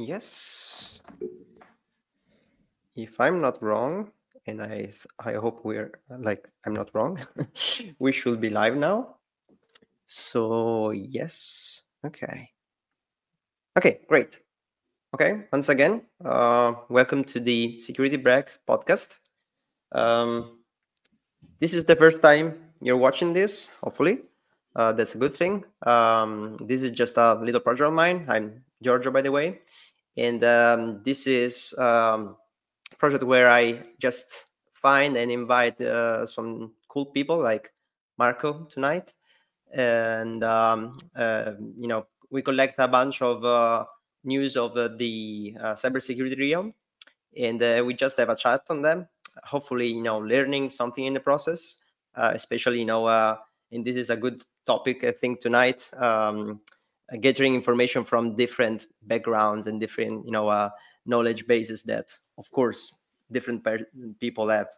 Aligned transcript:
Yes. 0.00 1.02
If 2.96 3.20
I'm 3.20 3.40
not 3.40 3.62
wrong, 3.62 4.12
and 4.46 4.62
I 4.62 4.92
I 5.20 5.34
hope 5.34 5.60
we're 5.62 5.92
like 6.08 6.48
I'm 6.64 6.72
not 6.72 6.88
wrong, 6.94 7.20
we 7.98 8.12
should 8.12 8.40
be 8.40 8.48
live 8.48 8.76
now. 8.76 9.20
So 10.06 10.90
yes. 10.90 11.82
Okay. 12.00 12.48
Okay, 13.76 14.00
great. 14.08 14.40
Okay, 15.12 15.44
once 15.52 15.68
again, 15.68 16.02
uh, 16.24 16.72
welcome 16.88 17.22
to 17.24 17.40
the 17.40 17.78
Security 17.80 18.16
Break 18.16 18.56
podcast. 18.66 19.16
Um, 19.92 20.64
this 21.60 21.74
is 21.74 21.84
the 21.84 21.96
first 21.96 22.22
time 22.22 22.72
you're 22.80 22.96
watching 22.96 23.34
this, 23.34 23.68
hopefully. 23.84 24.22
Uh, 24.74 24.92
that's 24.92 25.14
a 25.14 25.18
good 25.18 25.36
thing. 25.36 25.64
Um, 25.82 26.56
this 26.62 26.82
is 26.82 26.92
just 26.92 27.16
a 27.16 27.34
little 27.34 27.60
project 27.60 27.88
of 27.88 27.92
mine. 27.92 28.24
I'm 28.28 28.64
Giorgio, 28.82 29.10
by 29.10 29.20
the 29.20 29.32
way. 29.32 29.60
And 30.16 30.42
um, 30.44 31.02
this 31.04 31.26
is 31.26 31.74
um, 31.78 32.36
project 32.98 33.24
where 33.24 33.50
I 33.50 33.82
just 33.98 34.46
find 34.74 35.16
and 35.16 35.30
invite 35.30 35.80
uh, 35.80 36.26
some 36.26 36.72
cool 36.88 37.06
people 37.06 37.40
like 37.40 37.72
Marco 38.18 38.64
tonight. 38.64 39.14
And, 39.72 40.42
um, 40.42 40.96
uh, 41.14 41.52
you 41.78 41.88
know, 41.88 42.06
we 42.30 42.42
collect 42.42 42.78
a 42.78 42.88
bunch 42.88 43.22
of 43.22 43.44
uh, 43.44 43.84
news 44.24 44.56
of 44.56 44.76
uh, 44.76 44.88
the 44.96 45.56
uh, 45.60 45.74
cybersecurity 45.74 46.38
realm. 46.38 46.74
And 47.36 47.62
uh, 47.62 47.82
we 47.86 47.94
just 47.94 48.18
have 48.18 48.28
a 48.28 48.36
chat 48.36 48.62
on 48.68 48.82
them. 48.82 49.08
Hopefully, 49.44 49.88
you 49.88 50.02
know, 50.02 50.18
learning 50.18 50.70
something 50.70 51.04
in 51.06 51.14
the 51.14 51.20
process, 51.20 51.84
especially, 52.16 52.80
you 52.80 52.84
know, 52.84 53.06
and 53.70 53.84
this 53.84 53.94
is 53.94 54.10
a 54.10 54.16
good 54.16 54.42
topic, 54.66 55.04
I 55.04 55.12
think, 55.12 55.40
tonight. 55.40 55.88
Um, 55.96 56.60
gathering 57.18 57.54
information 57.54 58.04
from 58.04 58.36
different 58.36 58.86
backgrounds 59.02 59.66
and 59.66 59.80
different 59.80 60.24
you 60.24 60.32
know 60.32 60.48
uh, 60.48 60.70
knowledge 61.06 61.46
bases 61.46 61.82
that 61.82 62.16
of 62.38 62.50
course 62.50 62.98
different 63.32 63.62
per- 63.64 63.86
people 64.20 64.48
have 64.48 64.68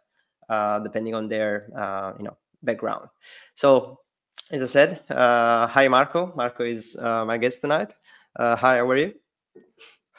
uh, 0.49 0.79
depending 0.79 1.13
on 1.13 1.27
their 1.27 1.69
uh, 1.75 2.13
you 2.17 2.23
know 2.23 2.37
background 2.63 3.07
so 3.55 3.99
as 4.51 4.61
i 4.61 4.65
said 4.65 5.01
uh, 5.09 5.67
hi 5.67 5.87
marco 5.87 6.33
marco 6.35 6.63
is 6.63 6.95
uh, 6.97 7.25
my 7.25 7.37
guest 7.37 7.61
tonight 7.61 7.93
hi 8.37 8.77
how 8.77 8.89
are 8.89 8.97
you 8.97 9.13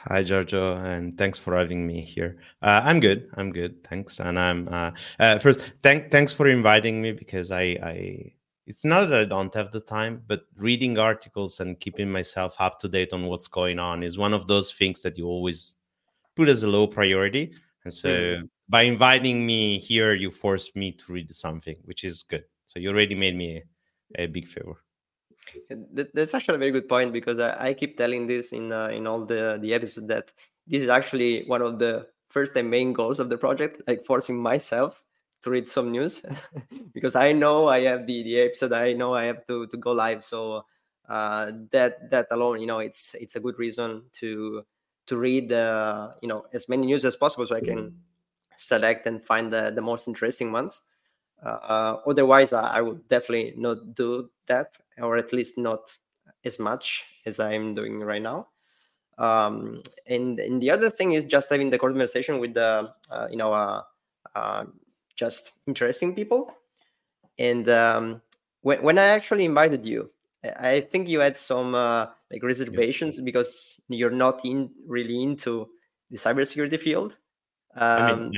Hi, 0.07 0.21
Giorgio, 0.21 0.75
and 0.75 1.17
thanks 1.17 1.39
for 1.39 1.57
having 1.57 1.87
me 1.87 1.99
here. 1.99 2.37
Uh, 2.61 2.79
I'm 2.83 2.99
good. 2.99 3.27
I'm 3.37 3.51
good. 3.51 3.83
Thanks. 3.83 4.19
And 4.19 4.37
I'm 4.37 4.67
uh, 4.67 4.91
uh, 5.19 5.39
first. 5.39 5.73
Thank, 5.81 6.11
thanks 6.11 6.31
for 6.31 6.47
inviting 6.47 7.01
me 7.01 7.11
because 7.11 7.49
I, 7.49 7.75
I 7.81 8.33
it's 8.67 8.83
not 8.83 9.09
that 9.09 9.19
I 9.19 9.25
don't 9.25 9.53
have 9.53 9.71
the 9.71 9.79
time, 9.79 10.23
but 10.25 10.45
reading 10.57 10.97
articles 10.97 11.59
and 11.59 11.79
keeping 11.79 12.11
myself 12.11 12.55
up 12.59 12.79
to 12.79 12.87
date 12.87 13.13
on 13.13 13.27
what's 13.27 13.47
going 13.47 13.77
on 13.77 14.01
is 14.01 14.17
one 14.17 14.33
of 14.33 14.47
those 14.47 14.71
things 14.71 15.01
that 15.01 15.17
you 15.17 15.27
always 15.27 15.75
put 16.35 16.49
as 16.49 16.63
a 16.63 16.67
low 16.67 16.87
priority. 16.87 17.53
And 17.83 17.93
so 17.93 18.09
mm-hmm. 18.09 18.45
by 18.67 18.83
inviting 18.83 19.45
me 19.45 19.77
here, 19.79 20.13
you 20.13 20.31
forced 20.31 20.75
me 20.75 20.91
to 20.93 21.13
read 21.13 21.33
something, 21.33 21.75
which 21.85 22.03
is 22.03 22.23
good. 22.23 22.43
So 22.65 22.79
you 22.79 22.89
already 22.89 23.13
made 23.13 23.35
me 23.35 23.63
a, 24.17 24.23
a 24.23 24.25
big 24.27 24.47
favor. 24.47 24.81
That's 25.69 26.33
actually 26.33 26.55
a 26.55 26.59
very 26.59 26.71
good 26.71 26.89
point 26.89 27.13
because 27.13 27.39
I, 27.39 27.67
I 27.67 27.73
keep 27.75 27.97
telling 27.97 28.25
this 28.25 28.51
in 28.51 28.71
uh, 28.71 28.87
in 28.87 29.05
all 29.05 29.25
the 29.25 29.59
the 29.61 29.75
episodes 29.75 30.07
that 30.07 30.33
this 30.65 30.81
is 30.81 30.89
actually 30.89 31.45
one 31.45 31.61
of 31.61 31.77
the 31.77 32.07
first 32.29 32.55
and 32.55 32.67
main 32.67 32.93
goals 32.93 33.19
of 33.19 33.29
the 33.29 33.37
project, 33.37 33.83
like 33.87 34.03
forcing 34.03 34.41
myself 34.41 35.04
to 35.45 35.51
read 35.51 35.69
some 35.69 35.91
news 35.91 36.25
because 36.93 37.15
I 37.15 37.31
know 37.31 37.69
I 37.69 37.81
have 37.81 38.05
the 38.05 38.23
the 38.23 38.41
episode. 38.41 38.73
I 38.73 38.93
know 38.93 39.13
I 39.13 39.25
have 39.25 39.45
to 39.47 39.67
to 39.67 39.77
go 39.77 39.93
live. 39.93 40.23
So 40.23 40.65
uh, 41.07 41.51
that 41.71 42.09
that 42.09 42.27
alone, 42.31 42.59
you 42.59 42.67
know, 42.67 42.79
it's 42.79 43.15
it's 43.15 43.37
a 43.37 43.39
good 43.39 43.57
reason 43.57 44.09
to 44.19 44.65
to 45.05 45.17
read 45.17 45.53
uh, 45.53 46.17
you 46.21 46.27
know 46.27 46.45
as 46.51 46.67
many 46.67 46.87
news 46.87 47.05
as 47.05 47.15
possible 47.15 47.45
so 47.45 47.55
I 47.55 47.61
can 47.61 47.93
select 48.57 49.05
and 49.05 49.23
find 49.23 49.53
the 49.53 49.69
the 49.69 49.81
most 49.81 50.07
interesting 50.07 50.51
ones. 50.51 50.81
Uh, 51.43 51.97
otherwise, 52.07 52.51
I, 52.51 52.77
I 52.77 52.81
would 52.81 53.07
definitely 53.07 53.53
not 53.55 53.93
do 53.93 54.31
that, 54.47 54.77
or 54.97 55.15
at 55.15 55.31
least 55.31 55.59
not 55.59 55.93
as 56.43 56.57
much 56.57 57.05
as 57.25 57.39
I'm 57.39 57.75
doing 57.75 57.99
right 57.99 58.21
now. 58.21 58.47
Um, 59.19 59.83
and 60.07 60.39
and 60.39 60.59
the 60.59 60.71
other 60.71 60.89
thing 60.89 61.13
is 61.13 61.23
just 61.23 61.49
having 61.49 61.69
the 61.69 61.77
conversation 61.77 62.39
with 62.39 62.55
the 62.55 62.89
uh, 63.11 63.27
you 63.29 63.37
know 63.37 63.53
uh, 63.53 63.83
uh, 64.33 64.65
just 65.15 65.51
interesting 65.67 66.15
people. 66.15 66.51
And 67.37 67.69
um, 67.69 68.21
when 68.61 68.81
when 68.81 68.97
I 68.97 69.07
actually 69.07 69.45
invited 69.45 69.85
you, 69.85 70.11
I 70.57 70.81
think 70.81 71.09
you 71.09 71.19
had 71.19 71.37
some 71.37 71.75
uh, 71.75 72.07
like 72.31 72.43
reservations 72.43 73.17
yeah. 73.17 73.25
because 73.25 73.79
you're 73.87 74.11
not 74.11 74.45
in 74.45 74.71
really 74.87 75.21
into 75.21 75.69
the 76.11 76.17
cybersecurity 76.17 76.79
field. 76.79 77.17
Um, 77.75 78.01
I 78.01 78.13
mean, 78.13 78.23
um, 78.23 78.31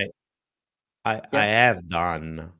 I 1.06 1.12
I, 1.12 1.21
yeah. 1.31 1.39
I 1.39 1.45
have 1.45 1.88
done 1.88 2.51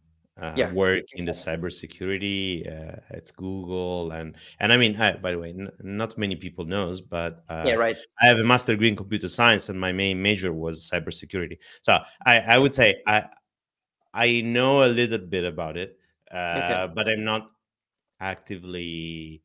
uh, 0.42 0.54
yeah, 0.56 0.72
work 0.72 1.04
in 1.14 1.26
the 1.26 1.32
cybersecurity 1.32 2.68
uh, 2.68 3.00
at 3.10 3.32
Google 3.36 4.12
and 4.12 4.36
and 4.60 4.72
I 4.72 4.78
mean 4.78 4.96
I, 4.96 5.14
by 5.14 5.32
the 5.32 5.40
way 5.40 5.50
n- 5.50 5.72
not 5.82 6.18
many 6.18 6.36
people 6.36 6.66
knows 6.66 7.02
but 7.02 7.44
uh, 7.50 7.64
yeah 7.66 7.74
right 7.74 7.98
I 8.22 8.28
have 8.28 8.38
a 8.38 8.44
master 8.44 8.74
degree 8.74 8.90
in 8.90 8.96
computer 8.96 9.30
science 9.30 9.70
and 9.70 9.80
my 9.80 9.92
main 9.92 10.22
major 10.22 10.54
was 10.54 10.90
cybersecurity 10.90 11.58
so 11.82 12.00
I 12.26 12.40
I 12.40 12.58
would 12.60 12.74
say 12.74 13.02
I 13.08 13.26
I 14.18 14.42
know 14.42 14.84
a 14.84 14.90
little 14.90 15.20
bit 15.20 15.46
about 15.46 15.78
it 15.78 16.00
okay. 16.32 16.74
Uh, 16.74 16.88
but 16.88 17.08
I'm 17.08 17.24
not 17.24 17.52
actively 18.20 19.44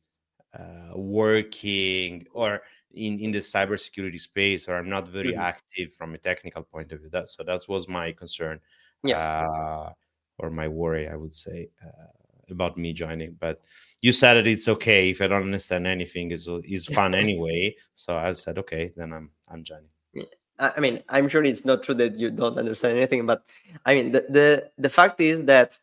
uh, 0.57 0.97
working 0.97 2.25
or 2.33 2.61
in 2.93 3.19
in 3.19 3.31
the 3.31 3.39
cybersecurity 3.39 4.19
space 4.19 4.67
or 4.67 4.77
I'm 4.77 4.89
not 4.89 5.07
very 5.07 5.33
mm-hmm. 5.33 5.51
active 5.51 5.93
from 5.93 6.13
a 6.13 6.17
technical 6.17 6.63
point 6.63 6.91
of 6.91 6.99
view 6.99 7.09
that 7.09 7.29
so 7.29 7.43
that 7.43 7.61
was 7.67 7.87
my 7.87 8.11
concern 8.11 8.59
yeah 9.03 9.47
uh, 9.47 9.93
or 10.39 10.49
my 10.49 10.67
worry, 10.67 11.07
I 11.07 11.15
would 11.15 11.33
say, 11.33 11.69
uh, 11.83 12.07
about 12.49 12.77
me 12.77 12.93
joining. 12.93 13.33
But 13.39 13.61
you 14.01 14.11
said 14.11 14.35
that 14.35 14.47
it's 14.47 14.67
okay 14.67 15.09
if 15.09 15.21
I 15.21 15.27
don't 15.27 15.43
understand 15.43 15.87
anything. 15.87 16.31
is 16.31 16.49
is 16.63 16.85
fun 16.85 17.13
anyway. 17.25 17.75
So 17.95 18.15
I 18.15 18.33
said, 18.33 18.57
okay, 18.59 18.91
then 18.95 19.13
I'm 19.13 19.31
I'm 19.47 19.63
joining. 19.63 19.92
I 20.75 20.79
mean, 20.79 21.03
I'm 21.09 21.27
sure 21.27 21.43
it's 21.43 21.65
not 21.65 21.83
true 21.83 21.95
that 21.95 22.17
you 22.17 22.29
don't 22.31 22.57
understand 22.57 22.97
anything, 22.97 23.25
but 23.25 23.43
I 23.85 23.95
mean, 23.95 24.11
the 24.11 24.25
the, 24.29 24.71
the 24.77 24.89
fact 24.89 25.19
is 25.21 25.45
that 25.45 25.77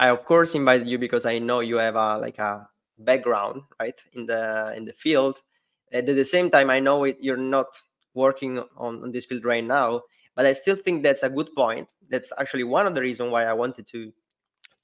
I 0.00 0.08
of 0.08 0.24
course 0.24 0.54
invited 0.54 0.88
you 0.88 0.98
because 0.98 1.24
I 1.26 1.38
know 1.38 1.60
you 1.60 1.76
have 1.76 1.96
a 1.96 2.18
like 2.18 2.38
a 2.38 2.68
background 2.98 3.62
right 3.80 3.98
in 4.12 4.26
the 4.26 4.74
in 4.76 4.84
the 4.84 4.92
field. 4.92 5.38
And 5.92 6.08
At 6.08 6.16
the 6.16 6.24
same 6.24 6.50
time, 6.50 6.70
I 6.70 6.80
know 6.80 7.04
it, 7.04 7.18
you're 7.20 7.36
not 7.36 7.68
working 8.14 8.58
on, 8.76 9.02
on 9.02 9.12
this 9.12 9.26
field 9.26 9.44
right 9.44 9.64
now, 9.64 10.02
but 10.34 10.46
I 10.46 10.52
still 10.52 10.76
think 10.76 11.02
that's 11.02 11.22
a 11.22 11.30
good 11.30 11.54
point. 11.54 11.88
That's 12.10 12.32
actually 12.38 12.64
one 12.64 12.86
of 12.86 12.94
the 12.94 13.00
reasons 13.00 13.30
why 13.30 13.44
I 13.44 13.52
wanted 13.52 13.86
to 13.88 14.12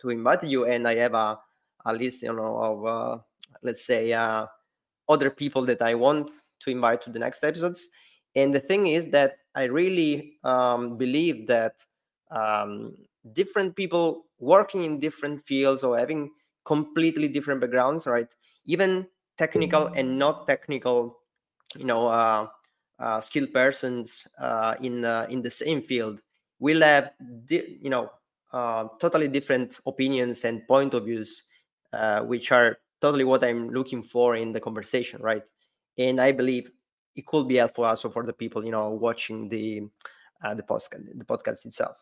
to 0.01 0.11
invite 0.11 0.45
you. 0.45 0.67
And 0.67 0.87
I 0.89 0.95
have 0.97 1.15
a, 1.15 1.39
a 1.85 1.93
list, 1.93 2.23
you 2.23 2.33
know, 2.33 2.57
of 2.57 2.87
uh, 2.87 3.19
let's 3.63 3.85
say 3.85 4.13
uh, 4.13 4.47
other 5.09 5.31
people 5.31 5.65
that 5.67 5.83
I 5.83 5.95
want 5.95 6.31
to 6.61 6.71
invite 6.71 7.03
to 7.05 7.11
the 7.11 7.19
next 7.19 7.43
episodes. 7.45 7.89
And 8.35 8.55
the 8.55 8.61
thing 8.61 8.87
is 8.87 9.09
that 9.09 9.39
I 9.55 9.65
really 9.65 10.39
um, 10.45 10.97
believe 10.97 11.47
that 11.49 11.85
um, 12.31 12.97
different 13.33 13.75
people 13.77 14.27
working 14.39 14.85
in 14.85 15.01
different 15.01 15.43
fields 15.47 15.83
or 15.83 15.99
having 15.99 16.31
completely 16.65 17.29
different 17.29 17.61
backgrounds, 17.61 18.07
right? 18.07 18.29
Even 18.67 19.07
technical 19.37 19.89
and 19.97 20.19
not 20.19 20.47
technical, 20.47 21.19
you 21.77 21.85
know, 21.85 22.07
uh, 22.07 22.49
uh, 22.99 23.21
skilled 23.21 23.53
persons 23.53 24.27
uh, 24.39 24.75
in 24.81 25.05
uh, 25.05 25.27
in 25.31 25.43
the 25.43 25.51
same 25.51 25.83
field 25.83 26.21
will 26.59 26.83
have 26.83 27.13
di- 27.47 27.79
you 27.81 27.89
know 27.91 28.11
uh, 28.53 28.87
totally 29.01 29.29
different 29.29 29.81
opinions 29.87 30.45
and 30.45 30.67
point 30.69 30.93
of 30.95 31.05
views 31.07 31.45
uh, 31.93 32.21
which 32.23 32.53
are 32.53 32.79
totally 33.01 33.25
what 33.25 33.43
i'm 33.43 33.71
looking 33.71 34.03
for 34.03 34.37
in 34.37 34.53
the 34.53 34.61
conversation 34.61 35.21
right 35.23 35.45
and 35.97 36.21
i 36.21 36.31
believe 36.31 36.71
it 37.17 37.27
could 37.27 37.49
be 37.49 37.57
helpful 37.57 37.85
also 37.85 38.09
for 38.11 38.25
the 38.25 38.33
people 38.33 38.65
you 38.65 38.71
know 38.71 38.91
watching 38.91 39.49
the 39.49 39.83
uh, 40.45 40.55
the 40.55 40.63
podcast 40.63 41.19
the 41.19 41.25
podcast 41.25 41.65
itself 41.65 41.97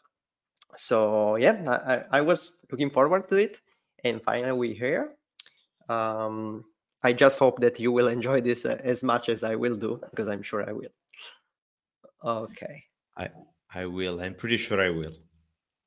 so 0.77 1.37
yeah 1.37 2.05
I, 2.11 2.19
I 2.19 2.21
was 2.21 2.53
looking 2.71 2.91
forward 2.91 3.29
to 3.29 3.37
it 3.37 3.61
and 4.05 4.23
finally 4.23 4.53
we're 4.53 4.75
here 4.75 5.15
um, 5.89 6.65
I 7.03 7.13
just 7.13 7.39
hope 7.39 7.61
that 7.61 7.79
you 7.79 7.93
will 7.93 8.09
enjoy 8.09 8.41
this 8.41 8.65
uh, 8.65 8.81
as 8.83 9.03
much 9.03 9.29
as 9.29 9.45
I 9.45 9.55
will 9.55 9.77
do 9.77 10.01
because 10.11 10.29
I'm 10.29 10.43
sure 10.43 10.69
I 10.69 10.73
will. 10.73 10.93
Okay. 12.25 12.85
I 13.17 13.29
I 13.73 13.87
will. 13.87 14.21
I'm 14.21 14.35
pretty 14.35 14.57
sure 14.57 14.81
I 14.81 14.91
will. 14.91 15.15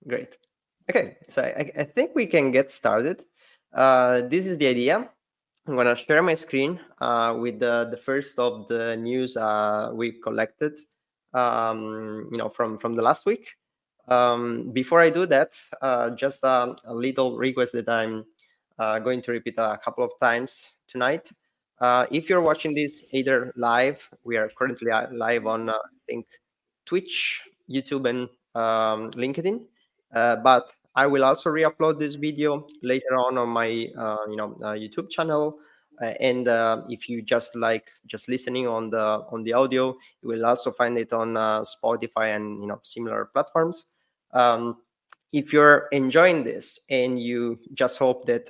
Great. 0.07 0.37
Okay, 0.89 1.17
so 1.29 1.41
I, 1.43 1.71
I 1.77 1.83
think 1.83 2.11
we 2.15 2.25
can 2.25 2.51
get 2.51 2.71
started. 2.71 3.23
Uh, 3.73 4.21
this 4.21 4.47
is 4.47 4.57
the 4.57 4.67
idea. 4.67 5.09
I'm 5.67 5.75
gonna 5.75 5.95
share 5.95 6.23
my 6.23 6.33
screen 6.33 6.79
uh, 6.99 7.37
with 7.39 7.59
the, 7.59 7.87
the 7.91 7.97
first 7.97 8.39
of 8.39 8.67
the 8.67 8.97
news 8.97 9.37
uh, 9.37 9.91
we 9.93 10.13
collected, 10.13 10.73
um, 11.33 12.27
you 12.31 12.37
know, 12.37 12.49
from 12.49 12.79
from 12.79 12.95
the 12.95 13.01
last 13.03 13.27
week. 13.27 13.55
Um, 14.07 14.71
before 14.71 14.99
I 14.99 15.11
do 15.11 15.27
that, 15.27 15.51
uh, 15.81 16.09
just 16.11 16.43
a, 16.43 16.75
a, 16.85 16.93
little 16.93 17.37
request 17.37 17.73
that 17.73 17.87
I'm 17.87 18.25
uh, 18.79 18.97
going 18.99 19.21
to 19.21 19.31
repeat 19.31 19.53
a 19.57 19.77
couple 19.77 20.03
of 20.03 20.11
times 20.19 20.65
tonight. 20.87 21.31
Uh, 21.79 22.07
if 22.09 22.27
you're 22.27 22.41
watching 22.41 22.73
this 22.73 23.05
either 23.13 23.53
live, 23.55 24.09
we 24.23 24.37
are 24.37 24.49
currently 24.57 24.91
uh, 24.91 25.07
live 25.11 25.45
on, 25.45 25.69
I 25.69 25.77
think, 26.09 26.25
Twitch, 26.85 27.43
YouTube, 27.69 28.09
and 28.09 28.27
um, 28.55 29.11
LinkedIn. 29.11 29.67
But 30.11 30.73
I 30.95 31.07
will 31.07 31.23
also 31.23 31.49
re-upload 31.49 31.99
this 31.99 32.15
video 32.15 32.67
later 32.83 33.15
on 33.15 33.37
on 33.37 33.49
my, 33.49 33.89
uh, 33.97 34.25
you 34.29 34.35
know, 34.35 34.57
uh, 34.61 34.73
YouTube 34.73 35.09
channel. 35.09 35.59
and 36.01 36.47
if 36.89 37.07
you 37.07 37.21
just 37.21 37.55
like 37.55 37.91
just 38.07 38.27
listening 38.27 38.67
on 38.67 38.89
the 38.89 39.23
on 39.29 39.43
the 39.43 39.53
audio, 39.53 39.95
you 40.21 40.29
will 40.29 40.45
also 40.45 40.71
find 40.71 40.97
it 40.97 41.13
on 41.13 41.35
Spotify 41.63 42.35
and 42.35 42.59
you 42.59 42.67
know 42.67 42.79
similar 42.81 43.25
platforms. 43.25 43.85
Um, 44.33 44.81
if 45.31 45.53
you're 45.53 45.87
enjoying 45.91 46.43
this 46.43 46.79
and 46.89 47.19
you 47.19 47.59
just 47.75 47.99
hope 47.99 48.25
that 48.25 48.49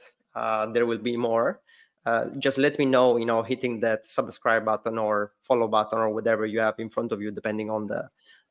there 0.73 0.85
will 0.85 1.03
be 1.03 1.17
more, 1.17 1.59
uh, 2.05 2.25
just 2.39 2.57
let 2.57 2.79
me 2.79 2.85
know 2.85 3.17
you 3.17 3.25
know 3.25 3.43
hitting 3.43 3.79
that 3.79 4.05
subscribe 4.05 4.65
button 4.65 4.97
or 4.97 5.33
follow 5.41 5.67
button 5.67 5.99
or 5.99 6.09
whatever 6.09 6.45
you 6.45 6.59
have 6.59 6.73
in 6.79 6.89
front 6.89 7.11
of 7.11 7.21
you 7.21 7.31
depending 7.31 7.69
on 7.69 7.85
the 7.85 8.09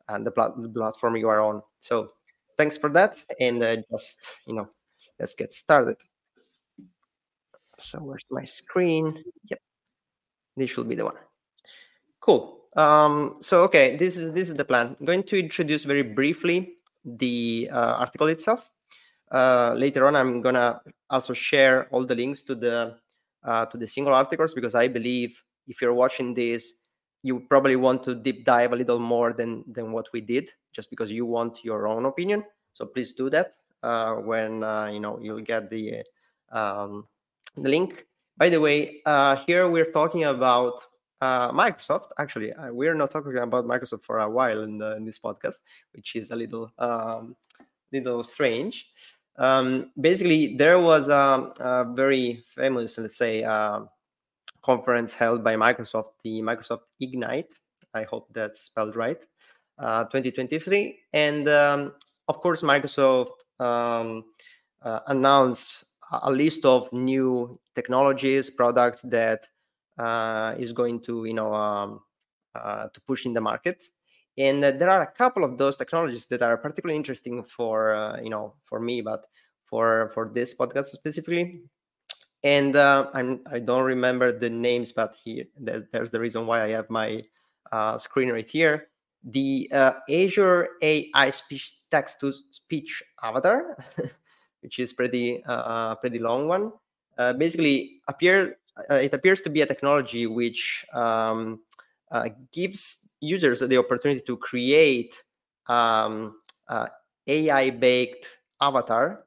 and 0.08 0.24
the, 0.26 0.30
plat- 0.30 0.52
the, 0.56 0.68
platform 0.68 1.16
you 1.16 1.28
are 1.28 1.40
on 1.40 1.60
so 1.80 2.08
thanks 2.60 2.76
for 2.76 2.90
that. 2.90 3.16
And 3.40 3.62
uh, 3.62 3.76
just 3.90 4.18
you 4.46 4.54
know 4.54 4.68
let's 5.18 5.34
get 5.34 5.52
started. 5.54 5.96
So 7.78 7.98
where's 8.00 8.26
my 8.30 8.44
screen? 8.44 9.24
Yep. 9.50 9.60
This 10.56 10.70
should 10.70 10.88
be 10.88 10.94
the 10.94 11.06
one. 11.06 11.20
Cool. 12.20 12.42
Um, 12.76 13.14
so 13.40 13.62
okay 13.64 13.96
this 13.96 14.16
is 14.18 14.32
this 14.32 14.50
is 14.50 14.56
the 14.56 14.64
plan. 14.64 14.96
I'm 14.98 15.06
going 15.06 15.24
to 15.32 15.36
introduce 15.38 15.84
very 15.84 16.02
briefly 16.02 16.74
the 17.04 17.70
uh, 17.72 18.04
article 18.04 18.28
itself. 18.28 18.70
Uh, 19.32 19.74
later 19.76 20.08
on 20.08 20.16
i'm 20.16 20.42
gonna 20.42 20.80
also 21.08 21.32
share 21.32 21.86
all 21.92 22.04
the 22.04 22.16
links 22.16 22.42
to 22.42 22.52
the 22.56 22.96
uh, 23.44 23.64
to 23.66 23.76
the 23.78 23.86
single 23.86 24.12
articles 24.12 24.52
because 24.54 24.74
I 24.74 24.88
believe 24.88 25.40
if 25.68 25.80
you're 25.80 25.94
watching 25.94 26.34
this, 26.34 26.79
you 27.22 27.40
probably 27.40 27.76
want 27.76 28.02
to 28.04 28.14
deep 28.14 28.44
dive 28.44 28.72
a 28.72 28.76
little 28.76 28.98
more 28.98 29.32
than 29.32 29.64
than 29.72 29.92
what 29.92 30.06
we 30.12 30.20
did, 30.20 30.50
just 30.72 30.90
because 30.90 31.10
you 31.10 31.26
want 31.26 31.64
your 31.64 31.86
own 31.86 32.06
opinion. 32.06 32.44
So 32.72 32.86
please 32.86 33.12
do 33.12 33.30
that 33.30 33.54
uh, 33.82 34.14
when 34.14 34.64
uh, 34.64 34.86
you 34.86 35.00
know 35.00 35.18
you'll 35.20 35.42
get 35.42 35.70
the 35.70 36.02
um, 36.52 37.06
the 37.56 37.68
link. 37.68 38.06
By 38.36 38.48
the 38.48 38.60
way, 38.60 39.02
uh, 39.04 39.36
here 39.46 39.68
we're 39.68 39.92
talking 39.92 40.24
about 40.24 40.82
uh, 41.20 41.52
Microsoft. 41.52 42.08
Actually, 42.18 42.52
uh, 42.54 42.72
we're 42.72 42.94
not 42.94 43.10
talking 43.10 43.36
about 43.36 43.66
Microsoft 43.66 44.02
for 44.02 44.20
a 44.20 44.30
while 44.30 44.62
in, 44.62 44.78
the, 44.78 44.96
in 44.96 45.04
this 45.04 45.18
podcast, 45.18 45.56
which 45.92 46.16
is 46.16 46.30
a 46.30 46.36
little 46.36 46.72
um, 46.78 47.36
little 47.92 48.24
strange 48.24 48.86
um, 49.40 49.90
basically 49.98 50.56
there 50.56 50.78
was 50.78 51.08
a, 51.08 51.52
a, 51.60 51.84
very 51.94 52.44
famous 52.46 52.98
let's 52.98 53.16
say 53.16 53.42
uh, 53.42 53.80
conference 54.62 55.14
held 55.14 55.42
by 55.42 55.54
microsoft 55.56 56.12
the 56.22 56.40
microsoft 56.40 56.82
ignite. 57.00 57.52
I 57.94 58.04
hope 58.04 58.28
that's 58.32 58.62
spelled 58.62 58.96
right. 58.96 59.22
Uh, 59.78 60.04
2023 60.04 60.98
and 61.14 61.48
um, 61.48 61.94
of 62.28 62.38
course 62.40 62.60
microsoft 62.60 63.30
um, 63.58 64.24
uh, 64.82 65.00
announced 65.06 65.84
a 66.22 66.30
list 66.30 66.66
of 66.66 66.92
new 66.92 67.58
technologies 67.74 68.50
products 68.50 69.00
that 69.02 69.46
uh, 69.98 70.54
is 70.58 70.72
going 70.72 71.00
to 71.00 71.24
you 71.24 71.34
know 71.34 71.54
um, 71.54 72.00
uh, 72.54 72.88
to 72.88 73.00
push 73.02 73.26
in 73.26 73.32
the 73.32 73.40
market. 73.40 73.82
And 74.38 74.64
uh, 74.64 74.70
there 74.72 74.90
are 74.90 75.02
a 75.02 75.06
couple 75.06 75.44
of 75.44 75.58
those 75.58 75.76
technologies 75.76 76.26
that 76.26 76.42
are 76.42 76.56
particularly 76.56 76.96
interesting 76.96 77.44
for 77.44 77.94
uh, 77.94 78.20
you 78.20 78.30
know 78.30 78.54
for 78.64 78.80
me 78.80 79.00
but 79.00 79.24
for 79.66 80.10
for 80.14 80.30
this 80.32 80.54
podcast 80.54 80.86
specifically 80.86 81.62
and 82.42 82.76
uh, 82.76 83.10
I'm, 83.12 83.40
i 83.50 83.58
don't 83.58 83.84
remember 83.84 84.32
the 84.36 84.50
names 84.50 84.92
but 84.92 85.14
here 85.22 85.44
there's 85.58 86.10
the 86.10 86.20
reason 86.20 86.46
why 86.46 86.62
i 86.62 86.68
have 86.68 86.88
my 86.90 87.22
uh, 87.72 87.96
screen 87.98 88.30
right 88.30 88.48
here. 88.48 88.88
The 89.22 89.70
uh, 89.70 89.92
azure 90.08 90.70
ai 90.82 91.30
speech 91.30 91.88
text 91.90 92.20
to 92.20 92.32
speech 92.50 93.02
avatar 93.22 93.76
which 94.62 94.78
is 94.78 94.92
pretty 94.92 95.44
uh, 95.46 95.94
pretty 95.96 96.18
long 96.18 96.48
one 96.48 96.72
basically 97.36 98.00
appear 98.08 98.56
it 98.88 99.12
appears 99.12 99.42
to 99.42 99.50
be 99.50 99.60
a 99.60 99.66
technology 99.66 100.26
which 100.26 100.86
um, 100.94 101.60
gives 102.50 103.10
users 103.20 103.60
the 103.60 103.76
opportunity 103.76 104.22
to 104.22 104.38
create 104.38 105.22
um, 105.68 106.40
uh, 106.68 106.86
AI 107.26 107.70
baked 107.70 108.38
avatar, 108.60 109.20
uh, 109.20 109.22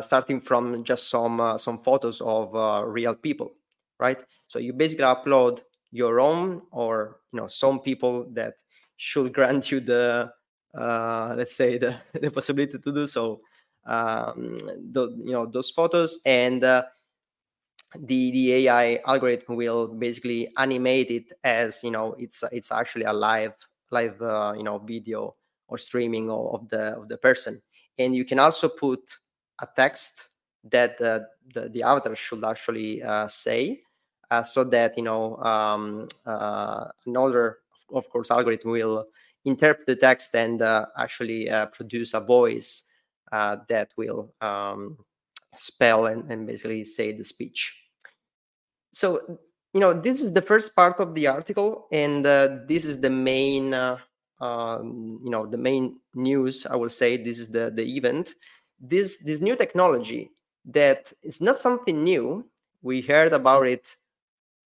starting 0.00 0.40
from 0.40 0.84
just 0.84 1.08
some 1.08 1.40
uh, 1.40 1.58
some 1.58 1.78
photos 1.78 2.20
of 2.20 2.54
uh, 2.54 2.84
real 2.86 3.14
people, 3.14 3.52
right? 3.98 4.20
So 4.48 4.58
you 4.58 4.72
basically 4.72 5.04
upload 5.04 5.62
your 5.90 6.20
own, 6.20 6.62
or 6.70 7.20
you 7.32 7.40
know, 7.40 7.48
some 7.48 7.80
people 7.80 8.26
that 8.32 8.54
should 8.96 9.32
grant 9.36 9.70
you 9.70 9.80
the 9.80 10.32
uh, 10.76 11.34
let's 11.36 11.54
say 11.54 11.78
the, 11.78 11.94
the 12.20 12.30
possibility 12.30 12.78
to 12.78 12.92
do 12.92 13.06
so. 13.06 13.40
Um, 13.84 14.58
the, 14.92 15.08
you 15.24 15.32
know 15.32 15.44
those 15.44 15.70
photos 15.70 16.20
and 16.24 16.62
uh, 16.62 16.84
the 17.98 18.30
the 18.30 18.68
AI 18.68 19.00
algorithm 19.04 19.56
will 19.56 19.88
basically 19.88 20.48
animate 20.56 21.10
it 21.10 21.32
as 21.42 21.82
you 21.82 21.90
know 21.90 22.14
it's 22.16 22.44
it's 22.52 22.70
actually 22.70 23.04
a 23.04 23.12
live 23.12 23.54
live 23.90 24.20
uh, 24.22 24.54
you 24.56 24.62
know 24.62 24.78
video 24.78 25.34
or 25.68 25.78
streaming 25.78 26.30
of, 26.30 26.54
of, 26.54 26.68
the 26.68 26.96
of 26.96 27.08
the 27.08 27.16
person, 27.16 27.60
and 27.98 28.14
you 28.14 28.24
can 28.24 28.38
also 28.38 28.68
put 28.68 29.00
a 29.60 29.68
text 29.76 30.28
that 30.64 31.00
uh, 31.00 31.20
the 31.54 31.68
the 31.68 31.82
avatar 31.82 32.14
should 32.14 32.44
actually 32.44 33.02
uh, 33.02 33.28
say, 33.28 33.82
uh, 34.30 34.42
so 34.42 34.64
that 34.64 34.96
you 34.96 35.02
know 35.02 35.36
um, 35.36 36.08
uh, 36.26 36.86
another 37.06 37.58
of 37.92 38.08
course 38.08 38.30
algorithm 38.30 38.70
will 38.70 39.06
interpret 39.44 39.86
the 39.86 39.96
text 39.96 40.34
and 40.34 40.62
uh, 40.62 40.86
actually 40.96 41.48
produce 41.72 42.14
a 42.14 42.20
voice 42.20 42.84
that 43.30 43.90
will 43.96 44.32
um, 44.40 44.96
spell 45.56 46.06
and, 46.06 46.30
and 46.30 46.46
basically 46.46 46.84
say 46.84 47.12
the 47.12 47.24
speech. 47.24 47.76
So 48.92 49.38
you 49.72 49.80
know 49.80 49.92
this 49.92 50.20
is 50.20 50.32
the 50.32 50.42
first 50.42 50.76
part 50.76 51.00
of 51.00 51.14
the 51.14 51.26
article 51.26 51.88
and 51.92 52.26
uh, 52.26 52.58
this 52.66 52.84
is 52.84 53.00
the 53.00 53.10
main 53.10 53.72
uh, 53.72 53.98
uh, 54.40 54.80
you 54.82 55.30
know 55.30 55.46
the 55.46 55.56
main 55.56 56.00
news 56.14 56.66
i 56.66 56.76
will 56.76 56.90
say. 56.90 57.16
This 57.16 57.38
is 57.38 57.48
the 57.48 57.70
the 57.70 57.84
event 57.96 58.34
this 58.82 59.18
this 59.22 59.40
new 59.40 59.56
technology 59.56 60.32
that 60.66 61.12
is 61.22 61.40
not 61.40 61.58
something 61.58 62.02
new. 62.02 62.44
We 62.82 63.00
heard 63.00 63.32
about 63.32 63.66
it 63.68 63.96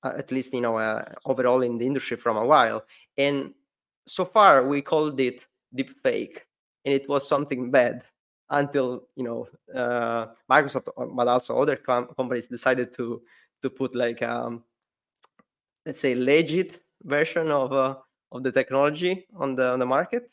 uh, 0.02 0.14
at 0.16 0.32
least 0.32 0.52
you 0.52 0.62
know 0.62 0.76
uh, 0.78 1.04
overall 1.24 1.62
in 1.62 1.78
the 1.78 1.86
industry 1.86 2.16
from 2.16 2.36
a 2.36 2.44
while. 2.44 2.84
And 3.16 3.52
so 4.06 4.24
far 4.24 4.66
we 4.66 4.82
called 4.82 5.20
it 5.20 5.46
deep 5.74 5.90
fake 6.02 6.46
and 6.84 6.94
it 6.94 7.08
was 7.08 7.28
something 7.28 7.70
bad 7.70 8.04
until 8.50 9.04
you 9.16 9.24
know 9.24 9.48
uh, 9.74 10.26
microsoft 10.50 10.88
but 11.14 11.28
also 11.28 11.58
other 11.58 11.76
com- 11.76 12.08
companies 12.16 12.46
decided 12.46 12.94
to 12.94 13.20
to 13.60 13.68
put 13.68 13.94
like 13.94 14.22
um 14.22 14.62
let's 15.84 16.00
say 16.00 16.14
legit 16.14 16.80
version 17.02 17.50
of 17.50 17.72
uh, 17.72 17.96
of 18.32 18.42
the 18.42 18.52
technology 18.52 19.26
on 19.36 19.56
the 19.56 19.72
on 19.72 19.78
the 19.78 19.86
market 19.86 20.30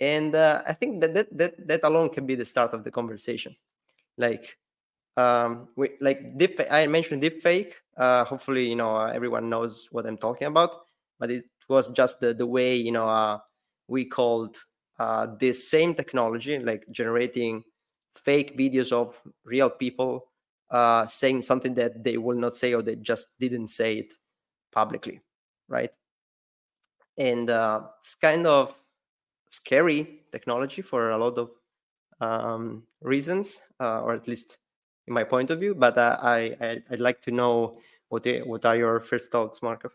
and 0.00 0.34
uh, 0.34 0.62
i 0.66 0.72
think 0.72 1.00
that, 1.00 1.14
that 1.14 1.28
that 1.36 1.66
that 1.68 1.80
alone 1.84 2.08
can 2.08 2.26
be 2.26 2.34
the 2.34 2.44
start 2.44 2.72
of 2.72 2.84
the 2.84 2.90
conversation 2.90 3.54
like 4.18 4.56
um 5.16 5.68
we 5.76 5.90
like 6.00 6.36
deep 6.38 6.60
i 6.70 6.86
mentioned 6.86 7.22
deep 7.22 7.42
fake 7.42 7.76
uh 7.96 8.24
hopefully 8.24 8.68
you 8.68 8.76
know 8.76 8.96
uh, 8.96 9.10
everyone 9.14 9.48
knows 9.48 9.88
what 9.90 10.06
i'm 10.06 10.16
talking 10.16 10.46
about 10.46 10.82
but 11.18 11.30
it 11.30 11.44
was 11.68 11.88
just 11.90 12.20
the, 12.20 12.34
the 12.34 12.46
way 12.46 12.74
you 12.76 12.92
know 12.92 13.08
uh 13.08 13.38
we 13.88 14.04
called 14.04 14.56
uh 14.98 15.26
this 15.38 15.68
same 15.70 15.94
technology 15.94 16.58
like 16.58 16.84
generating 16.90 17.62
fake 18.16 18.56
videos 18.56 18.92
of 18.92 19.14
real 19.44 19.70
people 19.70 20.26
uh, 20.70 21.06
saying 21.06 21.42
something 21.42 21.74
that 21.74 22.02
they 22.04 22.16
will 22.16 22.36
not 22.38 22.54
say 22.54 22.74
or 22.74 22.82
they 22.82 22.96
just 22.96 23.38
didn't 23.38 23.68
say 23.68 23.94
it 23.98 24.12
publicly, 24.72 25.20
right? 25.68 25.90
And 27.16 27.50
uh, 27.50 27.82
it's 28.00 28.14
kind 28.14 28.46
of 28.46 28.79
scary 29.50 30.22
technology 30.32 30.80
for 30.82 31.10
a 31.10 31.18
lot 31.18 31.36
of 31.36 31.50
um, 32.20 32.84
reasons, 33.02 33.60
uh, 33.78 34.00
or 34.00 34.14
at 34.14 34.26
least 34.26 34.58
in 35.06 35.14
my 35.14 35.24
point 35.24 35.50
of 35.50 35.60
view. 35.60 35.74
But 35.74 35.98
uh, 35.98 36.16
I, 36.22 36.56
I 36.60 36.82
would 36.90 37.00
like 37.00 37.20
to 37.22 37.30
know 37.30 37.78
what 38.08 38.26
what 38.46 38.64
are 38.64 38.76
your 38.76 39.00
first 39.00 39.30
thoughts, 39.30 39.62
Marco? 39.62 39.90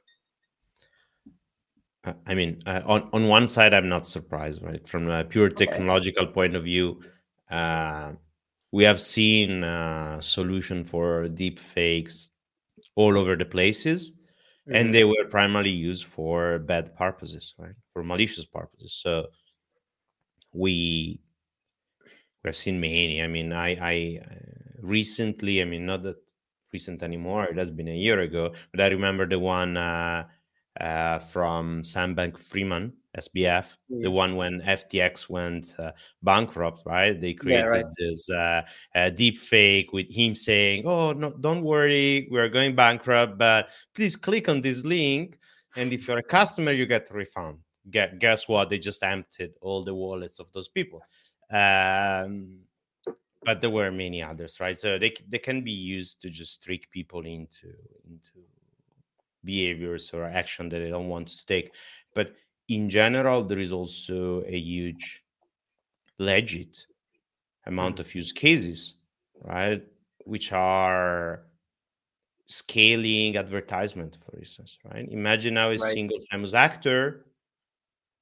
Uh, 2.04 2.14
I 2.28 2.36
mean, 2.36 2.62
uh, 2.68 2.82
on 2.86 3.10
on 3.12 3.28
one 3.28 3.48
side, 3.48 3.74
I'm 3.74 3.90
not 3.90 4.06
surprised, 4.06 4.62
right? 4.62 4.88
From 4.88 5.10
a 5.10 5.24
pure 5.24 5.50
technological 5.50 6.26
okay. 6.26 6.34
point 6.34 6.56
of 6.56 6.64
view, 6.64 7.02
uh, 7.50 8.12
we 8.72 8.84
have 8.84 9.00
seen 9.00 9.64
a 9.64 10.18
solution 10.20 10.84
for 10.84 11.28
deep 11.30 11.60
fakes 11.60 12.30
all 12.96 13.18
over 13.18 13.36
the 13.36 13.46
places 13.46 14.12
mm-hmm. 14.12 14.76
and 14.76 14.94
they 14.94 15.04
were 15.04 15.26
primarily 15.30 15.70
used 15.70 16.06
for 16.06 16.60
bad 16.60 16.96
purposes 16.96 17.54
right 17.58 17.76
for 17.94 18.04
malicious 18.04 18.46
purposes 18.46 19.00
so 19.02 19.28
we 20.56 21.20
we 22.44 22.48
have 22.48 22.56
seen 22.56 22.80
many 22.80 23.22
i 23.22 23.28
mean 23.28 23.52
i 23.54 23.70
i 23.82 24.20
uh, 24.24 24.36
recently 24.82 25.62
i 25.62 25.66
mean 25.66 25.86
not 25.86 26.04
that 26.04 26.18
recent 26.74 27.04
anymore 27.04 27.46
it 27.46 27.58
has 27.58 27.72
been 27.72 27.88
a 27.88 27.96
year 27.96 28.22
ago 28.22 28.54
but 28.72 28.82
i 28.82 28.88
remember 28.88 29.28
the 29.28 29.40
one 29.40 29.78
uh, 29.78 30.24
uh, 30.80 31.20
from 31.20 31.84
sam 31.84 32.16
bankman-fried 32.16 32.92
SBF, 33.18 33.66
mm. 33.92 34.02
the 34.02 34.12
one 34.12 34.36
when 34.36 34.62
FTX 34.62 35.30
went 35.30 35.76
uh, 35.80 35.92
bankrupt, 36.22 36.84
right? 36.86 37.20
They 37.20 37.34
created 37.34 37.66
yeah, 37.66 37.68
right. 37.68 37.86
this 37.98 38.30
uh, 38.30 38.62
uh, 38.94 39.10
deep 39.10 39.38
fake 39.38 39.94
with 39.94 40.12
him 40.12 40.36
saying, 40.36 40.86
"Oh, 40.86 41.14
no, 41.14 41.32
don't 41.32 41.64
worry, 41.64 42.28
we 42.32 42.40
are 42.40 42.50
going 42.50 42.76
bankrupt, 42.76 43.38
but 43.38 43.70
please 43.94 44.16
click 44.16 44.50
on 44.50 44.62
this 44.62 44.84
link, 44.84 45.38
and 45.76 45.94
if 45.94 46.08
you're 46.08 46.20
a 46.20 46.24
customer, 46.24 46.72
you 46.72 46.86
get 46.86 47.10
a 47.10 47.14
refund." 47.14 47.60
Get, 47.90 48.20
guess 48.20 48.48
what? 48.48 48.70
They 48.70 48.80
just 48.80 49.04
emptied 49.04 49.54
all 49.62 49.84
the 49.84 49.94
wallets 49.94 50.40
of 50.40 50.52
those 50.54 50.68
people. 50.68 51.02
Um, 51.52 52.62
but 53.44 53.62
there 53.62 53.70
were 53.70 53.92
many 53.92 54.24
others, 54.24 54.60
right? 54.60 54.78
So 54.78 54.98
they 54.98 55.14
they 55.30 55.38
can 55.38 55.62
be 55.62 55.72
used 55.72 56.22
to 56.22 56.30
just 56.30 56.64
trick 56.64 56.90
people 56.90 57.22
into 57.26 57.68
into 58.10 58.32
behaviors 59.44 60.12
or 60.12 60.26
action 60.26 60.68
that 60.70 60.80
they 60.80 60.90
don't 60.90 61.08
want 61.08 61.28
to 61.28 61.46
take. 61.46 61.72
But 62.16 62.36
in 62.68 62.90
general, 62.90 63.44
there 63.44 63.60
is 63.60 63.72
also 63.72 64.44
a 64.48 64.58
huge 64.58 65.24
legit 66.18 66.88
amount 67.68 67.98
mm. 67.98 68.00
of 68.00 68.16
use 68.16 68.32
cases, 68.32 68.96
right? 69.44 69.84
Which 70.24 70.52
are 70.52 71.44
scaling 72.48 73.38
advertisement, 73.38 74.18
for 74.24 74.38
instance, 74.38 74.80
right? 74.92 75.08
Imagine 75.12 75.54
now 75.54 75.68
a 75.68 75.78
right. 75.78 75.94
single 75.94 76.18
famous 76.32 76.54
actor 76.54 77.26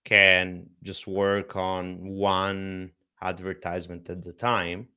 can 0.06 0.70
just 0.84 1.08
work 1.08 1.56
on 1.56 2.06
one 2.06 2.92
advertisement 3.22 4.10
at 4.10 4.24
the 4.24 4.34
time. 4.34 4.88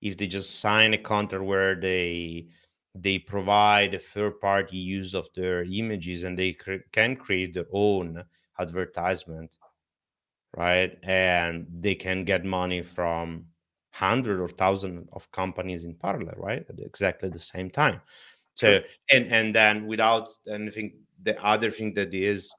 If 0.00 0.16
they 0.16 0.26
just 0.26 0.60
sign 0.60 0.94
a 0.94 0.98
contract 0.98 1.44
where 1.44 1.74
they 1.74 2.48
they 2.94 3.18
provide 3.18 3.94
a 3.94 3.98
third 3.98 4.40
party 4.40 4.78
use 4.78 5.14
of 5.14 5.28
their 5.34 5.64
images 5.64 6.22
and 6.22 6.38
they 6.38 6.52
cr- 6.52 6.86
can 6.92 7.14
create 7.16 7.52
their 7.52 7.66
own 7.72 8.24
advertisement 8.58 9.56
right? 10.56 10.98
And 11.02 11.66
they 11.80 11.94
can 11.94 12.24
get 12.24 12.44
money 12.44 12.82
from 12.82 13.46
hundred 13.92 14.40
or 14.40 14.48
thousand 14.48 15.08
of 15.12 15.30
companies 15.32 15.84
in 15.84 15.94
parallel 15.94 16.34
right? 16.36 16.64
At 16.68 16.80
exactly 16.80 17.28
the 17.28 17.38
same 17.38 17.70
time. 17.70 18.00
So 18.54 18.80
and 19.10 19.26
and 19.32 19.54
then 19.54 19.86
without 19.86 20.28
anything 20.50 20.94
the 21.22 21.42
other 21.44 21.70
thing 21.70 21.94
that 21.94 22.14
is 22.14 22.52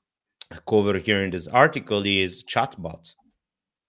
covered 0.65 1.01
here 1.01 1.23
in 1.23 1.29
this 1.29 1.47
article 1.47 2.05
is 2.05 2.43
chatbot 2.43 3.13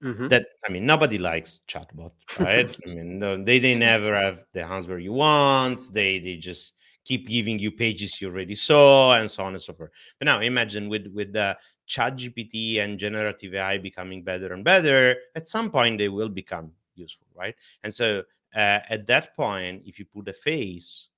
mm-hmm. 0.02 0.28
that 0.28 0.46
i 0.68 0.72
mean 0.72 0.84
nobody 0.84 1.18
likes 1.18 1.62
chatbot 1.68 2.12
right 2.38 2.76
i 2.86 2.94
mean 2.94 3.44
they 3.44 3.58
they 3.58 3.74
never 3.74 4.14
have 4.14 4.44
the 4.52 4.62
answer 4.62 4.98
you 4.98 5.12
want 5.12 5.80
they 5.92 6.18
they 6.18 6.36
just 6.36 6.74
keep 7.04 7.26
giving 7.28 7.58
you 7.58 7.70
pages 7.70 8.20
you 8.20 8.28
already 8.28 8.54
saw 8.54 9.14
and 9.14 9.30
so 9.30 9.44
on 9.44 9.54
and 9.54 9.62
so 9.62 9.72
forth 9.72 9.90
but 10.18 10.26
now 10.26 10.40
imagine 10.40 10.88
with 10.88 11.06
with 11.14 11.32
the 11.32 11.56
ChatGPT 11.88 12.80
and 12.80 12.98
generative 12.98 13.54
AI 13.54 13.78
becoming 13.78 14.22
better 14.22 14.52
and 14.52 14.62
better, 14.62 15.16
at 15.34 15.48
some 15.48 15.70
point 15.70 15.98
they 15.98 16.08
will 16.08 16.28
become 16.28 16.70
useful, 16.94 17.26
right? 17.34 17.54
And 17.82 17.92
so 17.92 18.22
uh, 18.54 18.80
at 18.88 19.06
that 19.06 19.34
point, 19.34 19.82
if 19.86 19.98
you 19.98 20.04
put 20.04 20.28
a 20.28 20.32
face, 20.32 21.08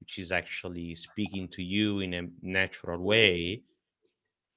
which 0.00 0.18
is 0.18 0.32
actually 0.32 0.94
speaking 0.94 1.48
to 1.48 1.62
you 1.62 2.00
in 2.00 2.14
a 2.14 2.28
natural 2.42 2.98
way, 2.98 3.62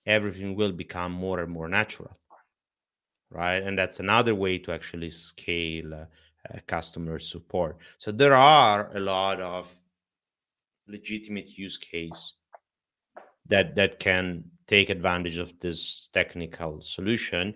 everything 0.10 0.56
will 0.56 0.72
become 0.72 1.12
more 1.12 1.40
and 1.40 1.52
more 1.52 1.70
natural 1.70 2.18
right 3.32 3.62
and 3.64 3.78
that's 3.78 4.00
another 4.00 4.34
way 4.34 4.58
to 4.58 4.72
actually 4.72 5.10
scale 5.10 5.94
uh, 5.94 6.06
uh, 6.50 6.58
customer 6.68 7.20
support 7.20 7.78
so 7.98 8.12
there 8.12 8.36
are 8.36 8.90
a 8.96 9.00
lot 9.00 9.40
of 9.40 9.72
legitimate 10.88 11.50
use 11.58 11.78
case 11.78 12.34
that 13.46 13.76
that 13.76 14.00
can 14.00 14.44
take 14.68 14.90
advantage 14.90 15.38
of 15.38 15.54
this 15.60 16.10
technical 16.12 16.82
solution 16.82 17.54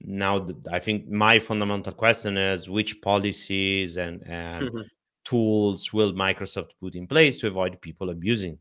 now 0.00 0.46
i 0.70 0.78
think 0.78 1.08
my 1.08 1.38
fundamental 1.38 1.92
question 1.92 2.36
is 2.36 2.68
which 2.68 3.00
policies 3.00 3.96
and, 3.96 4.22
and 4.26 4.68
mm-hmm. 4.68 4.82
tools 5.24 5.92
will 5.92 6.12
microsoft 6.12 6.70
put 6.80 6.94
in 6.94 7.06
place 7.06 7.38
to 7.38 7.48
avoid 7.48 7.80
people 7.80 8.10
abusing 8.10 8.56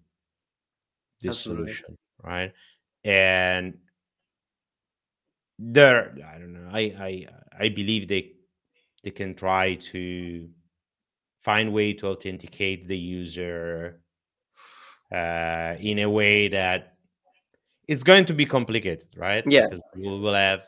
this 1.21 1.37
Absolutely. 1.37 1.73
solution 1.73 1.97
right 2.23 2.51
and 3.03 3.77
there 5.59 6.15
i 6.27 6.37
don't 6.37 6.53
know 6.53 6.69
i 6.71 6.81
i 6.99 7.27
i 7.59 7.69
believe 7.69 8.07
they 8.07 8.31
they 9.03 9.11
can 9.11 9.33
try 9.33 9.75
to 9.75 10.49
find 11.39 11.71
way 11.71 11.93
to 11.93 12.07
authenticate 12.07 12.87
the 12.87 12.97
user 12.97 14.01
uh, 15.11 15.75
in 15.79 15.99
a 15.99 16.09
way 16.09 16.47
that 16.49 16.97
it's 17.87 18.03
going 18.03 18.25
to 18.25 18.33
be 18.33 18.45
complicated, 18.45 19.07
right? 19.15 19.43
Yeah, 19.47 19.63
because 19.63 19.81
we 19.95 20.07
will 20.07 20.33
have 20.33 20.63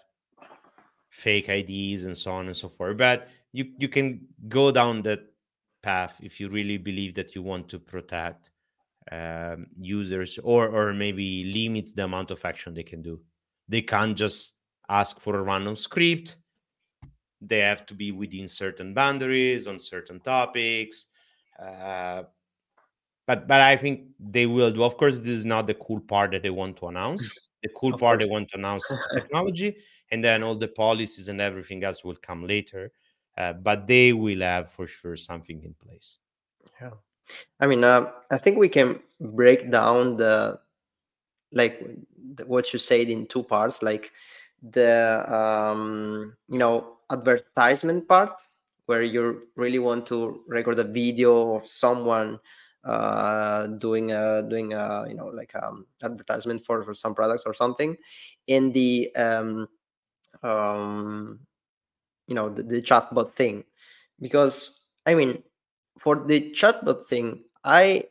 fake 1.09 1.49
IDs 1.49 2.05
and 2.05 2.17
so 2.17 2.31
on 2.31 2.47
and 2.47 2.55
so 2.55 2.69
forth. 2.69 2.97
But 2.97 3.27
you 3.51 3.73
you 3.77 3.89
can 3.89 4.21
go 4.47 4.71
down 4.71 5.01
that 5.03 5.21
path 5.81 6.15
if 6.21 6.39
you 6.39 6.49
really 6.49 6.77
believe 6.77 7.13
that 7.15 7.35
you 7.35 7.41
want 7.41 7.67
to 7.69 7.79
protect 7.79 8.51
um, 9.11 9.67
users 9.79 10.39
or 10.43 10.67
or 10.67 10.93
maybe 10.93 11.45
limits 11.45 11.91
the 11.93 12.03
amount 12.03 12.31
of 12.31 12.43
action 12.45 12.73
they 12.73 12.83
can 12.83 13.01
do. 13.01 13.19
They 13.67 13.81
can't 13.81 14.17
just 14.17 14.55
ask 14.87 15.19
for 15.19 15.35
a 15.35 15.41
random 15.41 15.75
script. 15.75 16.37
They 17.41 17.59
have 17.59 17.85
to 17.87 17.93
be 17.93 18.11
within 18.11 18.47
certain 18.47 18.93
boundaries 18.93 19.67
on 19.67 19.79
certain 19.79 20.19
topics. 20.19 21.05
Uh, 21.57 22.23
but 23.25 23.47
but 23.47 23.61
I 23.61 23.77
think 23.77 24.07
they 24.19 24.45
will 24.45 24.71
do. 24.71 24.83
Of 24.83 24.97
course, 24.97 25.19
this 25.19 25.29
is 25.29 25.45
not 25.45 25.67
the 25.67 25.75
cool 25.75 25.99
part 25.99 26.31
that 26.31 26.41
they 26.43 26.49
want 26.49 26.77
to 26.77 26.87
announce. 26.87 27.31
The 27.61 27.69
cool 27.75 27.93
of 27.93 27.99
part 27.99 28.19
course. 28.19 28.25
they 28.25 28.31
want 28.31 28.49
to 28.51 28.57
announce 28.57 28.85
technology, 29.13 29.75
and 30.11 30.23
then 30.23 30.43
all 30.43 30.55
the 30.55 30.69
policies 30.69 31.27
and 31.27 31.41
everything 31.41 31.83
else 31.83 32.05
will 32.05 32.15
come 32.15 32.47
later. 32.47 32.89
Uh, 33.37 33.51
but 33.51 33.85
they 33.85 34.13
will 34.13 34.39
have 34.39 34.71
for 34.71 34.87
sure 34.87 35.17
something 35.17 35.61
in 35.63 35.73
place. 35.73 36.19
Yeah, 36.81 36.91
I 37.59 37.67
mean, 37.67 37.83
uh, 37.83 38.11
I 38.31 38.37
think 38.37 38.57
we 38.57 38.69
can 38.69 38.99
break 39.19 39.69
down 39.71 40.17
the 40.17 40.59
like 41.51 41.81
what 42.45 42.71
you 42.73 42.79
said 42.79 43.09
in 43.09 43.25
two 43.27 43.43
parts, 43.43 43.81
like 43.81 44.11
the 44.61 45.23
um, 45.33 46.35
you 46.47 46.57
know 46.59 46.97
advertisement 47.11 48.07
part 48.07 48.31
where 48.85 49.01
you 49.03 49.47
really 49.55 49.79
want 49.79 50.05
to 50.07 50.41
record 50.47 50.79
a 50.79 50.83
video 50.83 51.55
of 51.55 51.67
someone 51.67 52.39
uh, 52.83 53.67
doing 53.67 54.11
a 54.11 54.43
doing 54.47 54.73
a 54.73 55.05
you 55.07 55.15
know 55.15 55.27
like 55.27 55.53
um 55.55 55.85
advertisement 56.03 56.63
for 56.65 56.83
for 56.83 56.93
some 56.93 57.13
products 57.15 57.43
or 57.45 57.53
something. 57.53 57.97
In 58.47 58.71
the 58.71 59.13
um 59.15 59.67
um 60.43 61.39
you 62.27 62.35
know 62.35 62.49
the, 62.49 62.63
the 62.63 62.81
chatbot 62.81 63.35
thing. 63.35 63.63
Because 64.21 64.85
i 65.05 65.13
mean 65.15 65.41
for 65.99 66.23
the 66.25 66.51
chatbot 66.51 67.05
thing 67.07 67.43
i 67.63 68.03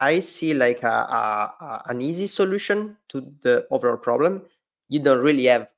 i 0.00 0.20
see 0.20 0.54
like 0.54 0.82
a, 0.82 0.86
a, 0.86 1.54
a, 1.64 1.82
an 1.86 2.00
easy 2.00 2.26
solution 2.26 2.96
to 3.08 3.32
the 3.42 3.66
overall 3.70 3.96
problem 3.96 4.42
you 4.88 5.00
don't 5.00 5.22
really 5.22 5.46
have 5.46 5.68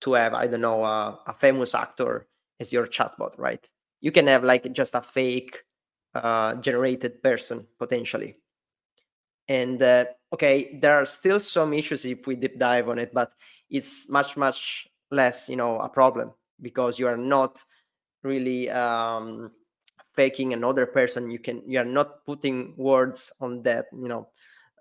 to 0.00 0.12
have 0.14 0.34
i 0.34 0.46
don't 0.46 0.60
know 0.60 0.84
a, 0.84 1.18
a 1.26 1.34
famous 1.34 1.74
actor 1.74 2.26
as 2.60 2.72
your 2.72 2.86
chatbot 2.86 3.38
right 3.38 3.68
you 4.00 4.10
can 4.12 4.26
have 4.26 4.44
like 4.44 4.70
just 4.72 4.94
a 4.94 5.00
fake 5.00 5.62
uh, 6.14 6.54
generated 6.56 7.22
person 7.22 7.66
potentially. 7.78 8.36
And 9.48 9.82
uh, 9.82 10.06
okay, 10.32 10.78
there 10.80 10.94
are 10.94 11.06
still 11.06 11.40
some 11.40 11.72
issues 11.72 12.04
if 12.04 12.26
we 12.26 12.36
deep 12.36 12.58
dive 12.58 12.88
on 12.88 12.98
it, 12.98 13.12
but 13.12 13.32
it's 13.70 14.10
much 14.10 14.36
much 14.36 14.88
less, 15.10 15.48
you 15.48 15.56
know, 15.56 15.78
a 15.78 15.88
problem 15.88 16.32
because 16.60 16.98
you 16.98 17.06
are 17.08 17.16
not 17.16 17.62
really 18.22 18.70
um, 18.70 19.50
faking 20.14 20.52
another 20.52 20.86
person. 20.86 21.30
You 21.30 21.38
can 21.38 21.62
you 21.66 21.78
are 21.78 21.84
not 21.84 22.24
putting 22.24 22.74
words 22.76 23.32
on 23.40 23.62
that, 23.62 23.86
you 23.92 24.08
know, 24.08 24.28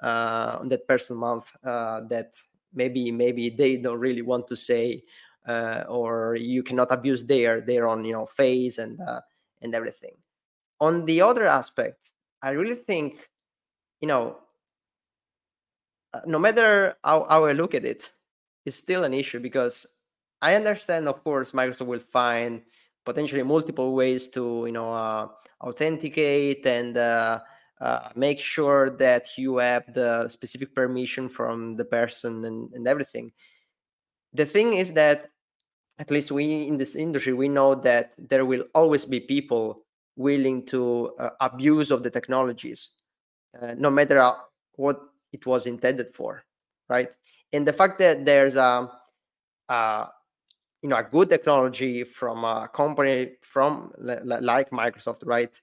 uh, 0.01 0.57
on 0.59 0.69
that 0.69 0.87
person 0.87 1.17
mouth 1.17 1.51
uh, 1.63 2.01
that 2.09 2.33
maybe 2.73 3.11
maybe 3.11 3.49
they 3.49 3.77
don't 3.77 3.99
really 3.99 4.21
want 4.21 4.47
to 4.47 4.55
say, 4.55 5.03
uh, 5.47 5.83
or 5.89 6.35
you 6.35 6.63
cannot 6.63 6.91
abuse 6.91 7.23
their 7.23 7.61
their 7.61 7.87
own 7.87 8.05
you 8.05 8.13
know 8.13 8.25
face 8.25 8.77
and 8.77 8.99
uh, 9.01 9.21
and 9.61 9.75
everything 9.75 10.15
on 10.81 11.05
the 11.05 11.21
other 11.21 11.45
aspect, 11.45 12.11
I 12.41 12.49
really 12.49 12.75
think, 12.75 13.29
you 14.01 14.07
know, 14.07 14.37
uh, 16.11 16.21
no 16.25 16.39
matter 16.39 16.95
how, 17.03 17.25
how 17.29 17.45
I 17.45 17.53
look 17.53 17.75
at 17.75 17.85
it, 17.85 18.11
it's 18.65 18.75
still 18.75 19.03
an 19.03 19.13
issue 19.13 19.39
because 19.39 19.85
I 20.41 20.55
understand, 20.55 21.07
of 21.07 21.23
course, 21.23 21.51
Microsoft 21.51 21.85
will 21.85 21.99
find 21.99 22.63
potentially 23.05 23.43
multiple 23.43 23.93
ways 23.93 24.27
to, 24.29 24.63
you 24.65 24.71
know, 24.71 24.91
uh, 24.91 25.27
authenticate 25.63 26.65
and 26.65 26.97
uh, 26.97 27.39
uh, 27.79 28.09
make 28.15 28.39
sure 28.39 28.89
that 28.91 29.27
you 29.37 29.57
have 29.57 29.91
the 29.93 30.27
specific 30.27 30.73
permission 30.75 31.27
from 31.27 31.75
the 31.75 31.85
person 31.85 32.45
and, 32.45 32.73
and 32.73 32.87
everything. 32.87 33.31
The 34.33 34.45
thing 34.45 34.73
is 34.75 34.93
that, 34.93 35.27
at 35.99 36.09
least 36.09 36.31
we 36.31 36.67
in 36.67 36.77
this 36.77 36.95
industry, 36.95 37.33
we 37.33 37.47
know 37.47 37.75
that 37.75 38.13
there 38.17 38.45
will 38.45 38.65
always 38.73 39.05
be 39.05 39.19
people 39.19 39.83
willing 40.15 40.65
to 40.65 41.13
uh, 41.19 41.29
abuse 41.39 41.91
of 41.91 42.01
the 42.01 42.09
technologies, 42.09 42.89
uh, 43.61 43.75
no 43.77 43.89
matter 43.89 44.31
what 44.75 44.99
it 45.31 45.45
was 45.45 45.67
intended 45.67 46.13
for, 46.13 46.43
right? 46.89 47.09
And 47.53 47.67
the 47.67 47.73
fact 47.73 47.99
that 47.99 48.25
there's 48.25 48.55
a, 48.55 48.89
a 49.69 50.07
you 50.81 50.89
know 50.89 50.97
a 50.97 51.03
good 51.03 51.29
technology 51.29 52.03
from 52.03 52.43
a 52.43 52.69
company 52.73 53.33
from 53.41 53.91
like 53.99 54.69
Microsoft, 54.71 55.23
right, 55.25 55.59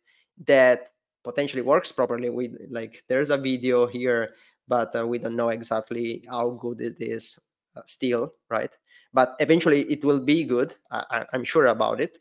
that 0.46 0.90
potentially 1.24 1.62
works 1.62 1.92
properly. 1.92 2.30
We 2.30 2.54
like 2.70 3.04
there's 3.08 3.30
a 3.30 3.38
video 3.38 3.86
here, 3.86 4.34
but 4.68 4.94
uh, 4.94 5.06
we 5.06 5.18
don't 5.18 5.36
know 5.36 5.48
exactly 5.48 6.24
how 6.28 6.50
good 6.50 6.80
it 6.80 6.96
is 7.00 7.38
uh, 7.76 7.82
still, 7.86 8.34
right? 8.48 8.70
But 9.12 9.36
eventually 9.40 9.82
it 9.90 10.04
will 10.04 10.20
be 10.20 10.44
good. 10.44 10.76
I, 10.90 11.24
I'm 11.32 11.44
sure 11.44 11.66
about 11.66 12.00
it 12.00 12.18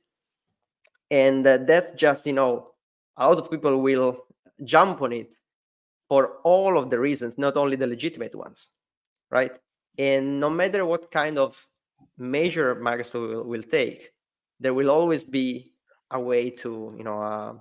and 1.12 1.46
uh, 1.46 1.58
that's 1.58 1.92
just 1.94 2.26
you 2.26 2.34
know 2.34 2.68
a 3.18 3.28
lot 3.28 3.38
of 3.38 3.50
people 3.50 3.82
will 3.82 4.26
jump 4.64 5.02
on 5.02 5.14
it 5.14 5.36
for 6.08 6.38
all 6.44 6.78
of 6.78 6.90
the 6.90 7.00
reasons 7.00 7.38
not 7.38 7.58
only 7.58 7.76
the 7.76 7.88
legitimate 7.88 8.36
ones 8.36 8.70
right 9.32 9.58
and 9.98 10.40
no 10.40 10.50
matter 10.50 10.86
what 10.86 11.10
kind 11.12 11.38
of 11.38 11.68
measure 12.18 12.76
microsoft 12.76 13.30
will, 13.30 13.44
will 13.44 13.64
take 13.64 14.12
there 14.60 14.74
will 14.74 14.90
always 14.90 15.24
be 15.24 15.72
a 16.12 16.20
way 16.20 16.50
to 16.50 16.94
you 16.98 17.04
know 17.04 17.20
uh, 17.20 17.54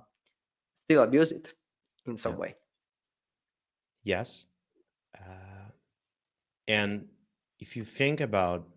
still 0.79 1.03
abuse 1.03 1.31
it 1.31 1.53
in 2.05 2.17
some 2.17 2.33
yeah. 2.33 2.39
way 2.39 2.55
yes 4.03 4.45
uh, 5.17 5.69
and 6.67 7.05
if 7.59 7.75
you 7.75 7.83
think 7.83 8.21
about 8.21 8.67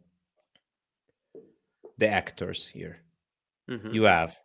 the 1.98 2.08
actors 2.08 2.66
here 2.66 2.98
mm-hmm. 3.70 3.90
you 3.92 4.04
have 4.04 4.36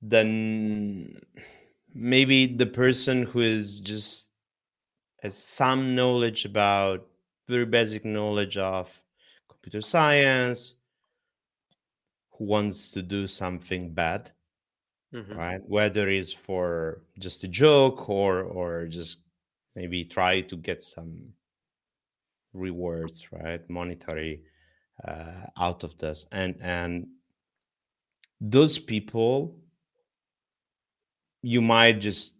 then 0.00 1.20
maybe 1.92 2.46
the 2.46 2.66
person 2.66 3.24
who 3.24 3.40
is 3.40 3.80
just 3.80 4.28
has 5.22 5.36
some 5.36 5.96
knowledge 5.96 6.44
about 6.44 7.06
very 7.48 7.66
basic 7.66 8.04
knowledge 8.04 8.56
of 8.56 9.02
computer 9.62 9.82
science 9.82 10.74
who 12.32 12.44
wants 12.44 12.90
to 12.92 13.02
do 13.02 13.26
something 13.26 13.92
bad 13.92 14.30
mm-hmm. 15.14 15.36
right 15.36 15.60
whether 15.66 16.08
it's 16.08 16.32
for 16.32 17.02
just 17.18 17.44
a 17.44 17.48
joke 17.48 18.08
or 18.08 18.42
or 18.42 18.86
just 18.86 19.18
maybe 19.74 20.04
try 20.04 20.40
to 20.40 20.56
get 20.56 20.82
some 20.82 21.32
rewards 22.52 23.26
right 23.32 23.68
monetary 23.68 24.42
uh, 25.06 25.46
out 25.58 25.84
of 25.84 25.96
this 25.98 26.26
and 26.32 26.56
and 26.60 27.06
those 28.40 28.78
people 28.78 29.56
you 31.42 31.60
might 31.60 32.00
just 32.00 32.36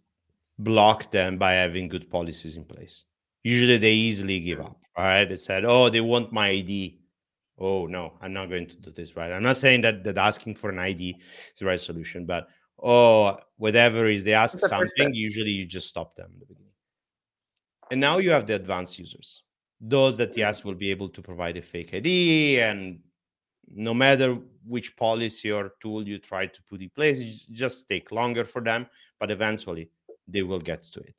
block 0.57 1.09
them 1.11 1.37
by 1.37 1.53
having 1.53 1.87
good 1.87 2.09
policies 2.09 2.57
in 2.57 2.65
place. 2.65 3.03
Usually 3.43 3.77
they 3.77 3.93
easily 3.93 4.39
give 4.39 4.59
up, 4.59 4.77
right? 4.97 5.25
They 5.25 5.37
said, 5.37 5.63
oh, 5.65 5.89
they 5.89 6.01
want 6.01 6.33
my 6.33 6.49
ID. 6.49 6.98
Oh, 7.59 7.87
no, 7.87 8.13
I'm 8.21 8.31
not 8.31 8.49
going 8.49 8.67
to 8.67 8.77
do 8.77 8.91
this, 8.91 9.17
right? 9.17 9.31
I'm 9.31 9.43
not 9.43 9.57
saying 9.57 9.81
that, 9.81 10.03
that 10.05 10.17
asking 10.17 10.55
for 10.55 10.69
an 10.69 10.79
ID 10.79 11.17
is 11.53 11.59
the 11.59 11.65
right 11.65 11.79
solution, 11.79 12.25
but 12.25 12.47
oh, 12.81 13.37
whatever 13.57 14.07
is 14.07 14.23
they 14.23 14.33
ask 14.33 14.57
something, 14.59 15.13
usually 15.13 15.49
you 15.51 15.65
just 15.65 15.87
stop 15.87 16.15
them 16.15 16.31
And 17.91 17.99
now 17.99 18.19
you 18.19 18.31
have 18.31 18.47
the 18.47 18.55
advanced 18.55 18.97
users, 18.97 19.43
those 19.81 20.15
that 20.17 20.37
yes 20.37 20.63
will 20.63 20.75
be 20.75 20.89
able 20.89 21.09
to 21.09 21.21
provide 21.21 21.57
a 21.57 21.61
fake 21.61 21.93
ID, 21.93 22.61
and 22.61 23.01
no 23.67 23.93
matter 23.93 24.37
which 24.65 24.95
policy 24.95 25.51
or 25.51 25.73
tool 25.81 26.07
you 26.07 26.17
try 26.17 26.47
to 26.47 26.63
put 26.69 26.81
in 26.81 26.89
place, 26.89 27.19
it 27.19 27.35
just 27.51 27.89
take 27.89 28.11
longer 28.11 28.45
for 28.45 28.61
them, 28.61 28.87
but 29.19 29.31
eventually 29.31 29.89
they 30.27 30.43
will 30.43 30.59
get 30.59 30.83
to 30.83 31.01
it. 31.01 31.15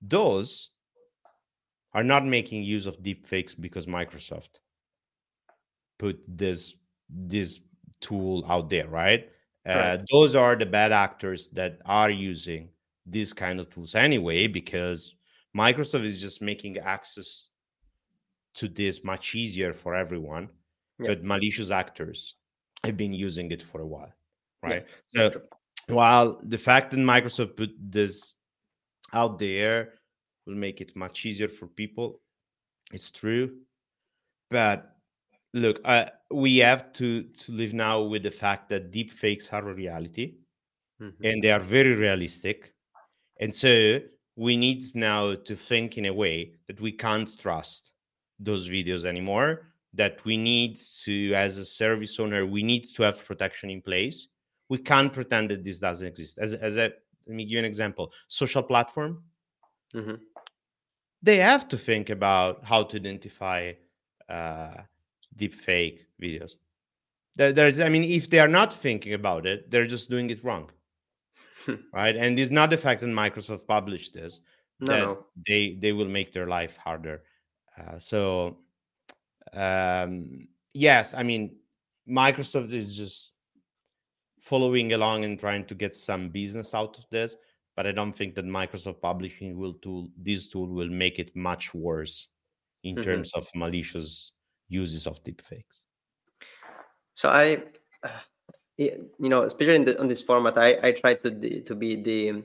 Those 0.00 0.70
are 1.92 2.02
not 2.02 2.24
making 2.24 2.62
use 2.62 2.86
of 2.86 3.02
deepfakes 3.02 3.54
because 3.60 3.84
Microsoft 3.86 4.60
put 6.02 6.18
this 6.26 6.74
this 7.08 7.60
tool 8.00 8.44
out 8.48 8.68
there, 8.68 8.88
right? 8.88 9.28
Uh, 9.64 9.98
those 10.10 10.34
are 10.34 10.56
the 10.56 10.66
bad 10.66 10.90
actors 10.90 11.48
that 11.52 11.78
are 11.86 12.10
using 12.10 12.68
these 13.06 13.32
kind 13.32 13.60
of 13.60 13.70
tools 13.70 13.94
anyway, 13.94 14.48
because 14.48 15.14
Microsoft 15.56 16.04
is 16.04 16.20
just 16.20 16.42
making 16.42 16.78
access 16.78 17.48
to 18.54 18.66
this 18.66 19.04
much 19.04 19.34
easier 19.36 19.72
for 19.72 19.94
everyone. 19.94 20.48
Yeah. 20.98 21.08
But 21.08 21.22
malicious 21.22 21.70
actors 21.70 22.34
have 22.84 22.96
been 22.96 23.12
using 23.12 23.52
it 23.52 23.62
for 23.62 23.80
a 23.80 23.86
while, 23.86 24.12
right? 24.62 24.84
Yeah, 25.14 25.30
so 25.30 25.40
while 25.86 26.40
the 26.42 26.58
fact 26.58 26.90
that 26.90 26.98
Microsoft 26.98 27.56
put 27.56 27.70
this 27.78 28.34
out 29.12 29.38
there 29.38 29.94
will 30.46 30.56
make 30.56 30.80
it 30.80 30.96
much 30.96 31.24
easier 31.24 31.48
for 31.48 31.68
people, 31.68 32.20
it's 32.92 33.10
true. 33.12 33.58
But 34.50 34.91
look, 35.54 35.80
uh, 35.84 36.06
we 36.30 36.58
have 36.58 36.92
to 36.94 37.22
to 37.22 37.52
live 37.52 37.74
now 37.74 38.02
with 38.02 38.22
the 38.22 38.30
fact 38.30 38.68
that 38.70 38.90
deep 38.90 39.12
fakes 39.12 39.52
are 39.52 39.68
a 39.68 39.74
reality, 39.74 40.36
mm-hmm. 41.00 41.24
and 41.24 41.42
they 41.42 41.50
are 41.50 41.60
very 41.60 41.94
realistic, 41.94 42.74
and 43.40 43.54
so 43.54 44.00
we 44.36 44.56
need 44.56 44.82
now 44.94 45.34
to 45.34 45.54
think 45.54 45.98
in 45.98 46.06
a 46.06 46.12
way 46.12 46.54
that 46.66 46.80
we 46.80 46.92
can't 46.92 47.38
trust 47.38 47.92
those 48.38 48.68
videos 48.68 49.04
anymore. 49.04 49.68
That 49.94 50.24
we 50.24 50.38
need 50.38 50.78
to, 51.04 51.34
as 51.34 51.58
a 51.58 51.66
service 51.66 52.18
owner, 52.18 52.46
we 52.46 52.62
need 52.62 52.84
to 52.94 53.02
have 53.02 53.26
protection 53.26 53.68
in 53.68 53.82
place. 53.82 54.28
We 54.70 54.78
can't 54.78 55.12
pretend 55.12 55.50
that 55.50 55.64
this 55.64 55.80
doesn't 55.80 56.06
exist. 56.06 56.38
As 56.38 56.54
as 56.54 56.76
a 56.76 56.92
let 57.26 57.36
me 57.36 57.44
give 57.44 57.52
you 57.52 57.58
an 57.58 57.66
example: 57.66 58.12
social 58.28 58.62
platform. 58.62 59.22
Mm-hmm. 59.94 60.14
They 61.22 61.36
have 61.36 61.68
to 61.68 61.76
think 61.76 62.08
about 62.10 62.64
how 62.64 62.84
to 62.84 62.96
identify. 62.96 63.72
Uh, 64.28 64.82
deep 65.36 65.54
fake 65.54 66.06
videos. 66.20 66.52
there's, 67.36 67.80
I 67.80 67.88
mean, 67.88 68.04
if 68.04 68.28
they 68.28 68.38
are 68.38 68.48
not 68.48 68.72
thinking 68.72 69.14
about 69.14 69.46
it, 69.46 69.70
they're 69.70 69.86
just 69.86 70.10
doing 70.10 70.30
it 70.30 70.44
wrong, 70.44 70.70
right? 71.92 72.16
And 72.16 72.38
it's 72.38 72.50
not 72.50 72.70
the 72.70 72.76
fact 72.76 73.00
that 73.00 73.06
Microsoft 73.06 73.66
published 73.66 74.14
this 74.14 74.40
no, 74.80 74.92
that 74.92 75.00
no. 75.00 75.26
they 75.46 75.76
they 75.80 75.92
will 75.92 76.08
make 76.08 76.32
their 76.32 76.46
life 76.46 76.76
harder. 76.76 77.22
Uh, 77.78 77.98
so, 77.98 78.58
um, 79.52 80.48
yes, 80.74 81.14
I 81.14 81.22
mean, 81.22 81.56
Microsoft 82.08 82.72
is 82.72 82.96
just 82.96 83.34
following 84.40 84.92
along 84.92 85.24
and 85.24 85.38
trying 85.38 85.64
to 85.66 85.74
get 85.74 85.94
some 85.94 86.28
business 86.28 86.74
out 86.74 86.98
of 86.98 87.06
this, 87.10 87.36
but 87.76 87.86
I 87.86 87.92
don't 87.92 88.12
think 88.12 88.34
that 88.34 88.44
Microsoft 88.44 89.00
publishing 89.00 89.56
will 89.56 89.74
tool 89.74 90.08
this 90.16 90.48
tool 90.48 90.68
will 90.68 90.90
make 90.90 91.18
it 91.18 91.34
much 91.34 91.72
worse 91.72 92.28
in 92.82 92.96
mm-hmm. 92.96 93.04
terms 93.04 93.32
of 93.34 93.48
malicious 93.54 94.32
uses 94.72 95.06
of 95.06 95.22
deepfakes? 95.22 95.82
So 97.14 97.28
I, 97.28 97.62
you 98.76 99.10
know, 99.18 99.42
especially 99.42 99.76
in 99.76 99.84
the, 99.84 100.00
on 100.00 100.08
this 100.08 100.22
format, 100.22 100.56
I 100.58 100.78
I 100.82 100.92
try 100.92 101.14
to 101.14 101.60
to 101.60 101.74
be 101.74 101.96
the 101.96 102.42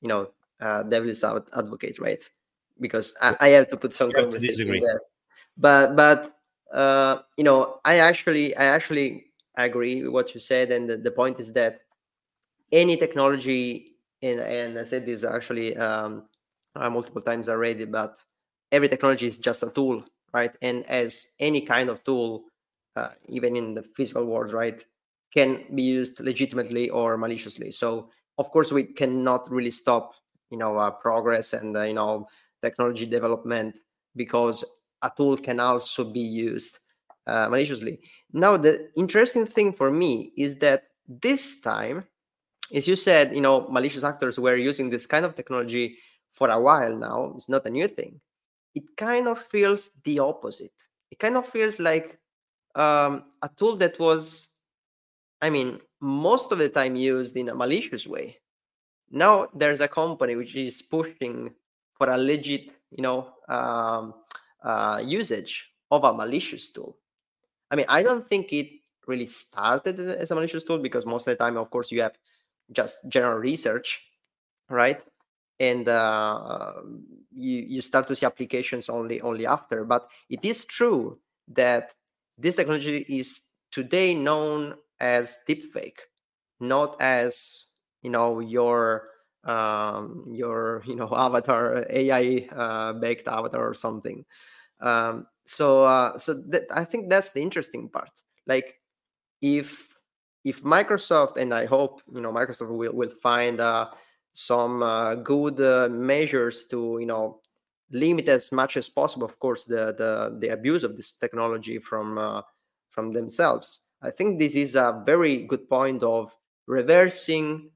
you 0.00 0.08
know 0.08 0.30
uh, 0.60 0.82
devil's 0.84 1.24
advocate, 1.24 1.98
right? 1.98 2.22
Because 2.80 3.14
I, 3.20 3.36
I 3.40 3.48
have 3.50 3.68
to 3.68 3.76
put 3.76 3.92
some 3.92 4.12
conversation 4.12 4.78
there. 4.80 5.00
But 5.56 5.96
but 5.96 6.36
uh, 6.72 7.22
you 7.36 7.44
know, 7.44 7.80
I 7.84 7.98
actually 7.98 8.56
I 8.56 8.64
actually 8.64 9.26
agree 9.56 10.02
with 10.02 10.12
what 10.12 10.34
you 10.34 10.40
said, 10.40 10.70
and 10.70 10.88
the, 10.88 10.96
the 10.96 11.10
point 11.10 11.40
is 11.40 11.52
that 11.54 11.80
any 12.72 12.96
technology, 12.96 13.96
and 14.22 14.40
and 14.40 14.78
I 14.78 14.84
said 14.84 15.06
this 15.06 15.24
actually 15.24 15.76
um, 15.76 16.28
uh, 16.76 16.88
multiple 16.88 17.22
times 17.22 17.48
already, 17.48 17.84
but 17.84 18.16
every 18.70 18.88
technology 18.88 19.26
is 19.26 19.36
just 19.36 19.62
a 19.62 19.70
tool 19.70 20.04
right? 20.32 20.52
And 20.62 20.86
as 20.86 21.28
any 21.38 21.62
kind 21.62 21.88
of 21.88 22.02
tool, 22.04 22.44
uh, 22.96 23.10
even 23.28 23.56
in 23.56 23.74
the 23.74 23.84
physical 23.96 24.24
world, 24.26 24.52
right, 24.52 24.84
can 25.32 25.64
be 25.74 25.82
used 25.82 26.20
legitimately 26.20 26.90
or 26.90 27.16
maliciously. 27.16 27.70
So 27.70 28.10
of 28.38 28.50
course 28.50 28.72
we 28.72 28.84
cannot 28.84 29.50
really 29.50 29.70
stop, 29.70 30.14
you 30.50 30.58
know, 30.58 30.90
progress 31.00 31.52
and 31.52 31.76
uh, 31.76 31.82
you 31.82 31.94
know 31.94 32.26
technology 32.62 33.06
development 33.06 33.78
because 34.16 34.64
a 35.02 35.10
tool 35.16 35.36
can 35.36 35.60
also 35.60 36.04
be 36.04 36.20
used 36.20 36.78
uh, 37.26 37.48
maliciously. 37.48 38.00
Now 38.32 38.56
the 38.56 38.90
interesting 38.96 39.46
thing 39.46 39.72
for 39.72 39.90
me 39.90 40.32
is 40.36 40.58
that 40.58 40.84
this 41.08 41.60
time, 41.60 42.04
as 42.72 42.86
you 42.86 42.96
said, 42.96 43.34
you 43.34 43.40
know, 43.40 43.66
malicious 43.68 44.04
actors 44.04 44.38
were 44.38 44.56
using 44.56 44.90
this 44.90 45.06
kind 45.06 45.24
of 45.24 45.34
technology 45.34 45.98
for 46.32 46.48
a 46.50 46.60
while 46.60 46.96
now. 46.96 47.32
It's 47.34 47.48
not 47.48 47.66
a 47.66 47.70
new 47.70 47.88
thing 47.88 48.20
it 48.74 48.84
kind 48.96 49.28
of 49.28 49.38
feels 49.38 49.90
the 50.04 50.18
opposite. 50.18 50.72
It 51.10 51.18
kind 51.18 51.36
of 51.36 51.46
feels 51.46 51.80
like 51.80 52.18
um, 52.74 53.24
a 53.42 53.50
tool 53.56 53.76
that 53.76 53.98
was, 53.98 54.48
I 55.42 55.50
mean, 55.50 55.80
most 56.00 56.52
of 56.52 56.58
the 56.58 56.68
time 56.68 56.96
used 56.96 57.36
in 57.36 57.48
a 57.48 57.54
malicious 57.54 58.06
way. 58.06 58.38
Now 59.10 59.48
there's 59.54 59.80
a 59.80 59.88
company 59.88 60.36
which 60.36 60.54
is 60.56 60.82
pushing 60.82 61.52
for 61.94 62.10
a 62.10 62.18
legit, 62.18 62.72
you 62.90 63.02
know, 63.02 63.34
um, 63.48 64.14
uh, 64.62 65.02
usage 65.04 65.70
of 65.90 66.04
a 66.04 66.12
malicious 66.14 66.70
tool. 66.70 66.96
I 67.70 67.76
mean, 67.76 67.86
I 67.88 68.02
don't 68.02 68.28
think 68.28 68.52
it 68.52 68.70
really 69.06 69.26
started 69.26 69.98
as 69.98 70.30
a 70.30 70.34
malicious 70.34 70.64
tool 70.64 70.78
because 70.78 71.06
most 71.06 71.26
of 71.26 71.36
the 71.36 71.44
time, 71.44 71.56
of 71.56 71.70
course, 71.70 71.90
you 71.90 72.02
have 72.02 72.12
just 72.72 73.08
general 73.08 73.38
research, 73.38 74.04
right? 74.68 75.02
And 75.60 75.86
uh, 75.88 76.72
you 77.30 77.58
you 77.68 77.80
start 77.82 78.08
to 78.08 78.16
see 78.16 78.26
applications 78.26 78.88
only 78.88 79.20
only 79.20 79.46
after. 79.46 79.84
But 79.84 80.08
it 80.28 80.44
is 80.44 80.64
true 80.64 81.20
that 81.48 81.92
this 82.38 82.56
technology 82.56 83.04
is 83.08 83.52
today 83.70 84.14
known 84.14 84.74
as 84.98 85.38
deepfake, 85.46 86.00
not 86.58 86.96
as 87.00 87.66
you 88.02 88.10
know 88.10 88.40
your 88.40 89.08
um, 89.44 90.24
your 90.32 90.82
you 90.88 90.96
know 90.96 91.12
avatar 91.14 91.84
AI 91.90 92.48
uh, 92.56 92.94
baked 92.94 93.28
avatar 93.28 93.68
or 93.68 93.74
something. 93.74 94.24
Um, 94.80 95.26
so 95.46 95.84
uh, 95.84 96.18
so 96.18 96.34
that, 96.48 96.64
I 96.72 96.84
think 96.84 97.10
that's 97.10 97.30
the 97.30 97.42
interesting 97.42 97.90
part. 97.90 98.10
Like 98.46 98.80
if 99.42 99.98
if 100.42 100.62
Microsoft 100.62 101.36
and 101.36 101.52
I 101.52 101.66
hope 101.66 102.00
you 102.10 102.22
know 102.22 102.32
Microsoft 102.32 102.70
will 102.70 102.94
will 102.96 103.12
find 103.22 103.60
some 104.32 104.82
uh, 104.82 105.14
good 105.16 105.60
uh, 105.60 105.88
measures 105.90 106.66
to 106.66 106.98
you 107.00 107.06
know 107.06 107.40
limit 107.90 108.28
as 108.28 108.52
much 108.52 108.76
as 108.76 108.88
possible 108.88 109.26
of 109.26 109.38
course 109.38 109.64
the 109.64 109.94
the, 109.98 110.36
the 110.40 110.48
abuse 110.48 110.84
of 110.84 110.96
this 110.96 111.12
technology 111.12 111.78
from 111.78 112.18
uh, 112.18 112.42
from 112.90 113.12
themselves. 113.12 113.88
I 114.02 114.10
think 114.10 114.38
this 114.38 114.56
is 114.56 114.76
a 114.76 115.02
very 115.04 115.44
good 115.44 115.68
point 115.68 116.02
of 116.02 116.32
reversing 116.66 117.70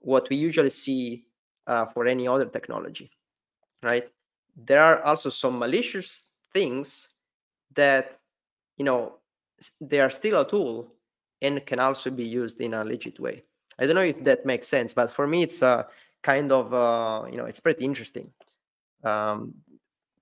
what 0.00 0.28
we 0.28 0.36
usually 0.36 0.70
see 0.70 1.24
uh, 1.66 1.86
for 1.86 2.06
any 2.06 2.28
other 2.28 2.46
technology 2.46 3.10
right? 3.82 4.08
There 4.56 4.82
are 4.82 5.02
also 5.02 5.30
some 5.30 5.58
malicious 5.58 6.32
things 6.52 7.08
that 7.74 8.18
you 8.76 8.84
know 8.84 9.16
they 9.80 10.00
are 10.00 10.10
still 10.10 10.40
a 10.40 10.48
tool 10.48 10.94
and 11.42 11.64
can 11.64 11.78
also 11.80 12.10
be 12.10 12.24
used 12.24 12.60
in 12.60 12.74
a 12.74 12.84
legit 12.84 13.20
way 13.20 13.44
I 13.80 13.86
don't 13.86 13.94
know 13.94 14.02
if 14.02 14.22
that 14.24 14.44
makes 14.44 14.68
sense, 14.68 14.92
but 14.92 15.10
for 15.10 15.26
me, 15.26 15.42
it's 15.42 15.62
uh, 15.62 15.84
kind 16.22 16.52
of 16.52 16.72
uh, 16.74 17.24
you 17.30 17.38
know 17.38 17.46
it's 17.46 17.60
pretty 17.60 17.84
interesting. 17.84 18.30
Um, 19.02 19.54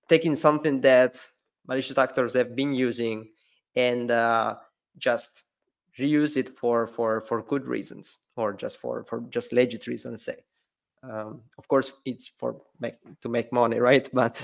taking 0.08 0.36
something 0.36 0.80
that 0.82 1.18
malicious 1.66 1.98
actors 1.98 2.34
have 2.34 2.54
been 2.54 2.72
using 2.72 3.28
and 3.74 4.10
uh, 4.10 4.56
just 4.96 5.42
reuse 5.98 6.36
it 6.36 6.56
for 6.56 6.86
for 6.86 7.20
for 7.22 7.42
good 7.42 7.66
reasons 7.66 8.18
or 8.36 8.52
just 8.52 8.78
for 8.78 9.04
for 9.04 9.20
just 9.28 9.52
legit 9.52 9.86
reasons 9.88 10.24
say. 10.24 10.44
Um, 11.02 11.42
of 11.58 11.68
course 11.68 11.92
it's 12.04 12.28
for 12.28 12.60
make 12.80 12.96
to 13.22 13.28
make 13.28 13.52
money 13.52 13.78
right? 13.90 14.08
But 14.12 14.40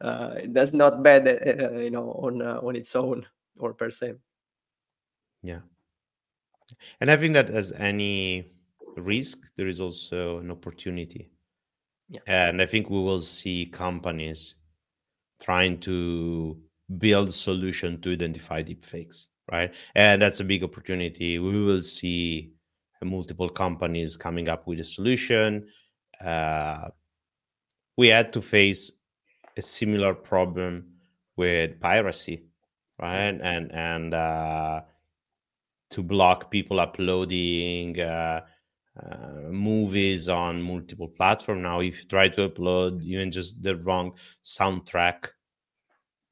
uh, 0.00 0.34
that's 0.48 0.72
not 0.72 1.02
bad 1.02 1.28
uh, 1.28 1.78
you 1.78 1.90
know 1.90 2.10
on 2.12 2.42
uh, 2.42 2.60
on 2.62 2.74
its 2.74 2.94
own 2.96 3.24
or 3.56 3.72
per 3.72 3.90
se. 3.90 4.14
Yeah 5.42 5.60
and 7.00 7.10
I 7.10 7.16
think 7.16 7.34
that 7.34 7.50
as 7.50 7.72
any 7.72 8.52
risk, 8.96 9.38
there 9.56 9.68
is 9.68 9.80
also 9.80 10.38
an 10.38 10.50
opportunity. 10.50 11.30
Yeah. 12.08 12.20
And 12.26 12.60
I 12.60 12.66
think 12.66 12.90
we 12.90 12.98
will 12.98 13.20
see 13.20 13.66
companies 13.66 14.56
trying 15.40 15.78
to 15.80 16.58
build 16.98 17.28
a 17.28 17.32
solution 17.32 18.00
to 18.02 18.12
identify 18.12 18.62
deepfakes, 18.62 19.26
right? 19.50 19.72
And 19.94 20.20
that's 20.20 20.40
a 20.40 20.44
big 20.44 20.62
opportunity. 20.62 21.38
We 21.38 21.64
will 21.64 21.80
see 21.80 22.52
multiple 23.02 23.48
companies 23.48 24.16
coming 24.16 24.48
up 24.48 24.66
with 24.66 24.80
a 24.80 24.84
solution. 24.84 25.66
Uh, 26.20 26.88
we 27.96 28.08
had 28.08 28.32
to 28.34 28.40
face 28.40 28.92
a 29.56 29.62
similar 29.62 30.14
problem 30.14 30.86
with 31.36 31.80
piracy, 31.80 32.44
right? 33.00 33.38
And 33.42 33.72
and 33.72 34.14
uh, 34.14 34.80
to 35.92 36.02
block 36.02 36.50
people 36.50 36.80
uploading 36.80 38.00
uh, 38.00 38.40
uh, 39.00 39.48
movies 39.50 40.28
on 40.28 40.60
multiple 40.60 41.08
platforms. 41.08 41.62
Now, 41.62 41.80
if 41.80 41.98
you 41.98 42.04
try 42.08 42.28
to 42.28 42.48
upload 42.48 43.02
even 43.02 43.30
just 43.30 43.62
the 43.62 43.76
wrong 43.76 44.12
soundtrack, 44.44 45.28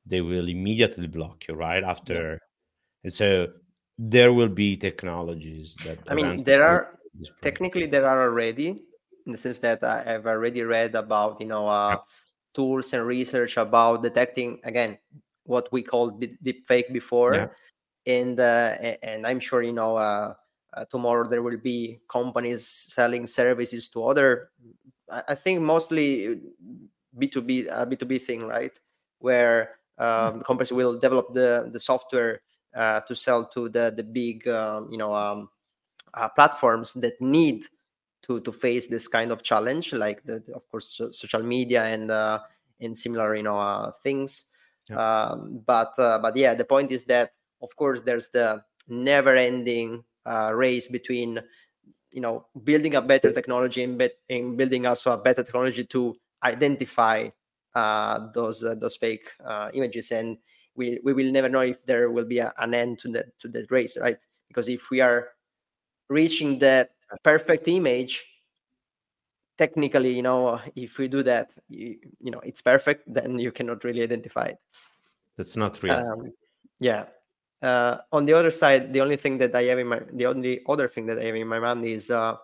they 0.06 0.20
will 0.20 0.48
immediately 0.48 1.06
block 1.06 1.46
you 1.48 1.54
right 1.54 1.84
after. 1.84 2.32
Yeah. 2.32 2.38
And 3.04 3.12
so 3.12 3.48
there 3.96 4.32
will 4.32 4.48
be 4.48 4.76
technologies 4.76 5.76
that. 5.84 5.98
I 6.08 6.14
mean, 6.14 6.44
there 6.44 6.64
are 6.64 6.98
technically 7.42 7.86
there 7.86 8.06
are 8.06 8.22
already 8.22 8.84
in 9.26 9.32
the 9.32 9.38
sense 9.38 9.58
that 9.60 9.84
I 9.84 10.02
have 10.02 10.26
already 10.26 10.62
read 10.62 10.94
about 10.94 11.40
you 11.40 11.46
know 11.46 11.66
uh, 11.66 11.98
tools 12.54 12.92
and 12.92 13.06
research 13.06 13.56
about 13.56 14.02
detecting 14.02 14.60
again 14.64 14.98
what 15.44 15.72
we 15.72 15.82
called 15.82 16.20
deep 16.20 16.66
fake 16.66 16.92
before, 16.92 17.34
yeah. 17.34 17.48
And 18.06 18.38
uh, 18.38 18.96
and 19.02 19.26
I'm 19.26 19.40
sure 19.40 19.62
you 19.62 19.72
know 19.72 19.96
uh, 19.96 20.34
uh 20.74 20.84
tomorrow 20.90 21.28
there 21.28 21.42
will 21.42 21.58
be 21.58 22.00
companies 22.08 22.66
selling 22.66 23.26
services 23.26 23.88
to 23.90 24.04
other. 24.04 24.50
I 25.10 25.34
think 25.34 25.60
mostly 25.60 26.40
B 27.18 27.26
two 27.26 27.42
B 27.42 27.66
B 27.88 27.96
two 27.96 28.06
B 28.06 28.18
thing, 28.18 28.46
right? 28.46 28.72
Where 29.18 29.80
um, 29.98 30.42
companies 30.42 30.72
will 30.72 30.98
develop 30.98 31.34
the 31.34 31.68
the 31.72 31.80
software 31.80 32.42
uh, 32.74 33.00
to 33.00 33.14
sell 33.14 33.44
to 33.46 33.68
the 33.68 33.92
the 33.94 34.04
big 34.04 34.46
um, 34.48 34.88
you 34.90 34.98
know 34.98 35.12
um, 35.14 35.48
uh, 36.14 36.28
platforms 36.28 36.94
that 36.94 37.20
need 37.20 37.64
to 38.22 38.40
to 38.40 38.52
face 38.52 38.86
this 38.86 39.08
kind 39.08 39.32
of 39.32 39.42
challenge, 39.42 39.92
like 39.92 40.22
the, 40.24 40.42
of 40.54 40.68
course 40.70 40.88
so, 40.96 41.10
social 41.10 41.42
media 41.42 41.84
and 41.84 42.10
uh, 42.10 42.40
and 42.80 42.96
similar 42.96 43.34
you 43.34 43.42
know 43.42 43.58
uh, 43.58 43.90
things. 44.02 44.50
Yeah. 44.88 44.96
Um, 44.98 45.62
but 45.66 45.98
uh, 45.98 46.18
but 46.18 46.36
yeah, 46.36 46.54
the 46.54 46.64
point 46.64 46.92
is 46.92 47.04
that 47.04 47.32
of 47.62 47.74
course 47.76 48.00
there's 48.02 48.28
the 48.30 48.62
never-ending 48.88 50.04
uh, 50.26 50.52
race 50.54 50.88
between 50.88 51.40
you 52.12 52.20
know 52.20 52.46
building 52.64 52.94
a 52.94 53.02
better 53.02 53.32
technology 53.32 53.82
and, 53.82 53.98
be- 53.98 54.10
and 54.28 54.56
building 54.56 54.86
also 54.86 55.12
a 55.12 55.18
better 55.18 55.42
technology 55.42 55.84
to 55.84 56.14
identify 56.42 57.28
uh, 57.74 58.28
those 58.34 58.64
uh, 58.64 58.74
those 58.74 58.96
fake 58.96 59.30
uh, 59.44 59.70
images. 59.74 60.10
And 60.10 60.38
we 60.74 60.98
we 61.04 61.12
will 61.12 61.30
never 61.30 61.48
know 61.48 61.60
if 61.60 61.84
there 61.86 62.10
will 62.10 62.24
be 62.24 62.38
a, 62.38 62.52
an 62.58 62.74
end 62.74 62.98
to 63.00 63.08
that 63.12 63.38
to 63.40 63.48
that 63.48 63.70
race 63.70 63.96
right? 64.00 64.18
Because 64.48 64.68
if 64.68 64.90
we 64.90 65.00
are 65.00 65.28
reaching 66.08 66.58
that 66.58 66.90
perfect 67.22 67.66
image 67.68 68.24
technically 69.58 70.10
you 70.10 70.22
know 70.22 70.60
if 70.74 70.96
we 70.98 71.06
do 71.06 71.22
that 71.22 71.50
you, 71.68 71.96
you 72.20 72.30
know 72.30 72.40
it's 72.40 72.62
perfect 72.62 73.02
then 73.12 73.38
you 73.38 73.52
cannot 73.52 73.84
really 73.84 74.02
identify 74.02 74.46
it. 74.46 74.58
That's 75.36 75.56
not 75.56 75.82
real. 75.82 75.94
Um, 75.94 76.32
yeah 76.80 77.06
uh, 77.62 77.98
on 78.12 78.24
the 78.24 78.32
other 78.32 78.50
side 78.50 78.92
the 78.92 79.00
only 79.00 79.16
thing 79.16 79.38
that 79.38 79.54
i 79.54 79.64
have 79.64 79.78
in 79.78 79.86
my 79.86 80.00
the 80.12 80.26
only 80.26 80.60
other 80.68 80.88
thing 80.88 81.06
that 81.06 81.18
i 81.18 81.24
have 81.24 81.34
in 81.34 81.46
my 81.46 81.58
mind 81.58 81.84
is 81.84 82.10
uh 82.10 82.36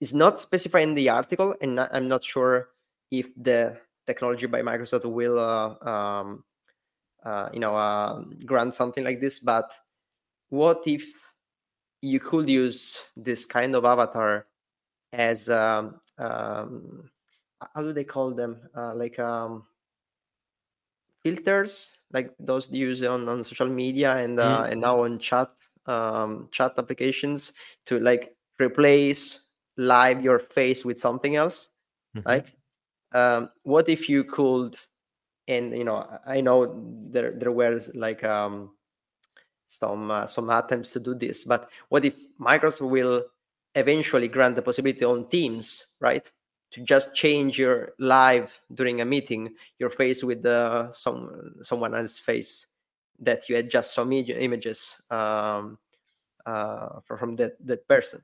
is 0.00 0.12
not 0.12 0.38
specified 0.38 0.82
in 0.82 0.94
the 0.94 1.08
article 1.08 1.54
and 1.60 1.76
not, 1.76 1.88
i'm 1.92 2.08
not 2.08 2.24
sure 2.24 2.68
if 3.10 3.28
the 3.36 3.76
technology 4.06 4.46
by 4.46 4.62
microsoft 4.62 5.04
will 5.04 5.38
uh, 5.38 5.74
um, 5.88 6.44
uh, 7.24 7.48
you 7.52 7.60
know 7.60 7.74
uh, 7.74 8.22
grant 8.44 8.74
something 8.74 9.04
like 9.04 9.20
this 9.20 9.38
but 9.38 9.72
what 10.50 10.82
if 10.86 11.02
you 12.02 12.20
could 12.20 12.48
use 12.48 13.04
this 13.16 13.46
kind 13.46 13.74
of 13.74 13.84
avatar 13.84 14.46
as 15.12 15.48
um, 15.48 16.00
um, 16.18 17.08
how 17.74 17.82
do 17.82 17.92
they 17.92 18.04
call 18.04 18.32
them? 18.32 18.60
Uh, 18.76 18.94
like 18.94 19.18
um, 19.18 19.64
filters 21.22 21.92
like 22.14 22.32
those 22.38 22.70
used 22.70 23.04
on, 23.04 23.28
on 23.28 23.44
social 23.44 23.68
media 23.68 24.16
and 24.16 24.40
uh, 24.40 24.62
mm. 24.62 24.70
and 24.72 24.80
now 24.80 25.04
on 25.04 25.18
chat 25.18 25.50
um, 25.86 26.48
chat 26.50 26.72
applications 26.78 27.52
to 27.84 28.00
like 28.00 28.34
replace 28.58 29.48
live 29.76 30.22
your 30.22 30.38
face 30.38 30.84
with 30.84 30.98
something 30.98 31.36
else 31.36 31.68
mm-hmm. 32.16 32.26
like 32.26 32.54
um, 33.12 33.50
what 33.64 33.88
if 33.88 34.08
you 34.08 34.24
could 34.24 34.76
and 35.48 35.76
you 35.76 35.84
know 35.84 36.06
i 36.26 36.40
know 36.40 36.80
there 37.10 37.32
there 37.32 37.52
were 37.52 37.78
like 37.94 38.24
um 38.24 38.70
some 39.78 40.10
uh, 40.10 40.26
some 40.26 40.50
attempts 40.50 40.92
to 40.92 41.00
do 41.00 41.14
this. 41.14 41.44
But 41.44 41.68
what 41.88 42.04
if 42.04 42.16
Microsoft 42.40 42.90
will 42.90 43.24
eventually 43.74 44.28
grant 44.28 44.56
the 44.56 44.62
possibility 44.62 45.04
on 45.04 45.28
Teams, 45.28 45.86
right, 46.00 46.30
to 46.74 46.82
just 46.82 47.14
change 47.14 47.56
your 47.56 47.94
live 48.00 48.60
during 48.74 49.00
a 49.00 49.04
meeting 49.04 49.54
your 49.78 49.90
face 49.90 50.24
with 50.24 50.44
uh, 50.44 50.90
some 50.90 51.54
someone 51.62 51.94
else's 51.94 52.18
face 52.18 52.66
that 53.20 53.48
you 53.48 53.54
had 53.54 53.70
just 53.70 53.94
some 53.94 54.10
images 54.12 55.00
um, 55.10 55.78
uh, 56.46 56.98
from 57.06 57.36
that 57.36 57.54
that 57.64 57.86
person. 57.86 58.20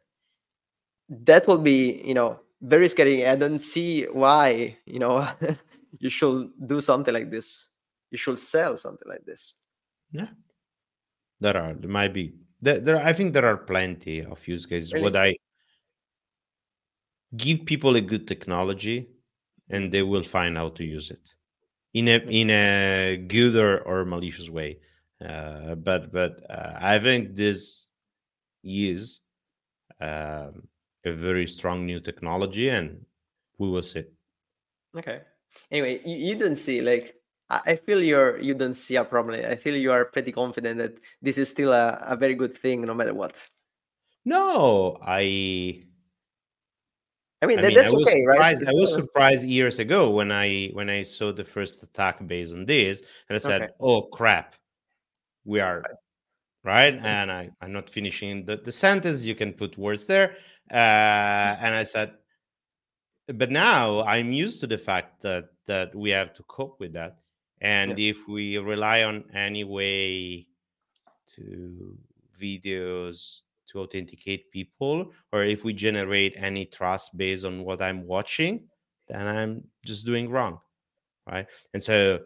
That 1.09 1.47
will 1.47 1.59
be, 1.59 2.03
you 2.05 2.15
know, 2.15 2.41
very 2.61 2.89
scary. 2.89 3.27
I 3.27 3.37
don't 3.37 3.59
see 3.59 4.05
why, 4.05 4.79
you 4.85 4.99
know, 4.99 5.27
you 5.99 6.11
should 6.11 6.51
do 6.67 6.81
something 6.81 7.15
like 7.15 7.31
this. 7.31 7.67
You 8.11 8.19
should 8.19 8.39
sell 8.39 8.77
something 8.77 9.09
like 9.09 9.25
this. 9.25 9.55
Yeah, 10.11 10.31
there 11.39 11.57
are. 11.57 11.75
There 11.75 11.91
might 11.91 12.13
be. 12.13 12.35
There, 12.61 12.81
there 12.81 12.99
I 12.99 13.13
think 13.13 13.33
there 13.33 13.47
are 13.47 13.57
plenty 13.57 14.25
of 14.25 14.43
use 14.47 14.67
cases. 14.67 14.93
Really? 14.93 15.05
Would 15.05 15.17
I 15.17 15.37
give 17.37 17.65
people 17.65 17.97
a 17.97 18.01
good 18.01 18.27
technology, 18.27 19.09
and 19.69 19.93
they 19.93 20.03
will 20.03 20.25
find 20.25 20.57
how 20.57 20.71
to 20.71 20.85
use 20.85 21.11
it 21.11 21.35
in 21.95 22.09
a 22.09 22.19
in 22.29 22.51
a 22.51 23.17
good 23.17 23.57
or, 23.57 23.81
or 23.81 24.05
malicious 24.05 24.49
way. 24.49 24.79
Uh, 25.25 25.75
but 25.75 26.13
but 26.13 26.41
uh, 26.51 26.79
I 26.81 26.99
think 26.99 27.37
this 27.37 27.89
is 28.65 29.21
um, 30.01 30.69
a 31.05 31.13
very 31.13 31.47
strong 31.47 31.87
new 31.87 32.01
technology, 32.01 32.69
and 32.69 33.05
we 33.59 33.69
will 33.69 33.83
see. 33.83 34.05
Okay. 34.97 35.21
Anyway, 35.71 36.01
you, 36.05 36.17
you 36.17 36.35
didn't 36.37 36.57
see 36.57 36.81
like 36.81 37.15
I 37.51 37.77
feel 37.77 38.03
you're 38.03 38.39
you 38.39 38.55
don't 38.55 38.75
see 38.75 38.97
a 38.97 39.05
problem. 39.05 39.45
I 39.45 39.57
feel 39.57 39.77
you 39.77 39.93
are 39.93 40.05
pretty 40.05 40.33
confident 40.33 40.79
that 40.79 40.99
this 41.21 41.37
is 41.37 41.51
still 41.51 41.73
a, 41.73 41.99
a 42.07 42.17
very 42.17 42.35
good 42.35 42.57
thing 42.57 42.83
no 42.83 42.95
matter 42.95 43.13
what. 43.13 43.43
No, 44.25 44.99
I 45.03 45.85
I 47.43 47.47
mean, 47.47 47.59
I 47.59 47.63
mean 47.63 47.75
that's 47.75 47.93
I 47.93 47.97
okay, 47.97 48.25
right? 48.27 48.57
I 48.69 48.73
was 48.73 48.93
surprised 48.93 49.45
years 49.45 49.79
ago 49.79 50.11
when 50.11 50.31
I 50.31 50.71
when 50.75 50.91
I 50.91 51.03
saw 51.03 51.33
the 51.33 51.45
first 51.45 51.83
attack 51.83 52.27
based 52.27 52.53
on 52.53 52.67
this, 52.67 53.01
and 53.29 53.37
I 53.37 53.39
said, 53.39 53.63
okay. 53.63 53.73
"Oh 53.81 54.03
crap, 54.03 54.57
we 55.45 55.61
are 55.61 55.83
right." 56.65 56.95
And 56.95 57.33
I 57.33 57.51
I'm 57.63 57.73
not 57.73 57.89
finishing 57.89 58.45
the 58.45 58.57
the 58.59 58.73
sentence. 58.73 59.25
You 59.25 59.35
can 59.35 59.55
put 59.55 59.79
words 59.79 60.07
there, 60.07 60.37
uh, 60.71 61.57
and 61.65 61.75
I 61.75 61.85
said, 61.85 62.13
"But 63.27 63.51
now 63.51 64.03
I'm 64.03 64.33
used 64.33 64.61
to 64.61 64.67
the 64.67 64.79
fact 64.79 65.23
that 65.23 65.49
that 65.65 65.95
we 65.95 66.11
have 66.11 66.35
to 66.35 66.43
cope 66.43 66.79
with 66.79 66.93
that." 66.93 67.17
And 67.63 67.99
yeah. 67.99 68.11
if 68.11 68.29
we 68.29 68.59
rely 68.59 69.05
on 69.05 69.25
any 69.33 69.65
way 69.65 70.47
to 71.37 71.97
videos 72.39 73.43
to 73.71 73.81
authenticate 73.81 74.51
people, 74.51 75.13
or 75.33 75.45
if 75.45 75.65
we 75.65 75.73
generate 75.73 76.35
any 76.37 76.67
trust 76.67 77.17
based 77.17 77.45
on 77.45 77.65
what 77.65 77.81
I'm 77.81 78.07
watching, 78.07 78.69
then 79.09 79.27
I'm 79.27 79.65
just 79.85 80.07
doing 80.07 80.29
wrong, 80.31 80.61
right? 81.31 81.47
And 81.75 81.83
so, 81.83 82.21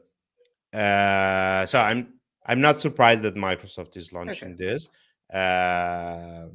uh, 0.72 1.66
so 1.66 1.78
I'm 1.80 2.14
I'm 2.46 2.60
not 2.60 2.76
surprised 2.76 3.22
that 3.22 3.36
Microsoft 3.36 3.96
is 3.96 4.12
launching 4.12 4.54
okay. 4.54 4.64
this. 4.64 4.88
Uh, 5.32 6.46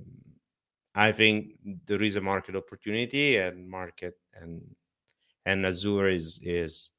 I 0.95 1.11
think 1.11 1.53
there 1.85 2.01
is 2.03 2.15
a 2.15 2.21
market 2.21 2.55
opportunity, 2.55 3.37
and 3.37 3.67
market 3.69 4.15
and 4.33 4.61
and 5.45 5.65
Azure 5.65 6.09
is 6.09 6.39
is 6.43 6.91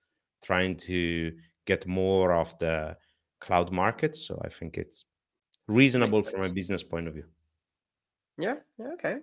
trying 0.43 0.77
to 0.77 1.33
get 1.67 1.87
more 1.87 2.33
of 2.33 2.57
the 2.59 2.97
cloud 3.41 3.71
market. 3.71 4.17
So 4.17 4.41
I 4.45 4.49
think 4.49 4.77
it's 4.77 5.05
reasonable 5.69 6.23
from 6.23 6.43
a 6.43 6.53
business 6.53 6.83
point 6.83 7.09
of 7.09 7.15
view. 7.15 7.27
Yeah. 8.41 8.57
Yeah. 8.79 8.93
Okay. 8.95 9.17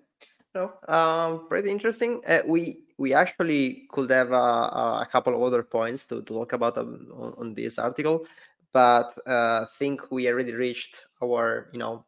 No. 0.55 0.73
Um. 0.87 1.47
Pretty 1.47 1.69
interesting. 1.69 2.21
Uh, 2.27 2.41
we 2.45 2.79
we 2.97 3.13
actually 3.13 3.87
could 3.91 4.09
have 4.09 4.31
a, 4.31 5.03
a 5.03 5.07
couple 5.11 5.35
of 5.35 5.41
other 5.41 5.63
points 5.63 6.05
to, 6.05 6.21
to 6.23 6.33
talk 6.33 6.53
about 6.53 6.77
um, 6.77 7.07
on, 7.13 7.33
on, 7.37 7.53
this 7.53 7.77
article, 7.77 8.25
but 8.73 9.13
uh, 9.27 9.65
think 9.77 10.11
we 10.11 10.27
already 10.27 10.53
reached 10.53 11.05
our 11.21 11.69
you 11.73 11.79
know 11.79 12.05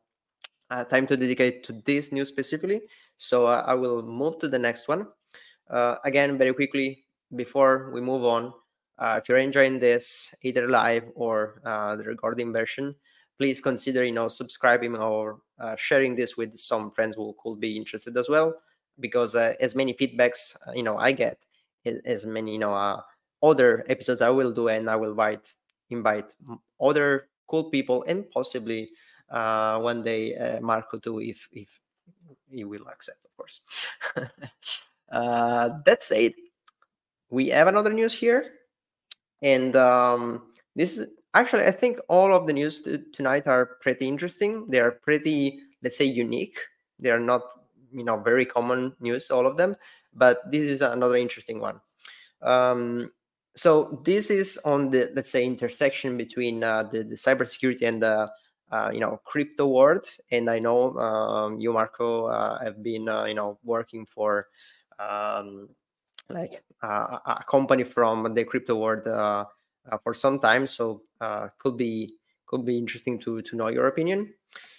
uh, 0.71 0.83
time 0.83 1.05
to 1.07 1.17
dedicate 1.17 1.63
to 1.65 1.73
this 1.85 2.11
news 2.11 2.29
specifically. 2.29 2.81
So 3.17 3.47
uh, 3.47 3.63
I 3.65 3.75
will 3.75 4.01
move 4.01 4.39
to 4.39 4.47
the 4.47 4.59
next 4.59 4.87
one. 4.87 5.07
Uh, 5.69 5.97
again, 6.03 6.37
very 6.37 6.53
quickly 6.53 7.05
before 7.35 7.91
we 7.93 8.01
move 8.01 8.23
on, 8.23 8.53
uh, 8.97 9.19
if 9.21 9.29
you're 9.29 9.37
enjoying 9.37 9.79
this 9.79 10.33
either 10.43 10.67
live 10.67 11.05
or 11.15 11.61
uh, 11.65 11.95
the 11.95 12.03
recording 12.03 12.51
version 12.51 12.95
please 13.39 13.59
consider 13.59 14.03
you 14.03 14.11
know 14.11 14.27
subscribing 14.27 14.95
or 14.95 15.39
uh, 15.59 15.75
sharing 15.75 16.15
this 16.15 16.37
with 16.37 16.55
some 16.57 16.91
friends 16.91 17.15
who 17.15 17.35
could 17.41 17.59
be 17.59 17.75
interested 17.75 18.15
as 18.17 18.29
well 18.29 18.53
because 18.99 19.33
uh, 19.33 19.55
as 19.59 19.75
many 19.75 19.93
feedbacks 19.93 20.55
uh, 20.67 20.73
you 20.73 20.83
know 20.83 20.97
i 20.97 21.11
get 21.11 21.39
as 22.05 22.25
many 22.25 22.53
you 22.53 22.59
know 22.59 22.73
uh, 22.73 23.01
other 23.41 23.83
episodes 23.87 24.21
I 24.21 24.29
will 24.29 24.51
do, 24.51 24.67
and 24.67 24.89
I 24.89 24.95
will 24.95 25.11
invite 25.11 25.47
invite 25.89 26.25
other 26.79 27.29
cool 27.47 27.65
people 27.65 28.03
and 28.07 28.29
possibly 28.29 28.89
uh, 29.29 29.79
one 29.79 30.03
day 30.03 30.35
uh, 30.35 30.59
Marco 30.61 30.99
too, 30.99 31.19
if 31.19 31.47
if 31.51 31.69
he 32.51 32.63
will 32.63 32.87
accept, 32.87 33.19
of 33.25 33.35
course. 33.37 33.61
that's 35.85 36.11
it. 36.11 36.35
We 37.29 37.49
have 37.49 37.67
another 37.67 37.93
news 37.93 38.13
here, 38.13 38.51
and 39.41 39.75
um, 39.75 40.51
this 40.75 40.97
is 40.97 41.07
actually 41.33 41.65
I 41.65 41.71
think 41.71 41.99
all 42.07 42.33
of 42.33 42.47
the 42.47 42.53
news 42.53 42.81
t- 42.81 42.99
tonight 43.13 43.47
are 43.47 43.77
pretty 43.81 44.07
interesting. 44.07 44.67
They 44.67 44.79
are 44.79 44.91
pretty, 44.91 45.59
let's 45.83 45.97
say, 45.97 46.05
unique. 46.05 46.59
They 46.99 47.11
are 47.11 47.19
not 47.19 47.41
you 47.91 48.03
know 48.03 48.17
very 48.17 48.45
common 48.45 48.93
news, 48.99 49.31
all 49.31 49.45
of 49.45 49.57
them, 49.57 49.75
but 50.13 50.39
this 50.51 50.63
is 50.63 50.81
another 50.81 51.15
interesting 51.15 51.59
one. 51.59 51.81
Um, 52.41 53.11
so 53.55 54.01
this 54.05 54.29
is 54.29 54.57
on 54.63 54.89
the 54.89 55.11
let's 55.15 55.31
say 55.31 55.45
intersection 55.45 56.17
between 56.17 56.63
uh, 56.63 56.83
the, 56.83 57.03
the 57.03 57.15
cybersecurity 57.15 57.81
and 57.81 58.01
the 58.01 58.31
uh, 58.71 58.89
you 58.93 58.99
know 58.99 59.19
crypto 59.25 59.67
world 59.67 60.05
and 60.31 60.49
i 60.49 60.59
know 60.59 60.95
um, 60.97 61.59
you 61.59 61.73
marco 61.73 62.25
uh, 62.25 62.63
have 62.63 62.83
been 62.83 63.09
uh, 63.09 63.25
you 63.25 63.33
know 63.33 63.57
working 63.63 64.05
for 64.05 64.47
um, 64.99 65.67
like 66.29 66.63
uh, 66.83 67.17
a 67.25 67.43
company 67.49 67.83
from 67.83 68.33
the 68.33 68.43
crypto 68.43 68.75
world 68.75 69.07
uh, 69.07 69.45
for 70.03 70.13
some 70.13 70.39
time 70.39 70.67
so 70.67 71.01
could 71.57 71.77
be 71.77 72.13
could 72.45 72.65
be 72.65 72.77
interesting 72.77 73.19
to 73.19 73.41
to 73.41 73.55
know 73.55 73.69
your 73.69 73.87
opinion. 73.87 74.33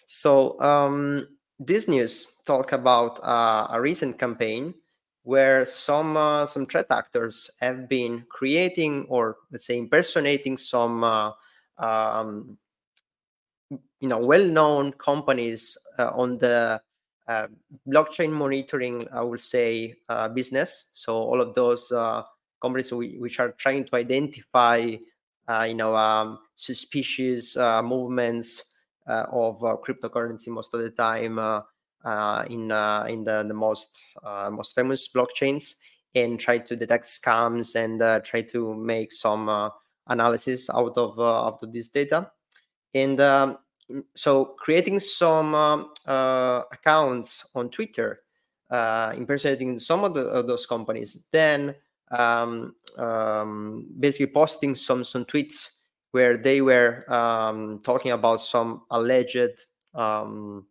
So 0.07 0.61
um, 0.61 1.29
this 1.59 1.87
news 1.87 2.27
talk 2.45 2.73
about 2.73 3.21
a 3.23 3.81
recent 3.81 4.19
campaign 4.19 4.75
where 5.23 5.65
some 5.65 6.17
uh, 6.17 6.47
some 6.47 6.67
threat 6.67 6.87
actors 6.91 7.51
have 7.61 7.89
been 7.89 8.25
creating 8.29 9.07
or 9.09 9.37
let's 9.53 9.67
say 9.67 9.79
impersonating 9.79 10.57
some 10.57 11.05
uh, 11.05 11.33
um, 11.79 12.59
you 14.01 14.09
know 14.09 14.19
well-known 14.19 14.93
companies 14.93 15.77
uh, 15.99 16.11
on 16.15 16.39
the 16.39 16.81
uh, 17.29 17.47
blockchain 17.87 18.33
monitoring 18.33 19.07
i 19.13 19.23
would 19.23 19.39
say 19.39 19.95
uh, 20.09 20.29
business. 20.29 20.91
So 20.95 21.15
all 21.15 21.41
of 21.41 21.55
those 21.55 21.93
uh, 21.93 22.23
companies 22.61 22.93
which 22.93 23.41
are 23.41 23.53
trying 23.53 23.85
to 23.85 23.97
identify 23.97 24.77
you 25.67 25.75
know 25.75 25.97
um, 25.97 26.39
suspicious 26.55 27.57
movements 27.57 28.75
of 29.07 29.61
cryptocurrency 29.83 30.49
most 30.49 30.73
of 30.75 30.81
the 30.81 30.91
time 30.91 31.39
uh, 32.03 32.45
in 32.49 32.73
uh, 32.73 33.05
in 33.09 33.25
the, 33.25 33.43
the 33.43 33.53
most 33.53 33.99
uh, 34.25 34.49
most 34.51 34.75
famous 34.75 35.09
blockchains 35.09 35.75
and 36.15 36.41
try 36.41 36.57
to 36.57 36.75
detect 36.75 37.05
scams 37.05 37.77
and 37.77 38.25
try 38.25 38.41
to 38.41 38.75
make 38.75 39.13
some 39.13 39.71
analysis 40.07 40.71
out 40.71 40.97
of 40.97 41.21
out 41.21 41.59
of 41.63 41.73
this 41.73 41.89
data. 41.89 42.31
And 42.95 43.21
um, 43.21 43.59
so 44.15 44.47
creating 44.47 45.01
some 45.01 45.55
um, 45.55 45.93
accounts 46.07 47.47
on 47.55 47.69
Twitter 47.69 48.19
uh, 48.71 49.13
impersonating 49.15 49.79
some 49.79 50.03
of, 50.05 50.15
the, 50.15 50.23
of, 50.23 50.47
those 50.47 50.65
companies, 50.65 51.27
then 51.33 51.75
um, 52.11 52.75
um, 52.97 53.87
basically 53.99 54.33
posting 54.33 54.75
some 54.75 55.05
some 55.05 55.25
tweets 55.25 55.79
where 56.13 56.37
they 56.37 56.61
were 56.61 57.05
um, 57.13 57.81
talking 57.85 58.11
about 58.11 58.41
some 58.41 58.83
alleged 58.91 59.67
um, 59.95 60.67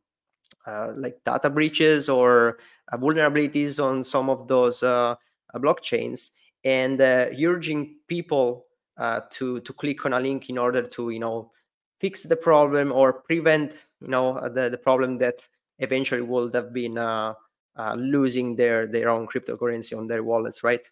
uh, 0.67 0.93
like 0.95 1.23
data 1.25 1.49
breaches 1.49 2.09
or 2.09 2.57
uh, 2.91 2.97
vulnerabilities 2.97 3.83
on 3.83 4.03
some 4.03 4.29
of 4.29 4.47
those 4.47 4.83
uh, 4.83 5.15
blockchains. 5.55 6.31
And 6.65 6.99
urging 6.99 7.95
people 8.07 8.65
to 8.97 9.61
to 9.61 9.73
click 9.73 10.05
on 10.05 10.13
a 10.13 10.19
link 10.19 10.49
in 10.49 10.57
order 10.57 10.81
to 10.81 11.09
you 11.09 11.19
know 11.19 11.51
fix 11.99 12.23
the 12.23 12.35
problem 12.35 12.91
or 12.91 13.13
prevent 13.13 13.85
you 14.01 14.07
know 14.07 14.39
the, 14.49 14.69
the 14.69 14.77
problem 14.77 15.17
that 15.19 15.47
eventually 15.79 16.21
would 16.21 16.53
have 16.53 16.73
been 16.73 16.97
uh, 16.97 17.33
uh, 17.77 17.95
losing 17.95 18.55
their 18.55 18.87
their 18.87 19.09
own 19.09 19.27
cryptocurrency 19.27 19.97
on 19.97 20.07
their 20.07 20.23
wallets 20.23 20.63
right 20.63 20.89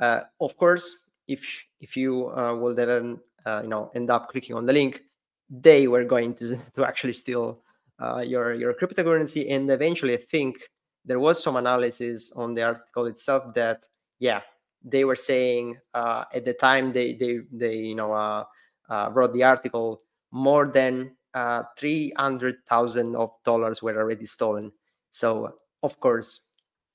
uh, 0.00 0.22
of 0.40 0.56
course 0.56 0.96
if 1.28 1.64
if 1.80 1.96
you 1.96 2.32
will 2.60 2.74
then 2.74 3.18
you 3.62 3.68
know 3.68 3.90
end 3.94 4.10
up 4.10 4.28
clicking 4.28 4.56
on 4.56 4.66
the 4.66 4.72
link 4.72 5.02
they 5.50 5.88
were 5.88 6.04
going 6.04 6.34
to 6.34 6.58
to 6.74 6.84
actually 6.84 7.12
steal 7.12 7.60
uh, 7.98 8.24
your 8.26 8.54
your 8.54 8.72
cryptocurrency. 8.74 9.50
And 9.50 9.70
eventually, 9.70 10.14
I 10.14 10.18
think 10.18 10.70
there 11.04 11.18
was 11.18 11.42
some 11.42 11.56
analysis 11.56 12.32
on 12.32 12.54
the 12.54 12.62
article 12.62 13.06
itself 13.06 13.54
that 13.54 13.84
yeah, 14.18 14.40
they 14.82 15.04
were 15.04 15.16
saying 15.16 15.78
uh, 15.94 16.24
at 16.32 16.44
the 16.44 16.54
time 16.54 16.92
they 16.92 17.14
they 17.14 17.40
they 17.52 17.76
you 17.76 17.94
know 17.94 18.12
uh, 18.12 18.44
uh 18.88 19.10
wrote 19.12 19.32
the 19.32 19.42
article 19.42 20.00
more 20.30 20.66
than 20.66 21.16
uh, 21.34 21.64
three 21.76 22.12
hundred 22.16 22.64
thousand 22.66 23.16
of 23.16 23.30
dollars 23.44 23.82
were 23.82 23.98
already 23.98 24.26
stolen. 24.26 24.72
So 25.10 25.56
of 25.82 25.98
course, 26.00 26.40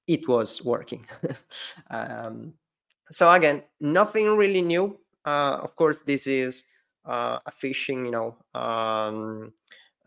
it 0.08 0.27
was 0.27 0.63
working. 0.63 1.05
um, 1.89 2.53
so 3.12 3.32
again, 3.32 3.63
nothing 3.80 4.36
really 4.36 4.62
new. 4.62 4.98
Uh, 5.24 5.60
of 5.62 5.76
course, 5.76 6.02
this 6.02 6.28
is 6.28 6.65
a 7.06 7.52
phishing, 7.62 8.06
you 8.06 8.12
know, 8.12 8.36
um, 8.60 9.54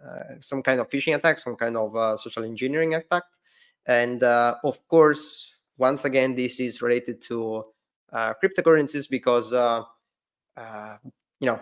uh, 0.04 0.34
some 0.40 0.62
kind 0.62 0.80
of 0.80 0.88
phishing 0.88 1.14
attack, 1.14 1.38
some 1.38 1.56
kind 1.56 1.76
of 1.76 1.94
uh, 1.96 2.16
social 2.16 2.44
engineering 2.44 2.94
attack. 2.94 3.24
And 3.86 4.22
uh, 4.22 4.56
of 4.64 4.86
course, 4.88 5.56
once 5.76 6.04
again, 6.04 6.34
this 6.34 6.60
is 6.60 6.82
related 6.82 7.20
to 7.22 7.64
cryptocurrencies 8.12 9.08
because 9.08 9.52
you 9.52 11.46
know 11.46 11.60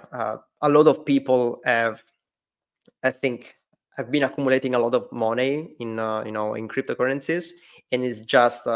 a 0.62 0.68
lot 0.68 0.86
of 0.86 1.04
people 1.04 1.60
have, 1.64 2.02
I 3.02 3.10
think, 3.10 3.54
have 3.96 4.10
been 4.10 4.24
accumulating 4.24 4.74
a 4.74 4.78
lot 4.78 4.94
of 4.94 5.10
money 5.12 5.76
in 5.78 5.90
you 6.26 6.32
know 6.32 6.54
in 6.54 6.68
cryptocurrencies, 6.68 7.52
and 7.92 8.04
it's 8.04 8.20
just 8.20 8.66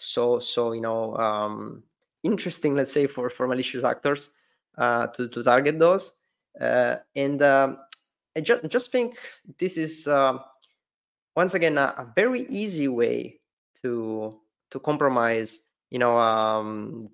so 0.00 0.38
so 0.38 0.72
you 0.72 0.80
know 0.80 1.16
um, 1.16 1.82
interesting 2.22 2.74
let's 2.74 2.92
say 2.92 3.06
for 3.06 3.30
for 3.30 3.46
malicious 3.46 3.84
actors 3.84 4.30
uh, 4.78 5.06
to 5.08 5.28
to 5.28 5.42
target 5.42 5.78
those. 5.78 6.18
Uh, 6.60 6.96
and 7.14 7.42
um, 7.42 7.78
I 8.36 8.40
just 8.40 8.68
just 8.68 8.90
think 8.90 9.18
this 9.58 9.76
is 9.76 10.06
uh, 10.06 10.38
once 11.36 11.54
again 11.54 11.78
a, 11.78 11.94
a, 11.98 12.12
very 12.14 12.46
easy 12.48 12.88
way 12.88 13.40
to 13.82 14.32
to 14.70 14.80
compromise, 14.80 15.68
you 15.90 15.98
know, 15.98 16.18
um, 16.18 17.08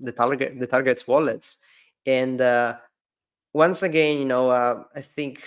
the 0.00 0.12
target 0.12 0.58
the 0.58 0.66
target's 0.66 1.06
wallets, 1.06 1.58
and 2.06 2.40
uh, 2.40 2.76
once 3.52 3.82
again, 3.82 4.18
you 4.18 4.24
know, 4.26 4.50
uh, 4.50 4.84
I 4.94 5.00
think 5.00 5.42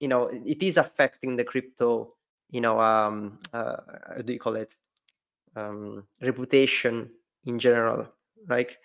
you 0.00 0.08
know 0.08 0.24
it 0.26 0.62
is 0.62 0.76
affecting 0.76 1.36
the 1.36 1.44
crypto, 1.44 2.14
you 2.50 2.60
know, 2.60 2.80
um, 2.80 3.38
uh, 3.52 3.76
how 4.16 4.22
do 4.22 4.32
you 4.32 4.38
call 4.38 4.56
it, 4.56 4.74
um, 5.56 6.04
reputation 6.20 7.10
in 7.44 7.58
general, 7.58 8.08
right? 8.46 8.76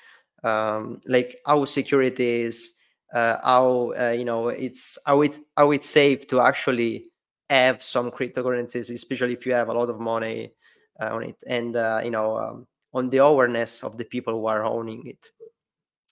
Um, 0.44 1.02
like 1.06 1.38
how 1.46 1.66
secure 1.66 2.02
it 2.02 2.20
is 2.20 2.80
uh, 3.14 3.38
how 3.44 3.94
uh, 4.00 4.12
you 4.12 4.26
know 4.26 4.50
it's 4.50 4.98
how 5.06 5.22
it 5.22 5.38
how 5.58 5.72
it's 5.72 5.90
safe 5.90 6.28
to 6.28 6.40
actually 6.40 7.06
have 7.50 7.82
some 7.82 8.12
cryptocurrencies, 8.12 8.94
especially 8.94 9.34
if 9.34 9.46
you 9.46 9.54
have 9.54 9.70
a 9.70 9.74
lot 9.74 9.90
of 9.90 10.00
money 10.00 10.54
uh, 11.02 11.10
on 11.16 11.24
it, 11.24 11.36
and 11.48 11.76
uh, 11.76 12.02
you 12.04 12.12
know 12.12 12.38
um, 12.38 12.68
on 12.94 13.10
the 13.10 13.18
awareness 13.18 13.84
of 13.84 13.98
the 13.98 14.06
people 14.06 14.34
who 14.34 14.46
are 14.46 14.64
owning 14.64 15.08
it. 15.08 15.26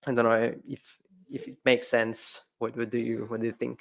I 0.05 0.13
don't 0.13 0.25
know 0.25 0.53
if 0.67 0.97
if 1.29 1.47
it 1.47 1.57
makes 1.65 1.87
sense. 1.87 2.41
What, 2.57 2.75
what 2.75 2.89
do 2.89 2.97
you 2.97 3.25
what 3.27 3.41
do 3.41 3.45
you 3.45 3.53
think? 3.53 3.79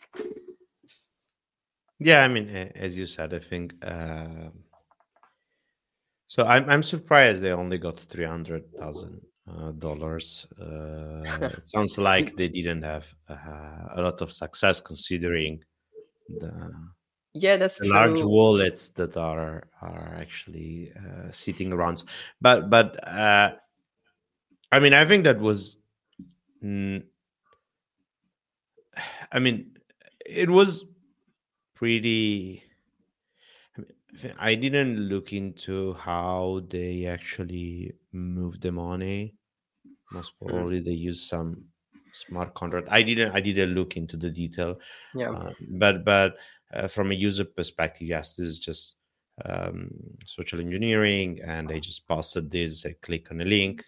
Yeah, 1.99 2.23
I 2.23 2.29
mean, 2.29 2.51
as 2.51 2.99
you 2.99 3.07
said, 3.07 3.33
I 3.33 3.39
think. 3.39 3.75
So 6.27 6.45
I'm 6.45 6.69
I'm 6.69 6.83
surprised 6.83 7.43
they 7.43 7.53
only 7.53 7.79
got 7.79 7.97
three 7.99 8.25
hundred 8.25 8.77
thousand 8.77 9.21
uh, 9.49 9.71
dollars. 9.73 10.47
Uh, 10.61 11.51
it 11.57 11.67
sounds 11.67 11.99
like 12.11 12.37
they 12.37 12.49
didn't 12.49 12.83
have 12.83 13.07
uh, 13.29 13.95
a 13.95 14.03
lot 14.03 14.21
of 14.21 14.33
success 14.33 14.81
considering 14.81 15.63
the 16.29 16.73
yeah 17.35 17.57
that's 17.57 17.79
the 17.79 17.89
large 17.89 18.23
wallets 18.23 18.89
that 18.91 19.17
are 19.17 19.69
are 19.81 20.17
actually 20.19 20.93
uh, 20.97 21.31
sitting 21.31 21.73
around. 21.73 22.03
But 22.41 22.71
but 22.71 23.07
uh, 23.07 23.53
I 24.73 24.81
mean 24.81 24.95
I 24.95 25.05
think 25.05 25.25
that 25.25 25.39
was. 25.41 25.79
Mm, 26.63 27.05
I 29.33 29.39
mean, 29.39 29.77
it 30.25 30.51
was 30.51 30.85
pretty 31.75 32.63
I 34.39 34.55
didn't 34.55 35.09
look 35.09 35.33
into 35.33 35.95
how 35.95 36.63
they 36.69 37.07
actually 37.07 37.93
move 38.13 38.61
the 38.61 38.73
money. 38.73 39.35
Most 40.13 40.33
mm. 40.41 40.49
probably 40.49 40.81
they 40.81 40.93
use 40.93 41.29
some 41.29 41.65
smart 42.15 42.55
contract. 42.55 42.89
I 42.91 43.03
didn't. 43.03 43.35
I 43.35 43.41
didn't 43.41 43.75
look 43.75 43.97
into 43.97 44.17
the 44.17 44.31
detail. 44.31 44.79
Yeah. 45.15 45.31
Uh, 45.31 45.53
but 45.69 46.05
but 46.05 46.37
uh, 46.73 46.89
from 46.89 47.11
a 47.11 47.15
user 47.15 47.45
perspective, 47.45 48.09
yes, 48.09 48.35
this 48.35 48.49
is 48.49 48.59
just 48.59 48.97
um, 49.45 49.91
social 50.25 50.61
engineering, 50.61 51.41
and 51.45 51.69
they 51.69 51.81
just 51.81 52.07
posted 52.09 52.51
this. 52.51 52.87
I 52.87 52.95
click 53.03 53.31
on 53.31 53.41
a 53.41 53.45
link, 53.45 53.85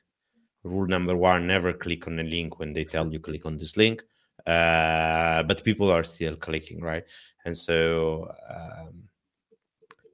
rule 0.65 0.87
number 0.87 1.17
one 1.17 1.47
never 1.47 1.73
click 1.73 2.07
on 2.07 2.19
a 2.19 2.23
link 2.23 2.59
when 2.59 2.73
they 2.73 2.85
tell 2.85 3.11
you 3.13 3.21
click 3.21 3.47
on 3.47 3.57
this 3.57 3.77
link 3.77 4.03
uh, 4.47 5.43
but 5.45 5.65
people 5.65 5.91
are 5.91 6.05
still 6.05 6.37
clicking 6.37 6.81
right 6.81 7.05
and 7.45 7.57
so 7.57 8.31
um, 8.51 9.03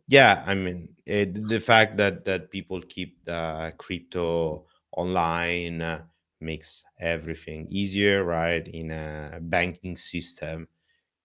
yeah 0.06 0.42
i 0.46 0.54
mean 0.54 0.88
it, 1.06 1.48
the 1.48 1.60
fact 1.60 1.96
that 1.96 2.24
that 2.24 2.50
people 2.50 2.80
keep 2.82 3.24
the 3.24 3.72
crypto 3.78 4.64
online 4.96 5.82
uh, 5.82 6.02
makes 6.40 6.84
everything 7.00 7.66
easier 7.70 8.24
right? 8.24 8.66
In 8.68 8.90
a 8.90 9.38
banking 9.40 9.96
system 9.96 10.68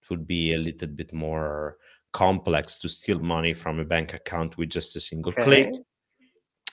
it 0.02 0.10
would 0.10 0.26
be 0.26 0.54
a 0.54 0.58
little 0.58 0.88
bit 0.88 1.14
more 1.14 1.78
complex 2.12 2.80
to 2.80 2.90
steal 2.90 3.20
money 3.20 3.54
from 3.54 3.80
a 3.80 3.86
bank 3.86 4.14
account 4.14 4.58
with 4.58 4.70
just 4.70 4.96
a 4.96 5.00
single 5.00 5.32
okay. 5.34 5.44
click. 5.44 5.74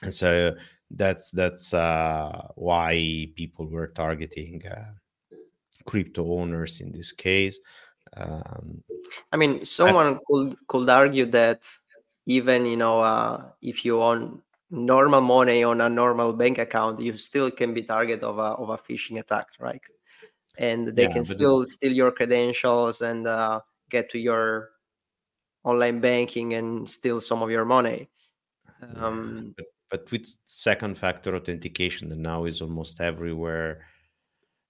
And 0.01 0.13
so 0.13 0.55
that's 0.89 1.31
that's 1.31 1.73
uh, 1.73 2.47
why 2.55 3.27
people 3.35 3.67
were 3.67 3.87
targeting 3.87 4.65
uh, 4.65 4.93
crypto 5.85 6.39
owners 6.39 6.81
in 6.81 6.91
this 6.91 7.11
case. 7.11 7.59
Um, 8.15 8.83
i 9.33 9.37
mean 9.37 9.65
someone 9.65 10.15
I, 10.15 10.19
could 10.25 10.55
could 10.67 10.89
argue 10.89 11.25
that 11.25 11.67
even 12.27 12.65
you 12.65 12.77
know 12.77 12.99
uh, 12.99 13.43
if 13.61 13.83
you 13.83 14.03
own 14.03 14.41
normal 14.69 15.21
money 15.21 15.63
on 15.63 15.79
a 15.81 15.89
normal 15.89 16.33
bank 16.33 16.57
account 16.59 16.99
you 16.99 17.15
still 17.15 17.49
can 17.49 17.73
be 17.73 17.81
target 17.81 18.21
of 18.21 18.37
a 18.37 18.53
of 18.61 18.69
a 18.69 18.77
phishing 18.77 19.17
attack 19.17 19.47
right? 19.59 19.81
And 20.59 20.95
they 20.95 21.03
yeah, 21.03 21.13
can 21.13 21.25
still 21.25 21.65
steal 21.67 21.93
your 21.93 22.11
credentials 22.11 23.01
and 23.01 23.27
uh, 23.27 23.61
get 23.91 24.09
to 24.11 24.19
your 24.19 24.69
online 25.63 25.99
banking 25.99 26.55
and 26.55 26.89
steal 26.89 27.21
some 27.21 27.43
of 27.43 27.51
your 27.51 27.63
money. 27.63 28.09
Um, 28.95 29.53
but, 29.55 29.65
but 29.91 30.11
with 30.11 30.25
second 30.45 30.97
factor 30.97 31.35
authentication 31.35 32.09
that 32.09 32.17
now 32.17 32.45
is 32.45 32.61
almost 32.61 32.99
everywhere 32.99 33.85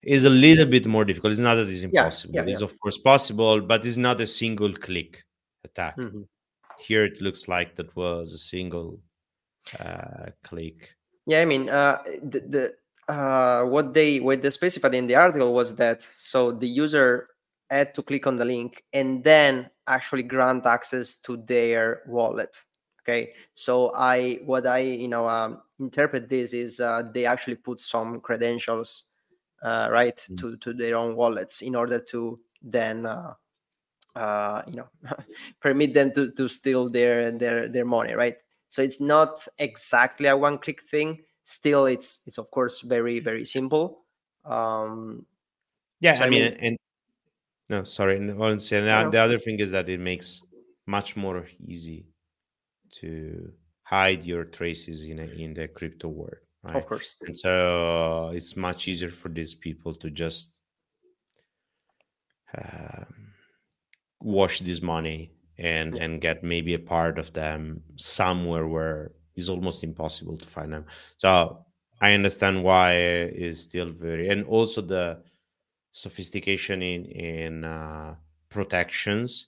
is 0.03 0.25
a 0.25 0.29
little 0.29 0.65
bit 0.65 0.85
more 0.85 1.05
difficult. 1.05 1.31
It's 1.31 1.41
not 1.41 1.55
that 1.55 1.69
it's 1.69 1.83
impossible. 1.83 2.35
yeah, 2.35 2.43
yeah, 2.43 2.51
it's 2.51 2.61
of 2.61 2.77
course 2.79 2.97
possible 2.97 3.61
but 3.61 3.85
it's 3.85 3.97
not 3.97 4.19
a 4.19 4.27
single 4.27 4.73
click 4.73 5.23
attack. 5.63 5.97
Mm-hmm. 5.97 6.23
Here 6.79 7.05
it 7.05 7.21
looks 7.21 7.47
like 7.47 7.75
that 7.75 7.95
was 7.95 8.33
a 8.33 8.37
single 8.37 8.99
uh, 9.79 10.27
click 10.43 10.95
yeah 11.25 11.41
i 11.41 11.45
mean 11.45 11.69
uh, 11.69 12.01
the, 12.23 12.39
the 12.39 12.73
uh, 13.11 13.63
what 13.63 13.93
they 13.93 14.19
what 14.19 14.41
they 14.41 14.49
specified 14.49 14.95
in 14.95 15.07
the 15.07 15.15
article 15.15 15.53
was 15.53 15.75
that 15.75 16.05
so 16.17 16.51
the 16.51 16.67
user 16.67 17.25
had 17.69 17.93
to 17.93 18.01
click 18.01 18.27
on 18.27 18.35
the 18.37 18.45
link 18.45 18.83
and 18.93 19.23
then 19.23 19.69
actually 19.87 20.23
grant 20.23 20.65
access 20.65 21.15
to 21.15 21.37
their 21.37 22.01
wallet 22.07 22.55
okay 23.01 23.33
so 23.53 23.91
i 23.95 24.39
what 24.45 24.67
i 24.67 24.79
you 24.79 25.07
know 25.07 25.27
um, 25.27 25.61
interpret 25.79 26.27
this 26.27 26.53
is 26.53 26.79
uh, 26.79 27.03
they 27.13 27.25
actually 27.25 27.55
put 27.55 27.79
some 27.79 28.19
credentials 28.19 29.05
uh, 29.63 29.87
right 29.91 30.25
mm. 30.29 30.37
to 30.37 30.57
to 30.57 30.73
their 30.73 30.95
own 30.95 31.15
wallets 31.15 31.61
in 31.61 31.75
order 31.75 31.99
to 31.99 32.39
then 32.61 33.05
uh, 33.05 33.33
uh 34.17 34.63
you 34.67 34.77
know 34.77 34.89
permit 35.61 35.93
them 35.93 36.11
to 36.11 36.31
to 36.31 36.47
steal 36.47 36.89
their 36.89 37.31
their 37.31 37.69
their 37.69 37.85
money 37.85 38.13
right? 38.13 38.37
So 38.69 38.81
it's 38.81 38.99
not 38.99 39.47
exactly 39.57 40.27
a 40.27 40.35
one 40.35 40.57
click 40.57 40.81
thing. 40.81 41.23
Still 41.43 41.85
it's 41.85 42.21
it's 42.25 42.37
of 42.37 42.49
course 42.51 42.81
very 42.81 43.19
very 43.19 43.45
simple. 43.45 44.03
Um 44.45 45.25
yeah 45.99 46.13
so 46.13 46.25
i 46.25 46.29
mean, 46.29 46.43
mean 46.43 46.57
and 46.59 46.77
no 47.69 47.83
sorry 47.83 48.17
and 48.17 48.29
the 48.29 49.17
other 49.17 49.39
thing 49.39 49.59
is 49.59 49.71
that 49.71 49.89
it 49.89 49.99
makes 49.99 50.41
much 50.85 51.15
more 51.15 51.47
easy 51.65 52.05
to 52.99 53.51
hide 53.81 54.23
your 54.23 54.43
traces 54.45 55.03
in 55.03 55.19
a, 55.19 55.23
in 55.23 55.53
the 55.53 55.67
crypto 55.67 56.07
world 56.07 56.37
right? 56.63 56.75
Of 56.75 56.87
course. 56.87 57.15
And 57.25 57.37
so 57.37 58.31
it's 58.33 58.55
much 58.55 58.87
easier 58.87 59.09
for 59.09 59.29
these 59.29 59.55
people 59.55 59.93
to 59.95 60.09
just 60.09 60.61
uh, 62.57 63.05
wash 64.21 64.59
this 64.61 64.81
money 64.81 65.31
and 65.57 65.95
and 65.97 66.21
get 66.21 66.43
maybe 66.43 66.73
a 66.73 66.79
part 66.79 67.17
of 67.19 67.33
them 67.33 67.81
somewhere 67.95 68.67
where 68.67 69.11
it's 69.35 69.49
almost 69.49 69.83
impossible 69.83 70.37
to 70.37 70.47
find 70.47 70.73
them. 70.73 70.85
So 71.17 71.63
i 71.99 72.13
understand 72.13 72.63
why 72.63 72.93
it's 72.93 73.61
still 73.61 73.89
very 73.89 74.29
and 74.29 74.45
also 74.45 74.81
the 74.81 75.19
sophistication 75.91 76.83
in 76.83 77.05
in 77.05 77.63
uh, 77.63 78.13
protections 78.49 79.47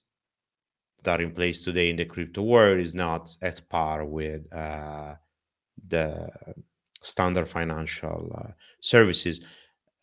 that 1.04 1.20
are 1.20 1.24
in 1.24 1.32
place 1.32 1.64
today 1.64 1.90
in 1.90 1.96
the 1.96 2.06
crypto 2.06 2.42
world 2.42 2.80
is 2.80 2.94
not 2.96 3.36
at 3.42 3.62
par 3.70 4.04
with 4.04 4.52
uh, 4.54 5.14
the 5.88 6.30
standard 7.02 7.48
financial 7.48 8.32
uh, 8.36 8.52
services. 8.82 9.40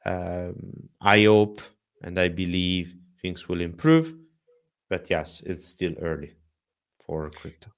Um, 0.05 0.89
I 1.01 1.25
hope 1.25 1.61
and 2.03 2.19
I 2.19 2.29
believe 2.29 2.95
things 3.21 3.49
will 3.49 3.61
improve, 3.61 4.15
but 4.89 5.11
yes, 5.11 5.43
it's 5.43 5.67
still 5.67 5.95
early 6.01 6.35
for 7.05 7.31
crypto. 7.31 7.71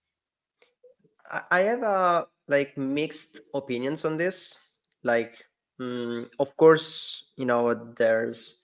I 1.50 1.60
have 1.60 1.82
uh, 1.82 2.24
like 2.48 2.76
mixed 2.76 3.40
opinions 3.54 4.04
on 4.04 4.16
this. 4.16 4.58
Like, 5.02 5.44
mm, 5.80 6.28
of 6.38 6.56
course, 6.56 7.30
you 7.36 7.44
know, 7.44 7.74
there's 7.74 8.62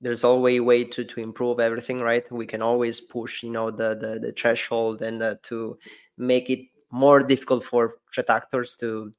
there's 0.00 0.24
always 0.24 0.58
a 0.58 0.62
way 0.62 0.84
to 0.84 1.04
to 1.04 1.20
improve 1.20 1.58
everything 1.58 2.00
right 2.00 2.30
we 2.30 2.46
can 2.46 2.60
always 2.60 3.00
push 3.00 3.42
you 3.42 3.50
know 3.50 3.70
the 3.70 3.94
the, 3.94 4.18
the 4.20 4.32
threshold 4.32 5.00
and 5.02 5.22
uh, 5.22 5.34
to 5.42 5.78
make 6.18 6.50
it 6.50 6.60
more 6.90 7.22
difficult 7.22 7.64
for 7.64 7.96
threat 8.12 8.28
actors 8.28 8.76
to 8.76 9.10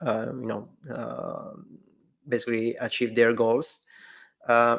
uh, 0.00 0.26
you 0.40 0.46
know 0.46 0.68
uh, 0.92 1.52
basically 2.26 2.74
achieve 2.76 3.14
their 3.14 3.32
goals 3.32 3.80
uh, 4.48 4.78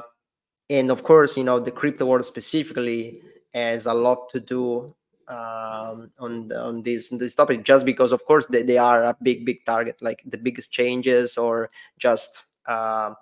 and 0.69 0.91
of 0.91 1.03
course 1.03 1.37
you 1.37 1.43
know 1.43 1.59
the 1.59 1.71
crypto 1.71 2.05
world 2.05 2.25
specifically 2.25 3.21
has 3.53 3.85
a 3.85 3.93
lot 3.93 4.29
to 4.29 4.39
do 4.39 4.93
um, 5.27 6.11
on 6.19 6.51
on 6.53 6.83
this 6.83 7.09
this 7.09 7.35
topic 7.35 7.63
just 7.63 7.85
because 7.85 8.11
of 8.11 8.23
course 8.25 8.47
they, 8.47 8.63
they 8.63 8.77
are 8.77 9.03
a 9.03 9.17
big 9.21 9.45
big 9.45 9.63
target 9.65 9.97
like 10.01 10.21
the 10.25 10.37
biggest 10.37 10.71
changes 10.71 11.37
or 11.37 11.69
just 11.97 12.45
uh, 12.67 13.13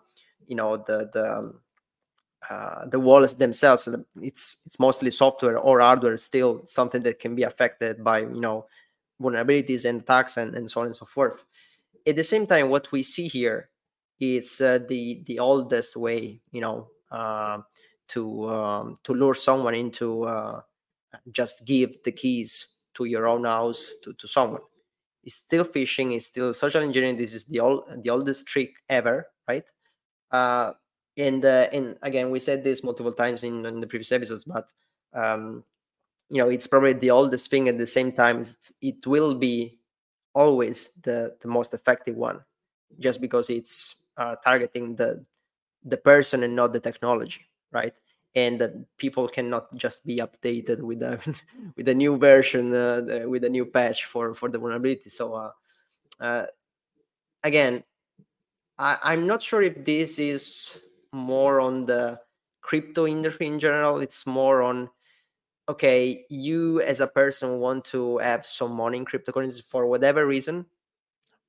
you 0.48 0.56
know 0.56 0.78
the 0.78 1.10
the 1.14 1.54
uh, 2.50 2.86
the 2.88 3.00
wallets 3.00 3.34
themselves. 3.34 3.90
It's 4.22 4.62
it's 4.66 4.80
mostly 4.80 5.12
software 5.12 5.58
or 5.58 5.82
hardware 5.82 6.16
still 6.16 6.64
something 6.66 7.02
that 7.04 7.20
can 7.20 7.36
be 7.36 7.44
affected 7.44 8.04
by 8.04 8.20
you 8.20 8.40
know 8.40 8.68
vulnerabilities 9.22 9.84
and 9.84 10.02
attacks 10.02 10.38
and, 10.38 10.56
and 10.56 10.70
so 10.70 10.82
on 10.82 10.88
and 10.88 10.96
so 10.96 11.06
forth. 11.06 11.44
At 12.06 12.16
the 12.16 12.24
same 12.24 12.48
time 12.48 12.70
what 12.70 12.92
we 12.92 13.04
see 13.04 13.28
here 13.28 13.70
it's 14.20 14.62
uh, 14.62 14.80
the 14.88 15.24
the 15.26 15.40
oldest 15.40 15.98
way 15.98 16.40
you 16.52 16.62
know 16.62 16.88
to 17.12 18.50
um, 18.50 18.98
to 19.04 19.14
lure 19.14 19.36
someone 19.36 19.76
into 19.76 20.24
uh, 20.24 20.62
just 21.32 21.66
give 21.66 22.02
the 22.04 22.12
keys 22.12 22.78
to 22.96 23.06
your 23.06 23.28
own 23.28 23.44
house 23.46 23.90
to, 24.04 24.14
to 24.14 24.28
someone. 24.28 24.62
It's 25.24 25.36
still 25.36 25.66
phishing 25.66 26.16
it's 26.16 26.28
still 26.28 26.54
social 26.54 26.82
engineering 26.82 27.18
this 27.18 27.34
is 27.34 27.46
the 27.46 27.60
old 27.60 27.84
the 28.02 28.10
oldest 28.10 28.48
trick 28.48 28.76
ever 28.90 29.28
right? 29.48 29.66
Uh, 30.32 30.74
and 31.18 31.44
uh, 31.44 31.68
and 31.74 31.98
again 32.02 32.30
we 32.32 32.40
said 32.40 32.64
this 32.64 32.84
multiple 32.84 33.12
times 33.12 33.44
in, 33.44 33.66
in 33.66 33.82
the 33.82 33.88
previous 33.88 34.12
episodes 34.12 34.46
but 34.46 34.68
um 35.14 35.64
you 36.30 36.38
know 36.38 36.50
it's 36.50 36.68
probably 36.68 36.94
the 36.94 37.12
oldest 37.12 37.50
thing 37.50 37.68
at 37.68 37.78
the 37.78 37.88
same 37.88 38.12
time 38.12 38.44
it 38.82 39.06
will 39.08 39.34
be 39.34 39.80
always 40.34 40.92
the 41.04 41.36
the 41.42 41.48
most 41.48 41.74
effective 41.74 42.16
one 42.16 42.40
just 43.00 43.20
because 43.22 43.50
it's 43.50 43.96
uh, 44.18 44.36
targeting 44.44 44.96
the 44.96 45.24
the 45.90 45.98
person 45.98 46.44
and 46.44 46.56
not 46.56 46.74
the 46.74 46.80
technology 46.80 47.48
right 47.72 47.94
and 48.36 48.60
that 48.60 48.74
people 48.98 49.28
cannot 49.28 49.74
just 49.76 50.06
be 50.06 50.18
updated 50.18 50.82
with 50.82 51.02
a 51.02 51.20
with 51.78 51.88
a 51.88 51.94
new 51.94 52.18
version 52.18 52.74
uh, 52.74 53.24
with 53.26 53.44
a 53.44 53.50
new 53.50 53.66
patch 53.66 54.06
for 54.06 54.34
for 54.34 54.50
the 54.50 54.58
vulnerability 54.58 55.10
so 55.10 55.34
uh, 55.34 55.52
uh 56.20 56.46
again 57.44 57.84
I, 58.78 58.98
i'm 59.04 59.26
not 59.28 59.42
sure 59.42 59.62
if 59.62 59.84
this 59.86 60.20
is 60.20 60.78
more 61.12 61.60
on 61.60 61.86
the 61.86 62.20
crypto 62.68 63.08
industry 63.08 63.48
in 63.48 63.60
general. 63.60 64.00
It's 64.00 64.28
more 64.28 64.62
on 64.62 64.90
okay, 65.70 66.26
you 66.30 66.80
as 66.82 67.02
a 67.02 67.08
person 67.08 67.60
want 67.60 67.84
to 67.86 68.20
have 68.20 68.46
some 68.46 68.72
money 68.72 68.98
in 68.98 69.06
cryptocurrencies 69.06 69.64
for 69.64 69.86
whatever 69.88 70.26
reason. 70.26 70.66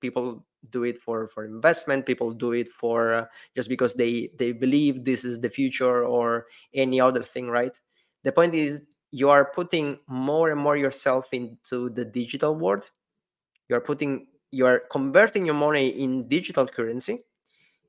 People 0.01 0.45
do 0.71 0.85
it 0.85 1.01
for 1.01 1.29
for 1.29 1.45
investment. 1.45 2.07
People 2.07 2.33
do 2.33 2.53
it 2.53 2.69
for 2.69 3.13
uh, 3.15 3.27
just 3.57 3.69
because 3.69 3.95
they 3.95 4.31
they 4.39 4.53
believe 4.53 5.05
this 5.05 5.25
is 5.25 5.41
the 5.41 5.51
future 5.51 6.05
or 6.05 6.47
any 6.75 7.01
other 7.01 7.23
thing, 7.23 7.49
right? 7.49 7.75
The 8.25 8.33
point 8.33 8.55
is 8.55 8.87
you 9.11 9.31
are 9.31 9.45
putting 9.45 9.99
more 10.09 10.51
and 10.51 10.61
more 10.61 10.77
yourself 10.77 11.33
into 11.33 11.91
the 11.91 12.05
digital 12.05 12.55
world. 12.55 12.85
You 13.69 13.77
are 13.77 13.81
putting 13.81 14.27
you 14.51 14.67
are 14.67 14.81
converting 14.91 15.47
your 15.47 15.55
money 15.55 15.89
in 15.89 16.29
digital 16.29 16.67
currency 16.67 17.21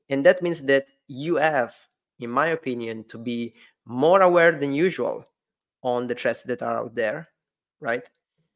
and 0.08 0.26
that 0.26 0.42
means 0.42 0.62
that 0.64 0.90
you 1.06 1.36
have, 1.36 1.74
in 2.18 2.30
my 2.30 2.48
opinion, 2.48 3.04
to 3.08 3.18
be 3.18 3.54
more 3.86 4.20
aware 4.22 4.52
than 4.52 4.74
usual 4.74 5.24
on 5.82 6.06
the 6.08 6.14
threats 6.14 6.42
that 6.44 6.62
are 6.62 6.78
out 6.78 6.94
there, 6.94 7.28
right? 7.80 8.02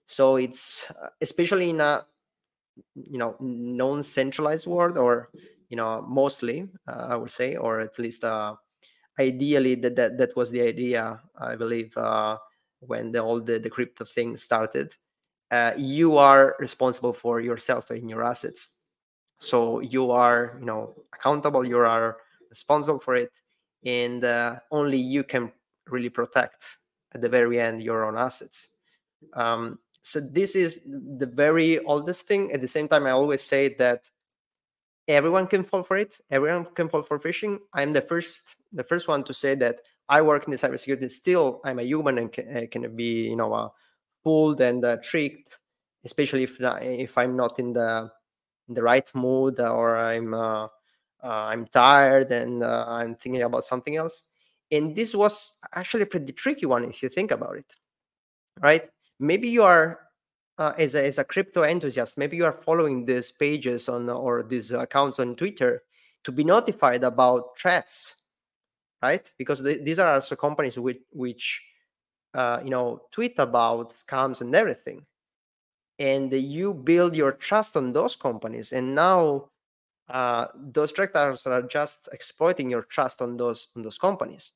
So 0.07 0.37
it's 0.37 0.91
uh, 0.91 1.09
especially 1.21 1.71
in 1.71 1.81
a 1.81 2.07
you 2.95 3.19
know 3.19 3.37
non-centralized 3.41 4.67
world 4.67 4.99
or 4.99 5.31
you 5.69 5.77
know 5.77 6.03
mostly 6.09 6.69
uh, 6.89 7.07
i 7.11 7.17
would 7.17 7.31
say 7.31 7.57
or 7.57 7.81
at 7.81 7.99
least 7.99 8.25
uh, 8.25 8.55
ideally 9.19 9.75
that, 9.75 9.97
that 9.97 10.19
that 10.19 10.37
was 10.37 10.51
the 10.51 10.61
idea 10.61 11.21
i 11.39 11.55
believe 11.57 11.97
uh, 11.97 12.37
when 12.87 13.13
the, 13.13 13.23
all 13.23 13.41
the, 13.41 13.59
the 13.59 13.71
crypto 13.71 14.05
thing 14.05 14.37
started. 14.37 14.93
Uh, 15.51 15.73
you 15.77 16.17
are 16.19 16.57
responsible 16.59 17.13
for 17.13 17.41
yourself 17.41 17.91
and 17.91 18.09
your 18.09 18.25
assets. 18.25 18.71
So 19.39 19.81
you 19.81 20.11
are 20.11 20.57
you 20.59 20.67
know 20.67 20.95
accountable 21.13 21.65
you 21.67 21.79
are 21.79 22.17
responsible 22.49 23.01
for 23.01 23.17
it 23.17 23.31
and 23.85 24.25
uh, 24.25 24.57
only 24.71 24.97
you 24.97 25.25
can 25.25 25.53
really 25.89 26.09
protect 26.09 26.79
at 27.15 27.21
the 27.21 27.29
very 27.29 27.61
end 27.61 27.83
your 27.83 28.05
own 28.05 28.17
assets. 28.17 28.69
Um, 29.35 29.79
so 30.05 30.21
this 30.21 30.55
is 30.55 30.83
the 30.85 31.27
very 31.27 31.81
oldest 31.81 32.29
thing. 32.29 32.53
At 32.53 32.61
the 32.61 32.69
same 32.69 32.89
time 32.89 33.07
i 33.07 33.11
always 33.11 33.43
say 33.43 33.75
that 33.77 34.11
everyone 35.09 35.47
can 35.47 35.65
fall 35.65 35.83
for 35.83 35.97
it. 35.97 36.21
Everyone 36.31 36.67
can 36.67 36.89
fall 36.89 37.03
for 37.03 37.19
phishing. 37.19 37.59
I'm 37.73 37.93
the 37.93 38.03
first 38.03 38.57
the 38.73 38.85
first 38.85 39.09
one 39.09 39.25
to 39.25 39.35
say 39.35 39.55
that 39.57 39.81
i 40.09 40.21
work 40.23 40.45
in 40.47 40.51
the 40.53 40.59
cybersecurity. 40.59 41.11
Still 41.11 41.61
i'm 41.65 41.79
a 41.79 41.83
human 41.83 42.19
and 42.19 42.31
can, 42.33 42.57
uh, 42.57 42.67
can 42.71 42.95
be 42.95 43.29
you 43.31 43.37
know 43.37 43.53
uh, 43.53 43.69
fooled 44.23 44.61
and 44.61 44.85
uh, 44.85 44.97
tricked 45.03 45.59
especially 46.05 46.43
if 46.45 46.61
if 46.61 47.17
i'm 47.17 47.37
not 47.37 47.59
in 47.59 47.73
the 47.73 48.11
in 48.69 48.75
the 48.75 48.83
right 48.83 49.11
mood 49.15 49.59
or 49.61 49.97
i'm 49.97 50.35
uh, 50.35 50.65
uh, 51.23 51.49
i'm 51.53 51.67
tired 51.67 52.31
and 52.31 52.63
uh, 52.63 52.85
i'm 52.89 53.15
thinking 53.15 53.43
about 53.43 53.65
something 53.65 53.97
else. 53.97 54.25
And 54.71 54.97
this 54.97 55.15
was 55.15 55.59
actually 55.75 56.03
a 56.03 56.07
pretty 56.07 56.33
tricky 56.33 56.67
one 56.67 56.85
if 56.85 57.03
you 57.03 57.09
think 57.09 57.31
about 57.31 57.57
it 57.57 57.73
right 58.61 58.89
maybe 59.19 59.49
you 59.49 59.63
are 59.63 60.01
uh, 60.59 60.73
as, 60.79 60.95
a, 60.95 61.05
as 61.05 61.19
a 61.19 61.25
crypto 61.25 61.65
enthusiast 61.65 62.19
maybe 62.19 62.37
you 62.37 62.45
are 62.45 62.61
following 62.65 63.05
these 63.05 63.31
pages 63.31 63.89
on 63.89 64.09
or 64.09 64.43
these 64.43 64.71
accounts 64.71 65.19
on 65.19 65.35
twitter 65.35 65.83
to 66.23 66.33
be 66.33 66.45
notified 66.45 67.05
about 67.05 67.59
threats 67.59 68.17
right? 69.05 69.33
Because 69.37 69.63
th- 69.63 69.85
these 69.85 69.99
are 69.99 70.15
also 70.15 70.35
companies 70.35 70.79
which, 70.79 71.03
which 71.13 71.63
uh, 72.33 72.61
you 72.65 72.71
know 72.71 73.03
tweet 73.13 73.39
about 73.39 73.95
scams 73.95 74.41
and 74.41 74.55
everything. 74.55 75.05
And 75.99 76.33
you 76.33 76.75
build 76.75 77.15
your 77.15 77.33
trust 77.33 77.77
on 77.77 77.93
those 77.93 78.17
companies 78.17 78.73
and 78.73 78.95
now 78.95 79.51
uh, 80.09 80.47
those 80.55 80.91
threat 80.91 81.15
actors 81.15 81.47
are 81.47 81.63
just 81.63 82.09
exploiting 82.13 82.69
your 82.71 82.83
trust 82.83 83.23
on 83.23 83.37
those 83.37 83.69
on 83.77 83.83
those 83.83 83.99
companies. 83.99 84.53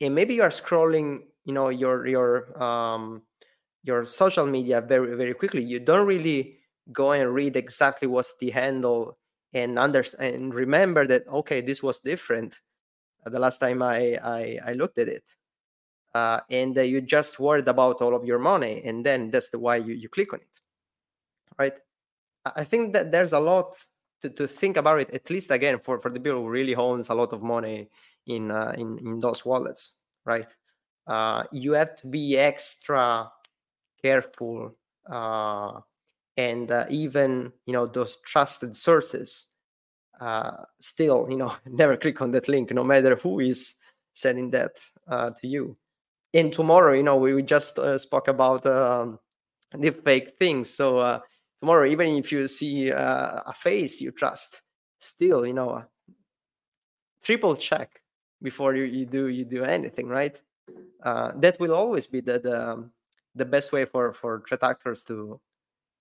And 0.00 0.14
maybe 0.14 0.34
you 0.34 0.42
are 0.42 0.50
scrolling 0.50 1.22
you 1.44 1.54
know 1.54 1.70
your 1.70 2.06
your 2.06 2.62
um, 2.62 3.22
your 3.84 4.04
social 4.04 4.46
media 4.46 4.80
very 4.80 5.16
very 5.16 5.34
quickly. 5.34 5.62
You 5.62 5.80
don't 5.80 6.06
really 6.06 6.58
go 6.92 7.12
and 7.12 7.32
read 7.34 7.56
exactly 7.56 8.08
what's 8.08 8.36
the 8.38 8.50
handle 8.50 9.18
and 9.52 9.78
understand 9.78 10.34
and 10.34 10.54
remember 10.54 11.06
that 11.06 11.26
okay 11.28 11.60
this 11.60 11.82
was 11.82 11.98
different 11.98 12.56
the 13.24 13.38
last 13.38 13.58
time 13.58 13.82
i 13.82 14.18
i, 14.22 14.58
I 14.64 14.72
looked 14.72 14.98
at 14.98 15.08
it. 15.08 15.24
Uh, 16.14 16.40
and 16.50 16.76
uh, 16.78 16.80
you 16.80 17.02
just 17.02 17.38
worried 17.38 17.68
about 17.68 18.00
all 18.00 18.14
of 18.14 18.24
your 18.24 18.38
money 18.38 18.82
and 18.84 19.04
then 19.04 19.30
that's 19.30 19.50
the 19.50 19.58
why 19.58 19.76
you, 19.76 19.94
you 19.94 20.08
click 20.08 20.32
on 20.32 20.40
it 20.40 20.60
right? 21.58 21.74
I 22.56 22.64
think 22.64 22.94
that 22.94 23.12
there's 23.12 23.32
a 23.32 23.40
lot 23.40 23.76
to, 24.22 24.30
to 24.30 24.48
think 24.48 24.78
about 24.78 25.00
it 25.00 25.10
at 25.10 25.28
least 25.28 25.50
again 25.50 25.78
for, 25.80 25.98
for 25.98 26.10
the 26.10 26.18
people 26.18 26.40
who 26.40 26.48
really 26.48 26.74
owns 26.74 27.10
a 27.10 27.14
lot 27.14 27.32
of 27.32 27.42
money 27.42 27.90
in 28.26 28.50
uh, 28.50 28.74
in, 28.76 28.98
in 28.98 29.20
those 29.20 29.44
wallets 29.44 30.02
right? 30.24 30.48
Uh, 31.06 31.44
you 31.52 31.72
have 31.72 31.96
to 31.96 32.06
be 32.06 32.38
extra 32.38 33.30
careful 34.02 34.74
uh, 35.10 35.80
and 36.36 36.70
uh, 36.70 36.86
even 36.88 37.52
you 37.66 37.72
know 37.72 37.86
those 37.86 38.16
trusted 38.24 38.76
sources 38.76 39.46
uh, 40.20 40.64
still 40.80 41.26
you 41.30 41.36
know 41.36 41.54
never 41.66 41.96
click 41.96 42.20
on 42.22 42.30
that 42.30 42.48
link 42.48 42.70
no 42.72 42.84
matter 42.84 43.16
who 43.16 43.40
is 43.40 43.74
sending 44.14 44.50
that 44.50 44.72
uh, 45.06 45.30
to 45.30 45.46
you. 45.46 45.76
And 46.34 46.52
tomorrow 46.52 46.94
you 46.94 47.02
know 47.02 47.16
we, 47.16 47.34
we 47.34 47.42
just 47.42 47.78
uh, 47.78 47.98
spoke 47.98 48.28
about 48.28 48.66
um, 48.66 49.18
the 49.72 49.90
fake 49.90 50.34
things. 50.38 50.70
So 50.70 50.98
uh, 50.98 51.20
tomorrow 51.60 51.86
even 51.86 52.16
if 52.16 52.32
you 52.32 52.48
see 52.48 52.90
a 52.90 53.52
face 53.56 54.00
you 54.00 54.12
trust 54.12 54.62
still 55.00 55.46
you 55.46 55.54
know 55.54 55.84
triple 57.22 57.56
check 57.56 58.00
before 58.42 58.74
you, 58.74 58.84
you 58.84 59.06
do 59.06 59.28
you 59.28 59.44
do 59.44 59.64
anything 59.64 60.08
right? 60.08 60.40
That 61.02 61.56
will 61.58 61.74
always 61.74 62.06
be 62.06 62.20
the, 62.20 62.38
the 62.38 62.70
um, 62.72 62.92
the 63.38 63.44
best 63.44 63.72
way 63.72 63.84
for 63.84 64.12
for 64.12 64.42
threat 64.46 64.62
actors 64.62 65.04
to 65.04 65.40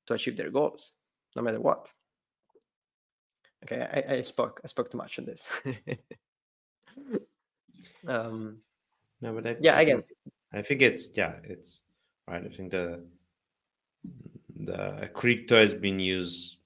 to 0.07 0.13
achieve 0.13 0.37
their 0.37 0.51
goals 0.51 0.91
no 1.35 1.41
matter 1.41 1.59
what. 1.61 1.91
Okay 3.63 3.81
i, 3.97 4.15
I 4.15 4.21
spoke 4.21 4.61
i 4.63 4.67
spoke 4.67 4.89
too 4.91 4.97
much 4.97 5.19
on 5.19 5.25
this. 5.25 5.49
Um 8.07 8.57
no 9.21 9.33
but 9.33 9.45
I, 9.47 9.55
yeah 9.59 9.75
I 9.77 9.81
again. 9.81 10.01
Think, 10.03 10.33
i 10.53 10.61
think 10.61 10.81
it's 10.81 11.09
yeah 11.15 11.33
it's 11.43 11.83
right 12.27 12.43
i 12.43 12.49
think 12.49 12.71
the 12.71 13.03
the 14.69 15.09
crypto 15.13 15.55
has 15.59 15.73
been 15.73 15.99
used 15.99 16.57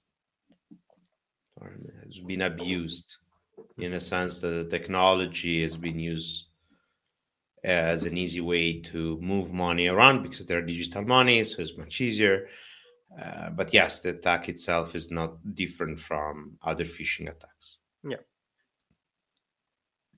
or 1.60 1.76
has 2.04 2.18
been 2.20 2.42
abused 2.42 3.16
in 3.78 3.92
a 3.94 4.00
sense 4.00 4.38
that 4.38 4.48
the 4.48 4.64
technology 4.76 5.62
has 5.62 5.76
been 5.76 5.98
used 5.98 6.46
as 7.64 8.04
an 8.04 8.16
easy 8.16 8.40
way 8.40 8.80
to 8.80 9.18
move 9.20 9.52
money 9.52 9.86
around 9.86 10.22
because 10.22 10.44
they're 10.46 10.62
digital 10.62 11.02
money, 11.02 11.44
so 11.44 11.62
it's 11.62 11.76
much 11.76 12.00
easier. 12.00 12.48
Uh, 13.20 13.50
but 13.50 13.72
yes, 13.72 14.00
the 14.00 14.10
attack 14.10 14.48
itself 14.48 14.94
is 14.94 15.10
not 15.10 15.54
different 15.54 15.98
from 15.98 16.56
other 16.62 16.84
phishing 16.84 17.28
attacks. 17.30 17.78
Yeah, 18.04 18.16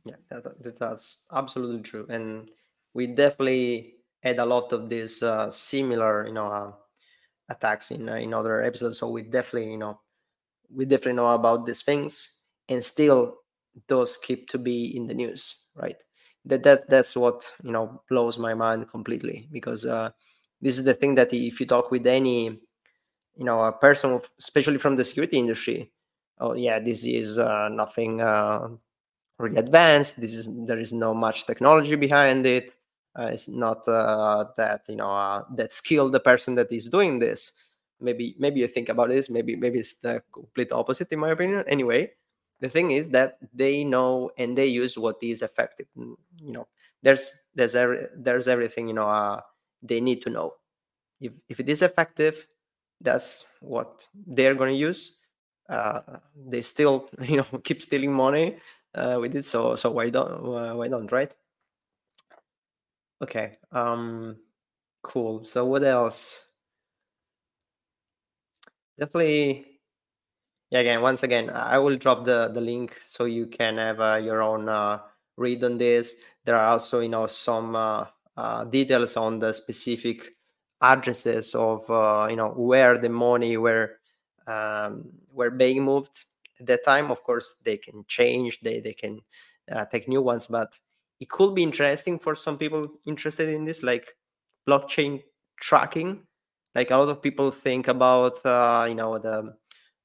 yeah, 0.04 0.16
that, 0.30 0.78
that's 0.78 1.26
absolutely 1.32 1.82
true, 1.82 2.06
and 2.08 2.50
we 2.94 3.06
definitely 3.06 3.94
had 4.22 4.38
a 4.38 4.46
lot 4.46 4.72
of 4.72 4.88
these 4.88 5.22
uh, 5.22 5.50
similar, 5.50 6.26
you 6.26 6.32
know, 6.32 6.46
uh, 6.46 6.72
attacks 7.48 7.90
in 7.90 8.08
uh, 8.08 8.14
in 8.14 8.32
other 8.32 8.62
episodes. 8.62 8.98
So 8.98 9.08
we 9.08 9.22
definitely, 9.22 9.72
you 9.72 9.78
know, 9.78 10.00
we 10.70 10.84
definitely 10.84 11.14
know 11.14 11.28
about 11.28 11.66
these 11.66 11.82
things, 11.82 12.44
and 12.68 12.82
still 12.84 13.38
those 13.88 14.16
keep 14.16 14.48
to 14.50 14.58
be 14.58 14.96
in 14.96 15.06
the 15.06 15.14
news, 15.14 15.56
right? 15.74 15.96
That 16.44 16.62
that 16.62 16.88
that's 16.88 17.16
what 17.16 17.52
you 17.62 17.72
know 17.72 18.02
blows 18.08 18.38
my 18.38 18.54
mind 18.54 18.88
completely 18.88 19.48
because 19.52 19.84
uh, 19.84 20.10
this 20.60 20.78
is 20.78 20.84
the 20.84 20.94
thing 20.94 21.14
that 21.14 21.32
if 21.32 21.60
you 21.60 21.66
talk 21.66 21.90
with 21.90 22.06
any 22.06 22.44
you 23.36 23.44
know 23.44 23.60
a 23.62 23.72
person 23.72 24.20
especially 24.38 24.78
from 24.78 24.96
the 24.96 25.04
security 25.04 25.38
industry 25.38 25.90
oh 26.38 26.54
yeah 26.54 26.78
this 26.78 27.04
is 27.04 27.38
uh, 27.38 27.68
nothing 27.68 28.20
uh, 28.20 28.68
really 29.38 29.56
advanced. 29.56 30.20
This 30.20 30.34
is 30.34 30.48
there 30.66 30.78
is 30.78 30.92
no 30.92 31.14
much 31.14 31.46
technology 31.46 31.96
behind 31.96 32.46
it. 32.46 32.74
Uh, 33.16 33.30
it's 33.32 33.48
not 33.48 33.86
uh, 33.86 34.46
that 34.56 34.82
you 34.88 34.96
know 34.96 35.10
uh, 35.10 35.44
that 35.56 35.72
skilled 35.72 36.12
the 36.12 36.20
person 36.20 36.54
that 36.56 36.72
is 36.72 36.88
doing 36.88 37.18
this. 37.18 37.52
Maybe 38.00 38.34
maybe 38.38 38.60
you 38.60 38.66
think 38.66 38.88
about 38.88 39.08
this. 39.08 39.30
Maybe 39.30 39.56
maybe 39.56 39.78
it's 39.78 40.00
the 40.00 40.22
complete 40.32 40.72
opposite 40.72 41.12
in 41.12 41.20
my 41.20 41.30
opinion. 41.30 41.64
Anyway 41.68 42.10
the 42.60 42.68
thing 42.68 42.90
is 42.92 43.10
that 43.10 43.38
they 43.52 43.84
know 43.84 44.30
and 44.38 44.56
they 44.56 44.66
use 44.66 44.96
what 44.98 45.16
is 45.22 45.42
effective 45.42 45.86
you 45.96 46.16
know 46.52 46.66
there's 47.02 47.32
there's 47.54 47.74
every, 47.76 48.06
there's 48.16 48.48
everything 48.48 48.88
you 48.88 48.94
know 48.94 49.06
uh, 49.08 49.40
they 49.82 50.00
need 50.00 50.22
to 50.22 50.30
know. 50.30 50.54
If, 51.20 51.32
if 51.48 51.60
it 51.60 51.68
is 51.68 51.82
effective 51.82 52.46
that's 53.00 53.44
what 53.60 54.06
they're 54.26 54.54
going 54.54 54.72
to 54.74 54.78
use. 54.78 55.18
Uh, 55.68 56.00
they 56.36 56.62
still 56.62 57.08
you 57.22 57.36
know 57.38 57.46
keep 57.64 57.82
stealing 57.82 58.12
money 58.12 58.58
uh, 58.94 59.18
with 59.20 59.34
it 59.36 59.44
so 59.44 59.76
so 59.76 59.90
why 59.90 60.10
don't 60.10 60.32
uh, 60.46 60.74
why 60.74 60.88
don't 60.88 61.10
right? 61.12 61.32
Okay 63.22 63.56
um 63.72 64.36
cool. 65.02 65.44
So 65.44 65.66
what 65.66 65.84
else? 65.84 66.52
Definitely 68.98 69.73
yeah 70.74 70.80
again 70.80 71.00
once 71.00 71.22
again 71.22 71.48
i 71.50 71.78
will 71.78 71.96
drop 71.96 72.24
the 72.24 72.48
the 72.48 72.60
link 72.60 73.00
so 73.08 73.24
you 73.24 73.46
can 73.46 73.78
have 73.78 74.00
uh, 74.00 74.16
your 74.16 74.42
own 74.42 74.68
uh, 74.68 74.98
read 75.36 75.64
on 75.64 75.78
this. 75.78 76.22
There 76.44 76.56
are 76.56 76.66
also 76.66 77.00
you 77.00 77.08
know 77.08 77.26
some 77.26 77.76
uh, 77.76 78.06
uh 78.36 78.64
details 78.64 79.16
on 79.16 79.38
the 79.38 79.52
specific 79.52 80.34
addresses 80.80 81.54
of 81.54 81.88
uh, 81.90 82.26
you 82.30 82.36
know 82.36 82.50
where 82.50 82.98
the 82.98 83.08
money 83.08 83.56
were 83.56 83.98
um, 84.46 85.10
were 85.32 85.50
being 85.50 85.84
moved. 85.84 86.24
At 86.60 86.66
that 86.66 86.84
time 86.84 87.10
of 87.10 87.22
course 87.22 87.56
they 87.64 87.76
can 87.76 88.04
change 88.06 88.60
they 88.60 88.80
they 88.80 88.94
can 88.94 89.20
uh, 89.70 89.84
take 89.86 90.08
new 90.08 90.22
ones 90.22 90.46
but 90.46 90.72
it 91.20 91.28
could 91.30 91.54
be 91.54 91.62
interesting 91.62 92.18
for 92.18 92.36
some 92.36 92.58
people 92.58 92.88
interested 93.06 93.48
in 93.48 93.64
this 93.64 93.82
like 93.82 94.14
blockchain 94.68 95.22
tracking. 95.60 96.22
Like 96.74 96.90
a 96.90 96.96
lot 96.96 97.08
of 97.08 97.22
people 97.22 97.50
think 97.50 97.88
about 97.88 98.38
you 98.88 98.94
know 98.94 99.18
the 99.18 99.56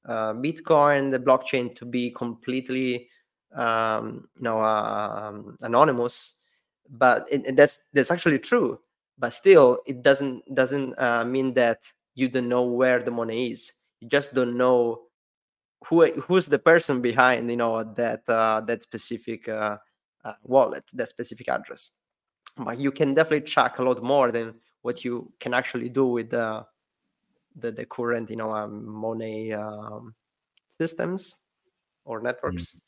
uh, 0.06 0.32
Bitcoin, 0.34 1.10
the 1.10 1.18
blockchain, 1.18 1.74
to 1.76 1.84
be 1.84 2.10
completely, 2.10 3.08
um, 3.54 4.28
you 4.36 4.42
know, 4.42 4.58
uh, 4.58 5.30
um, 5.30 5.56
anonymous. 5.60 6.40
But 6.88 7.26
it, 7.30 7.56
that's 7.56 7.86
that's 7.92 8.10
actually 8.10 8.38
true. 8.38 8.80
But 9.18 9.32
still, 9.32 9.78
it 9.86 10.02
doesn't 10.02 10.42
doesn't 10.54 10.94
uh, 10.98 11.24
mean 11.24 11.54
that 11.54 11.80
you 12.14 12.28
don't 12.28 12.48
know 12.48 12.62
where 12.64 13.02
the 13.02 13.10
money 13.10 13.52
is. 13.52 13.72
You 14.00 14.08
just 14.08 14.34
don't 14.34 14.56
know 14.56 15.02
who 15.86 16.10
who's 16.12 16.46
the 16.46 16.58
person 16.58 17.00
behind 17.00 17.50
you 17.50 17.56
know 17.56 17.82
that 17.94 18.28
uh, 18.28 18.60
that 18.62 18.82
specific 18.82 19.48
uh, 19.48 19.78
uh, 20.24 20.32
wallet, 20.42 20.84
that 20.94 21.08
specific 21.08 21.48
address. 21.48 21.92
But 22.56 22.78
you 22.78 22.90
can 22.90 23.14
definitely 23.14 23.46
track 23.46 23.78
a 23.78 23.82
lot 23.82 24.02
more 24.02 24.32
than 24.32 24.54
what 24.82 25.04
you 25.04 25.32
can 25.40 25.54
actually 25.54 25.88
do 25.88 26.06
with 26.06 26.30
the 26.30 26.66
the, 27.56 27.72
the 27.72 27.84
current 27.84 28.30
you 28.30 28.36
know 28.36 28.50
um, 28.50 28.86
money 28.86 29.52
um, 29.52 30.14
systems 30.78 31.34
or 32.04 32.20
networks. 32.20 32.74
Mm. 32.74 32.80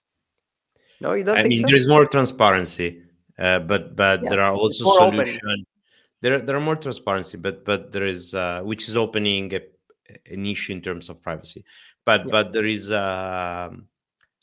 No, 1.00 1.12
you 1.14 1.24
don't. 1.24 1.38
I 1.38 1.42
mean, 1.44 1.60
so? 1.60 1.66
there 1.66 1.76
is 1.76 1.88
more 1.88 2.06
transparency, 2.06 3.02
uh, 3.38 3.58
but 3.60 3.96
but 3.96 4.22
yeah, 4.22 4.30
there 4.30 4.40
are 4.40 4.52
also 4.52 4.84
solutions. 4.84 5.66
There, 6.20 6.38
there 6.38 6.54
are 6.54 6.60
more 6.60 6.76
transparency, 6.76 7.36
but 7.38 7.64
but 7.64 7.90
there 7.90 8.06
is 8.06 8.34
uh, 8.34 8.60
which 8.62 8.88
is 8.88 8.96
opening 8.96 9.52
a, 9.52 9.60
an 10.30 10.46
issue 10.46 10.72
in 10.72 10.80
terms 10.80 11.08
of 11.08 11.20
privacy. 11.20 11.64
But 12.04 12.24
yeah. 12.26 12.30
but 12.30 12.52
there 12.52 12.66
is 12.66 12.92
uh, 12.92 13.70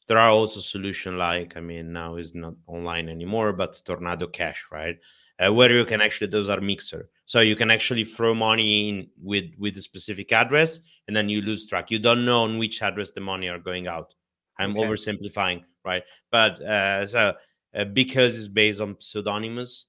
there 0.09 0.17
are 0.17 0.31
also 0.31 0.59
solution 0.59 1.17
like 1.17 1.55
I 1.55 1.61
mean 1.61 1.93
now 1.93 2.15
is 2.15 2.33
not 2.33 2.55
online 2.65 3.07
anymore, 3.07 3.53
but 3.53 3.79
Tornado 3.85 4.25
Cash, 4.27 4.65
right? 4.71 4.97
Uh, 5.39 5.53
where 5.53 5.71
you 5.71 5.85
can 5.85 6.01
actually 6.01 6.27
those 6.27 6.49
are 6.49 6.59
mixer, 6.59 7.09
so 7.25 7.39
you 7.39 7.55
can 7.55 7.69
actually 7.71 8.03
throw 8.03 8.33
money 8.33 8.89
in 8.89 9.07
with 9.21 9.51
with 9.59 9.77
a 9.77 9.81
specific 9.81 10.33
address, 10.33 10.81
and 11.07 11.15
then 11.15 11.29
you 11.29 11.41
lose 11.41 11.67
track. 11.67 11.91
You 11.91 11.99
don't 11.99 12.25
know 12.25 12.41
on 12.41 12.57
which 12.57 12.81
address 12.81 13.11
the 13.11 13.21
money 13.21 13.47
are 13.49 13.59
going 13.59 13.87
out. 13.87 14.15
I'm 14.57 14.71
okay. 14.71 14.81
oversimplifying, 14.81 15.63
right? 15.85 16.03
But 16.31 16.59
uh, 16.61 17.05
so 17.07 17.35
uh, 17.75 17.85
because 17.85 18.35
it's 18.35 18.47
based 18.47 18.81
on 18.81 18.97
pseudonymous 18.99 19.85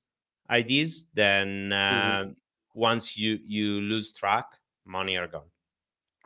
IDs, 0.51 1.07
then 1.14 1.73
uh, 1.73 2.25
mm-hmm. 2.25 2.31
once 2.75 3.16
you 3.16 3.39
you 3.47 3.81
lose 3.81 4.12
track, 4.12 4.45
money 4.85 5.16
are 5.16 5.27
gone. 5.27 5.51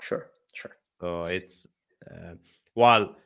Sure, 0.01 0.26
sure. 0.53 0.76
So 1.01 1.24
it's 1.24 1.68
uh, 2.11 2.34
while 2.74 3.16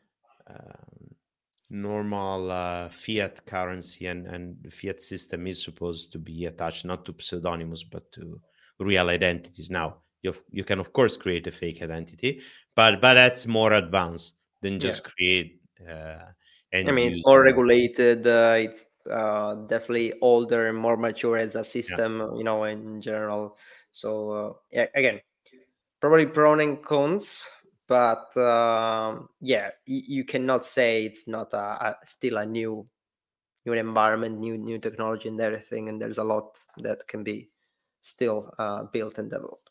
normal 1.71 2.51
uh, 2.51 2.89
fiat 2.89 3.45
currency 3.45 4.07
and 4.07 4.27
and 4.27 4.73
fiat 4.73 5.01
system 5.01 5.47
is 5.47 5.63
supposed 5.63 6.13
to 6.13 6.19
be 6.19 6.47
attached 6.47 6.85
not 6.85 7.05
to 7.05 7.15
pseudonymous 7.19 7.85
but 7.85 8.11
to 8.13 8.41
real 8.81 9.09
identities. 9.09 9.71
Now 9.71 9.99
you 10.23 10.35
you 10.51 10.65
can 10.65 10.81
of 10.81 10.93
course 10.93 11.17
create 11.17 11.47
a 11.47 11.51
fake 11.51 11.83
identity, 11.83 12.41
but 12.75 13.01
but 13.01 13.15
that's 13.15 13.47
more 13.47 13.73
advanced 13.73 14.37
than 14.63 14.81
just 14.81 15.05
yeah. 15.05 15.11
create. 15.11 15.61
Uh, 15.89 16.25
I 16.75 16.91
mean, 16.91 17.09
it's 17.09 17.27
more 17.27 17.43
regulated. 17.43 18.27
Uh, 18.27 18.57
it's 18.59 18.85
uh, 19.11 19.55
definitely 19.55 20.13
older 20.21 20.69
and 20.69 20.77
more 20.77 20.97
mature 20.97 21.37
as 21.37 21.55
a 21.55 21.65
system, 21.65 22.19
yeah. 22.19 22.37
you 22.37 22.45
know, 22.45 22.65
in 22.65 23.01
general. 23.01 23.57
So 23.91 24.31
uh, 24.31 24.53
yeah, 24.71 24.87
again, 24.95 25.21
probably 26.01 26.27
pros 26.27 26.61
and 26.61 26.83
cons, 26.83 27.47
but 27.89 28.37
um, 28.37 29.31
yeah, 29.41 29.71
you, 29.87 30.03
you, 30.07 30.25
cannot 30.25 30.67
say 30.67 31.05
it's 31.07 31.27
not 31.27 31.53
a, 31.55 31.59
a, 31.59 31.97
still 32.05 32.37
a 32.37 32.47
new 32.47 32.87
new 33.65 33.73
environment, 33.73 34.39
new 34.39 34.57
new 34.57 34.79
technology 34.79 35.29
and 35.29 35.41
everything. 35.41 35.89
And 35.89 36.01
there's 36.01 36.19
a 36.19 36.25
lot 36.25 36.59
that 36.79 37.09
can 37.09 37.25
be 37.25 37.49
still 38.03 38.55
uh, 38.59 38.85
built 38.85 39.19
and 39.19 39.31
developed. 39.31 39.71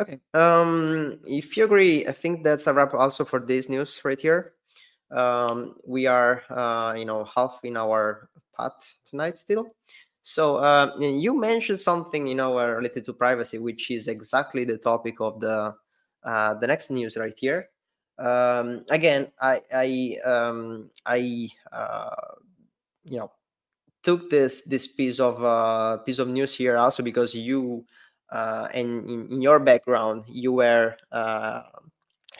Okay. 0.00 0.20
Um, 0.34 1.20
if 1.26 1.56
you 1.56 1.64
agree, 1.64 2.06
I 2.06 2.12
think 2.12 2.42
that's 2.42 2.66
a 2.66 2.72
wrap 2.72 2.94
also 2.94 3.24
for 3.24 3.38
this 3.38 3.68
news 3.68 4.00
right 4.04 4.18
here. 4.18 4.54
Um, 5.10 5.76
we 5.86 6.06
are, 6.06 6.42
uh, 6.50 6.94
you 6.94 7.04
know, 7.04 7.24
half 7.24 7.60
in 7.62 7.76
our 7.76 8.28
path 8.56 8.96
tonight 9.08 9.38
still. 9.38 9.68
So 10.22 10.56
uh, 10.56 10.96
you 10.98 11.38
mentioned 11.38 11.80
something, 11.80 12.26
you 12.26 12.34
know, 12.34 12.58
uh, 12.58 12.66
related 12.66 13.04
to 13.06 13.12
privacy, 13.12 13.58
which 13.58 13.90
is 13.90 14.08
exactly 14.08 14.64
the 14.64 14.78
topic 14.78 15.20
of 15.20 15.40
the 15.40 15.74
uh, 16.24 16.54
the 16.54 16.66
next 16.66 16.90
news 16.90 17.16
right 17.16 17.36
here. 17.36 17.68
Um, 18.18 18.84
again, 18.90 19.32
I 19.40 19.60
I 19.72 20.18
um, 20.24 20.90
I 21.06 21.48
uh, 21.72 22.36
you 23.04 23.18
know 23.18 23.32
took 24.02 24.30
this 24.30 24.64
this 24.64 24.86
piece 24.86 25.20
of 25.20 25.42
uh, 25.42 25.98
piece 25.98 26.18
of 26.18 26.28
news 26.28 26.54
here 26.54 26.76
also 26.76 27.02
because 27.02 27.34
you 27.34 27.84
uh, 28.30 28.68
and 28.74 29.08
in, 29.08 29.32
in, 29.32 29.42
your 29.42 29.58
background 29.58 30.24
you 30.26 30.52
were 30.52 30.96
uh, 31.12 31.62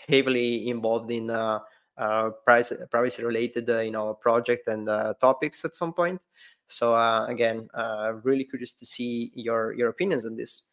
heavily 0.09 0.68
involved 0.68 1.11
in 1.11 1.30
uh, 1.30 1.61
uh, 1.97 2.30
privacy, 2.45 2.76
privacy 2.91 3.22
related 3.24 3.68
uh, 3.70 3.80
you 3.80 3.91
know 3.91 4.14
project 4.14 4.66
and 4.68 4.89
uh, 4.89 5.14
topics 5.20 5.64
at 5.64 5.74
some 5.74 5.93
point 5.93 6.20
so 6.66 6.95
uh, 6.95 7.26
again 7.28 7.68
uh, 7.74 8.12
really 8.22 8.45
curious 8.45 8.72
to 8.72 8.87
see 8.87 9.30
your 9.35 9.72
your 9.74 9.89
opinions 9.89 10.24
on 10.24 10.37
this 10.37 10.64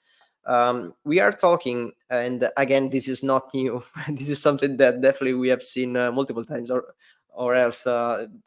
um, 0.46 0.94
we 1.04 1.20
are 1.20 1.32
talking 1.32 1.92
and 2.10 2.50
again 2.58 2.90
this 2.90 3.08
is 3.08 3.24
not 3.24 3.54
new 3.54 3.84
this 4.10 4.30
is 4.30 4.42
something 4.42 4.78
that 4.78 5.02
definitely 5.02 5.34
we 5.34 5.50
have 5.50 5.64
seen 5.64 5.96
uh, 5.96 6.12
multiple 6.12 6.46
times 6.46 6.72
or 6.72 6.96
or 7.30 7.56
else 7.56 7.86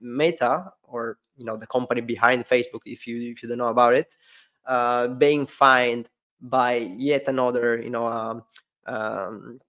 meta 0.01 0.73
or 0.83 1.19
you 1.37 1.45
know 1.45 1.57
the 1.57 1.67
company 1.67 2.01
behind 2.01 2.45
facebook 2.45 2.81
if 2.85 3.07
you 3.07 3.33
if 3.33 3.43
you 3.43 3.49
don't 3.49 3.59
know 3.59 3.69
about 3.69 3.95
it 3.95 4.17
being 5.19 5.47
fined 5.47 6.09
by 6.41 6.77
yet 6.97 7.29
another 7.29 7.81
you 7.81 7.91
know 7.91 8.07
um, 8.07 8.43
um, 8.87 9.61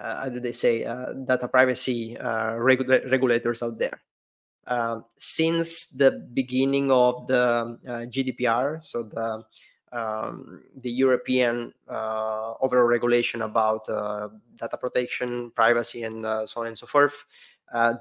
uh, 0.00 0.22
how 0.22 0.28
do 0.28 0.40
they 0.40 0.52
say 0.52 0.84
uh, 0.84 1.12
data 1.12 1.46
privacy 1.46 2.16
uh, 2.16 2.54
regulators 2.56 3.62
out 3.62 3.78
there. 3.78 4.00
Um, 4.66 5.04
since 5.18 5.88
the 5.88 6.10
beginning 6.32 6.90
of 6.92 7.26
the 7.26 7.78
GDPR, 7.84 8.84
so 8.84 9.02
the 9.02 9.42
um, 9.92 10.62
the 10.80 10.90
European 10.90 11.72
uh, 11.88 12.54
overall 12.60 12.86
regulation 12.86 13.42
about 13.42 13.88
uh, 13.88 14.28
data 14.58 14.76
protection, 14.76 15.50
privacy, 15.52 16.04
and 16.04 16.24
uh, 16.24 16.46
so 16.46 16.60
on 16.60 16.68
and 16.68 16.78
so 16.78 16.86
forth. 16.86 17.24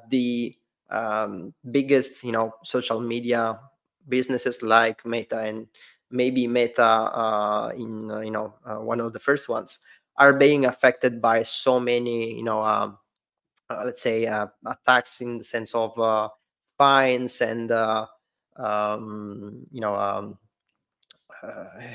the 0.09 0.55
um, 0.89 1.53
biggest, 1.71 2.23
you 2.23 2.31
know, 2.31 2.53
social 2.63 2.99
media 2.99 3.59
businesses 4.07 4.63
like 4.63 5.05
Meta 5.05 5.39
and 5.39 5.67
maybe 6.09 6.47
Meta 6.47 7.71
in 7.77 8.09
you 8.23 8.31
know 8.31 8.53
one 8.81 8.99
of 8.99 9.13
the 9.13 9.19
first 9.19 9.49
ones 9.49 9.85
are 10.17 10.33
being 10.33 10.65
affected 10.65 11.21
by 11.21 11.43
so 11.43 11.79
many, 11.79 12.35
you 12.35 12.43
know, 12.43 12.59
uh, 12.61 12.91
let's 13.85 14.01
say 14.01 14.25
uh, 14.25 14.47
attacks 14.65 15.21
in 15.21 15.37
the 15.37 15.43
sense 15.43 15.73
of 15.75 15.97
uh, 15.99 16.27
fines 16.77 17.41
and 17.41 17.71
uh, 17.71 18.05
um, 18.57 19.65
you 19.71 19.81
know 19.81 19.95
um, 19.95 20.31
uh, 20.31 20.48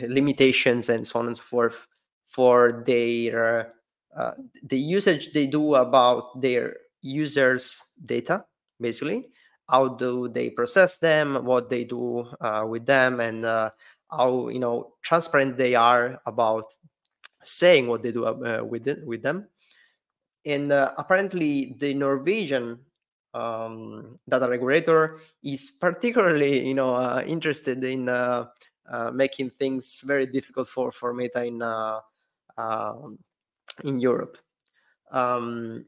limitations 0.03 0.88
and 0.88 1.07
so 1.07 1.18
on 1.18 1.26
and 1.26 1.36
so 1.36 1.42
forth 1.42 1.86
for 2.28 2.82
their 2.86 3.72
uh, 4.16 4.32
the 4.62 4.78
usage 4.78 5.32
they 5.32 5.47
do 5.47 5.74
about 5.74 6.40
their 6.40 6.76
users' 7.03 7.82
data, 8.05 8.45
basically. 8.80 9.28
How 9.68 9.88
do 9.88 10.28
they 10.28 10.51
process 10.51 10.99
them? 10.99 11.45
What 11.45 11.70
they 11.70 11.84
do 11.84 12.28
with 12.66 12.86
them, 12.86 13.20
and 13.20 13.45
how 14.11 14.49
you 14.49 14.59
know 14.59 14.92
transparent 15.03 15.57
they 15.57 15.74
are 15.74 16.20
about 16.26 16.72
saying 17.42 17.86
what 17.86 18.03
they 18.03 18.12
do 18.12 18.24
uh, 18.24 18.62
with 18.64 18.88
it, 18.88 19.07
with 19.07 19.22
them. 19.22 19.49
And 20.45 20.72
uh, 20.72 20.92
apparently, 20.99 21.76
the 21.78 21.95
Norwegian 21.95 22.78
um, 23.32 24.18
data 24.28 24.49
regulator 24.49 25.18
is 25.42 25.70
particularly, 25.70 26.66
you 26.66 26.74
know, 26.74 26.95
uh, 26.95 27.22
interested 27.26 27.82
in 27.82 28.09
uh, 28.09 28.12
uh, 28.12 28.47
making 29.12 29.51
things 29.51 30.01
very 30.05 30.26
difficult 30.26 30.68
for 30.68 30.93
for 30.93 31.12
Meta 31.14 31.45
in 31.45 31.62
uh, 31.62 32.01
um, 32.57 33.18
in 33.82 33.99
Europe. 33.99 34.39
Um, 35.11 35.87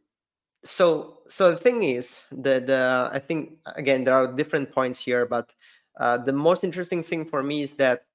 so, 0.64 1.18
so 1.28 1.52
the 1.52 1.56
thing 1.56 1.82
is 1.82 2.22
that 2.32 2.70
I 2.70 3.18
think 3.18 3.58
again 3.76 4.04
there 4.04 4.14
are 4.14 4.26
different 4.26 4.72
points 4.72 5.00
here, 5.00 5.26
but 5.26 5.50
the 5.98 6.32
most 6.32 6.64
interesting 6.64 7.02
thing 7.02 7.24
for 7.24 7.42
me 7.42 7.62
is 7.62 7.74
that 7.74 8.06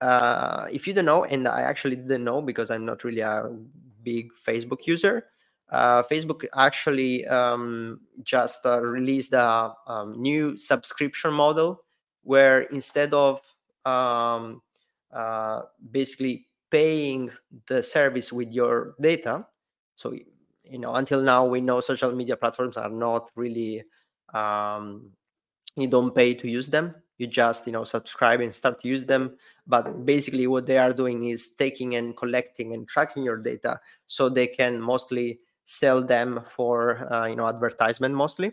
uh, 0.00 0.66
if 0.70 0.86
you 0.86 0.92
don't 0.92 1.06
know, 1.06 1.24
and 1.24 1.48
I 1.48 1.62
actually 1.62 1.96
didn't 1.96 2.24
know 2.24 2.42
because 2.42 2.70
I'm 2.70 2.84
not 2.84 3.04
really 3.04 3.20
a 3.20 3.50
big 4.02 4.30
Facebook 4.46 4.86
user, 4.86 5.26
uh, 5.70 6.02
Facebook 6.02 6.44
actually 6.54 7.26
um, 7.26 8.00
just 8.22 8.66
uh, 8.66 8.82
released 8.82 9.32
a 9.32 9.72
um, 9.86 10.20
new 10.20 10.58
subscription 10.58 11.32
model 11.32 11.82
where 12.22 12.62
instead 12.62 13.14
of 13.14 13.40
um, 13.84 14.62
uh, 15.12 15.62
basically 15.90 16.48
paying 16.70 17.30
the 17.68 17.82
service 17.82 18.32
with 18.32 18.52
your 18.52 18.94
data, 19.00 19.46
so 19.94 20.12
you 20.64 20.78
know 20.78 20.94
until 20.94 21.20
now 21.20 21.44
we 21.44 21.60
know 21.60 21.80
social 21.80 22.12
media 22.12 22.36
platforms 22.36 22.76
are 22.76 22.90
not 22.90 23.30
really 23.36 23.84
um, 24.32 25.10
you 25.76 25.88
don't 25.88 26.14
pay 26.14 26.34
to 26.34 26.48
use 26.48 26.68
them. 26.68 26.94
You 27.18 27.26
just 27.26 27.66
you 27.66 27.72
know 27.72 27.84
subscribe 27.84 28.40
and 28.40 28.54
start 28.54 28.80
to 28.80 28.88
use 28.88 29.04
them. 29.06 29.36
But 29.66 30.04
basically 30.04 30.46
what 30.46 30.66
they 30.66 30.78
are 30.78 30.92
doing 30.92 31.24
is 31.24 31.54
taking 31.54 31.94
and 31.94 32.16
collecting 32.16 32.74
and 32.74 32.88
tracking 32.88 33.22
your 33.22 33.38
data 33.38 33.80
so 34.06 34.28
they 34.28 34.46
can 34.46 34.80
mostly 34.80 35.40
sell 35.64 36.02
them 36.02 36.40
for 36.54 37.10
uh, 37.12 37.26
you 37.26 37.36
know 37.36 37.46
advertisement 37.46 38.14
mostly. 38.14 38.52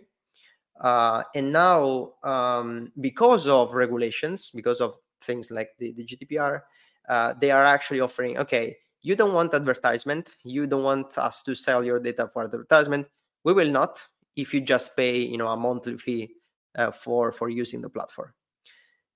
Uh, 0.79 1.23
and 1.35 1.51
now 1.51 2.13
um, 2.23 2.91
because 3.01 3.45
of 3.45 3.73
regulations 3.73 4.49
because 4.49 4.81
of 4.81 4.95
things 5.23 5.51
like 5.51 5.69
the, 5.79 5.91
the 5.93 6.05
gdpr 6.05 6.61
uh, 7.09 7.33
they 7.39 7.51
are 7.51 7.65
actually 7.65 7.99
offering 7.99 8.37
okay 8.37 8.77
you 9.01 9.15
don't 9.15 9.33
want 9.33 9.53
advertisement 9.53 10.31
you 10.43 10.67
don't 10.67 10.83
want 10.83 11.17
us 11.17 11.43
to 11.43 11.55
sell 11.55 11.83
your 11.83 11.99
data 11.99 12.27
for 12.31 12.43
advertisement 12.43 13.07
we 13.43 13.53
will 13.53 13.69
not 13.69 14.01
if 14.35 14.53
you 14.53 14.61
just 14.61 14.95
pay 14.95 15.17
you 15.19 15.37
know 15.37 15.47
a 15.47 15.57
monthly 15.57 15.97
fee 15.97 16.35
uh, 16.75 16.91
for 16.91 17.31
for 17.31 17.49
using 17.49 17.81
the 17.81 17.89
platform. 17.89 18.33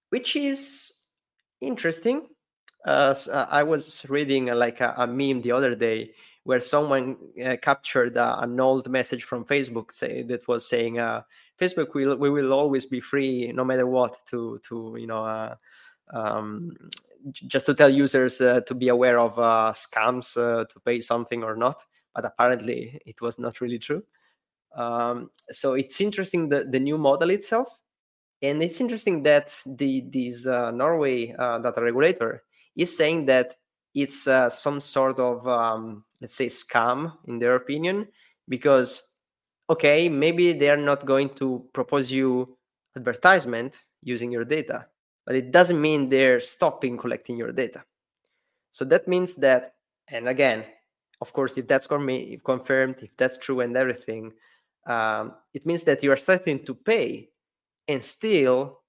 Which 0.10 0.36
is 0.36 1.02
interesting. 1.62 2.28
Uh, 2.86 3.16
i 3.50 3.64
was 3.64 4.06
reading 4.10 4.52
uh, 4.52 4.56
like 4.56 4.80
a, 4.80 4.94
a, 4.98 5.08
meme 5.08 5.42
the 5.42 5.52
other 5.52 5.74
day 5.74 6.12
where 6.44 6.60
someone 6.60 7.18
uh, 7.44 7.56
captured 7.60 8.16
uh, 8.16 8.38
an 8.42 8.60
old 8.60 8.88
message 8.88 9.24
from 9.24 9.44
facebook 9.44 9.92
say, 9.92 10.22
that 10.22 10.48
was 10.48 10.70
saying 10.70 10.98
facebook 11.60 11.96
will 11.96 12.16
we 12.16 12.30
will 12.30 12.54
always 12.54 12.86
be 12.86 13.00
free 13.00 13.52
no 13.52 13.64
matter 13.64 13.88
what 13.88 14.24
to 14.28 14.60
to 14.62 14.96
you 15.00 15.08
know 15.08 15.56
um, 16.12 16.76
just 17.32 17.66
to 17.66 17.74
tell 17.74 17.90
users 17.90 18.40
uh, 18.42 18.62
to 18.62 18.76
be 18.76 18.90
aware 18.90 19.20
of 19.20 19.38
uh, 19.40 19.74
scams 19.74 20.38
uh, 20.38 20.66
to 20.66 20.80
pay 20.82 21.02
something 21.02 21.44
or 21.44 21.56
not. 21.56 21.82
But 22.14 22.26
apparently, 22.26 23.02
it 23.06 23.22
was 23.22 23.40
not 23.40 23.62
really 23.62 23.80
true. 23.80 24.04
Um, 24.76 25.32
so 25.52 25.74
it's 25.74 26.02
interesting 26.02 26.50
the, 26.50 26.66
the 26.66 26.80
new 26.80 26.98
model 26.98 27.30
itself, 27.30 27.68
and 28.42 28.62
it's 28.62 28.82
interesting 28.82 29.24
that 29.24 29.56
the 29.66 30.02
this 30.12 30.46
uh, 30.46 30.72
Norway 30.72 31.34
uh, 31.38 31.60
data 31.60 31.82
regulator 31.82 32.44
is 32.76 32.96
saying 32.96 33.26
that 33.26 33.56
it's 33.94 34.28
uh, 34.28 34.50
some 34.50 34.80
sort 34.80 35.20
of 35.20 35.48
um, 35.48 36.04
let's 36.22 36.36
say 36.36 36.48
scam 36.48 37.14
in 37.26 37.40
their 37.40 37.56
opinion 37.56 38.08
because 38.48 39.02
okay 39.70 40.10
maybe 40.10 40.54
they 40.54 40.70
are 40.70 40.78
not 40.78 41.06
going 41.06 41.30
to 41.30 41.66
propose 41.74 42.12
you 42.12 42.58
advertisement 42.96 43.84
using 44.04 44.32
your 44.32 44.46
data 44.46 44.86
but 45.26 45.36
it 45.36 45.52
doesn't 45.52 45.82
mean 45.82 46.10
they're 46.10 46.40
stopping 46.40 46.98
collecting 46.98 47.38
your 47.38 47.52
data. 47.52 47.84
So 48.72 48.86
that 48.86 49.08
means 49.08 49.36
that, 49.36 49.76
and 50.10 50.28
again, 50.28 50.66
of 51.22 51.34
course, 51.34 51.58
if 51.58 51.68
that's 51.68 51.88
confirmed, 51.88 52.98
if 53.02 53.16
that's 53.18 53.38
true 53.38 53.62
and 53.62 53.76
everything, 53.76 54.34
um, 54.86 55.34
it 55.54 55.66
means 55.66 55.84
that 55.84 56.04
you 56.04 56.12
are 56.12 56.18
starting 56.18 56.64
to 56.66 56.76
pay 56.76 57.30
and 57.88 58.04
still 58.04 58.82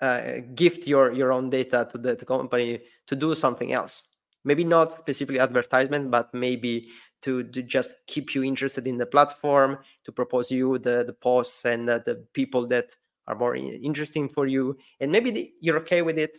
uh, 0.00 0.38
gift 0.54 0.86
your, 0.86 1.12
your 1.12 1.32
own 1.32 1.50
data 1.50 1.88
to 1.90 1.98
the, 1.98 2.14
the 2.14 2.24
company 2.24 2.80
to 3.06 3.16
do 3.16 3.34
something 3.34 3.72
else. 3.72 4.14
Maybe 4.44 4.64
not 4.64 4.98
specifically 4.98 5.40
advertisement, 5.40 6.10
but 6.10 6.32
maybe 6.34 6.90
to, 7.22 7.42
to 7.44 7.62
just 7.62 8.06
keep 8.06 8.34
you 8.34 8.44
interested 8.44 8.86
in 8.86 8.98
the 8.98 9.06
platform, 9.06 9.78
to 10.04 10.12
propose 10.12 10.50
you 10.50 10.78
the, 10.78 11.04
the 11.04 11.14
posts 11.14 11.64
and 11.64 11.88
uh, 11.88 11.98
the 12.04 12.16
people 12.34 12.66
that 12.68 12.94
are 13.26 13.34
more 13.34 13.56
interesting 13.56 14.28
for 14.28 14.46
you 14.46 14.76
and 15.00 15.10
maybe 15.10 15.30
the, 15.30 15.52
you're 15.60 15.78
okay 15.78 16.02
with 16.02 16.18
it 16.18 16.36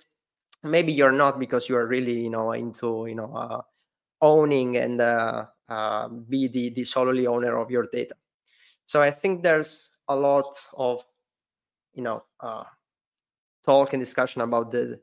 maybe 0.64 0.92
you're 0.94 1.12
not 1.12 1.40
because 1.40 1.70
you 1.70 1.76
are 1.78 1.88
really 1.88 2.20
you 2.22 2.30
know 2.30 2.52
into 2.52 3.06
you 3.08 3.16
know 3.16 3.34
uh, 3.36 3.62
owning 4.22 4.78
and 4.78 5.02
uh, 5.02 5.46
uh, 5.70 6.08
be 6.08 6.48
the, 6.48 6.70
the 6.70 6.86
solely 6.86 7.28
owner 7.28 7.58
of 7.58 7.72
your 7.72 7.88
data. 7.92 8.16
So 8.86 9.02
i 9.02 9.12
think 9.12 9.44
there's 9.44 9.90
a 10.08 10.16
lot 10.16 10.58
of 10.74 11.04
you 11.94 12.04
know 12.04 12.24
uh, 12.40 12.64
talk 13.66 13.94
and 13.94 14.02
discussion 14.02 14.42
about 14.42 14.72
the 14.72 15.00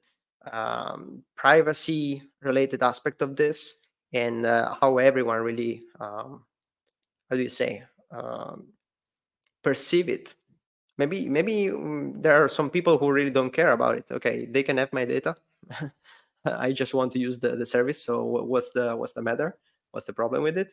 um, 0.50 1.22
privacy 1.36 2.22
related 2.42 2.82
aspect 2.82 3.22
of 3.22 3.36
this 3.36 3.76
and 4.12 4.44
uh, 4.46 4.74
how 4.80 4.98
everyone 4.98 5.38
really 5.38 5.82
um, 6.00 6.44
how 7.30 7.36
do 7.36 7.42
you 7.42 7.48
say 7.48 7.82
um, 8.10 8.66
perceive 9.62 10.08
it 10.08 10.34
maybe 10.98 11.28
maybe 11.28 11.70
um, 11.70 12.14
there 12.20 12.42
are 12.42 12.48
some 12.48 12.70
people 12.70 12.98
who 12.98 13.10
really 13.10 13.30
don't 13.30 13.52
care 13.52 13.72
about 13.72 13.96
it. 13.96 14.06
Okay 14.10 14.46
they 14.46 14.62
can 14.62 14.76
have 14.76 14.92
my 14.92 15.04
data. 15.04 15.36
I 16.44 16.72
just 16.72 16.94
want 16.94 17.12
to 17.12 17.18
use 17.18 17.38
the, 17.38 17.54
the 17.56 17.66
service. 17.66 18.02
So 18.02 18.24
what's 18.24 18.72
the 18.72 18.96
what's 18.96 19.12
the 19.12 19.22
matter? 19.22 19.56
What's 19.92 20.06
the 20.06 20.12
problem 20.12 20.42
with 20.42 20.58
it? 20.58 20.72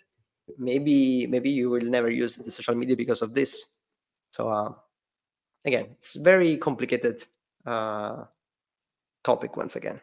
Maybe 0.57 1.27
maybe 1.27 1.49
you 1.49 1.69
will 1.69 1.85
never 1.85 2.09
use 2.09 2.37
the 2.37 2.51
social 2.51 2.75
media 2.75 2.95
because 2.95 3.21
of 3.21 3.33
this. 3.33 3.65
So 4.31 4.47
uh, 4.49 4.73
again 5.65 5.95
it's 5.97 6.15
very 6.15 6.57
complicated 6.57 7.23
uh, 7.65 8.25
topic 9.23 9.57
once 9.57 9.75
again. 9.75 10.01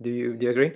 Do 0.00 0.10
you 0.10 0.34
do 0.34 0.46
you 0.46 0.52
agree? 0.52 0.72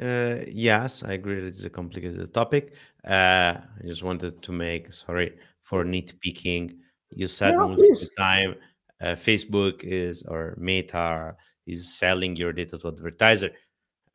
Uh, 0.00 0.44
yes 0.46 1.02
i 1.02 1.12
agree 1.14 1.42
it's 1.44 1.64
a 1.64 1.70
complicated 1.70 2.32
topic. 2.32 2.74
Uh, 3.04 3.56
i 3.56 3.82
just 3.84 4.02
wanted 4.02 4.40
to 4.42 4.52
make 4.52 4.92
sorry 4.92 5.32
for 5.68 5.84
nitpicking. 5.84 6.76
You 7.10 7.26
said 7.26 7.54
no, 7.54 7.68
most 7.68 7.78
please. 7.78 8.02
of 8.02 8.08
the 8.08 8.14
time 8.16 8.54
uh, 9.00 9.06
Facebook 9.08 9.84
is 9.84 10.22
or 10.22 10.54
Meta 10.58 11.36
is 11.66 11.94
selling 11.98 12.36
your 12.36 12.52
data 12.52 12.78
to 12.78 12.88
advertiser. 12.88 13.50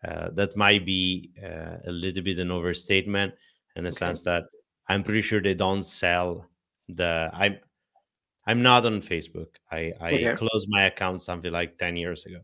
Uh, 0.03 0.29
that 0.31 0.57
might 0.57 0.85
be 0.85 1.31
uh, 1.41 1.77
a 1.85 1.91
little 1.91 2.23
bit 2.23 2.39
an 2.39 2.51
overstatement 2.51 3.33
in 3.75 3.83
the 3.83 3.89
okay. 3.89 3.97
sense 3.97 4.23
that 4.23 4.43
I'm 4.89 5.03
pretty 5.03 5.21
sure 5.21 5.41
they 5.41 5.53
don't 5.53 5.83
sell 5.83 6.47
the. 6.89 7.29
I'm 7.31 7.59
I'm 8.45 8.61
not 8.61 8.85
on 8.85 9.01
Facebook. 9.01 9.55
I 9.71 9.93
I 10.01 10.13
okay. 10.13 10.35
closed 10.35 10.67
my 10.69 10.85
account 10.85 11.21
something 11.21 11.51
like 11.51 11.77
ten 11.77 11.95
years 11.95 12.25
ago 12.25 12.41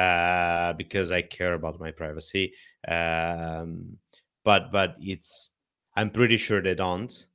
uh, 0.00 0.72
because 0.72 1.10
I 1.10 1.22
care 1.22 1.54
about 1.54 1.78
my 1.78 1.90
privacy. 1.90 2.54
Um, 2.88 3.98
but 4.44 4.72
but 4.72 4.96
it's 4.98 5.50
I'm 5.94 6.10
pretty 6.10 6.38
sure 6.38 6.62
they 6.62 6.74
don't. 6.74 7.26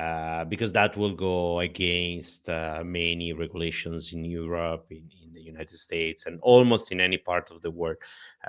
Uh, 0.00 0.46
because 0.46 0.72
that 0.72 0.96
will 0.96 1.14
go 1.14 1.60
against 1.60 2.48
uh, 2.48 2.82
many 2.82 3.34
regulations 3.34 4.14
in 4.14 4.24
Europe, 4.24 4.86
in, 4.88 5.04
in, 5.22 5.30
the 5.30 5.42
United 5.42 5.76
States, 5.76 6.24
and 6.24 6.38
almost 6.40 6.90
in 6.90 7.02
any 7.02 7.18
part 7.18 7.50
of 7.50 7.60
the 7.60 7.70
world. 7.70 7.98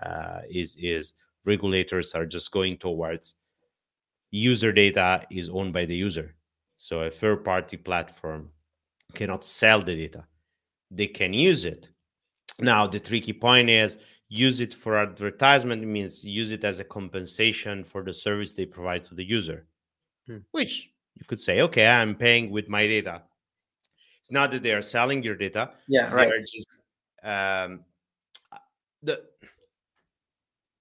Uh, 0.02 0.40
is 0.50 0.78
is 0.80 1.14
regulators 1.44 2.16
are 2.16 2.26
just 2.26 2.52
going 2.52 2.78
towards 2.78 3.36
user 4.30 4.72
data 4.72 5.26
is 5.30 5.50
owned 5.50 5.74
by 5.74 5.84
the 5.84 5.96
user, 5.96 6.36
so 6.78 7.02
a 7.02 7.12
third 7.12 7.44
party 7.44 7.76
platform 7.76 8.50
cannot 9.14 9.44
sell 9.44 9.82
the 9.82 9.96
data; 9.96 10.24
they 10.90 11.08
can 11.08 11.34
use 11.34 11.66
it. 11.66 11.90
Now 12.60 12.88
the 12.88 13.02
tricky 13.02 13.34
point 13.34 13.70
is 13.70 13.98
use 14.30 14.62
it 14.62 14.74
for 14.74 14.98
advertisement 14.98 15.86
means 15.86 16.24
use 16.24 16.52
it 16.52 16.64
as 16.64 16.80
a 16.80 16.86
compensation 16.86 17.84
for 17.84 18.04
the 18.04 18.14
service 18.14 18.54
they 18.54 18.66
provide 18.66 19.04
to 19.04 19.16
the 19.16 19.26
user, 19.26 19.66
hmm. 20.28 20.38
which 20.52 20.91
you 21.16 21.26
could 21.26 21.40
say, 21.40 21.62
okay, 21.62 21.88
I'm 21.88 22.16
paying 22.16 22.50
with 22.52 22.70
my 22.70 22.88
data. 22.88 23.24
It's 24.22 24.32
not 24.32 24.52
that 24.52 24.64
they 24.64 24.74
are 24.74 24.82
selling 24.82 25.24
your 25.24 25.36
data. 25.36 25.72
Yeah, 25.88 26.12
right. 26.12 26.28
They're 26.28 26.42
just 26.42 26.78
um, 27.24 27.82
the 29.02 29.24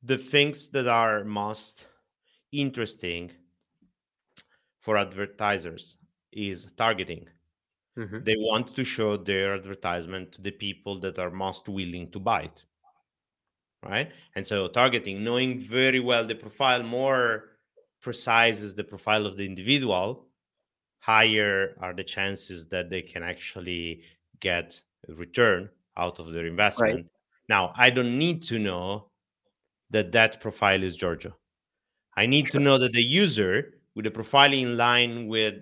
the 0.03 0.18
things 0.18 0.68
that 0.68 0.87
are 0.87 1.24
most 1.24 1.87
interesting 2.53 3.31
for 4.81 4.97
advertisers 4.97 5.97
is 6.33 6.72
targeting. 6.76 7.28
Mm-hmm. 7.99 8.24
They 8.24 8.37
want 8.39 8.74
to 8.74 8.85
show 8.85 9.16
their 9.16 9.55
advertisement 9.55 10.33
to 10.33 10.43
the 10.43 10.53
people 10.53 10.99
that 11.01 11.18
are 11.18 11.31
most 11.31 11.68
willing 11.68 12.11
to 12.12 12.18
buy 12.18 12.43
it. 12.43 12.64
Right. 13.83 14.11
And 14.37 14.47
so 14.47 14.68
targeting, 14.68 15.24
knowing 15.24 15.61
very 15.61 16.01
well 16.01 16.26
the 16.26 16.35
profile 16.35 16.83
more 16.83 17.49
precise 18.01 18.61
is 18.61 18.74
the 18.74 18.84
profile 18.84 19.26
of 19.26 19.36
the 19.36 19.46
individual, 19.46 20.26
higher 20.98 21.76
are 21.80 21.94
the 21.94 22.05
chances 22.05 22.66
that 22.66 22.90
they 22.90 23.03
can 23.03 23.22
actually 23.22 24.03
get 24.40 24.82
a 25.09 25.14
return 25.14 25.68
out 25.96 26.20
of 26.20 26.32
their 26.32 26.46
investment. 26.46 26.94
Right. 26.94 27.07
Now, 27.48 27.72
I 27.76 27.90
don't 27.90 28.18
need 28.18 28.42
to 28.44 28.59
know 28.59 29.07
that 29.90 30.12
that 30.12 30.40
profile 30.40 30.82
is 30.82 30.96
Giorgio. 30.96 31.36
I 32.16 32.26
need 32.26 32.51
to 32.53 32.61
know 32.61 32.78
that 32.78 32.92
the 32.92 33.03
user 33.03 33.74
with 33.94 34.07
a 34.07 34.11
profile 34.11 34.53
in 34.53 34.76
line 34.76 35.26
with 35.26 35.55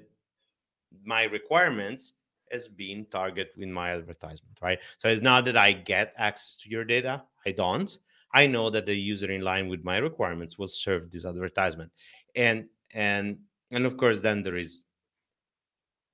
my 1.05 1.25
requirements 1.25 2.13
has 2.51 2.69
been 2.69 3.07
targeted 3.11 3.53
with 3.57 3.69
my 3.69 3.93
advertisement, 3.93 4.57
right? 4.61 4.79
So 4.99 5.09
it's 5.09 5.23
not 5.23 5.45
that 5.47 5.57
I 5.57 5.73
get 5.73 6.15
access 6.17 6.57
to 6.63 6.71
your 6.71 6.85
data. 6.85 7.23
I 7.47 7.53
don't. 7.53 7.97
I 8.35 8.47
know 8.47 8.69
that 8.71 8.87
the 8.87 8.95
user 8.95 9.31
in 9.31 9.41
line 9.41 9.69
with 9.69 9.85
my 9.85 9.99
requirements 9.99 10.59
will 10.59 10.67
serve 10.67 11.11
this 11.11 11.25
advertisement 11.25 11.91
and 12.35 12.67
and 12.93 13.39
and 13.71 13.87
of 13.87 13.97
course 13.97 14.21
then 14.21 14.43
there 14.43 14.57
is 14.57 14.85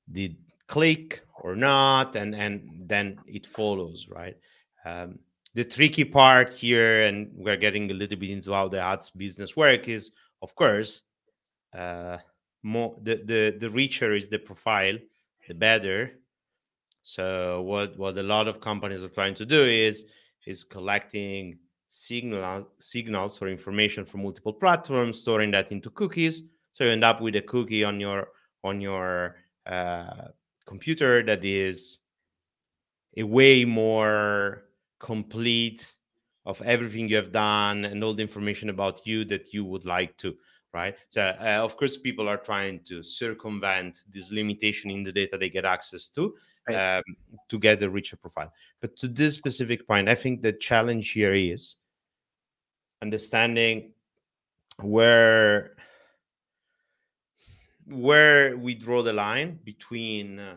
the 0.09 0.37
click 0.67 1.25
or 1.41 1.55
not 1.55 2.17
and 2.17 2.35
and 2.35 2.85
then 2.87 3.19
it 3.27 3.47
follows 3.47 4.07
right? 4.09 4.37
Um, 4.85 5.19
the 5.55 5.65
tricky 5.65 6.05
part 6.05 6.53
here 6.53 7.03
and 7.03 7.31
we're 7.35 7.57
getting 7.57 7.91
a 7.91 7.95
little 7.95 8.19
bit 8.19 8.31
into 8.31 8.53
how 8.53 8.69
the 8.69 8.81
ads 8.81 9.11
business 9.11 9.57
work 9.57 9.89
is 9.89 10.11
of 10.43 10.55
course 10.55 11.03
uh 11.77 12.19
more 12.63 12.97
the 13.03 13.17
the 13.25 13.57
the 13.59 13.71
richer 13.71 14.15
is 14.15 14.29
the 14.29 14.39
profile 14.39 14.99
the 15.47 15.55
better. 15.55 16.19
So 17.03 17.63
what 17.63 17.99
what 17.99 18.19
a 18.19 18.23
lot 18.23 18.49
of 18.49 18.61
companies 18.61 19.05
are 19.05 19.09
trying 19.09 19.35
to 19.37 19.47
do 19.47 19.63
is 19.63 20.07
is 20.47 20.65
collecting 20.65 21.59
signal, 21.95 22.67
signals 22.81 23.41
or 23.41 23.49
information 23.49 24.05
from 24.05 24.23
multiple 24.25 24.53
platforms, 24.53 25.21
storing 25.21 25.53
that 25.53 25.71
into 25.71 25.91
cookies. 25.91 26.43
So 26.73 26.85
you 26.85 26.91
end 26.91 27.05
up 27.05 27.21
with 27.21 27.37
a 27.37 27.43
cookie 27.43 27.85
on 27.85 28.01
your 28.01 28.29
on 28.65 28.81
your 28.81 29.37
uh, 29.67 30.29
computer 30.67 31.23
that 31.23 31.45
is 31.45 31.99
a 33.17 33.23
way 33.23 33.65
more 33.65 34.65
complete 34.99 35.95
of 36.47 36.61
everything 36.63 37.09
you 37.09 37.17
have 37.17 37.31
done 37.31 37.85
and 37.85 38.03
all 38.03 38.13
the 38.13 38.23
information 38.23 38.71
about 38.71 39.07
you 39.07 39.25
that 39.27 39.55
you 39.55 39.65
would 39.65 39.87
like 39.87 40.17
to 40.17 40.35
right 40.73 40.97
so 41.11 41.23
uh, 41.41 41.61
of 41.63 41.77
course 41.77 41.97
people 41.97 42.29
are 42.29 42.37
trying 42.37 42.81
to 42.85 43.03
circumvent 43.03 44.01
this 44.11 44.31
limitation 44.31 44.91
in 44.91 45.03
the 45.03 45.13
data 45.13 45.39
they 45.39 45.49
get 45.49 45.65
access 45.65 46.09
to 46.09 46.35
right. 46.69 46.97
um, 46.99 47.03
to 47.49 47.59
get 47.59 47.83
a 47.83 47.89
richer 47.89 48.17
profile 48.17 48.53
but 48.81 48.97
to 48.97 49.09
this 49.09 49.35
specific 49.35 49.87
point 49.87 50.09
i 50.09 50.15
think 50.15 50.43
the 50.43 50.53
challenge 50.53 51.11
here 51.11 51.35
is 51.35 51.77
understanding 53.05 53.77
where 54.81 55.77
where 57.87 58.57
we 58.57 58.73
draw 58.75 59.01
the 59.03 59.13
line 59.13 59.51
between 59.63 60.27
uh, 60.39 60.57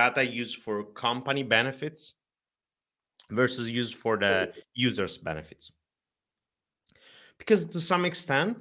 data 0.00 0.22
used 0.42 0.56
for 0.64 0.82
company 1.06 1.44
benefits 1.44 2.14
versus 3.30 3.70
used 3.70 3.94
for 3.94 4.14
the 4.16 4.52
users 4.74 5.16
benefits. 5.18 5.70
Because 7.38 7.64
to 7.66 7.80
some 7.80 8.04
extent 8.04 8.58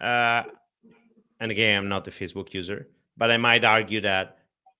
uh, 0.00 0.42
and 1.40 1.50
again 1.50 1.78
i'm 1.78 1.88
not 1.88 2.08
a 2.08 2.10
facebook 2.10 2.52
user 2.54 2.88
but 3.16 3.30
i 3.30 3.36
might 3.36 3.64
argue 3.64 4.00
that 4.00 4.38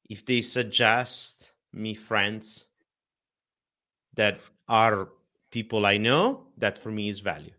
if 0.09 0.25
they 0.25 0.43
suggest 0.43 1.53
me 1.73 1.95
friends 1.95 2.67
that 4.15 4.39
are 4.69 5.09
people 5.57 5.87
i 5.95 5.97
know 6.07 6.23
that 6.63 6.75
for 6.83 6.91
me 6.91 7.09
is 7.09 7.21
value 7.21 7.57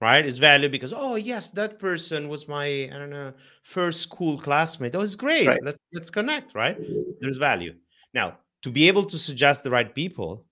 right? 0.00 0.24
It's 0.24 0.38
value 0.38 0.68
because 0.68 0.92
oh 0.96 1.16
yes, 1.16 1.50
that 1.52 1.78
person 1.78 2.28
was 2.28 2.48
my 2.48 2.66
I 2.92 2.98
don't 2.98 3.10
know 3.10 3.32
first 3.62 4.00
school 4.00 4.38
classmate. 4.38 4.92
That 4.92 4.98
was 4.98 5.16
great. 5.16 5.46
Right. 5.46 5.62
Let, 5.62 5.76
let's 5.92 6.10
connect, 6.10 6.54
right? 6.54 6.76
There's 7.20 7.36
value. 7.36 7.74
Now, 8.14 8.38
to 8.62 8.70
be 8.70 8.88
able 8.88 9.04
to 9.04 9.18
suggest 9.18 9.62
the 9.62 9.70
right 9.70 9.94
people, 9.94 10.44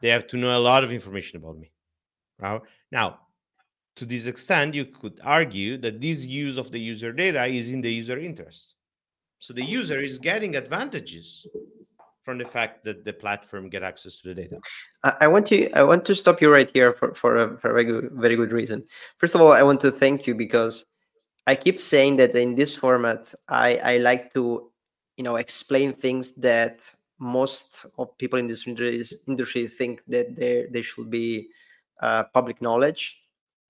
they 0.00 0.08
have 0.08 0.26
to 0.28 0.36
know 0.36 0.56
a 0.56 0.60
lot 0.60 0.84
of 0.84 0.92
information 0.92 1.36
about 1.38 1.58
me. 1.58 1.70
Right? 2.38 2.60
Now, 2.90 3.18
to 3.96 4.04
this 4.04 4.26
extent, 4.26 4.74
you 4.74 4.86
could 4.86 5.20
argue 5.22 5.76
that 5.78 6.00
this 6.00 6.24
use 6.24 6.56
of 6.56 6.70
the 6.70 6.80
user 6.80 7.12
data 7.12 7.44
is 7.46 7.70
in 7.70 7.80
the 7.80 7.92
user 7.92 8.18
interest. 8.18 8.74
So 9.38 9.52
the 9.52 9.64
user 9.64 10.00
is 10.00 10.18
getting 10.18 10.56
advantages 10.56 11.46
from 12.24 12.38
the 12.38 12.44
fact 12.44 12.84
that 12.84 13.04
the 13.04 13.12
platform 13.12 13.68
get 13.68 13.82
access 13.82 14.20
to 14.20 14.28
the 14.28 14.34
data? 14.34 14.60
I 15.20 15.26
want 15.28 15.46
to 15.48 15.70
I 15.72 15.82
want 15.82 16.04
to 16.06 16.14
stop 16.14 16.40
you 16.40 16.52
right 16.52 16.70
here 16.70 16.92
for 16.94 17.14
for 17.14 17.36
a, 17.36 17.58
for 17.58 17.70
a 17.70 17.72
very 17.72 17.84
good, 17.84 18.10
very 18.12 18.36
good 18.36 18.52
reason. 18.52 18.84
First 19.18 19.34
of 19.34 19.40
all, 19.40 19.52
I 19.52 19.62
want 19.62 19.80
to 19.80 19.90
thank 19.90 20.26
you 20.26 20.34
because 20.34 20.86
I 21.46 21.54
keep 21.54 21.80
saying 21.80 22.16
that 22.16 22.34
in 22.36 22.54
this 22.54 22.74
format, 22.74 23.34
I 23.48 23.76
I 23.76 23.96
like 23.98 24.32
to 24.34 24.70
you 25.16 25.24
know 25.24 25.36
explain 25.36 25.92
things 25.92 26.36
that 26.36 26.90
most 27.18 27.86
of 27.98 28.16
people 28.18 28.38
in 28.38 28.46
this 28.46 28.66
industry 28.66 29.66
think 29.66 30.02
that 30.08 30.36
they 30.36 30.66
they 30.70 30.82
should 30.82 31.10
be 31.10 31.48
uh, 32.00 32.24
public 32.34 32.62
knowledge, 32.62 33.18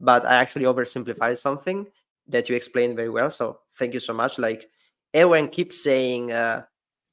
but 0.00 0.24
I 0.26 0.36
actually 0.36 0.66
oversimplify 0.66 1.36
something 1.38 1.86
that 2.28 2.48
you 2.48 2.56
explained 2.56 2.96
very 2.96 3.10
well. 3.10 3.30
So 3.30 3.60
thank 3.78 3.94
you 3.94 4.00
so 4.00 4.12
much. 4.12 4.38
Like 4.38 4.68
everyone 5.14 5.48
keeps 5.48 5.82
saying. 5.82 6.32
Uh, 6.32 6.64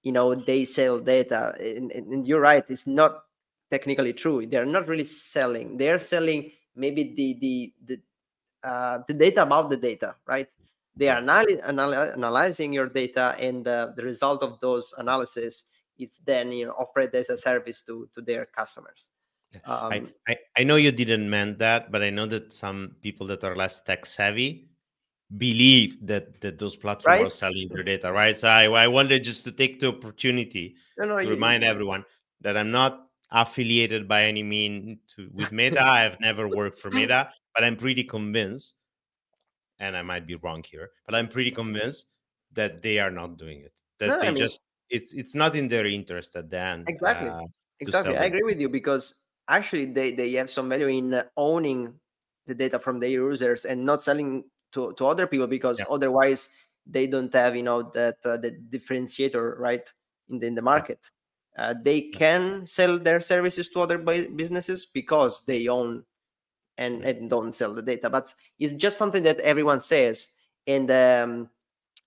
you 0.03 0.11
know 0.11 0.35
they 0.35 0.65
sell 0.65 0.99
data 0.99 1.53
and, 1.59 1.91
and, 1.91 2.27
you're 2.27 2.41
right 2.41 2.63
it's 2.69 2.87
not 2.87 3.23
technically 3.69 4.13
true. 4.13 4.45
They're 4.45 4.65
not 4.65 4.87
really 4.87 5.05
selling. 5.05 5.77
They're 5.77 5.99
selling 5.99 6.51
maybe 6.75 7.13
the 7.15 7.37
the 7.39 7.73
the, 7.85 8.67
uh, 8.67 8.99
the 9.07 9.13
data 9.13 9.43
about 9.43 9.69
the 9.69 9.77
data 9.77 10.15
right? 10.27 10.47
They 10.95 11.07
are 11.07 11.19
anal- 11.19 11.61
anal- 11.65 12.11
analyzing 12.17 12.73
your 12.73 12.87
data 12.87 13.35
and 13.39 13.67
uh, 13.67 13.91
the 13.95 14.03
result 14.03 14.43
of 14.43 14.59
those 14.59 14.93
analysis 14.97 15.65
is 15.97 16.17
then 16.25 16.51
you 16.51 16.65
know 16.65 16.73
offered 16.73 17.13
as 17.15 17.29
a 17.29 17.37
service 17.37 17.83
to 17.83 18.09
to 18.13 18.21
their 18.21 18.45
customers. 18.45 19.07
Um, 19.65 19.91
I, 19.91 20.03
I, 20.27 20.37
I 20.57 20.63
know 20.63 20.75
you 20.75 20.91
didn't 20.91 21.27
mean 21.27 21.57
that 21.57 21.91
but 21.91 22.03
i 22.03 22.11
know 22.11 22.27
that 22.27 22.53
some 22.53 22.93
people 23.01 23.25
that 23.25 23.43
are 23.43 23.55
less 23.55 23.81
tech 23.81 24.05
savvy 24.05 24.68
believe 25.37 26.05
that 26.05 26.41
that 26.41 26.57
those 26.57 26.75
platforms 26.75 27.05
right? 27.05 27.25
are 27.25 27.29
selling 27.29 27.69
their 27.69 27.83
data, 27.83 28.11
right? 28.11 28.37
So 28.37 28.47
I, 28.47 28.65
I 28.65 28.87
wanted 28.87 29.23
just 29.23 29.43
to 29.45 29.51
take 29.51 29.79
the 29.79 29.89
opportunity 29.89 30.75
no, 30.97 31.05
no, 31.05 31.17
to 31.17 31.23
you, 31.23 31.29
remind 31.29 31.63
everyone 31.63 32.03
that 32.41 32.57
I'm 32.57 32.71
not 32.71 33.05
affiliated 33.31 34.07
by 34.07 34.23
any 34.23 34.41
mean 34.41 34.99
to 35.15 35.29
with 35.33 35.51
Meta. 35.51 35.83
I've 35.83 36.19
never 36.19 36.47
worked 36.47 36.79
for 36.79 36.89
Meta, 36.89 37.29
but 37.55 37.63
I'm 37.63 37.75
pretty 37.75 38.03
convinced, 38.03 38.73
and 39.77 39.95
I 39.95 40.01
might 40.01 40.25
be 40.25 40.35
wrong 40.35 40.63
here, 40.67 40.89
but 41.05 41.13
I'm 41.13 41.27
pretty 41.27 41.51
convinced 41.51 42.07
that 42.53 42.81
they 42.81 42.97
are 42.97 43.11
not 43.11 43.37
doing 43.37 43.61
it. 43.61 43.73
That 43.99 44.07
no, 44.07 44.19
they 44.19 44.27
I 44.27 44.31
mean, 44.31 44.37
just 44.37 44.59
it's 44.89 45.13
it's 45.13 45.35
not 45.35 45.55
in 45.55 45.67
their 45.67 45.85
interest 45.85 46.35
at 46.35 46.49
the 46.49 46.59
end. 46.59 46.89
Exactly. 46.89 47.29
Uh, 47.29 47.41
exactly. 47.79 48.17
I 48.17 48.25
agree 48.25 48.43
with 48.43 48.59
you 48.59 48.69
because 48.69 49.23
actually 49.47 49.85
they 49.85 50.11
they 50.11 50.31
have 50.33 50.49
some 50.49 50.69
value 50.69 50.87
in 50.87 51.21
owning 51.37 51.93
the 52.47 52.55
data 52.55 52.79
from 52.79 52.99
their 52.99 53.09
users 53.09 53.65
and 53.65 53.85
not 53.85 54.01
selling 54.01 54.43
to, 54.71 54.93
to 54.93 55.05
other 55.05 55.27
people 55.27 55.47
because 55.47 55.79
yeah. 55.79 55.85
otherwise 55.89 56.49
they 56.85 57.07
don't 57.07 57.33
have 57.33 57.55
you 57.55 57.63
know 57.63 57.83
that 57.93 58.17
uh, 58.25 58.37
the 58.37 58.51
differentiator 58.51 59.57
right 59.57 59.91
in 60.29 60.39
the, 60.39 60.47
in 60.47 60.55
the 60.55 60.61
market. 60.61 61.11
Uh, 61.57 61.73
they 61.83 62.01
can 62.01 62.65
sell 62.65 62.97
their 62.97 63.19
services 63.19 63.69
to 63.69 63.81
other 63.81 63.97
businesses 63.97 64.85
because 64.85 65.43
they 65.45 65.67
own 65.67 66.03
and, 66.77 67.03
and 67.03 67.29
don't 67.29 67.51
sell 67.51 67.73
the 67.73 67.81
data. 67.81 68.09
But 68.09 68.33
it's 68.57 68.73
just 68.73 68.97
something 68.97 69.23
that 69.23 69.41
everyone 69.41 69.81
says 69.81 70.29
and 70.65 70.89
um, 70.91 71.49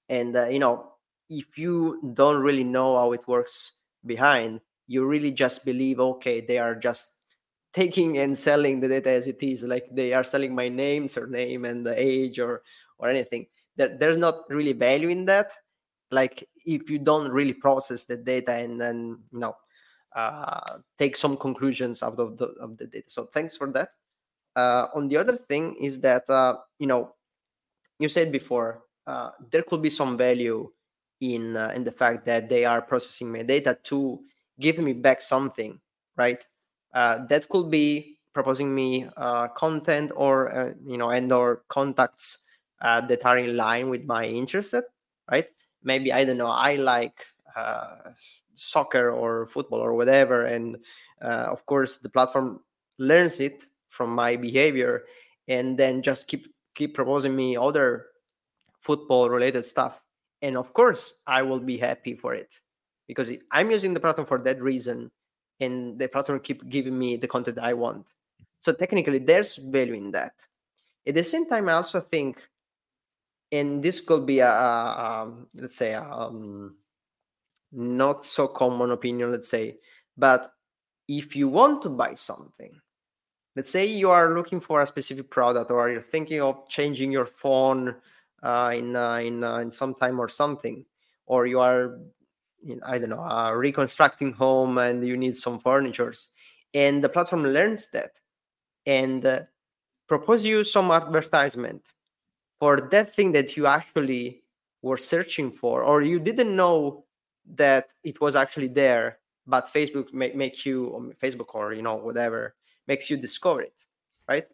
and 0.08 0.36
uh, 0.36 0.48
you 0.48 0.58
know 0.58 0.92
if 1.28 1.58
you 1.58 2.12
don't 2.14 2.42
really 2.42 2.64
know 2.64 2.96
how 2.96 3.12
it 3.12 3.26
works 3.26 3.72
behind 4.04 4.60
you 4.86 5.06
really 5.06 5.30
just 5.30 5.64
believe 5.64 6.00
okay 6.00 6.40
they 6.40 6.58
are 6.58 6.74
just 6.74 7.21
taking 7.72 8.18
and 8.18 8.36
selling 8.36 8.80
the 8.80 8.88
data 8.88 9.10
as 9.10 9.26
it 9.26 9.42
is 9.42 9.62
like 9.62 9.88
they 9.90 10.12
are 10.12 10.24
selling 10.24 10.54
my 10.54 10.68
name 10.68 11.08
surname 11.08 11.64
and 11.64 11.86
the 11.86 11.94
age 11.98 12.38
or 12.38 12.62
or 12.98 13.08
anything. 13.08 13.46
There, 13.76 13.96
there's 13.98 14.18
not 14.18 14.48
really 14.50 14.72
value 14.72 15.08
in 15.08 15.24
that. 15.26 15.52
Like 16.10 16.48
if 16.66 16.90
you 16.90 16.98
don't 16.98 17.30
really 17.30 17.54
process 17.54 18.04
the 18.04 18.16
data 18.16 18.54
and 18.54 18.80
then 18.80 19.18
you 19.32 19.38
know 19.38 19.56
uh, 20.14 20.78
take 20.98 21.16
some 21.16 21.36
conclusions 21.36 22.02
out 22.02 22.18
of 22.18 22.36
the, 22.36 22.46
of 22.60 22.76
the 22.76 22.86
data. 22.86 23.08
So 23.08 23.26
thanks 23.26 23.56
for 23.56 23.70
that. 23.72 23.90
Uh, 24.54 24.88
on 24.94 25.08
the 25.08 25.16
other 25.16 25.38
thing 25.48 25.76
is 25.80 26.00
that 26.00 26.28
uh, 26.28 26.56
you 26.78 26.86
know 26.86 27.14
you 27.98 28.08
said 28.08 28.30
before 28.30 28.82
uh, 29.06 29.30
there 29.50 29.62
could 29.62 29.80
be 29.80 29.90
some 29.90 30.18
value 30.18 30.70
in 31.20 31.56
uh, 31.56 31.72
in 31.74 31.84
the 31.84 31.92
fact 31.92 32.26
that 32.26 32.48
they 32.48 32.64
are 32.64 32.82
processing 32.82 33.32
my 33.32 33.42
data 33.42 33.78
to 33.84 34.20
give 34.60 34.76
me 34.78 34.92
back 34.92 35.22
something 35.22 35.80
right 36.16 36.46
that 36.92 37.48
could 37.48 37.70
be 37.70 38.18
proposing 38.32 38.74
me 38.74 39.06
uh, 39.16 39.48
content 39.48 40.12
or 40.16 40.54
uh, 40.54 40.72
you 40.84 40.96
know 40.96 41.10
and 41.10 41.32
or 41.32 41.62
contacts 41.68 42.38
uh, 42.80 43.00
that 43.00 43.24
are 43.24 43.38
in 43.38 43.56
line 43.56 43.90
with 43.90 44.04
my 44.04 44.26
interest 44.26 44.74
right? 45.30 45.48
Maybe 45.84 46.12
i 46.12 46.24
don't 46.24 46.38
know 46.38 46.46
i 46.46 46.76
like 46.76 47.26
uh, 47.56 48.14
soccer 48.54 49.10
or 49.10 49.46
football 49.46 49.80
or 49.80 49.94
whatever 49.94 50.44
and 50.44 50.76
uh, 51.20 51.46
of 51.50 51.66
course 51.66 51.98
the 51.98 52.08
platform 52.08 52.60
learns 52.98 53.40
it 53.40 53.66
from 53.88 54.14
my 54.14 54.36
behavior 54.36 55.04
and 55.48 55.78
then 55.78 56.02
just 56.02 56.28
keep 56.28 56.46
keep 56.74 56.94
proposing 56.94 57.34
me 57.34 57.56
other 57.56 58.06
football 58.80 59.28
related 59.28 59.64
stuff. 59.64 60.00
And 60.40 60.56
of 60.56 60.72
course 60.72 61.22
i 61.26 61.42
will 61.42 61.60
be 61.60 61.78
happy 61.78 62.14
for 62.14 62.34
it 62.34 62.50
because 63.06 63.30
i'm 63.50 63.70
using 63.70 63.94
the 63.94 64.00
platform 64.00 64.26
for 64.26 64.38
that 64.38 64.60
reason 64.62 65.10
and 65.62 65.98
the 65.98 66.08
platform 66.08 66.40
keep 66.40 66.68
giving 66.68 66.98
me 66.98 67.16
the 67.16 67.28
content 67.28 67.58
I 67.58 67.72
want. 67.74 68.06
So 68.60 68.72
technically, 68.72 69.18
there's 69.18 69.56
value 69.56 69.94
in 69.94 70.10
that. 70.12 70.34
At 71.06 71.14
the 71.14 71.24
same 71.24 71.46
time, 71.48 71.68
I 71.68 71.74
also 71.74 72.00
think, 72.00 72.40
and 73.50 73.82
this 73.82 74.00
could 74.00 74.24
be 74.24 74.40
a, 74.40 74.48
a, 74.48 74.50
a 74.50 75.32
let's 75.54 75.76
say 75.76 75.94
a, 75.94 76.02
um, 76.02 76.76
not 77.72 78.24
so 78.24 78.46
common 78.46 78.90
opinion, 78.90 79.32
let's 79.32 79.48
say, 79.48 79.76
but 80.16 80.52
if 81.08 81.34
you 81.34 81.48
want 81.48 81.82
to 81.82 81.88
buy 81.88 82.14
something, 82.14 82.72
let's 83.56 83.72
say 83.72 83.86
you 83.86 84.10
are 84.10 84.34
looking 84.34 84.60
for 84.60 84.80
a 84.80 84.86
specific 84.86 85.30
product 85.30 85.70
or 85.70 85.90
you're 85.90 86.00
thinking 86.00 86.40
of 86.40 86.68
changing 86.68 87.10
your 87.10 87.26
phone 87.26 87.94
uh, 88.42 88.72
in 88.74 88.96
uh, 88.96 89.16
in 89.16 89.44
uh, 89.44 89.58
in 89.58 89.70
some 89.70 89.94
time 89.94 90.20
or 90.20 90.28
something, 90.28 90.84
or 91.26 91.46
you 91.46 91.60
are 91.60 91.98
I 92.84 92.98
don't 92.98 93.10
know, 93.10 93.22
a 93.22 93.56
reconstructing 93.56 94.32
home 94.32 94.78
and 94.78 95.06
you 95.06 95.16
need 95.16 95.36
some 95.36 95.58
furnitures. 95.58 96.30
And 96.74 97.02
the 97.02 97.08
platform 97.08 97.44
learns 97.44 97.90
that 97.90 98.12
and 98.86 99.24
uh, 99.24 99.40
propose 100.08 100.44
you 100.44 100.64
some 100.64 100.90
advertisement 100.90 101.82
for 102.58 102.88
that 102.92 103.14
thing 103.14 103.32
that 103.32 103.56
you 103.56 103.66
actually 103.66 104.42
were 104.82 104.96
searching 104.96 105.50
for, 105.50 105.82
or 105.82 106.02
you 106.02 106.18
didn't 106.18 106.54
know 106.54 107.04
that 107.54 107.92
it 108.04 108.20
was 108.20 108.36
actually 108.36 108.68
there, 108.68 109.18
but 109.46 109.66
Facebook 109.66 110.12
make, 110.12 110.36
make 110.36 110.64
you, 110.64 110.86
or 110.86 111.00
Facebook 111.22 111.54
or, 111.54 111.72
you 111.72 111.82
know, 111.82 111.96
whatever, 111.96 112.54
makes 112.86 113.10
you 113.10 113.16
discover 113.16 113.62
it, 113.62 113.74
right? 114.28 114.46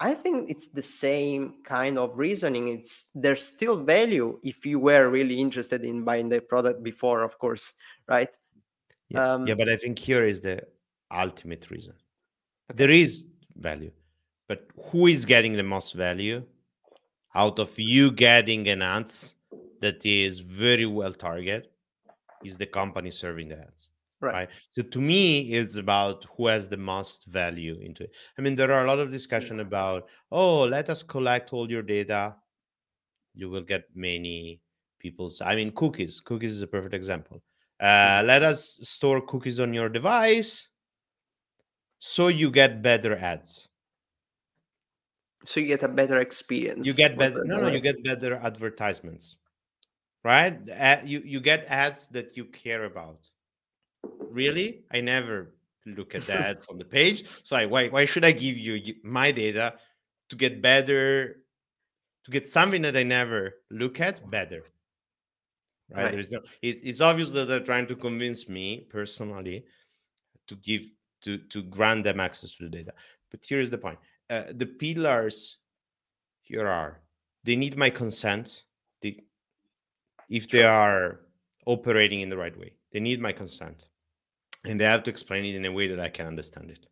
I 0.00 0.14
think 0.14 0.50
it's 0.50 0.68
the 0.68 0.82
same 0.82 1.56
kind 1.62 1.98
of 1.98 2.16
reasoning. 2.18 2.68
It's 2.68 3.10
there's 3.14 3.44
still 3.44 3.76
value 3.76 4.40
if 4.42 4.64
you 4.64 4.78
were 4.78 5.08
really 5.10 5.38
interested 5.38 5.84
in 5.84 6.04
buying 6.04 6.30
the 6.30 6.40
product 6.40 6.82
before, 6.82 7.22
of 7.22 7.38
course, 7.38 7.74
right? 8.08 8.30
Yeah, 9.10 9.34
um, 9.34 9.46
yeah 9.46 9.54
but 9.54 9.68
I 9.68 9.76
think 9.76 9.98
here 9.98 10.24
is 10.24 10.40
the 10.40 10.62
ultimate 11.12 11.70
reason. 11.70 11.94
there 12.74 12.90
is 12.90 13.26
value 13.56 13.90
but 14.48 14.66
who 14.90 15.06
is 15.06 15.24
getting 15.26 15.54
the 15.54 15.62
most 15.62 15.92
value 15.94 16.44
out 17.34 17.58
of 17.58 17.78
you 17.78 18.10
getting 18.10 18.68
an 18.68 18.82
ads 18.82 19.34
that 19.80 20.04
is 20.06 20.40
very 20.40 20.86
well 20.86 21.12
targeted 21.12 21.68
is 22.44 22.56
the 22.56 22.66
company 22.66 23.10
serving 23.10 23.48
the 23.48 23.58
ads 23.58 23.89
Right. 24.20 24.32
right. 24.34 24.48
so 24.72 24.82
to 24.82 25.00
me 25.00 25.52
it's 25.52 25.76
about 25.76 26.26
who 26.36 26.46
has 26.48 26.68
the 26.68 26.76
most 26.76 27.26
value 27.26 27.78
into 27.80 28.04
it. 28.04 28.10
I 28.38 28.42
mean 28.42 28.54
there 28.54 28.70
are 28.72 28.84
a 28.84 28.86
lot 28.86 28.98
of 28.98 29.10
discussion 29.10 29.60
about 29.60 30.08
oh 30.30 30.64
let 30.64 30.90
us 30.90 31.02
collect 31.02 31.52
all 31.52 31.70
your 31.70 31.82
data. 31.82 32.34
You 33.34 33.48
will 33.48 33.62
get 33.62 33.84
many 33.94 34.60
people's 34.98 35.40
i 35.40 35.54
mean 35.54 35.72
cookies. 35.72 36.20
Cookies 36.20 36.52
is 36.52 36.62
a 36.62 36.66
perfect 36.66 36.94
example. 36.94 37.42
Uh, 37.80 38.22
let 38.26 38.42
us 38.42 38.78
store 38.82 39.22
cookies 39.22 39.58
on 39.58 39.72
your 39.72 39.88
device 39.88 40.68
so 41.98 42.28
you 42.28 42.50
get 42.50 42.82
better 42.82 43.16
ads. 43.16 43.68
So 45.46 45.60
you 45.60 45.68
get 45.68 45.82
a 45.82 45.88
better 45.88 46.20
experience. 46.20 46.86
you 46.86 46.92
get 46.92 47.16
better 47.16 47.42
no 47.46 47.58
no 47.58 47.68
you 47.68 47.80
get 47.80 48.02
better 48.04 48.36
advertisements 48.42 49.36
right? 50.24 50.58
Uh, 50.68 50.98
you 51.04 51.22
you 51.24 51.40
get 51.40 51.64
ads 51.68 52.06
that 52.08 52.36
you 52.36 52.44
care 52.44 52.84
about 52.84 53.28
really? 54.30 54.84
I 54.90 55.00
never 55.00 55.54
look 55.86 56.14
at 56.14 56.26
the 56.26 56.34
ads 56.34 56.68
on 56.68 56.78
the 56.78 56.84
page. 56.84 57.28
So 57.44 57.56
I, 57.56 57.66
why 57.66 57.88
why 57.88 58.04
should 58.04 58.24
i 58.24 58.32
give 58.32 58.58
you 58.58 58.94
my 59.02 59.32
data 59.32 59.74
to 60.28 60.36
get 60.36 60.62
better 60.62 61.42
to 62.24 62.30
get 62.30 62.46
something 62.46 62.82
that 62.82 62.96
i 62.96 63.02
never 63.02 63.54
look 63.70 64.00
at? 64.00 64.28
Better 64.30 64.62
right, 65.90 66.02
Right. 66.04 66.10
there 66.12 66.20
is 66.20 66.30
no 66.30 66.40
it's, 66.62 66.80
it's 66.80 67.00
obvious 67.00 67.30
that 67.32 67.46
they're 67.48 67.60
trying 67.60 67.86
to 67.88 67.96
convince 67.96 68.48
me 68.48 68.86
personally 68.90 69.64
to 70.46 70.56
give 70.56 70.90
to 71.22 71.38
to 71.38 71.62
grant 71.62 72.04
them 72.04 72.20
access 72.20 72.54
to 72.56 72.64
the 72.64 72.70
data. 72.70 72.92
But 73.30 73.40
here's 73.46 73.70
the 73.70 73.78
point. 73.78 73.98
Uh, 74.28 74.44
the 74.52 74.66
pillars 74.66 75.58
here 76.42 76.68
are 76.68 77.00
they 77.44 77.56
need 77.56 77.76
my 77.76 77.90
consent. 77.90 78.62
They, 79.02 79.24
if 80.28 80.48
they 80.50 80.62
are 80.62 81.20
operating 81.66 82.20
in 82.20 82.28
the 82.28 82.36
right 82.36 82.56
way 82.56 82.74
they 82.92 83.00
need 83.00 83.20
my 83.20 83.32
consent 83.32 83.84
and 84.64 84.80
they 84.80 84.84
have 84.84 85.02
to 85.04 85.10
explain 85.10 85.44
it 85.44 85.54
in 85.54 85.64
a 85.64 85.72
way 85.72 85.88
that 85.88 86.00
i 86.00 86.08
can 86.08 86.26
understand 86.26 86.70
it 86.70 86.86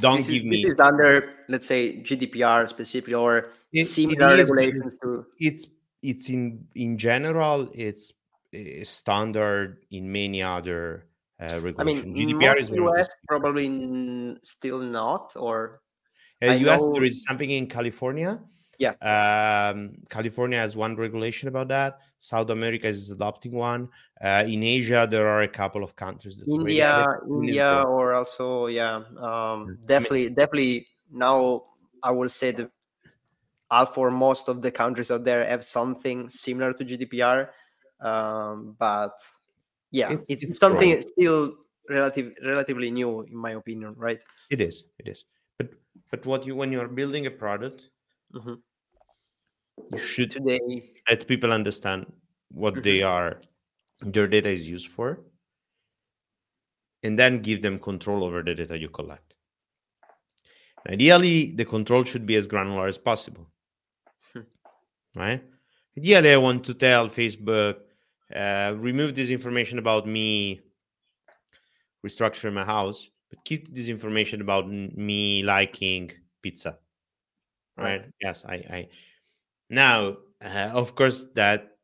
don't 0.00 0.16
This 0.18 0.28
is, 0.28 0.34
give 0.38 0.50
this 0.50 0.64
is 0.72 0.78
under, 0.78 1.34
let's 1.48 1.66
say, 1.66 1.96
GDPR 2.00 2.68
specifically 2.68 3.14
or 3.14 3.38
It- 3.72 3.80
it 3.80 3.86
similar 3.86 4.38
is, 4.38 4.48
but 4.48 4.54
regulations 4.54 4.94
to. 5.02 5.26
it's 5.38 5.66
it's 6.00 6.28
in 6.30 6.68
in 6.76 6.96
general 6.96 7.68
it's 7.74 8.12
uh, 8.54 8.84
standard 8.84 9.82
in 9.90 10.06
many 10.12 10.42
other 10.44 11.08
uh, 11.42 11.58
I 11.78 11.82
mean, 11.82 12.14
GDPR 12.14 12.56
is 12.62 12.70
US 12.70 13.08
probably 13.26 13.66
still 14.44 14.78
not, 14.80 15.34
or 15.36 15.82
Uh, 16.40 16.52
I 16.52 16.56
US 16.70 16.80
know- 16.82 16.92
there 16.94 17.04
is 17.10 17.24
something 17.26 17.50
in 17.50 17.66
California. 17.66 18.38
Yeah. 18.80 18.96
Um, 19.04 19.92
California 20.08 20.58
has 20.58 20.74
one 20.74 20.96
regulation 20.96 21.48
about 21.48 21.68
that. 21.68 22.00
South 22.18 22.48
America 22.48 22.88
is 22.88 23.10
adopting 23.10 23.52
one. 23.52 23.90
Uh, 24.18 24.44
in 24.48 24.62
Asia, 24.62 25.06
there 25.08 25.28
are 25.28 25.42
a 25.42 25.48
couple 25.48 25.84
of 25.84 25.94
countries 25.94 26.42
India, 26.48 26.86
have 26.86 26.98
it. 26.98 27.30
In 27.30 27.44
India, 27.44 27.82
or 27.86 28.14
also, 28.14 28.66
yeah, 28.68 29.02
um, 29.18 29.76
definitely, 29.86 30.30
definitely. 30.30 30.86
Now, 31.12 31.64
I 32.02 32.10
will 32.10 32.30
say 32.30 32.52
that 32.52 32.70
half 33.70 33.98
or 33.98 34.10
most 34.10 34.48
of 34.48 34.62
the 34.62 34.70
countries 34.70 35.10
out 35.10 35.24
there 35.24 35.44
have 35.44 35.62
something 35.62 36.30
similar 36.30 36.72
to 36.72 36.82
GDPR, 36.82 37.50
um, 38.00 38.76
but 38.78 39.12
yeah, 39.90 40.12
It's- 40.12 40.30
it's, 40.30 40.42
it's 40.42 40.58
something 40.58 40.88
growing. 40.88 41.06
still 41.06 41.54
relative, 41.90 42.32
relatively 42.42 42.90
new, 42.90 43.22
in 43.28 43.36
my 43.36 43.50
opinion, 43.52 43.92
right? 43.98 44.24
It 44.48 44.62
is. 44.62 44.86
It 44.98 45.06
is. 45.06 45.24
But 45.58 45.68
but 46.10 46.24
what 46.24 46.46
you 46.46 46.56
when 46.56 46.72
you 46.72 46.80
are 46.80 46.88
building 46.88 47.26
a 47.26 47.30
product, 47.30 47.90
Mhm. 48.32 48.62
You 49.90 49.98
should 49.98 50.30
Today, 50.30 50.60
let 51.08 51.26
people 51.26 51.52
understand 51.52 52.12
what 52.50 52.74
Mhm. 52.74 52.82
they 52.82 53.02
are 53.02 53.40
their 54.02 54.26
data 54.28 54.48
is 54.48 54.66
used 54.68 54.88
for 54.88 55.20
and 57.02 57.18
then 57.18 57.40
give 57.42 57.62
them 57.62 57.78
control 57.78 58.24
over 58.24 58.42
the 58.42 58.54
data 58.54 58.78
you 58.78 58.88
collect 58.88 59.36
ideally 60.88 61.52
the 61.52 61.64
control 61.64 62.04
should 62.04 62.26
be 62.26 62.36
as 62.36 62.48
granular 62.48 62.86
as 62.86 62.98
possible 62.98 63.46
Hmm. 64.32 64.40
right 65.16 65.42
ideally 65.98 66.32
i 66.32 66.36
want 66.36 66.64
to 66.64 66.74
tell 66.74 67.08
facebook 67.08 67.76
uh, 68.34 68.74
remove 68.76 69.14
this 69.14 69.30
information 69.30 69.78
about 69.78 70.06
me 70.06 70.60
restructure 72.06 72.52
my 72.52 72.64
house 72.64 73.08
but 73.28 73.44
keep 73.44 73.74
this 73.74 73.88
information 73.88 74.40
about 74.40 74.68
me 74.68 75.42
liking 75.42 76.10
pizza 76.42 76.78
right, 77.76 78.00
Right. 78.00 78.12
yes 78.20 78.44
i 78.46 78.54
i 78.54 78.88
now 79.70 80.16
uh, 80.44 80.70
of 80.74 80.94
course 80.94 81.26
that 81.34 81.76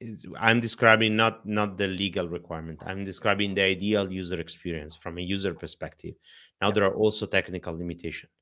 is 0.00 0.26
i'm 0.38 0.60
describing 0.60 1.16
not 1.16 1.46
not 1.46 1.76
the 1.76 1.86
legal 1.86 2.28
requirement. 2.28 2.82
I'm 2.86 3.04
describing 3.04 3.54
the 3.54 3.62
ideal 3.62 4.10
user 4.10 4.40
experience 4.40 4.96
from 4.96 5.18
a 5.18 5.22
user 5.22 5.54
perspective. 5.54 6.14
Now 6.60 6.70
there 6.70 6.84
are 6.84 6.94
also 6.94 7.26
technical 7.26 7.76
limitations 7.76 8.32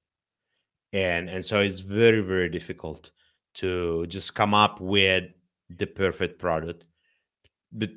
and 0.92 1.28
and 1.28 1.44
so 1.44 1.60
it's 1.60 1.80
very 1.80 2.20
very 2.20 2.48
difficult 2.48 3.10
to 3.54 4.06
just 4.06 4.34
come 4.34 4.54
up 4.54 4.80
with 4.80 5.24
the 5.68 5.86
perfect 5.86 6.38
product. 6.38 6.84
But 7.72 7.90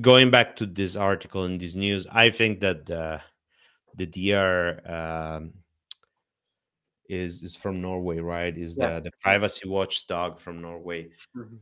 going 0.00 0.30
back 0.30 0.56
to 0.56 0.66
this 0.66 0.96
article 0.96 1.44
in 1.44 1.58
this 1.58 1.74
news 1.74 2.06
i 2.10 2.30
think 2.30 2.60
that 2.60 2.86
the 2.86 3.20
the 3.96 4.06
dr 4.06 4.80
um, 4.90 5.52
is 7.14 7.42
is 7.42 7.56
from 7.56 7.80
norway 7.80 8.18
right 8.18 8.56
is 8.58 8.76
Yeah. 8.76 8.98
the 9.00 9.04
the 9.06 9.12
privacy 9.22 9.68
watchdog 9.68 10.38
from 10.40 10.60
norway 10.62 11.10
Mhm. 11.36 11.58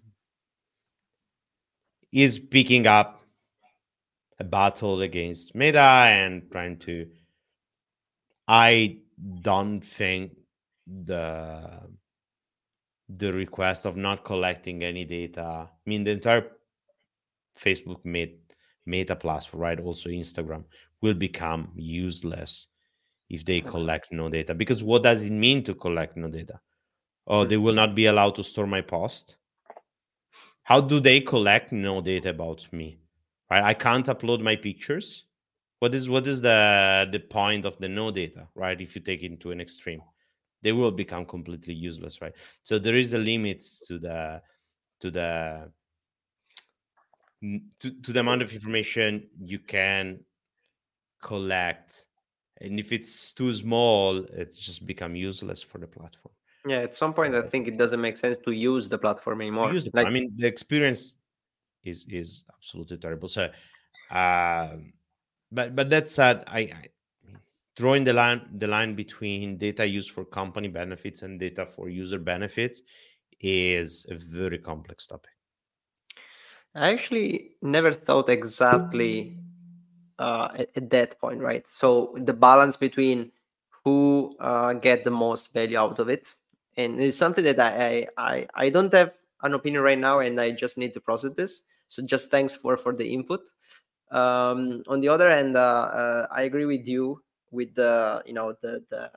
is 2.13 2.39
picking 2.39 2.87
up 2.87 3.23
a 4.39 4.45
battle 4.45 5.01
against 5.03 5.55
Meta 5.55 5.81
and 6.09 6.51
trying 6.51 6.79
to. 6.81 7.11
I 8.49 8.99
don't 9.43 9.81
think 9.81 10.33
the 10.87 11.89
the 13.09 13.33
request 13.33 13.85
of 13.87 13.97
not 13.97 14.25
collecting 14.25 14.83
any 14.83 15.05
data. 15.05 15.69
I 15.71 15.71
mean, 15.87 16.05
the 16.05 16.13
entire 16.13 16.51
Facebook 17.57 18.05
made 18.05 18.39
Meta 18.87 19.15
platform, 19.15 19.63
right? 19.63 19.81
Also 19.81 20.09
Instagram 20.09 20.65
will 21.03 21.15
become 21.15 21.73
useless 21.77 22.69
if 23.33 23.45
they 23.47 23.63
collect 23.63 24.13
no 24.13 24.29
data. 24.29 24.55
Because 24.55 24.85
what 24.85 25.03
does 25.03 25.25
it 25.25 25.33
mean 25.33 25.65
to 25.65 25.75
collect 25.75 26.17
no 26.19 26.29
data? 26.29 26.61
Oh, 27.27 27.45
they 27.45 27.57
will 27.57 27.73
mm-hmm. 27.73 27.77
not 27.77 27.95
be 27.95 28.07
allowed 28.07 28.35
to 28.37 28.45
store 28.45 28.67
my 28.67 28.83
post. 28.83 29.37
How 30.63 30.81
do 30.81 31.01
they 31.01 31.21
collect 31.21 31.73
no 31.73 32.01
data 32.01 32.29
about 32.29 32.65
me? 32.73 32.99
Right 33.51 33.65
i 33.65 33.75
can't 33.75 34.07
upload 34.07 34.41
my 34.41 34.57
pictures. 34.57 35.25
What 35.81 35.95
is 35.95 36.09
what 36.09 36.27
is 36.27 36.41
the 36.41 37.09
the 37.11 37.19
point 37.19 37.65
of 37.65 37.77
the 37.79 37.89
no 37.89 38.11
data 38.11 38.49
right? 38.55 38.81
If 38.81 38.95
you 38.95 39.03
take 39.03 39.23
it 39.23 39.41
to 39.41 39.51
an 39.51 39.61
extreme 39.61 40.03
they 40.63 40.73
will 40.73 40.93
become 40.93 41.25
completely 41.27 41.75
useless 41.75 42.21
right? 42.23 42.35
So 42.63 42.79
there 42.79 42.97
is 42.97 43.13
a 43.15 43.19
limit 43.19 43.65
to 43.89 43.99
the 43.99 44.43
to 45.01 45.11
the 45.11 45.71
to, 47.81 47.91
to 48.03 48.13
the 48.13 48.21
amount 48.21 48.43
of 48.43 48.53
information 48.53 49.29
you 49.41 49.59
can 49.59 50.21
collect 51.21 52.07
and 52.63 52.79
if 52.81 52.93
it's 52.93 53.33
too 53.35 53.53
small 53.53 54.19
it's 54.43 54.59
just 54.59 54.87
become 54.87 55.15
useless 55.17 55.63
for 55.63 55.79
the 55.79 55.87
platform 55.87 56.35
Yeah, 56.67 56.79
at 56.79 56.95
some 56.95 57.13
point, 57.13 57.35
I 57.35 57.43
Uh, 57.43 57.51
think 57.51 57.67
it 57.67 57.77
doesn't 57.77 58.01
make 58.01 58.17
sense 58.17 58.39
to 58.45 58.53
use 58.53 58.89
the 58.89 58.99
platform 58.99 59.41
anymore. 59.41 59.75
use 59.75 59.85
the 59.85 59.93
Like, 59.93 60.07
I 60.07 60.11
mean 60.11 60.33
the 60.37 60.47
experience 60.47 61.17
is 61.85 62.07
is 62.09 62.45
absolutely 62.55 62.99
terrible. 62.99 63.29
So 63.29 63.51
um 64.11 64.95
but 65.53 65.77
but 65.77 65.91
that 65.91 66.09
said, 66.09 66.45
I, 66.47 66.61
I 66.61 66.87
drawing 67.77 68.05
the 68.05 68.13
line 68.13 68.43
the 68.59 68.67
line 68.67 68.95
between 68.97 69.59
data 69.59 69.87
used 69.87 70.11
for 70.13 70.25
company 70.25 70.69
benefits 70.69 71.23
and 71.23 71.41
data 71.41 71.67
for 71.67 71.89
user 71.89 72.19
benefits 72.19 72.83
is 73.41 74.07
a 74.11 74.17
very 74.17 74.59
complex 74.59 75.07
topic. 75.07 75.33
I 76.75 76.91
actually 76.93 77.57
never 77.63 77.93
thought 77.93 78.29
exactly 78.29 79.42
uh, 80.23 80.49
at, 80.55 80.71
at 80.77 80.91
that 80.91 81.21
point, 81.21 81.41
right? 81.41 81.67
So 81.67 82.15
the 82.17 82.33
balance 82.33 82.77
between 82.77 83.33
who 83.85 84.37
uh, 84.39 84.75
get 84.75 85.03
the 85.03 85.11
most 85.11 85.53
value 85.53 85.77
out 85.77 85.99
of 85.99 86.09
it, 86.09 86.35
and 86.77 87.01
it's 87.03 87.19
something 87.19 87.43
that 87.45 87.59
I, 87.59 88.07
I 88.17 88.47
I 88.55 88.71
don't 88.71 88.93
have 88.95 89.13
an 89.43 89.55
opinion 89.55 89.83
right 89.83 89.99
now, 89.99 90.21
and 90.21 90.41
I 90.41 90.53
just 90.53 90.79
need 90.79 90.93
to 90.95 91.01
process 91.01 91.35
this. 91.35 91.63
So 91.89 92.03
just 92.03 92.31
thanks 92.31 92.55
for 92.55 92.77
for 92.77 92.95
the 92.95 93.05
input. 93.05 93.43
Um, 94.13 94.85
on 94.87 95.01
the 95.01 95.09
other 95.09 95.29
end, 95.29 95.57
uh, 95.57 95.91
uh, 95.91 96.27
I 96.31 96.43
agree 96.43 96.67
with 96.67 96.87
you 96.87 97.21
with 97.51 97.75
the 97.75 98.23
you 98.25 98.33
know 98.33 98.55
the 98.63 98.85
the 98.91 99.11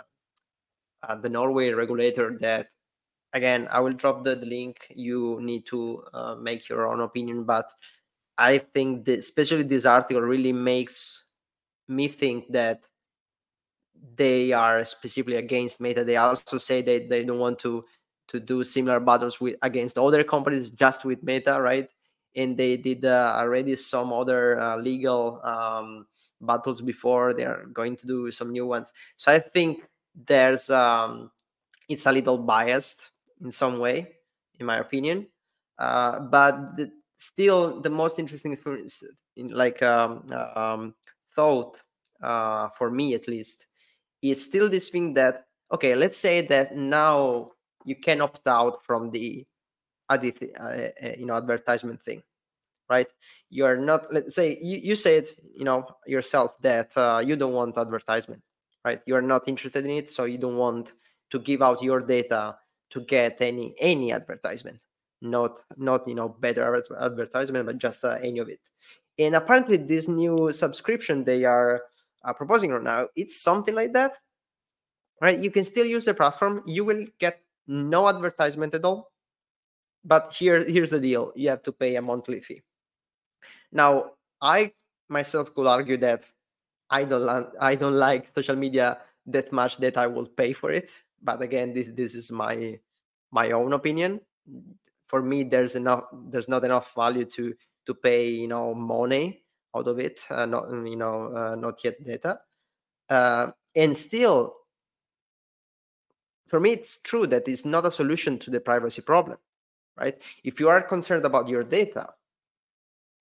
uh, 1.06 1.16
the 1.22 1.30
Norway 1.30 1.70
regulator 1.70 2.36
that 2.42 2.74
again 3.36 3.68
i 3.70 3.80
will 3.80 3.94
drop 3.94 4.24
the, 4.24 4.34
the 4.34 4.46
link 4.46 4.88
you 4.96 5.38
need 5.42 5.66
to 5.68 6.02
uh, 6.14 6.36
make 6.36 6.70
your 6.70 6.88
own 6.88 7.02
opinion 7.02 7.44
but 7.44 7.70
i 8.38 8.58
think 8.58 9.06
that 9.06 9.20
especially 9.20 9.64
this 9.64 9.86
article 9.86 10.22
really 10.22 10.54
makes 10.54 11.26
me 11.88 12.08
think 12.08 12.52
that 12.52 12.86
they 14.16 14.52
are 14.52 14.84
specifically 14.84 15.38
against 15.38 15.82
Meta. 15.82 16.04
They 16.04 16.18
also 16.18 16.58
say 16.58 16.82
that 16.82 17.10
they 17.10 17.24
don't 17.24 17.40
want 17.40 17.60
to 17.60 17.84
to 18.28 18.40
do 18.40 18.64
similar 18.64 19.00
battles 19.00 19.40
with 19.40 19.56
against 19.62 19.98
other 19.98 20.24
companies, 20.24 20.70
just 20.70 21.06
with 21.06 21.22
Meta, 21.24 21.62
right? 21.62 21.90
And 22.36 22.58
they 22.58 22.78
did 22.78 23.06
uh, 23.06 23.36
already 23.38 23.76
some 23.76 24.12
other 24.12 24.60
uh, 24.60 24.78
legal 24.78 25.40
um, 25.44 26.08
battles 26.42 26.82
before. 26.82 27.34
They 27.34 27.46
are 27.46 27.66
going 27.72 27.96
to 27.98 28.08
do 28.08 28.32
some 28.32 28.52
new 28.52 28.66
ones. 28.66 28.94
So 29.16 29.32
I 29.32 29.40
think 29.40 29.84
there's 30.16 30.70
um, 30.70 31.32
it's 31.88 32.06
a 32.06 32.12
little 32.12 32.38
biased 32.38 33.12
in 33.44 33.52
some 33.52 33.80
way, 33.80 34.18
in 34.60 34.66
my 34.66 34.78
opinion. 34.80 35.28
Uh, 35.78 36.20
but 36.20 36.78
the, 36.78 36.92
still, 37.18 37.82
the 37.82 37.90
most 37.90 38.20
interesting 38.20 38.58
like 39.38 39.82
um, 39.84 40.26
um, 40.56 40.96
thought 41.36 41.78
uh, 42.22 42.70
for 42.78 42.90
me 42.90 43.14
at 43.14 43.28
least, 43.28 43.68
it's 44.22 44.44
still 44.44 44.70
this 44.70 44.90
thing 44.90 45.14
that 45.16 45.46
okay, 45.72 45.96
let's 45.96 46.18
say 46.18 46.42
that 46.42 46.76
now 46.76 47.50
you 47.84 47.96
can 47.96 48.22
opt 48.22 48.48
out 48.48 48.84
from 48.84 49.12
the 49.12 49.46
adit- 50.10 50.56
uh, 50.60 50.64
uh, 50.64 51.14
you 51.18 51.26
know 51.26 51.36
advertisement 51.36 52.02
thing 52.02 52.22
right? 52.90 53.08
You 53.50 53.66
are 53.66 53.78
not 53.78 54.14
let's 54.14 54.36
say 54.36 54.58
you, 54.62 54.78
you 54.78 54.96
said 54.96 55.28
you 55.54 55.66
know 55.66 55.86
yourself 56.06 56.54
that 56.62 56.96
uh, 56.98 57.22
you 57.26 57.36
don't 57.36 57.54
want 57.54 57.78
advertisement 57.78 58.42
right? 58.84 59.02
You 59.06 59.16
are 59.16 59.22
not 59.22 59.48
interested 59.48 59.86
in 59.86 59.92
it 59.92 60.10
so 60.10 60.26
you 60.26 60.38
don't 60.38 60.58
want 60.58 60.94
to 61.32 61.40
give 61.40 61.62
out 61.62 61.82
your 61.82 62.02
data 62.02 62.58
to 62.92 63.02
get 63.02 63.42
any 63.42 63.76
any 63.80 64.12
advertisement 64.12 64.80
not 65.22 65.60
not 65.78 66.08
you 66.08 66.16
know 66.16 66.30
better 66.30 66.76
advertisement 67.00 67.66
but 67.66 67.78
just 67.78 68.04
uh, 68.04 68.18
any 68.22 68.40
of 68.40 68.50
it. 68.50 68.60
And 69.18 69.36
apparently 69.36 69.78
this 69.78 70.08
new 70.08 70.52
subscription 70.52 71.24
they 71.24 71.46
are 71.46 71.84
uh, 72.24 72.34
proposing 72.34 72.72
right 72.72 72.84
now 72.84 73.08
it's 73.16 73.42
something 73.42 73.76
like 73.76 73.94
that 73.94 74.18
right? 75.22 75.40
You 75.40 75.52
can 75.52 75.64
still 75.64 75.86
use 75.86 76.06
the 76.06 76.14
platform 76.14 76.64
you 76.66 76.84
will 76.84 77.06
get 77.20 77.42
no 77.68 78.08
advertisement 78.08 78.76
at 78.76 78.86
all 78.86 79.12
but 80.04 80.34
here 80.34 80.64
here's 80.64 80.92
the 80.92 81.00
deal 81.00 81.32
you 81.36 81.50
have 81.50 81.64
to 81.64 81.72
pay 81.72 81.96
a 81.96 82.02
monthly 82.02 82.42
fee. 82.42 82.62
Now 83.72 84.12
i 84.42 84.72
myself 85.10 85.54
could 85.54 85.68
argue 85.68 85.98
that 85.98 86.30
i 86.90 87.04
don't 87.04 87.48
i 87.60 87.76
don't 87.76 87.94
like 87.94 88.28
social 88.34 88.56
media 88.56 88.98
that 89.26 89.52
much 89.52 89.78
that 89.78 89.98
i 89.98 90.08
will 90.08 90.28
pay 90.28 90.54
for 90.54 90.72
it 90.72 90.90
but 91.22 91.42
again 91.42 91.74
this 91.74 91.90
this 91.94 92.16
is 92.16 92.32
my 92.32 92.78
my 93.32 93.52
own 93.52 93.74
opinion 93.74 94.20
for 95.08 95.22
me 95.22 95.44
there's 95.44 95.76
enough 95.76 96.06
there's 96.30 96.50
not 96.50 96.64
enough 96.64 96.94
value 96.96 97.26
to 97.26 97.54
to 97.86 97.94
pay 97.94 98.30
you 98.30 98.48
know 98.48 98.74
money 98.74 99.44
out 99.76 99.88
of 99.88 100.00
it 100.00 100.22
uh, 100.30 100.46
not 100.46 100.70
you 100.70 100.96
know 100.96 101.36
uh, 101.36 101.56
not 101.56 101.84
yet 101.84 102.04
data. 102.04 102.40
Uh, 103.10 103.52
and 103.76 103.96
still 103.96 104.56
for 106.48 106.60
me 106.60 106.72
it's 106.72 106.98
true 106.98 107.28
that 107.28 107.48
it's 107.48 107.66
not 107.66 107.86
a 107.86 107.92
solution 107.92 108.40
to 108.40 108.50
the 108.50 108.60
privacy 108.60 109.02
problem 109.02 109.38
right? 109.98 110.22
If 110.44 110.60
you 110.60 110.70
are 110.70 110.82
concerned 110.82 111.26
about 111.26 111.48
your 111.48 111.64
data 111.64 112.10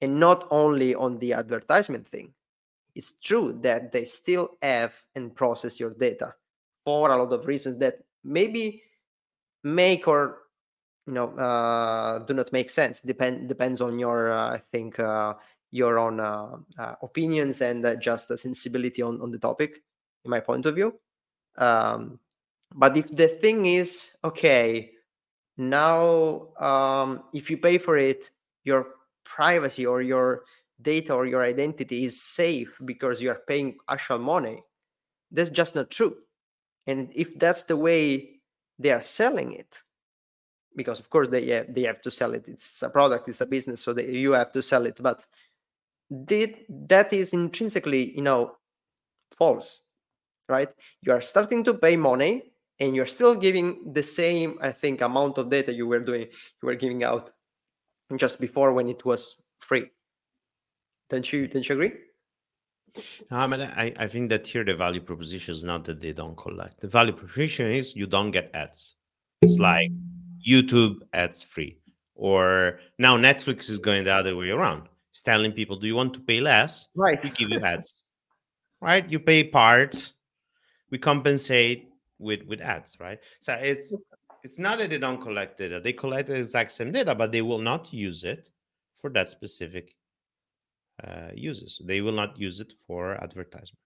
and 0.01 0.18
not 0.18 0.47
only 0.51 0.95
on 0.95 1.18
the 1.18 1.32
advertisement 1.35 2.09
thing 2.09 2.32
it's 2.95 3.18
true 3.18 3.59
that 3.62 3.93
they 3.93 4.05
still 4.05 4.51
have 4.62 4.95
and 5.14 5.35
process 5.35 5.80
your 5.80 5.91
data 5.91 6.35
for 6.85 7.11
a 7.11 7.16
lot 7.16 7.32
of 7.32 7.47
reasons 7.47 7.76
that 7.78 7.99
maybe 8.22 8.82
make 9.62 10.07
or 10.07 10.39
you 11.07 11.13
know 11.13 11.31
uh, 11.37 12.19
do 12.21 12.35
not 12.35 12.53
make 12.53 12.71
sense. 12.71 13.01
Depend 13.01 13.49
depends 13.49 13.81
on 13.81 13.99
your 13.99 14.33
uh, 14.33 14.55
i 14.55 14.63
think 14.73 14.99
uh, 14.99 15.35
your 15.71 15.99
own 15.99 16.21
uh, 16.21 16.57
opinions 17.03 17.61
and 17.61 17.85
just 18.01 18.31
a 18.31 18.37
sensibility 18.37 19.03
on, 19.03 19.21
on 19.21 19.31
the 19.31 19.39
topic 19.39 19.83
in 20.25 20.31
my 20.31 20.41
point 20.41 20.67
of 20.67 20.75
view. 20.75 20.95
Um, 21.57 22.21
but 22.75 22.97
if 22.97 23.09
the 23.09 23.29
thing 23.29 23.67
is 23.67 24.17
okay 24.25 24.91
now 25.57 26.49
um, 26.59 27.25
if 27.33 27.51
you 27.51 27.59
pay 27.59 27.79
for 27.79 27.97
it 27.97 28.31
your 28.65 28.87
privacy 29.25 29.87
or 29.87 30.03
your 30.03 30.43
data 30.83 31.15
or 31.15 31.27
your 31.27 31.45
identity 31.45 32.05
is 32.05 32.21
safe 32.21 32.77
because 32.85 33.23
you 33.23 33.31
are 33.31 33.43
paying 33.47 33.77
actual 33.89 34.19
money 34.19 34.63
that's 35.31 35.51
just 35.51 35.75
not 35.75 35.91
true. 35.91 36.17
And 36.87 37.11
if 37.15 37.39
that's 37.39 37.65
the 37.65 37.77
way 37.77 38.41
they 38.79 38.91
are 38.91 39.03
selling 39.03 39.53
it 39.53 39.83
because 40.77 41.01
of 41.01 41.09
course 41.11 41.29
they 41.29 41.47
have, 41.49 41.75
they 41.75 41.83
have 41.83 42.03
to 42.03 42.11
sell 42.11 42.35
it. 42.35 42.49
It's 42.49 42.83
a 42.83 42.91
product 42.91 43.29
it's 43.29 43.41
a 43.41 43.47
business 43.47 43.81
so 43.81 43.93
they, 43.93 44.11
you 44.11 44.33
have 44.33 44.53
to 44.53 44.62
sell 44.62 44.87
it. 44.87 44.99
But 45.03 45.25
did, 46.25 46.57
that 46.68 47.12
is 47.12 47.33
intrinsically 47.33 48.14
you 48.14 48.22
know 48.22 48.57
false 49.37 49.81
right? 50.47 50.68
You 51.01 51.12
are 51.12 51.22
starting 51.22 51.64
to 51.64 51.75
pay 51.75 51.97
money 51.97 52.53
and 52.79 52.95
you're 52.95 53.07
still 53.07 53.35
giving 53.37 53.93
the 53.93 54.03
same 54.03 54.59
i 54.61 54.72
think 54.72 55.01
amount 55.01 55.39
of 55.39 55.49
data 55.49 55.72
you 55.72 55.87
were 55.87 56.01
doing 56.01 56.22
you 56.22 56.66
were 56.66 56.75
giving 56.75 57.05
out 57.05 57.31
just 58.16 58.41
before 58.41 58.72
when 58.72 58.89
it 58.89 59.05
was 59.05 59.43
free. 59.61 59.91
Don't 61.11 61.31
you 61.33 61.49
don't 61.49 61.68
you 61.68 61.75
agree? 61.75 61.93
No, 63.31 63.39
I, 63.39 63.47
mean, 63.49 63.61
I, 63.61 63.93
I 63.99 64.07
think 64.07 64.29
that 64.29 64.47
here 64.47 64.64
the 64.64 64.75
value 64.75 65.01
proposition 65.01 65.53
is 65.53 65.64
not 65.64 65.85
that 65.87 66.01
they 66.01 66.12
don't 66.12 66.37
collect. 66.37 66.81
The 66.81 66.87
value 66.87 67.12
proposition 67.12 67.66
is 67.72 67.97
you 67.97 68.07
don't 68.07 68.31
get 68.31 68.51
ads. 68.55 68.95
It's 69.43 69.59
like 69.59 69.91
YouTube 70.47 71.01
ads 71.12 71.42
free. 71.42 71.78
Or 72.14 72.78
now 72.99 73.16
Netflix 73.16 73.68
is 73.68 73.78
going 73.78 74.05
the 74.05 74.12
other 74.12 74.36
way 74.36 74.51
around. 74.51 74.88
It's 75.11 75.22
telling 75.22 75.53
people, 75.53 75.76
do 75.76 75.86
you 75.86 75.95
want 75.95 76.14
to 76.14 76.20
pay 76.20 76.40
less? 76.40 76.86
Right. 76.95 77.22
We 77.22 77.30
give 77.30 77.51
you 77.51 77.61
ads. 77.61 78.03
right? 78.80 79.09
You 79.09 79.18
pay 79.18 79.45
parts. 79.45 80.12
We 80.90 80.99
compensate 80.99 81.88
with 82.18 82.42
with 82.47 82.61
ads, 82.61 82.99
right? 83.01 83.18
So 83.40 83.55
it's 83.55 83.95
it's 84.45 84.59
not 84.59 84.78
that 84.78 84.90
they 84.90 84.99
don't 84.99 85.20
collect 85.20 85.59
data. 85.59 85.80
They 85.80 85.92
collect 85.92 86.28
the 86.28 86.36
exact 86.36 86.72
same 86.72 86.92
data, 86.92 87.14
but 87.14 87.32
they 87.32 87.42
will 87.42 87.59
not 87.59 87.92
use 87.92 88.24
it 88.24 88.51
for 89.01 89.11
that 89.11 89.28
specific 89.28 89.97
uh, 91.03 91.30
uses. 91.34 91.80
They 91.84 92.01
will 92.01 92.12
not 92.12 92.38
use 92.38 92.61
it 92.61 92.74
for 92.86 93.14
advertisement. 93.22 93.80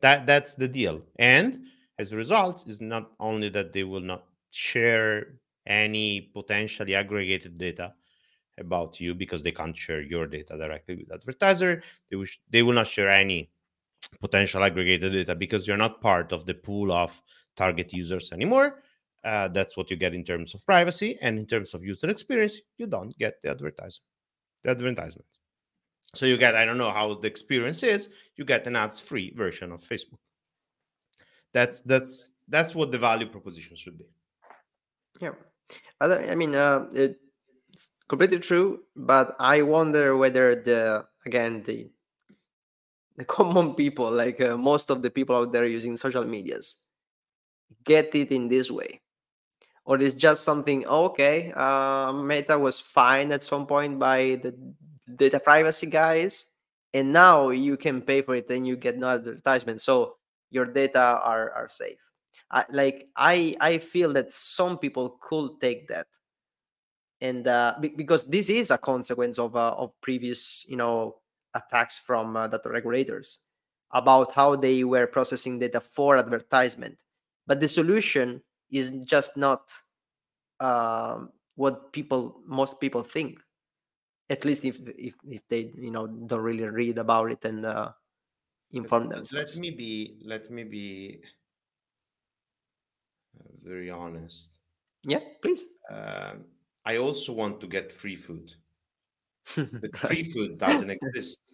That 0.00 0.26
that's 0.26 0.54
the 0.54 0.68
deal. 0.68 1.02
And 1.18 1.58
as 1.98 2.12
a 2.12 2.16
result, 2.16 2.66
is 2.66 2.80
not 2.80 3.12
only 3.20 3.48
that 3.50 3.72
they 3.72 3.84
will 3.84 4.00
not 4.00 4.24
share 4.50 5.38
any 5.66 6.20
potentially 6.32 6.94
aggregated 6.94 7.58
data 7.58 7.94
about 8.58 9.00
you 9.00 9.14
because 9.14 9.42
they 9.42 9.52
can't 9.52 9.76
share 9.76 10.00
your 10.00 10.26
data 10.26 10.56
directly 10.56 10.96
with 10.96 11.12
advertiser. 11.12 11.82
They 12.10 12.16
will 12.16 12.26
they 12.50 12.62
will 12.62 12.72
not 12.72 12.86
share 12.86 13.10
any 13.10 13.50
potential 14.20 14.64
aggregated 14.64 15.12
data 15.12 15.34
because 15.34 15.66
you're 15.66 15.76
not 15.76 16.00
part 16.00 16.32
of 16.32 16.46
the 16.46 16.54
pool 16.54 16.92
of 16.92 17.20
target 17.56 17.92
users 17.92 18.32
anymore. 18.32 18.82
Uh, 19.24 19.48
that's 19.48 19.76
what 19.76 19.90
you 19.90 19.96
get 19.96 20.14
in 20.14 20.24
terms 20.24 20.54
of 20.54 20.64
privacy 20.64 21.18
and 21.20 21.38
in 21.38 21.46
terms 21.46 21.74
of 21.74 21.84
user 21.84 22.08
experience. 22.08 22.60
You 22.78 22.86
don't 22.86 23.16
get 23.18 23.42
the 23.42 23.50
advertisement. 23.50 24.06
The 24.62 24.70
advertisement. 24.70 25.26
So 26.14 26.26
you 26.26 26.36
get 26.36 26.54
I 26.54 26.64
don't 26.64 26.78
know 26.78 26.92
how 26.92 27.14
the 27.14 27.26
experience 27.26 27.82
is. 27.82 28.08
You 28.36 28.44
get 28.44 28.66
an 28.66 28.76
ads 28.76 29.00
free 29.00 29.32
version 29.36 29.72
of 29.72 29.82
Facebook. 29.82 30.18
That's 31.52 31.80
that's 31.80 32.32
that's 32.48 32.74
what 32.74 32.92
the 32.92 32.98
value 32.98 33.28
proposition 33.28 33.76
should 33.76 33.98
be. 33.98 34.06
Yeah, 35.20 35.32
I 36.00 36.34
mean, 36.34 36.54
uh, 36.54 36.86
it's 36.92 37.18
completely 38.08 38.38
true, 38.38 38.80
but 38.94 39.34
I 39.38 39.62
wonder 39.62 40.16
whether 40.16 40.54
the 40.54 41.06
again 41.24 41.62
the 41.66 41.90
the 43.16 43.24
common 43.36 43.74
people, 43.74 44.10
like 44.10 44.40
uh, 44.40 44.56
most 44.56 44.90
of 44.90 45.02
the 45.02 45.10
people 45.10 45.36
out 45.36 45.52
there 45.52 45.66
using 45.66 45.96
social 45.96 46.24
medias, 46.24 46.76
get 47.84 48.14
it 48.14 48.30
in 48.30 48.48
this 48.48 48.70
way. 48.70 49.00
Or 49.86 50.02
it's 50.02 50.16
just 50.16 50.42
something 50.42 50.84
okay 50.84 51.52
uh, 51.54 52.12
meta 52.12 52.58
was 52.58 52.80
fine 52.80 53.30
at 53.30 53.44
some 53.44 53.68
point 53.68 54.00
by 54.00 54.40
the 54.42 54.52
data 55.14 55.38
privacy 55.38 55.86
guys 55.86 56.46
and 56.92 57.12
now 57.12 57.50
you 57.50 57.76
can 57.76 58.02
pay 58.02 58.20
for 58.20 58.34
it 58.34 58.50
and 58.50 58.66
you 58.66 58.76
get 58.76 58.98
no 58.98 59.14
advertisement 59.14 59.80
so 59.80 60.16
your 60.50 60.66
data 60.66 60.98
are 61.22 61.52
are 61.52 61.68
safe 61.68 62.02
I, 62.50 62.64
like 62.70 63.08
i 63.16 63.56
i 63.60 63.78
feel 63.78 64.12
that 64.12 64.30
some 64.30 64.78
people 64.78 65.18
could 65.20 65.60
take 65.60 65.88
that. 65.88 66.06
And 67.20 67.48
uh, 67.48 67.76
because 67.96 68.24
this 68.24 68.50
is 68.50 68.70
a 68.70 68.76
consequence 68.76 69.38
of 69.38 69.56
uh, 69.56 69.72
of 69.72 69.92
previous 70.02 70.64
you 70.68 70.76
know 70.76 71.16
attacks 71.54 71.98
from 71.98 72.36
uh, 72.36 72.46
data 72.46 72.68
regulators 72.68 73.38
about 73.90 74.32
how 74.32 74.56
they 74.56 74.84
were 74.84 75.06
processing 75.06 75.58
data 75.58 75.80
for 75.80 76.18
advertisement. 76.18 77.00
But 77.46 77.60
the 77.60 77.68
solution 77.68 78.42
is 78.70 78.90
just 79.06 79.36
not 79.36 79.72
um, 80.60 81.30
what 81.54 81.92
people 81.92 82.40
most 82.46 82.80
people 82.80 83.02
think 83.02 83.38
at 84.28 84.44
least 84.44 84.64
if 84.64 84.78
if, 84.96 85.14
if 85.24 85.42
they 85.48 85.72
you 85.76 85.90
know 85.90 86.06
don't 86.06 86.40
really 86.40 86.64
read 86.64 86.98
about 86.98 87.30
it 87.30 87.44
and 87.44 87.64
uh, 87.64 87.90
inform 88.72 89.08
themselves 89.08 89.56
let 89.56 89.60
me 89.60 89.70
be 89.70 90.18
let 90.24 90.50
me 90.50 90.64
be 90.64 91.20
very 93.66 93.90
honest. 93.90 94.58
Yeah 95.02 95.20
please. 95.42 95.62
Uh, 95.90 96.34
i 96.84 96.96
also 96.96 97.32
want 97.32 97.60
to 97.60 97.66
get 97.66 97.92
free 97.92 98.16
food. 98.16 98.52
But 99.56 99.96
free 99.98 100.24
food 100.24 100.58
doesn't 100.58 100.90
exist. 100.90 101.40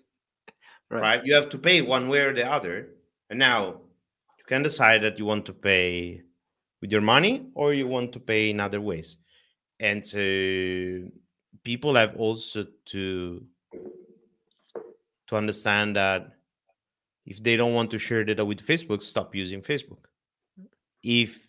Right. 0.91 1.01
right? 1.01 1.21
You 1.25 1.33
have 1.33 1.49
to 1.49 1.59
pay 1.59 1.81
one 1.81 2.07
way 2.07 2.21
or 2.21 2.35
the 2.35 2.45
other. 2.45 2.89
And 3.31 3.39
now 3.39 3.81
you 4.39 4.45
can 4.47 4.63
decide 4.63 5.01
that 5.05 5.19
you 5.19 5.25
want 5.25 5.47
to 5.47 5.55
pay 5.55 6.21
with 6.83 6.93
your 6.93 7.01
money 7.01 7.47
or 7.55 7.73
you 7.73 7.87
want 7.87 8.13
to 8.13 8.21
pay 8.21 8.51
in 8.51 8.61
other 8.61 8.79
ways. 8.79 9.17
And 9.81 10.05
so 10.05 11.09
people 11.65 11.95
have 11.95 12.17
also 12.17 12.67
to 12.93 13.43
to 15.29 15.37
understand 15.37 15.97
that 15.97 16.33
if 17.25 17.43
they 17.43 17.57
don't 17.57 17.73
want 17.73 17.91
to 17.93 17.99
share 17.99 18.25
data 18.25 18.45
with 18.45 18.61
Facebook, 18.61 19.03
stop 19.03 19.35
using 19.35 19.63
Facebook. 19.63 20.05
If 21.03 21.49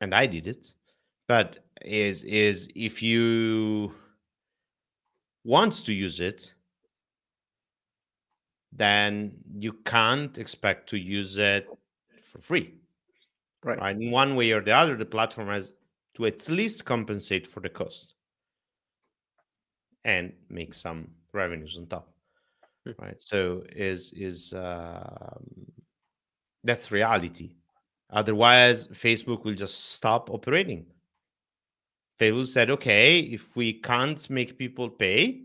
and 0.00 0.14
I 0.14 0.26
did 0.26 0.46
it, 0.46 0.72
but 1.28 1.64
is 1.82 2.22
is 2.24 2.68
if 2.74 3.02
you 3.02 3.92
want 5.44 5.72
to 5.84 5.92
use 5.92 6.20
it, 6.20 6.54
then 8.72 9.32
you 9.58 9.72
can't 9.84 10.36
expect 10.38 10.88
to 10.90 10.96
use 10.96 11.36
it 11.38 11.68
for 12.22 12.40
free. 12.40 12.74
Right. 13.62 13.78
right? 13.78 13.96
In 13.96 14.10
one 14.10 14.36
way 14.36 14.52
or 14.52 14.60
the 14.60 14.72
other, 14.72 14.96
the 14.96 15.04
platform 15.04 15.48
has 15.48 15.72
to 16.14 16.26
at 16.26 16.48
least 16.48 16.84
compensate 16.84 17.46
for 17.46 17.60
the 17.60 17.68
cost 17.68 18.14
and 20.04 20.32
make 20.48 20.72
some 20.74 21.08
revenues 21.32 21.76
on 21.76 21.86
top. 21.86 22.08
Hmm. 22.86 22.92
Right. 22.98 23.20
So 23.20 23.62
is 23.70 24.12
is 24.12 24.52
um, 24.54 25.44
that's 26.64 26.90
reality. 26.90 27.56
Otherwise, 28.12 28.88
Facebook 28.88 29.44
will 29.44 29.54
just 29.54 29.92
stop 29.92 30.30
operating. 30.30 30.86
Facebook 32.20 32.48
said, 32.48 32.70
okay, 32.70 33.20
if 33.20 33.56
we 33.56 33.72
can't 33.72 34.28
make 34.28 34.58
people 34.58 34.90
pay, 34.90 35.42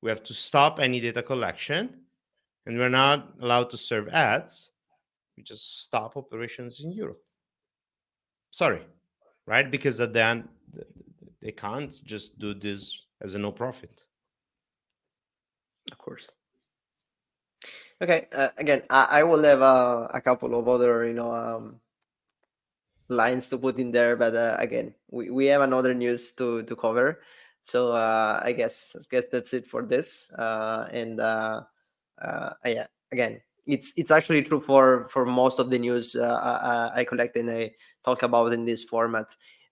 we 0.00 0.10
have 0.10 0.22
to 0.24 0.34
stop 0.34 0.80
any 0.80 1.00
data 1.00 1.22
collection 1.22 2.00
and 2.66 2.78
we're 2.78 2.88
not 2.88 3.34
allowed 3.40 3.70
to 3.70 3.76
serve 3.76 4.08
ads. 4.08 4.70
We 5.36 5.42
just 5.42 5.82
stop 5.82 6.16
operations 6.16 6.80
in 6.80 6.92
Europe. 6.92 7.22
Sorry, 8.50 8.82
right? 9.46 9.70
Because 9.70 10.00
at 10.00 10.12
the 10.12 10.22
end, 10.22 10.48
th- 10.74 10.86
th- 11.20 11.32
they 11.40 11.52
can't 11.52 12.02
just 12.04 12.38
do 12.38 12.52
this 12.52 13.06
as 13.20 13.34
a 13.34 13.38
no 13.38 13.52
profit. 13.52 14.04
Of 15.90 15.98
course. 15.98 16.28
Okay. 18.00 18.26
Uh, 18.32 18.48
again, 18.58 18.82
I, 18.90 19.06
I 19.10 19.22
will 19.22 19.42
have 19.44 19.62
uh, 19.62 20.08
a 20.12 20.20
couple 20.20 20.58
of 20.58 20.68
other, 20.68 21.06
you 21.06 21.14
know, 21.14 21.32
um, 21.32 21.80
lines 23.12 23.48
to 23.50 23.58
put 23.58 23.78
in 23.78 23.92
there, 23.92 24.16
but 24.16 24.34
uh, 24.34 24.56
again, 24.58 24.94
we, 25.10 25.30
we 25.30 25.46
have 25.46 25.62
another 25.62 25.94
news 25.94 26.32
to 26.34 26.62
to 26.64 26.76
cover. 26.76 27.20
So 27.64 27.92
uh, 27.92 28.40
I 28.42 28.52
guess 28.52 28.96
I 28.98 29.04
guess 29.10 29.24
that's 29.30 29.54
it 29.54 29.66
for 29.66 29.82
this. 29.82 30.32
Uh, 30.32 30.88
and 30.90 31.20
uh, 31.20 31.62
uh, 32.20 32.50
yeah, 32.64 32.86
again, 33.12 33.40
it's 33.66 33.92
it's 33.96 34.10
actually 34.10 34.42
true 34.42 34.60
for 34.60 35.08
for 35.10 35.24
most 35.24 35.58
of 35.58 35.70
the 35.70 35.78
news 35.78 36.16
uh, 36.16 36.90
I, 36.94 37.00
I 37.00 37.04
collect 37.04 37.36
and 37.36 37.50
I 37.50 37.72
talk 38.04 38.22
about 38.22 38.52
in 38.52 38.64
this 38.64 38.82
format. 38.84 39.26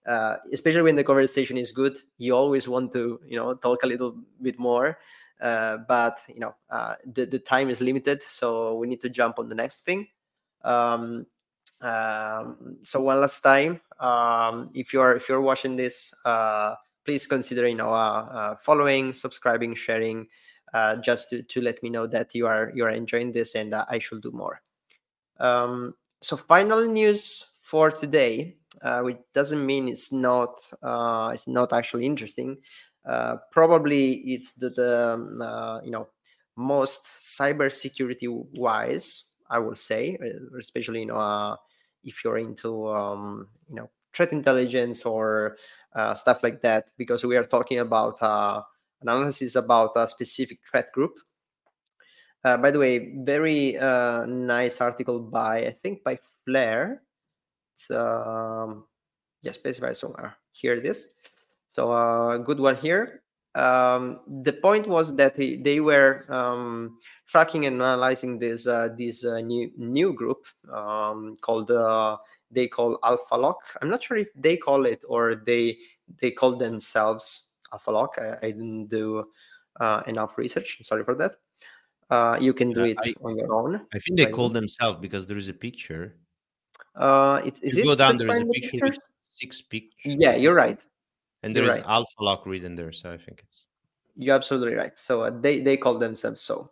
Uh, 0.05 0.37
especially 0.51 0.81
when 0.81 0.95
the 0.95 1.03
conversation 1.03 1.57
is 1.57 1.71
good, 1.71 1.95
you 2.17 2.35
always 2.35 2.67
want 2.67 2.91
to 2.93 3.19
you 3.27 3.37
know 3.37 3.53
talk 3.53 3.83
a 3.83 3.87
little 3.87 4.15
bit 4.41 4.57
more. 4.57 4.97
Uh, 5.39 5.77
but 5.87 6.19
you 6.27 6.39
know 6.39 6.55
uh, 6.69 6.95
the 7.05 7.25
the 7.25 7.39
time 7.39 7.69
is 7.69 7.81
limited, 7.81 8.21
so 8.23 8.75
we 8.75 8.87
need 8.87 9.01
to 9.01 9.09
jump 9.09 9.39
on 9.39 9.49
the 9.49 9.55
next 9.55 9.81
thing. 9.81 10.07
Um, 10.63 11.25
um, 11.81 12.77
so 12.83 13.01
one 13.01 13.21
last 13.21 13.41
time, 13.41 13.81
um, 13.99 14.69
if 14.73 14.93
you're 14.93 15.15
if 15.15 15.27
you're 15.27 15.41
watching 15.41 15.75
this, 15.75 16.13
uh, 16.25 16.75
please 17.05 17.25
consider 17.25 17.67
you 17.67 17.75
know 17.75 17.89
uh, 17.89 18.27
uh, 18.31 18.55
following, 18.63 19.13
subscribing, 19.13 19.73
sharing, 19.75 20.27
uh, 20.73 20.97
just 20.97 21.29
to, 21.29 21.41
to 21.43 21.61
let 21.61 21.81
me 21.81 21.89
know 21.89 22.05
that 22.07 22.33
you 22.35 22.45
are 22.45 22.71
you 22.75 22.83
are 22.85 22.91
enjoying 22.91 23.31
this 23.31 23.55
and 23.55 23.73
uh, 23.73 23.85
I 23.89 23.99
should 23.99 24.21
do 24.21 24.31
more. 24.31 24.61
Um, 25.39 25.95
so 26.21 26.37
final 26.37 26.85
news 26.87 27.43
for 27.61 27.89
today, 27.89 28.57
which 29.01 29.17
doesn't 29.33 29.65
mean 29.65 29.87
it's 29.87 30.11
not 30.11 30.61
it's 31.33 31.47
not 31.47 31.73
actually 31.73 32.05
interesting. 32.05 32.57
Probably 33.51 34.13
it's 34.33 34.53
the, 34.53 34.69
the 34.69 35.09
um, 35.13 35.81
you 35.83 35.89
know 35.89 36.09
most 36.55 37.05
cybersecurity 37.05 38.27
wise, 38.59 39.31
I 39.49 39.57
will 39.57 39.75
say, 39.75 40.19
especially 40.59 40.99
you 40.99 41.07
know 41.07 41.15
uh, 41.15 41.55
if 42.03 42.23
you're 42.23 42.37
into 42.37 42.87
um, 42.87 43.47
you 43.69 43.75
know 43.75 43.89
threat 44.13 44.31
intelligence 44.31 45.05
or 45.05 45.57
uh, 45.95 46.15
stuff 46.15 46.43
like 46.43 46.61
that, 46.61 46.89
because 46.97 47.23
we 47.23 47.37
are 47.37 47.43
talking 47.43 47.79
about 47.79 48.21
uh, 48.21 48.61
analysis 49.01 49.55
about 49.55 49.91
a 49.95 50.07
specific 50.07 50.59
threat 50.69 50.91
group. 50.91 51.13
Uh, 52.43 52.57
by 52.57 52.71
the 52.71 52.79
way, 52.79 53.13
very 53.23 53.77
uh, 53.77 54.25
nice 54.25 54.81
article 54.81 55.19
by 55.19 55.67
I 55.67 55.75
think 55.83 56.03
by 56.03 56.17
Flare. 56.45 57.03
It's 57.75 57.91
um, 57.91 58.85
yeah, 59.41 59.51
specified 59.51 59.97
somewhere. 59.97 60.35
Here 60.51 60.75
it 60.75 60.85
is. 60.85 61.13
So 61.73 61.91
a 61.91 62.35
uh, 62.35 62.37
good 62.37 62.59
one 62.59 62.75
here. 62.75 63.20
Um, 63.53 64.21
the 64.43 64.53
point 64.53 64.87
was 64.87 65.15
that 65.17 65.35
they, 65.35 65.57
they 65.57 65.81
were 65.81 66.25
um, 66.29 66.99
tracking 67.27 67.65
and 67.65 67.75
analyzing 67.81 68.39
this 68.39 68.65
uh, 68.65 68.89
this 68.97 69.25
uh, 69.25 69.41
new 69.41 69.71
new 69.77 70.13
group 70.13 70.47
um, 70.71 71.37
called 71.41 71.69
uh, 71.69 72.17
they 72.49 72.67
call 72.67 72.97
AlphaLock. 73.03 73.59
I'm 73.81 73.89
not 73.89 74.03
sure 74.03 74.17
if 74.17 74.29
they 74.35 74.55
call 74.55 74.85
it 74.85 75.03
or 75.07 75.35
they 75.35 75.77
they 76.21 76.31
call 76.31 76.55
themselves 76.57 77.49
AlphaLock. 77.73 78.19
I, 78.19 78.47
I 78.47 78.51
didn't 78.51 78.87
do 78.87 79.25
uh, 79.79 80.03
enough 80.07 80.37
research. 80.37 80.79
Sorry 80.83 81.03
for 81.03 81.15
that. 81.15 81.35
Uh, 82.09 82.37
you 82.39 82.53
can 82.53 82.71
do 82.71 82.83
it 82.83 82.97
I- 82.99 83.15
on 83.21 83.37
your 83.37 83.53
own. 83.53 83.81
I 83.93 83.99
think 83.99 84.17
they 84.17 84.27
call 84.27 84.49
themselves 84.49 84.99
because 85.01 85.27
there 85.27 85.37
is 85.37 85.49
a 85.49 85.53
picture. 85.53 86.15
Uh, 86.95 87.41
it, 87.45 87.59
is 87.61 87.75
you 87.75 87.83
it 87.83 87.85
go 87.85 87.95
down, 87.95 88.17
there 88.17 88.29
is 88.29 88.41
a 88.41 88.45
picture 88.45 88.93
six 89.31 89.61
pictures. 89.61 90.15
Yeah, 90.19 90.35
you're 90.35 90.53
right. 90.53 90.79
And 91.43 91.55
there 91.55 91.63
you're 91.63 91.71
is 91.71 91.77
right. 91.77 91.85
Alpha 91.87 92.23
Lock 92.23 92.45
written 92.45 92.75
there, 92.75 92.91
so 92.91 93.11
I 93.11 93.17
think 93.17 93.43
it's 93.45 93.67
You're 94.15 94.35
absolutely 94.35 94.75
right. 94.75 94.97
So 94.97 95.23
uh, 95.23 95.31
they 95.31 95.59
they 95.59 95.77
call 95.77 95.97
themselves 95.97 96.41
so, 96.41 96.71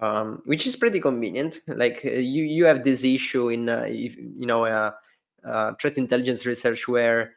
um, 0.00 0.42
which 0.44 0.66
is 0.66 0.76
pretty 0.76 1.00
convenient. 1.00 1.60
Like 1.66 2.02
uh, 2.04 2.10
you 2.10 2.44
you 2.44 2.64
have 2.66 2.84
this 2.84 3.04
issue 3.04 3.48
in 3.48 3.68
uh, 3.68 3.86
if, 3.88 4.16
you 4.16 4.46
know 4.46 4.64
uh, 4.64 4.92
uh, 5.44 5.74
threat 5.80 5.98
intelligence 5.98 6.46
research 6.46 6.86
where 6.88 7.34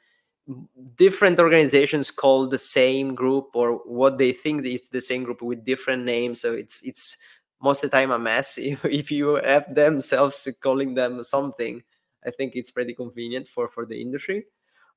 different 0.95 1.39
organizations 1.39 2.11
call 2.11 2.47
the 2.47 2.59
same 2.59 3.15
group 3.15 3.49
or 3.53 3.73
what 3.85 4.17
they 4.17 4.33
think 4.33 4.65
is 4.65 4.89
the 4.89 5.01
same 5.01 5.23
group 5.23 5.41
with 5.41 5.65
different 5.65 6.03
names. 6.03 6.41
So 6.41 6.53
it's 6.53 6.81
it's 6.83 7.17
most 7.61 7.83
of 7.83 7.91
the 7.91 7.97
time 7.97 8.11
a 8.11 8.19
mess. 8.19 8.57
If 8.61 8.85
if 8.85 9.11
you 9.11 9.35
have 9.35 9.73
themselves 9.73 10.47
calling 10.61 10.93
them 10.93 11.23
something, 11.23 11.83
I 12.25 12.31
think 12.31 12.53
it's 12.55 12.71
pretty 12.71 12.93
convenient 12.93 13.47
for 13.47 13.69
for 13.69 13.85
the 13.85 14.01
industry. 14.01 14.45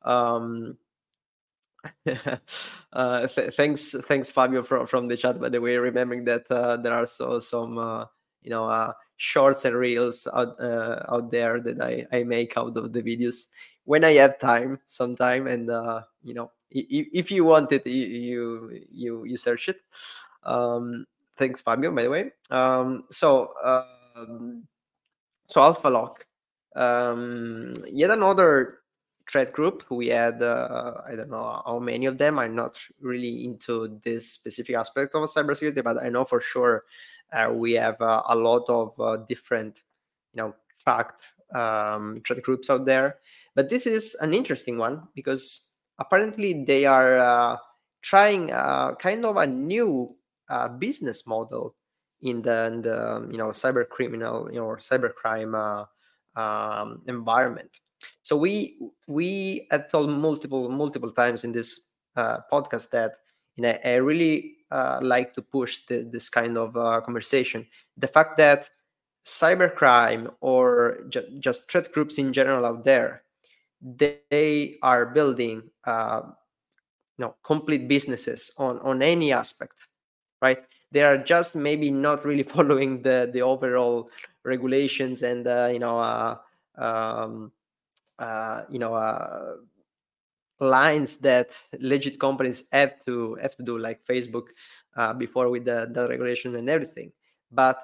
Um, 0.02 0.76
uh, 2.92 3.26
th- 3.28 3.54
thanks, 3.54 3.94
thanks, 4.06 4.30
Fabio, 4.30 4.62
from 4.62 4.86
from 4.86 5.08
the 5.08 5.16
chat. 5.16 5.40
By 5.40 5.48
the 5.48 5.60
way, 5.60 5.76
remembering 5.76 6.24
that 6.24 6.46
uh, 6.50 6.76
there 6.76 6.92
are 6.92 7.06
so 7.06 7.38
some 7.40 7.78
uh, 7.78 8.06
you 8.42 8.50
know 8.50 8.64
uh, 8.64 8.92
shorts 9.16 9.64
and 9.64 9.76
reels 9.76 10.26
out 10.32 10.58
uh, 10.60 11.04
out 11.08 11.30
there 11.30 11.60
that 11.60 11.80
I 11.80 12.06
I 12.12 12.24
make 12.24 12.56
out 12.56 12.76
of 12.76 12.92
the 12.92 13.02
videos 13.02 13.46
when 13.84 14.04
I 14.04 14.12
have 14.14 14.38
time, 14.38 14.80
sometime, 14.86 15.46
and 15.46 15.70
uh, 15.70 16.02
you 16.22 16.34
know 16.34 16.50
i- 16.74 16.86
i- 16.92 17.10
if 17.12 17.30
you 17.30 17.44
want 17.44 17.72
it, 17.72 17.86
you 17.86 18.06
you 18.06 18.80
you, 18.90 19.24
you 19.24 19.36
search 19.36 19.68
it. 19.68 19.80
Um, 20.44 21.06
thanks, 21.36 21.60
Fabio. 21.60 21.90
By 21.90 22.02
the 22.04 22.10
way, 22.10 22.30
um, 22.50 23.04
so 23.10 23.52
um, 23.64 24.64
so 25.46 25.62
Alpha 25.62 25.88
Lock, 25.88 26.26
um, 26.76 27.74
yet 27.90 28.10
another 28.10 28.80
threat 29.30 29.52
group. 29.52 29.84
We 29.90 30.08
had 30.08 30.42
uh, 30.42 31.02
I 31.06 31.14
don't 31.14 31.30
know 31.30 31.62
how 31.64 31.78
many 31.78 32.06
of 32.06 32.18
them. 32.18 32.38
I'm 32.38 32.54
not 32.54 32.78
really 33.00 33.44
into 33.44 34.00
this 34.02 34.30
specific 34.30 34.76
aspect 34.76 35.14
of 35.14 35.22
cybersecurity, 35.28 35.82
but 35.82 36.02
I 36.02 36.08
know 36.08 36.24
for 36.24 36.40
sure 36.40 36.84
uh, 37.32 37.50
we 37.52 37.72
have 37.72 38.00
uh, 38.00 38.22
a 38.28 38.36
lot 38.36 38.64
of 38.68 38.98
uh, 39.00 39.16
different, 39.28 39.82
you 40.32 40.42
know, 40.42 40.54
tracked 40.82 41.32
um, 41.54 42.20
threat 42.26 42.42
groups 42.42 42.70
out 42.70 42.84
there. 42.84 43.16
But 43.54 43.68
this 43.68 43.86
is 43.86 44.14
an 44.20 44.34
interesting 44.34 44.78
one 44.78 45.08
because 45.14 45.70
apparently 45.98 46.64
they 46.64 46.84
are 46.84 47.18
uh, 47.18 47.56
trying 48.02 48.52
uh, 48.52 48.94
kind 48.96 49.24
of 49.24 49.36
a 49.36 49.46
new 49.46 50.16
business 50.78 51.26
model 51.26 51.74
in 52.24 52.42
the, 52.42 52.66
in 52.66 52.82
the 52.82 53.28
you 53.30 53.38
know 53.38 53.48
cyber 53.48 53.88
criminal 53.88 54.48
you 54.50 54.58
know 54.58 54.64
or 54.64 54.78
cybercrime 54.78 55.54
uh, 55.54 55.84
um, 56.40 57.02
environment. 57.06 57.70
So 58.24 58.38
we 58.38 58.78
we 59.06 59.68
have 59.70 59.90
told 59.90 60.08
multiple 60.08 60.70
multiple 60.70 61.12
times 61.12 61.44
in 61.44 61.52
this 61.52 61.90
uh, 62.16 62.38
podcast 62.50 62.88
that 62.90 63.16
you 63.54 63.62
know 63.62 63.76
I 63.84 63.96
really 63.96 64.56
uh, 64.70 64.98
like 65.02 65.34
to 65.34 65.42
push 65.42 65.80
the, 65.86 66.08
this 66.10 66.30
kind 66.30 66.56
of 66.56 66.74
uh, 66.74 67.02
conversation. 67.02 67.66
The 67.98 68.08
fact 68.08 68.38
that 68.38 68.70
cybercrime 69.26 70.32
or 70.40 71.04
ju- 71.10 71.28
just 71.38 71.70
threat 71.70 71.92
groups 71.92 72.16
in 72.16 72.32
general 72.32 72.64
out 72.64 72.84
there, 72.84 73.24
they, 73.82 74.78
are 74.82 75.04
building 75.06 75.62
uh, 75.84 76.22
you 76.24 77.26
know 77.26 77.34
complete 77.42 77.88
businesses 77.88 78.50
on 78.56 78.78
on 78.80 79.02
any 79.02 79.32
aspect, 79.32 79.86
right? 80.40 80.64
They 80.92 81.02
are 81.02 81.18
just 81.18 81.56
maybe 81.56 81.90
not 81.90 82.24
really 82.24 82.42
following 82.56 83.02
the 83.02 83.28
the 83.30 83.42
overall 83.42 84.08
regulations 84.44 85.22
and 85.22 85.46
uh, 85.46 85.68
you 85.70 85.78
know 85.78 85.98
uh, 85.98 86.38
um, 86.78 87.52
uh, 88.18 88.62
you 88.70 88.78
know 88.78 88.94
uh, 88.94 89.56
lines 90.60 91.18
that 91.18 91.56
legit 91.78 92.18
companies 92.18 92.68
have 92.72 93.04
to 93.04 93.36
have 93.40 93.56
to 93.56 93.62
do, 93.62 93.78
like 93.78 94.04
Facebook 94.06 94.48
uh, 94.96 95.12
before 95.12 95.50
with 95.50 95.64
the, 95.64 95.90
the 95.92 96.08
regulation 96.08 96.56
and 96.56 96.68
everything. 96.68 97.12
But 97.50 97.78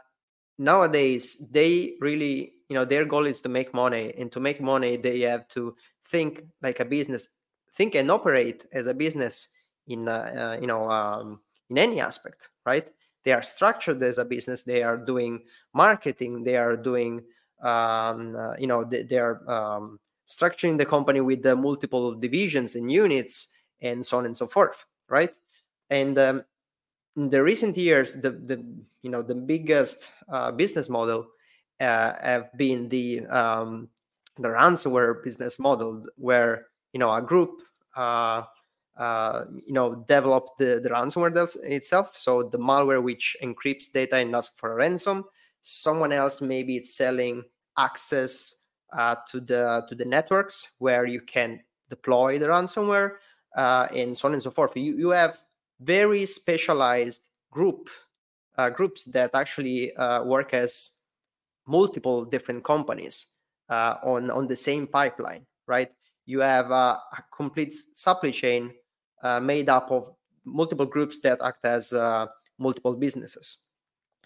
nowadays, 0.59 1.49
they 1.51 1.95
really 2.01 2.53
you 2.69 2.75
know 2.75 2.85
their 2.85 3.05
goal 3.05 3.27
is 3.27 3.41
to 3.43 3.49
make 3.49 3.75
money, 3.75 4.13
and 4.19 4.31
to 4.33 4.41
make 4.41 4.61
money, 4.61 4.97
they 4.97 5.21
have 5.21 5.49
to 5.49 5.75
think 6.09 6.45
like 6.63 6.81
a 6.81 6.85
business, 6.85 7.29
think 7.75 7.95
and 7.95 8.11
operate 8.11 8.67
as 8.73 8.87
a 8.87 8.95
business 8.95 9.49
in 9.89 10.09
uh, 10.09 10.59
you 10.61 10.67
know 10.67 10.89
um, 10.91 11.41
in 11.69 11.79
any 11.79 12.01
aspect, 12.01 12.49
right? 12.65 12.89
They 13.25 13.33
are 13.33 13.43
structured 13.43 14.03
as 14.03 14.19
a 14.19 14.25
business. 14.25 14.63
They 14.63 14.83
are 14.83 14.97
doing 14.97 15.43
marketing. 15.75 16.43
They 16.43 16.57
are 16.57 16.77
doing 16.77 17.23
um, 17.63 18.37
uh, 18.37 18.55
you 18.59 18.67
know 18.67 18.85
they, 18.85 19.03
they 19.03 19.19
are 19.19 19.49
um, 19.51 19.99
structuring 20.31 20.79
the 20.79 20.87
company 20.87 21.21
with 21.21 21.43
the 21.43 21.57
multiple 21.57 22.15
divisions 22.15 22.77
and 22.77 22.91
units 22.91 23.49
and 23.83 24.07
so 24.07 24.19
on 24.19 24.27
and 24.27 24.37
so 24.37 24.47
forth 24.47 24.87
right? 25.11 25.35
And 25.91 26.19
um, 26.19 26.45
in 27.17 27.29
the 27.29 27.43
recent 27.43 27.77
years 27.77 28.15
the 28.15 28.31
the 28.31 28.65
you 29.03 29.11
know 29.11 29.21
the 29.21 29.35
biggest 29.35 30.11
uh, 30.31 30.53
business 30.53 30.89
model 30.89 31.27
uh, 31.81 32.15
have 32.23 32.49
been 32.57 32.89
the 32.89 33.27
um, 33.27 33.89
the 34.39 34.49
ransomware 34.49 35.23
business 35.23 35.59
model 35.59 36.07
where 36.17 36.69
you 36.93 37.01
know 37.01 37.13
a 37.13 37.21
group 37.21 37.61
uh, 37.97 38.45
uh, 38.97 39.45
you 39.67 39.75
know 39.75 39.97
develop 40.09 40.57
the, 40.59 40.81
the 40.81 40.89
ransomware 40.89 41.35
itself. 41.65 42.17
So 42.17 42.45
the 42.45 42.59
malware 42.59 43.03
which 43.03 43.37
encrypts 43.43 43.93
data 43.93 44.17
and 44.17 44.35
asks 44.35 44.57
for 44.57 44.73
a 44.73 44.77
ransom 44.77 45.25
someone 45.63 46.11
else 46.11 46.41
maybe 46.41 46.75
it's 46.75 46.97
selling 46.97 47.43
access 47.77 48.60
uh, 48.93 49.17
to 49.31 49.41
the 49.41 49.85
to 49.89 49.95
the 49.95 50.05
networks 50.05 50.69
where 50.79 51.07
you 51.07 51.21
can 51.21 51.61
deploy 51.89 52.39
the 52.39 52.47
ransomware 52.47 53.17
uh, 53.57 53.89
and 53.95 54.17
so 54.17 54.29
on 54.29 54.35
and 54.35 54.43
so 54.43 54.51
forth. 54.51 54.77
You 54.77 54.97
you 54.97 55.11
have 55.11 55.39
very 55.81 56.27
specialized 56.27 57.29
group 57.51 57.89
uh, 58.59 58.71
groups 58.71 59.05
that 59.05 59.35
actually 59.35 59.95
uh, 59.97 60.25
work 60.25 60.55
as 60.55 60.91
multiple 61.67 62.25
different 62.25 62.65
companies 62.65 63.27
uh, 63.69 63.97
on 64.03 64.31
on 64.31 64.47
the 64.47 64.57
same 64.57 64.87
pipeline, 64.87 65.47
right? 65.67 65.91
You 66.27 66.41
have 66.41 66.71
a 66.71 67.01
complete 67.35 67.75
supply 67.95 68.31
chain 68.31 68.73
uh, 69.23 69.41
made 69.41 69.69
up 69.69 69.91
of 69.91 70.15
multiple 70.45 70.87
groups 70.87 71.21
that 71.21 71.41
act 71.43 71.65
as 71.65 71.93
multiple 72.59 72.95
businesses, 72.95 73.59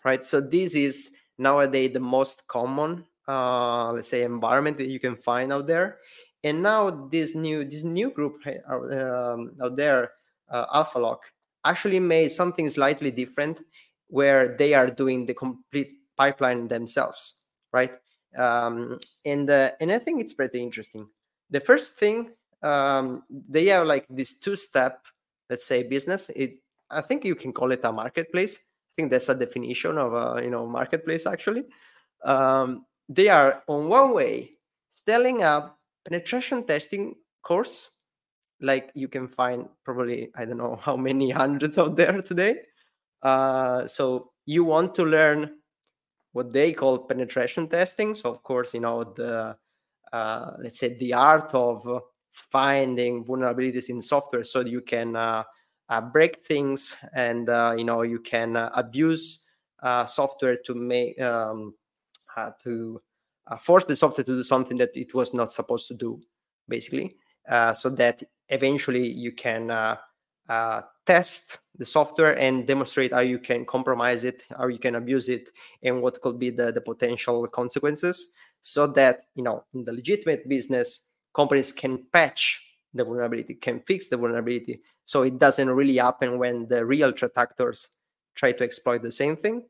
right? 0.05 0.25
So 0.25 0.41
this 0.41 0.75
is 0.75 1.17
nowadays 1.39 1.93
the 1.93 2.01
most 2.01 2.47
common 2.49 3.05
uh, 3.29 3.93
let's 3.93 4.09
say 4.09 4.23
environment 4.23 4.79
that 4.79 4.89
you 4.89 5.01
can 5.01 5.17
find 5.17 5.53
out 5.53 5.67
there. 5.67 5.99
And 6.43 6.63
now 6.63 7.09
this 7.11 7.35
new 7.35 7.65
this 7.65 7.85
new 7.85 8.11
group 8.11 8.37
um, 8.69 9.53
out 9.63 9.77
there 9.77 10.13
uh, 10.51 10.85
AlphaLock 10.85 11.19
actually 11.65 12.01
made 12.01 12.31
something 12.31 12.69
slightly 12.69 13.11
different 13.11 13.61
where 14.09 14.57
they 14.59 14.75
are 14.75 14.91
doing 14.91 15.25
the 15.25 15.33
complete 15.33 15.93
pipeline 16.17 16.69
themselves 16.69 17.45
right? 17.75 17.93
Um, 18.39 18.99
and 19.25 19.51
uh, 19.51 19.73
and 19.81 19.93
i 19.93 19.99
think 19.99 20.21
it's 20.21 20.33
pretty 20.33 20.63
interesting. 20.63 21.07
The 21.51 21.61
first 21.61 21.99
thing 21.99 22.31
um, 22.63 23.23
they 23.29 23.67
have 23.67 23.87
like 23.87 24.07
this 24.09 24.39
two 24.39 24.57
step 24.57 25.05
let's 25.51 25.67
say 25.67 25.83
business. 25.83 26.31
It 26.31 26.63
i 26.91 27.03
think 27.03 27.25
you 27.25 27.35
can 27.35 27.53
call 27.53 27.73
it 27.73 27.85
a 27.85 27.93
marketplace. 27.93 28.57
I 28.57 28.93
think 28.97 29.11
that's 29.11 29.29
a 29.29 29.35
definition 29.35 29.99
of 29.99 30.15
a 30.15 30.43
you 30.43 30.51
know 30.51 30.67
marketplace 30.67 31.27
actually. 31.27 31.65
Um, 32.25 32.87
they 33.09 33.29
are 33.29 33.63
on 33.67 33.89
one 33.89 34.13
way 34.13 34.51
selling 34.91 35.43
a 35.43 35.73
penetration 36.05 36.65
testing 36.65 37.15
course. 37.43 37.91
Like 38.61 38.91
you 38.95 39.09
can 39.09 39.29
find 39.29 39.69
probably 39.85 40.31
i 40.37 40.45
don't 40.45 40.59
know 40.59 40.79
how 40.83 40.97
many 40.97 41.31
hundreds 41.31 41.79
out 41.79 41.97
there 41.97 42.23
today. 42.23 42.63
Uh, 43.23 43.87
so 43.87 44.33
you 44.47 44.65
want 44.65 44.95
to 44.95 45.05
learn 45.05 45.59
what 46.33 46.53
they 46.53 46.73
call 46.73 46.99
penetration 46.99 47.69
testing. 47.69 48.15
So 48.15 48.31
of 48.31 48.43
course 48.43 48.75
you 48.75 48.81
know 48.81 49.05
the 49.05 49.57
uh, 50.13 50.53
let's 50.61 50.79
say 50.79 50.97
the 50.99 51.13
art 51.13 51.51
of 51.55 52.03
finding 52.31 53.25
vulnerabilities 53.25 53.89
in 53.89 54.01
software. 54.01 54.45
So 54.45 54.61
you 54.61 54.81
can 54.81 55.17
uh, 55.17 55.43
uh 55.89 56.01
break 56.01 56.45
things 56.47 56.97
and 57.15 57.49
uh, 57.49 57.75
you 57.77 57.85
know 57.85 58.03
you 58.03 58.21
can 58.21 58.57
uh, 58.57 58.71
abuse 58.75 59.45
software 60.07 60.57
to 60.65 60.75
make 60.75 61.21
um, 61.21 61.75
to 62.63 63.01
uh, 63.47 63.57
force 63.59 63.85
the 63.85 63.97
software 63.97 64.25
to 64.25 64.37
do 64.37 64.43
something 64.43 64.77
that 64.79 64.91
it 64.95 65.15
was 65.15 65.35
not 65.35 65.53
supposed 65.53 65.89
to 65.89 65.95
do, 65.95 66.21
basically, 66.69 67.17
uh, 67.49 67.73
so 67.73 67.91
that 67.91 68.23
eventually 68.49 69.07
you 69.07 69.33
can 69.33 69.71
test 71.07 71.59
the 71.77 71.85
software 71.85 72.39
and 72.39 72.67
demonstrate 72.67 73.13
how 73.13 73.21
you 73.21 73.39
can 73.39 73.65
compromise 73.67 74.25
it, 74.25 74.47
how 74.57 74.69
you 74.69 74.79
can 74.79 74.95
abuse 74.95 75.29
it, 75.29 75.51
and 75.83 76.01
what 76.01 76.21
could 76.23 76.39
be 76.39 76.51
the, 76.51 76.73
the 76.73 76.81
potential 76.81 77.47
consequences, 77.49 78.29
so 78.63 78.87
that 78.87 79.25
you 79.35 79.43
know 79.43 79.65
in 79.75 79.85
the 79.85 79.93
legitimate 79.93 80.49
business 80.49 81.09
companies 81.35 81.73
can 81.73 81.99
patch 82.13 82.63
the 82.95 83.05
vulnerability, 83.05 83.55
can 83.55 83.81
fix 83.81 84.09
the 84.09 84.17
vulnerability, 84.17 84.81
so 85.05 85.23
it 85.23 85.39
doesn't 85.39 85.69
really 85.69 85.97
happen 85.97 86.39
when 86.39 86.67
the 86.69 86.85
real 86.85 87.13
threat 87.13 87.33
actors 87.37 87.89
try 88.35 88.53
to 88.53 88.65
exploit 88.65 89.03
the 89.03 89.13
same 89.13 89.37
thing 89.37 89.65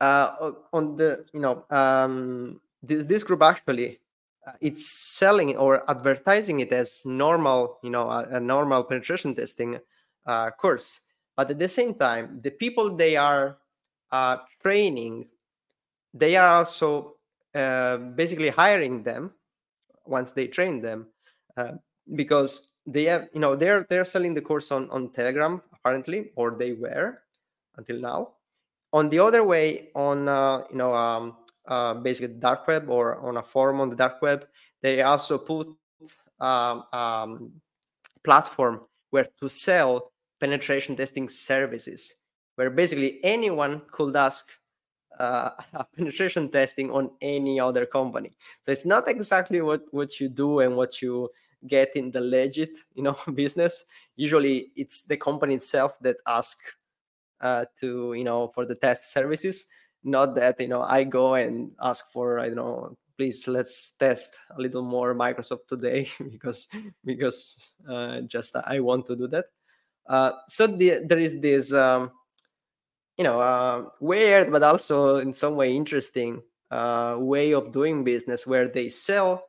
uh, 0.00 0.52
on 0.72 0.96
the 0.96 1.24
you 1.32 1.40
know 1.40 1.64
um, 1.70 2.60
this, 2.82 3.06
this 3.06 3.22
group 3.24 3.42
actually 3.42 3.98
uh, 4.46 4.52
it's 4.60 4.90
selling 5.16 5.56
or 5.56 5.88
advertising 5.90 6.60
it 6.60 6.72
as 6.72 7.02
normal 7.04 7.78
you 7.82 7.90
know 7.90 8.08
a, 8.10 8.22
a 8.32 8.40
normal 8.40 8.84
penetration 8.84 9.34
testing 9.34 9.78
uh, 10.26 10.50
course. 10.50 11.00
But 11.36 11.50
at 11.50 11.58
the 11.58 11.68
same 11.68 11.94
time 11.94 12.40
the 12.42 12.50
people 12.50 12.94
they 12.94 13.16
are 13.16 13.58
uh, 14.10 14.38
training 14.62 15.28
they 16.14 16.36
are 16.36 16.48
also 16.48 17.14
uh, 17.54 17.96
basically 17.96 18.48
hiring 18.48 19.02
them 19.02 19.32
once 20.06 20.32
they 20.32 20.46
train 20.46 20.80
them 20.80 21.06
uh, 21.56 21.72
because 22.14 22.74
they 22.86 23.04
have 23.04 23.28
you 23.34 23.40
know 23.40 23.54
they're 23.54 23.86
they're 23.90 24.04
selling 24.04 24.34
the 24.34 24.40
course 24.40 24.72
on 24.72 24.88
on 24.90 25.10
telegram 25.10 25.60
apparently 25.74 26.30
or 26.36 26.52
they 26.52 26.72
were 26.72 27.20
until 27.76 28.00
now 28.00 28.32
on 28.92 29.08
the 29.08 29.18
other 29.18 29.44
way 29.44 29.88
on 29.94 30.28
uh, 30.28 30.64
you 30.70 30.76
know 30.76 30.94
um, 30.94 31.36
uh, 31.66 31.94
basically 31.94 32.34
dark 32.34 32.66
web 32.66 32.88
or 32.88 33.16
on 33.18 33.36
a 33.36 33.42
forum 33.42 33.80
on 33.80 33.90
the 33.90 33.96
dark 33.96 34.22
web 34.22 34.46
they 34.82 35.02
also 35.02 35.38
put 35.38 35.68
um, 36.40 36.84
um, 36.92 37.52
platform 38.24 38.80
where 39.10 39.26
to 39.40 39.48
sell 39.48 40.12
penetration 40.40 40.96
testing 40.96 41.28
services 41.28 42.14
where 42.58 42.70
basically 42.70 43.20
anyone 43.22 43.82
could 43.92 44.16
ask 44.16 44.50
uh, 45.18 45.50
penetration 45.96 46.48
testing 46.48 46.90
on 46.90 47.10
any 47.20 47.60
other 47.60 47.86
company. 47.86 48.36
So 48.62 48.72
it's 48.72 48.84
not 48.86 49.08
exactly 49.08 49.60
what 49.60 49.82
what 49.90 50.20
you 50.20 50.28
do 50.28 50.60
and 50.60 50.76
what 50.76 51.02
you 51.02 51.28
get 51.66 51.96
in 51.96 52.10
the 52.10 52.20
legit 52.20 52.70
you 52.94 53.02
know 53.02 53.16
business. 53.34 53.84
Usually 54.16 54.72
it's 54.76 55.02
the 55.02 55.16
company 55.16 55.54
itself 55.54 55.98
that 56.00 56.16
ask 56.26 56.58
uh, 57.40 57.64
to 57.80 58.14
you 58.14 58.24
know 58.24 58.48
for 58.54 58.64
the 58.66 58.74
test 58.74 59.12
services. 59.12 59.66
Not 60.04 60.36
that 60.36 60.60
you 60.60 60.68
know 60.68 60.82
i 60.82 61.02
go 61.02 61.34
and 61.34 61.72
ask 61.82 62.10
for 62.12 62.38
i 62.38 62.46
don't 62.46 62.56
know 62.56 62.96
please 63.18 63.48
let's 63.48 63.90
test 63.98 64.36
a 64.56 64.60
little 64.60 64.82
more 64.82 65.12
microsoft 65.12 65.66
today 65.66 66.08
because 66.30 66.68
because 67.04 67.58
uh, 67.88 68.20
just 68.22 68.56
i 68.56 68.80
want 68.80 69.06
to 69.06 69.16
do 69.16 69.26
that. 69.26 69.46
Uh, 70.08 70.32
so 70.48 70.66
the, 70.66 71.02
there 71.04 71.18
is 71.18 71.38
this 71.40 71.72
um, 71.72 72.10
you 73.18 73.24
know 73.24 73.40
uh, 73.40 73.90
weird 74.00 74.50
but 74.50 74.62
also 74.62 75.16
in 75.18 75.34
some 75.34 75.56
way 75.56 75.74
interesting 75.74 76.40
uh, 76.70 77.16
way 77.18 77.52
of 77.52 77.72
doing 77.72 78.04
business 78.04 78.46
where 78.46 78.68
they 78.68 78.88
sell 78.88 79.44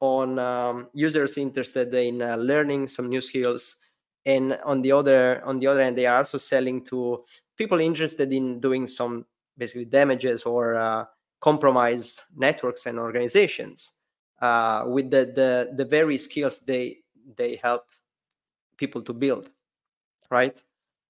on 0.00 0.38
um, 0.38 0.88
users 0.94 1.38
interested 1.38 1.92
in 1.94 2.22
uh, 2.22 2.36
learning 2.36 2.86
some 2.86 3.08
new 3.08 3.20
skills 3.20 3.76
and 4.26 4.58
on 4.64 4.82
the 4.82 4.92
other 4.92 5.42
on 5.44 5.58
the 5.58 5.66
other 5.66 5.80
end 5.80 5.96
they 5.96 6.06
are 6.06 6.18
also 6.18 6.36
selling 6.36 6.84
to 6.84 7.24
people 7.56 7.80
interested 7.80 8.32
in 8.32 8.60
doing 8.60 8.86
some 8.86 9.24
basically 9.56 9.86
damages 9.86 10.42
or 10.42 10.74
uh, 10.74 11.04
compromised 11.40 12.22
networks 12.36 12.84
and 12.84 12.98
organizations 12.98 13.92
uh, 14.42 14.84
with 14.86 15.10
the, 15.10 15.32
the 15.34 15.72
the 15.76 15.84
very 15.84 16.18
skills 16.18 16.60
they 16.60 16.98
they 17.36 17.56
help 17.62 17.84
people 18.76 19.00
to 19.00 19.14
build 19.14 19.48
right? 20.30 20.60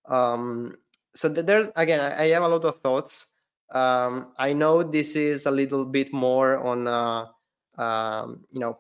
Um, 0.06 0.76
so 1.14 1.28
there's 1.28 1.68
again 1.76 2.00
I, 2.00 2.28
have 2.28 2.42
a 2.42 2.48
lot 2.48 2.64
of 2.64 2.80
thoughts. 2.80 3.32
Um, 3.68 4.30
i 4.38 4.52
know 4.52 4.84
this 4.84 5.16
is 5.16 5.46
a 5.46 5.50
little 5.50 5.84
bit 5.84 6.12
more 6.12 6.58
on 6.58 6.86
uh, 6.86 7.26
um, 7.76 8.44
you 8.52 8.60
know 8.60 8.78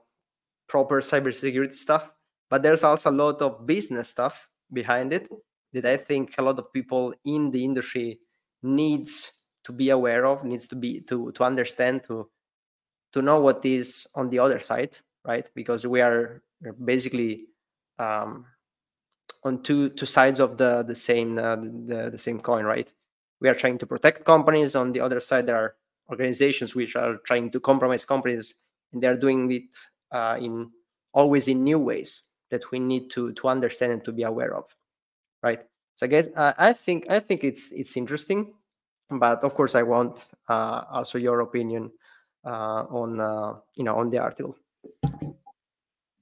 proper 0.68 1.00
cybersecurity 1.00 1.74
stuff 1.74 2.08
but 2.48 2.62
there's 2.62 2.84
also 2.84 3.10
a 3.10 3.12
lot 3.12 3.40
of 3.42 3.66
business 3.66 4.08
stuff 4.08 4.48
behind 4.72 5.12
it 5.12 5.28
that 5.72 5.86
I 5.86 5.96
think 5.96 6.34
a 6.38 6.42
lot 6.42 6.58
of 6.58 6.72
people 6.72 7.14
in 7.24 7.50
the 7.50 7.64
industry 7.64 8.20
needs 8.62 9.32
to 9.64 9.72
be 9.72 9.90
aware 9.90 10.26
of 10.26 10.44
needs 10.44 10.68
to 10.68 10.76
be 10.76 11.00
to 11.02 11.32
to 11.32 11.44
understand 11.44 12.04
to 12.04 12.28
to 13.12 13.22
know 13.22 13.40
what 13.40 13.64
is 13.64 14.06
on 14.14 14.30
the 14.30 14.38
other 14.38 14.60
side 14.60 14.98
right? 15.26 15.50
Because 15.54 15.86
we 15.86 16.00
are 16.00 16.42
basically 16.84 17.46
um, 17.98 18.46
on 19.44 19.62
two 19.62 19.90
two 19.90 20.06
sides 20.06 20.40
of 20.40 20.56
the 20.56 20.82
the 20.82 20.94
same 20.94 21.38
uh, 21.38 21.56
the, 21.56 22.10
the 22.12 22.18
same 22.18 22.40
coin 22.40 22.64
right? 22.64 22.90
We 23.40 23.48
are 23.48 23.54
trying 23.54 23.78
to 23.78 23.86
protect 23.86 24.24
companies. 24.24 24.74
On 24.74 24.92
the 24.92 25.00
other 25.00 25.20
side 25.20 25.46
there 25.46 25.56
are 25.56 25.74
organizations 26.08 26.74
which 26.74 26.96
are 26.96 27.16
trying 27.18 27.50
to 27.50 27.60
compromise 27.60 28.04
companies 28.04 28.54
and 28.92 29.02
they're 29.02 29.16
doing 29.16 29.50
it 29.50 29.74
uh, 30.12 30.38
in 30.40 30.70
always 31.12 31.48
in 31.48 31.64
new 31.64 31.78
ways 31.78 32.22
that 32.50 32.70
we 32.70 32.78
need 32.78 33.10
to 33.10 33.32
to 33.32 33.48
understand 33.48 33.92
and 33.92 34.04
to 34.04 34.12
be 34.12 34.22
aware 34.22 34.54
of 34.54 34.74
right? 35.42 35.60
So 35.96 36.06
i 36.06 36.08
guess 36.08 36.28
uh, 36.36 36.52
i 36.58 36.72
think 36.72 37.06
i 37.08 37.20
think 37.20 37.44
it's 37.44 37.70
it's 37.72 37.96
interesting 37.96 38.54
but 39.10 39.42
of 39.44 39.54
course 39.54 39.74
i 39.74 39.82
want 39.82 40.28
uh, 40.48 40.84
also 40.90 41.18
your 41.18 41.40
opinion 41.40 41.90
uh, 42.44 42.84
on 42.90 43.20
uh, 43.20 43.54
you 43.74 43.84
know 43.84 43.96
on 43.96 44.10
the 44.10 44.18
article. 44.18 44.56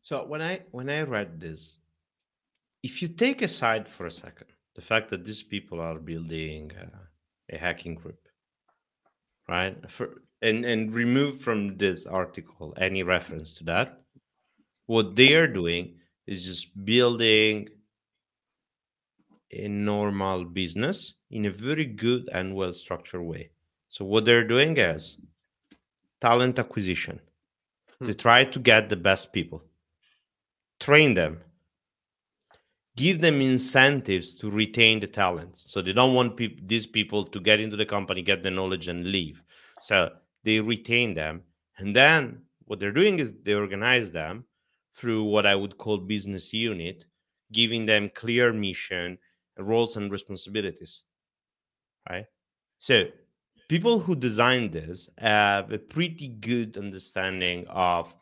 So 0.03 0.25
when 0.27 0.43
i 0.43 0.61
when 0.71 0.91
i 0.91 1.03
read 1.03 1.41
this 1.41 1.81
if 2.83 3.01
you 3.01 3.09
take 3.09 3.43
aside 3.43 3.89
for 3.89 4.07
a 4.07 4.11
second 4.11 4.49
the 4.75 4.83
fact 4.83 5.09
that 5.11 5.25
these 5.25 5.43
people 5.43 5.81
are 5.81 5.99
building 5.99 6.73
uh, 6.81 6.99
a 7.51 7.57
hacking 7.59 7.95
group 7.95 8.21
right? 9.49 9.77
For, 9.91 10.23
and 10.43 10.65
and 10.65 10.95
remove 10.95 11.41
from 11.41 11.77
this 11.77 12.07
article 12.07 12.75
any 12.77 13.03
reference 13.03 13.55
to 13.55 13.65
that 13.65 14.01
what 14.87 15.17
they 15.17 15.35
are 15.35 15.47
doing 15.47 15.97
is 16.27 16.45
just 16.45 16.85
building 16.85 17.69
a 19.53 19.69
normal 19.69 20.45
business 20.45 21.15
in 21.31 21.47
a 21.47 21.51
very 21.51 21.85
good 21.85 22.29
and 22.33 22.55
well 22.55 22.73
structured 22.73 23.23
way. 23.23 23.51
So 23.89 24.05
what 24.05 24.25
they're 24.25 24.47
doing 24.47 24.77
is 24.77 25.19
talent 26.21 26.59
acquisition. 26.59 27.21
Hmm. 27.99 28.07
they 28.07 28.15
try 28.15 28.45
to 28.45 28.59
get 28.59 28.89
the 28.89 28.97
best 28.97 29.33
people. 29.33 29.63
Train 30.81 31.15
them. 31.15 31.41
Give 32.97 33.21
them 33.21 33.41
incentives 33.41 34.35
to 34.37 34.51
retain 34.51 35.01
the 35.01 35.07
talents. 35.07 35.71
So 35.71 35.83
they 35.83 35.93
don't 35.93 36.15
want 36.15 36.37
pe- 36.37 36.61
these 36.65 36.87
people 36.87 37.25
to 37.27 37.41
get 37.41 37.61
into 37.61 37.77
the 37.77 37.87
company 37.87 38.23
get 38.23 38.43
the 38.43 38.51
knowledge 38.51 38.89
and 38.89 39.07
leave. 39.07 39.43
So 39.79 40.11
they 40.45 40.61
retain 40.61 41.15
them 41.15 41.43
and 41.79 41.95
then 41.95 42.43
what 42.67 42.81
they're 42.81 42.93
doing 42.93 43.19
is 43.19 43.33
they 43.43 43.55
organize 43.55 44.11
them 44.11 44.45
through 44.97 45.25
what 45.25 45.47
i 45.47 45.55
would 45.55 45.77
call 45.79 45.99
business 45.99 46.53
unit 46.53 47.07
giving 47.53 47.87
them 47.87 48.11
clear 48.15 48.53
mission 48.53 49.19
roles 49.59 49.97
and 49.97 50.11
responsibilities 50.11 51.05
right? 52.11 52.27
So 52.79 53.05
people 53.69 53.99
who 53.99 54.15
designed 54.15 54.73
this 54.73 55.09
have 55.19 55.73
a 55.73 55.79
pretty 55.79 56.29
good 56.29 56.77
understanding 56.77 57.67
of 57.69 58.15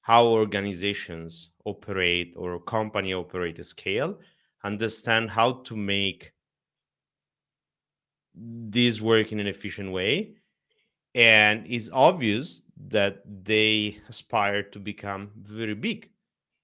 how 0.00 0.26
organizations 0.26 1.50
operate 1.64 2.34
or 2.36 2.60
company 2.60 3.14
operate 3.14 3.58
a 3.58 3.64
scale 3.64 4.18
understand 4.64 5.30
how 5.30 5.52
to 5.52 5.76
make 5.76 6.32
this 8.34 9.00
work 9.00 9.32
in 9.32 9.38
an 9.38 9.46
efficient 9.46 9.92
way 9.92 10.34
and 11.14 11.66
it's 11.66 11.90
obvious 11.92 12.62
that 12.88 13.22
they 13.44 13.98
aspire 14.08 14.62
to 14.62 14.78
become 14.78 15.30
very 15.36 15.74
big 15.74 16.10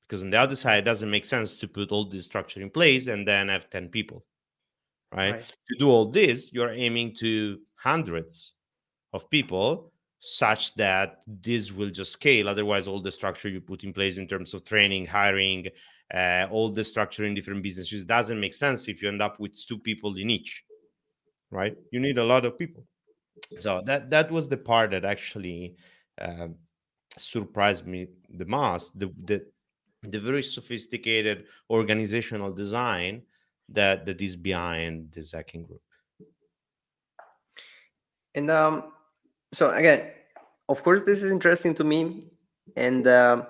because 0.08 0.22
on 0.22 0.30
the 0.30 0.38
other 0.38 0.56
side 0.56 0.80
it 0.80 0.84
doesn't 0.84 1.10
make 1.10 1.24
sense 1.24 1.58
to 1.58 1.68
put 1.68 1.92
all 1.92 2.04
this 2.04 2.26
structure 2.26 2.60
in 2.60 2.70
place 2.70 3.06
and 3.06 3.26
then 3.26 3.48
have 3.48 3.70
10 3.70 3.88
people 3.88 4.24
right, 5.12 5.32
right. 5.32 5.56
to 5.68 5.76
do 5.78 5.88
all 5.88 6.06
this 6.06 6.52
you're 6.52 6.72
aiming 6.72 7.14
to 7.14 7.58
hundreds 7.76 8.54
of 9.12 9.28
people 9.30 9.92
such 10.20 10.74
that 10.74 11.20
this 11.26 11.70
will 11.72 11.90
just 11.90 12.12
scale. 12.12 12.48
Otherwise, 12.48 12.88
all 12.88 13.00
the 13.00 13.12
structure 13.12 13.48
you 13.48 13.60
put 13.60 13.84
in 13.84 13.92
place 13.92 14.18
in 14.18 14.26
terms 14.26 14.54
of 14.54 14.64
training, 14.64 15.06
hiring, 15.06 15.66
uh, 16.12 16.46
all 16.50 16.70
the 16.70 16.82
structure 16.82 17.24
in 17.24 17.34
different 17.34 17.62
businesses 17.62 18.04
doesn't 18.04 18.40
make 18.40 18.54
sense 18.54 18.88
if 18.88 19.02
you 19.02 19.08
end 19.08 19.22
up 19.22 19.38
with 19.38 19.54
two 19.66 19.78
people 19.78 20.16
in 20.16 20.30
each, 20.30 20.64
right? 21.50 21.76
You 21.92 22.00
need 22.00 22.18
a 22.18 22.24
lot 22.24 22.44
of 22.44 22.58
people. 22.58 22.84
So 23.58 23.82
that 23.86 24.10
that 24.10 24.30
was 24.30 24.48
the 24.48 24.56
part 24.56 24.90
that 24.90 25.04
actually 25.04 25.76
uh, 26.20 26.48
surprised 27.16 27.86
me 27.86 28.08
the 28.28 28.44
most. 28.44 28.98
The, 28.98 29.12
the 29.24 29.46
the 30.02 30.20
very 30.20 30.42
sophisticated 30.42 31.46
organizational 31.70 32.52
design 32.52 33.22
that 33.68 34.06
that 34.06 34.20
is 34.20 34.36
behind 34.36 35.12
the 35.12 35.28
hacking 35.32 35.64
group. 35.64 35.82
And 38.34 38.50
um, 38.50 38.92
so 39.52 39.70
again, 39.70 40.10
of 40.68 40.82
course, 40.82 41.02
this 41.02 41.22
is 41.22 41.30
interesting 41.30 41.74
to 41.74 41.84
me, 41.84 42.28
and 42.76 43.06
uh, 43.06 43.46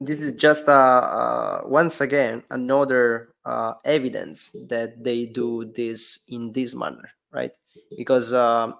this 0.00 0.20
is 0.20 0.34
just 0.34 0.68
uh, 0.68 0.72
uh, 0.72 1.62
once 1.66 2.00
again 2.00 2.42
another 2.50 3.34
uh, 3.44 3.74
evidence 3.84 4.54
that 4.68 5.02
they 5.02 5.26
do 5.26 5.70
this 5.76 6.24
in 6.28 6.52
this 6.52 6.74
manner, 6.74 7.10
right? 7.32 7.52
Because 7.96 8.32
um, 8.32 8.74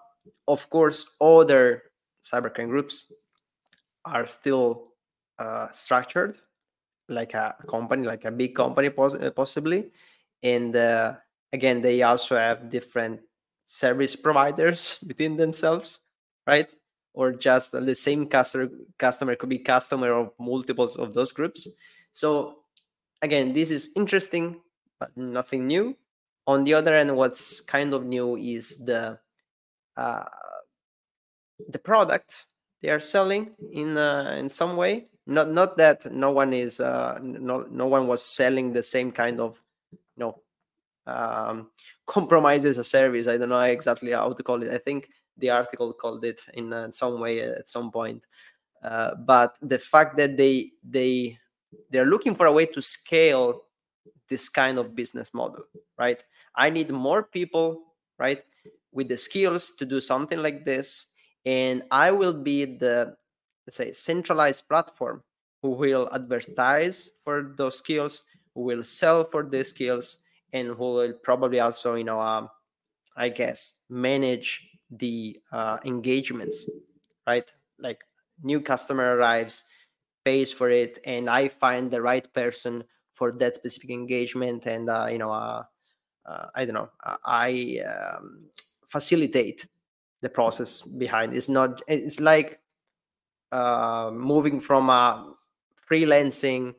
of 0.46 0.68
course, 0.70 1.06
other 1.20 1.82
cybercrime 2.22 2.68
groups 2.68 3.12
are 4.04 4.26
still 4.26 4.92
uh, 5.38 5.68
structured 5.72 6.36
like 7.08 7.34
a 7.34 7.54
company, 7.68 8.06
like 8.06 8.24
a 8.24 8.30
big 8.30 8.54
company, 8.54 8.90
pos- 8.90 9.16
possibly, 9.34 9.90
and 10.42 10.74
uh, 10.76 11.14
again, 11.52 11.80
they 11.80 12.02
also 12.02 12.36
have 12.36 12.70
different 12.70 13.20
service 13.66 14.16
providers 14.16 14.98
between 15.06 15.36
themselves 15.36 15.98
right? 16.46 16.72
Or 17.14 17.32
just 17.32 17.72
the 17.72 17.94
same 17.94 18.26
customer 18.26 18.70
customer 18.98 19.36
could 19.36 19.48
be 19.48 19.58
customer 19.58 20.12
of 20.12 20.30
multiples 20.38 20.96
of 20.96 21.12
those 21.14 21.32
groups. 21.32 21.68
So 22.12 22.64
again, 23.20 23.52
this 23.52 23.70
is 23.70 23.92
interesting, 23.96 24.60
but 24.98 25.16
nothing 25.16 25.66
new. 25.66 25.96
On 26.46 26.64
the 26.64 26.74
other 26.74 26.94
end, 26.94 27.14
what's 27.14 27.60
kind 27.60 27.94
of 27.94 28.04
new 28.04 28.36
is 28.36 28.84
the 28.84 29.18
uh, 29.96 30.24
the 31.68 31.78
product 31.78 32.46
they 32.82 32.90
are 32.90 33.00
selling 33.00 33.50
in 33.72 33.96
uh, 33.96 34.34
in 34.38 34.48
some 34.48 34.76
way. 34.76 35.06
Not 35.26 35.50
not 35.50 35.76
that 35.76 36.10
no 36.12 36.30
one 36.32 36.52
is 36.52 36.80
uh, 36.80 37.18
no 37.22 37.66
no 37.70 37.86
one 37.86 38.06
was 38.06 38.24
selling 38.24 38.72
the 38.72 38.82
same 38.82 39.12
kind 39.12 39.40
of 39.40 39.60
you 39.92 39.98
know 40.16 40.42
um, 41.06 41.70
compromises 42.06 42.78
a 42.78 42.84
service. 42.84 43.28
I 43.28 43.36
don't 43.36 43.50
know 43.50 43.60
exactly 43.60 44.12
how 44.12 44.32
to 44.32 44.42
call 44.42 44.62
it. 44.62 44.74
I 44.74 44.78
think 44.78 45.08
the 45.38 45.50
article 45.50 45.92
called 45.92 46.24
it 46.24 46.40
in 46.54 46.72
uh, 46.72 46.90
some 46.90 47.20
way 47.20 47.40
at 47.40 47.68
some 47.68 47.90
point. 47.90 48.24
Uh, 48.82 49.14
but 49.14 49.56
the 49.62 49.78
fact 49.78 50.16
that 50.16 50.36
they 50.36 50.72
they 50.82 51.38
they're 51.90 52.06
looking 52.06 52.34
for 52.34 52.46
a 52.46 52.52
way 52.52 52.66
to 52.66 52.82
scale 52.82 53.62
this 54.28 54.48
kind 54.48 54.78
of 54.78 54.94
business 54.94 55.32
model, 55.32 55.64
right? 55.98 56.22
I 56.54 56.70
need 56.70 56.90
more 56.90 57.22
people, 57.22 57.82
right, 58.18 58.42
with 58.92 59.08
the 59.08 59.16
skills 59.16 59.72
to 59.78 59.86
do 59.86 60.00
something 60.00 60.42
like 60.42 60.64
this, 60.64 61.06
and 61.44 61.82
I 61.90 62.10
will 62.12 62.34
be 62.34 62.64
the 62.64 63.16
let's 63.66 63.76
say 63.76 63.92
centralized 63.92 64.68
platform 64.68 65.22
who 65.62 65.70
will 65.70 66.08
advertise 66.12 67.08
for 67.24 67.54
those 67.56 67.78
skills, 67.78 68.24
who 68.54 68.62
will 68.62 68.82
sell 68.82 69.24
for 69.24 69.44
these 69.44 69.68
skills, 69.68 70.24
and 70.52 70.68
who 70.68 70.92
will 70.94 71.12
probably 71.22 71.60
also, 71.60 71.94
you 71.94 72.04
know, 72.04 72.20
um, 72.20 72.50
I 73.16 73.28
guess, 73.28 73.78
manage 73.88 74.68
the 74.90 75.38
uh, 75.52 75.78
engagements, 75.84 76.68
right? 77.26 77.50
Like 77.78 78.00
new 78.42 78.60
customer 78.60 79.16
arrives, 79.16 79.64
pays 80.24 80.52
for 80.52 80.70
it, 80.70 80.98
and 81.04 81.30
I 81.30 81.48
find 81.48 81.90
the 81.90 82.02
right 82.02 82.26
person 82.34 82.84
for 83.14 83.32
that 83.32 83.54
specific 83.54 83.90
engagement, 83.90 84.66
and 84.66 84.90
uh, 84.90 85.06
you 85.10 85.18
know, 85.18 85.30
uh, 85.30 85.64
uh 86.26 86.48
I 86.54 86.64
don't 86.64 86.74
know, 86.74 86.90
I 87.24 87.80
um, 87.86 88.46
facilitate 88.92 89.66
the 90.20 90.28
process 90.28 90.82
behind. 90.82 91.34
It's 91.34 91.48
not. 91.48 91.82
It's 91.88 92.20
like 92.20 92.60
uh, 93.50 94.10
moving 94.12 94.60
from 94.60 94.90
a 94.90 95.34
freelancing 95.90 96.74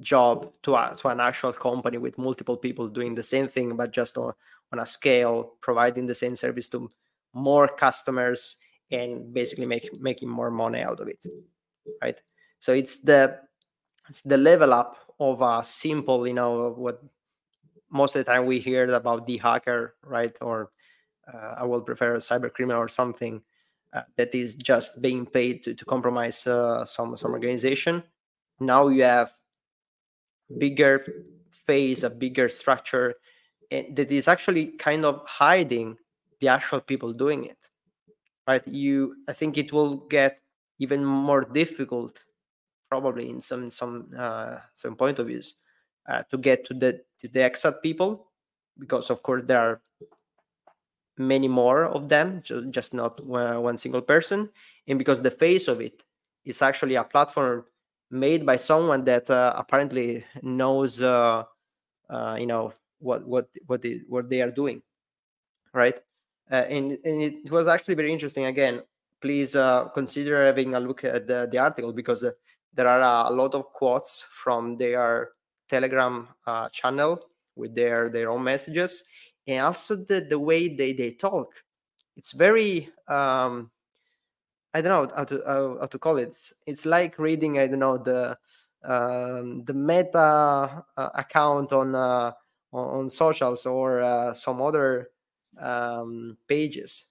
job 0.00 0.52
to 0.62 0.74
a, 0.74 0.94
to 0.98 1.08
an 1.08 1.20
actual 1.20 1.52
company 1.52 1.98
with 1.98 2.18
multiple 2.18 2.56
people 2.56 2.88
doing 2.88 3.14
the 3.14 3.22
same 3.22 3.48
thing, 3.48 3.76
but 3.76 3.92
just 3.92 4.16
on, 4.16 4.32
on 4.72 4.78
a 4.78 4.86
scale, 4.86 5.54
providing 5.60 6.06
the 6.06 6.14
same 6.14 6.36
service 6.36 6.68
to 6.70 6.88
more 7.34 7.68
customers 7.68 8.56
and 8.90 9.32
basically 9.34 9.66
make, 9.66 9.88
making 10.00 10.28
more 10.28 10.50
money 10.50 10.80
out 10.80 11.00
of 11.00 11.08
it 11.08 11.24
right 12.02 12.20
so 12.58 12.72
it's 12.72 13.00
the 13.00 13.38
it's 14.08 14.22
the 14.22 14.36
level 14.36 14.72
up 14.72 14.96
of 15.18 15.40
a 15.42 15.64
simple 15.64 16.26
you 16.26 16.34
know 16.34 16.70
what 16.70 17.02
most 17.90 18.16
of 18.16 18.24
the 18.24 18.30
time 18.30 18.46
we 18.46 18.58
hear 18.58 18.88
about 18.90 19.26
the 19.26 19.36
hacker 19.38 19.94
right 20.02 20.36
or 20.40 20.70
i 21.58 21.64
will 21.64 21.80
prefer 21.80 22.14
a 22.14 22.18
cyber 22.18 22.52
criminal 22.52 22.80
or 22.82 22.88
something 22.88 23.42
uh, 23.92 24.02
that 24.16 24.34
is 24.34 24.54
just 24.54 25.00
being 25.00 25.24
paid 25.24 25.62
to, 25.62 25.74
to 25.74 25.84
compromise 25.84 26.46
uh, 26.46 26.84
some 26.84 27.16
some 27.16 27.32
organization. 27.32 28.02
Now 28.60 28.88
you 28.88 29.04
have 29.04 29.32
bigger 30.58 31.04
phase 31.50 32.04
a 32.04 32.10
bigger 32.10 32.48
structure 32.48 33.14
and 33.70 33.96
that 33.96 34.12
is 34.12 34.28
actually 34.28 34.68
kind 34.78 35.04
of 35.04 35.22
hiding 35.26 35.96
the 36.40 36.48
actual 36.48 36.80
people 36.80 37.12
doing 37.12 37.44
it 37.44 37.58
right? 38.46 38.66
You 38.68 39.16
i 39.28 39.32
think 39.32 39.58
it 39.58 39.72
will 39.72 39.96
get 40.06 40.40
even 40.78 41.04
more 41.04 41.42
difficult 41.42 42.20
probably 42.88 43.28
in 43.28 43.42
some 43.42 43.70
some 43.70 44.10
uh, 44.16 44.58
some 44.74 44.94
point 44.94 45.18
of 45.18 45.26
views 45.26 45.54
uh, 46.08 46.22
to 46.30 46.38
get 46.38 46.64
to 46.66 46.74
the 46.74 47.00
to 47.18 47.28
the 47.28 47.44
exact 47.44 47.82
people 47.82 48.30
because 48.78 49.10
of 49.10 49.22
course 49.22 49.42
there 49.44 49.58
are 49.58 49.80
many 51.18 51.48
more 51.48 51.84
of 51.84 52.08
them 52.08 52.42
just 52.70 52.94
not 52.94 53.24
one 53.24 53.78
single 53.78 54.02
person. 54.02 54.50
And 54.86 54.98
because 54.98 55.22
the 55.22 55.30
face 55.30 55.68
of 55.68 55.80
it 55.80 56.02
is 56.44 56.62
actually 56.62 56.94
a 56.94 57.04
platform 57.04 57.64
made 58.10 58.46
by 58.46 58.56
someone 58.56 59.04
that 59.04 59.28
uh, 59.28 59.52
apparently 59.56 60.24
knows 60.42 61.02
uh, 61.02 61.44
uh, 62.08 62.36
you 62.38 62.46
know 62.46 62.72
what 62.98 63.26
what 63.26 63.48
what 63.66 63.82
they, 63.82 64.00
what 64.08 64.30
they 64.30 64.40
are 64.40 64.50
doing 64.50 64.82
right? 65.74 65.98
Uh, 66.50 66.64
and, 66.70 66.96
and 67.04 67.22
it 67.22 67.50
was 67.50 67.66
actually 67.66 67.94
very 67.94 68.12
interesting. 68.12 68.44
Again 68.46 68.82
please 69.20 69.56
uh, 69.56 69.88
consider 69.88 70.44
having 70.44 70.74
a 70.74 70.80
look 70.80 71.02
at 71.02 71.26
the, 71.26 71.48
the 71.50 71.58
article 71.58 71.90
because 71.92 72.22
uh, 72.22 72.30
there 72.74 72.86
are 72.86 73.26
a 73.26 73.34
lot 73.34 73.54
of 73.54 73.64
quotes 73.72 74.22
from 74.30 74.76
their 74.76 75.30
telegram 75.68 76.28
channel 76.70 77.18
with 77.56 77.74
their 77.74 78.10
their 78.10 78.30
own 78.30 78.44
messages 78.44 79.02
and 79.46 79.60
also 79.60 79.96
the 79.96 80.20
the 80.20 80.38
way 80.38 80.68
they 80.68 80.92
they 80.92 81.12
talk. 81.12 81.62
It's 82.16 82.32
very 82.32 82.88
um 83.08 83.70
i 84.74 84.80
don't 84.80 84.90
know 84.90 85.16
how 85.16 85.24
to 85.24 85.42
how, 85.46 85.78
how 85.80 85.86
to 85.86 85.98
call 85.98 86.18
it. 86.18 86.28
It's, 86.28 86.54
it's 86.66 86.86
like 86.86 87.18
reading 87.18 87.58
i 87.58 87.66
don't 87.66 87.78
know 87.78 87.98
the 87.98 88.36
um, 88.84 89.64
the 89.64 89.74
meta 89.74 90.84
uh, 90.96 91.10
account 91.14 91.72
on, 91.72 91.96
uh, 91.96 92.30
on, 92.72 93.08
socials 93.08 93.66
or 93.66 94.00
uh, 94.00 94.32
some 94.32 94.62
other 94.62 95.08
um, 95.58 96.36
pages 96.46 97.06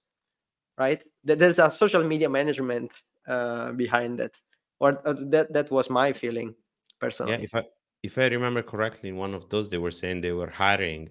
right? 0.78 1.02
There's 1.24 1.58
a 1.58 1.70
social 1.70 2.04
media 2.04 2.28
management 2.28 2.92
uh, 3.26 3.72
behind 3.72 4.20
it 4.20 4.40
or 4.78 5.00
uh, 5.06 5.14
that 5.30 5.52
that 5.52 5.70
was 5.70 5.90
my 5.90 6.12
feeling 6.12 6.54
personally. 7.00 7.32
yeah 7.32 7.38
if 7.38 7.54
i 7.54 7.62
if 8.02 8.18
i 8.18 8.26
remember 8.26 8.62
correctly 8.62 9.08
in 9.08 9.16
one 9.16 9.34
of 9.34 9.48
those 9.48 9.68
they 9.68 9.78
were 9.78 9.90
saying 9.90 10.20
they 10.20 10.32
were 10.32 10.50
hiring 10.50 11.08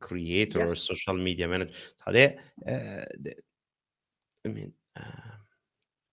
creator 0.00 0.60
yes. 0.60 0.72
or 0.72 0.74
social 0.74 1.14
media 1.14 1.48
manager. 1.48 1.72
they, 2.10 2.36
uh, 2.66 3.04
they, 3.18 3.34
I 4.44 4.48
mean, 4.48 4.72
uh, 4.96 5.30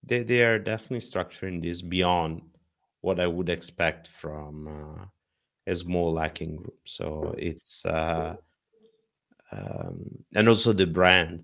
they 0.03 0.23
they 0.23 0.43
are 0.43 0.59
definitely 0.59 0.99
structuring 0.99 1.61
this 1.61 1.81
beyond 1.81 2.41
what 3.01 3.19
I 3.19 3.27
would 3.27 3.49
expect 3.49 4.07
from 4.07 4.68
uh, 4.68 5.05
a 5.65 5.76
small 5.76 6.18
hacking 6.18 6.55
group. 6.55 6.80
So 6.85 7.35
it's 7.38 7.85
uh, 7.85 8.35
um, 9.51 10.23
and 10.35 10.47
also 10.47 10.73
the 10.73 10.88
brand. 10.88 11.43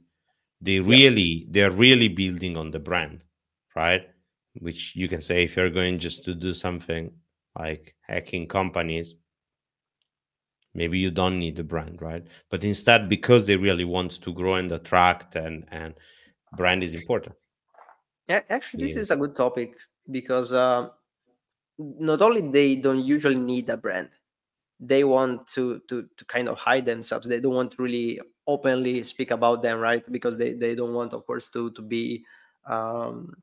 They 0.61 0.79
really 0.79 1.45
they're 1.49 1.71
really 1.71 2.07
building 2.07 2.55
on 2.55 2.71
the 2.71 2.79
brand, 2.79 3.23
right? 3.75 4.07
Which 4.53 4.95
you 4.95 5.09
can 5.09 5.21
say 5.21 5.43
if 5.43 5.57
you're 5.57 5.69
going 5.69 5.99
just 5.99 6.23
to 6.25 6.33
do 6.33 6.53
something 6.53 7.11
like 7.57 7.95
hacking 8.01 8.47
companies, 8.47 9.15
maybe 10.73 10.97
you 10.97 11.11
don't 11.11 11.39
need 11.39 11.55
the 11.55 11.63
brand 11.63 12.01
right? 12.01 12.25
But 12.49 12.63
instead 12.63 13.09
because 13.09 13.45
they 13.45 13.57
really 13.57 13.85
want 13.85 14.21
to 14.21 14.33
grow 14.33 14.55
and 14.55 14.71
attract 14.71 15.35
and 15.35 15.65
and 15.71 15.93
brand 16.55 16.83
is 16.83 16.93
important. 16.93 17.35
Yeah 18.27 18.41
actually 18.49 18.85
this 18.85 18.95
yeah. 18.95 19.01
is 19.01 19.11
a 19.11 19.17
good 19.17 19.35
topic 19.35 19.75
because 20.09 20.53
uh, 20.53 20.89
not 21.77 22.21
only 22.21 22.41
they 22.41 22.75
don't 22.75 23.03
usually 23.03 23.35
need 23.35 23.69
a 23.69 23.77
brand 23.77 24.09
they 24.79 25.03
want 25.03 25.47
to 25.47 25.79
to 25.87 26.07
to 26.17 26.25
kind 26.25 26.49
of 26.49 26.57
hide 26.57 26.85
themselves. 26.85 27.27
They 27.27 27.39
don't 27.39 27.53
want 27.53 27.71
to 27.71 27.81
really 27.81 28.19
openly 28.47 29.03
speak 29.03 29.31
about 29.31 29.61
them 29.61 29.79
right? 29.79 30.05
Because 30.11 30.37
they 30.37 30.53
they 30.53 30.75
don't 30.75 30.93
want 30.93 31.13
of 31.13 31.25
course 31.25 31.49
to 31.51 31.71
to 31.71 31.81
be 31.81 32.25
um 32.67 33.33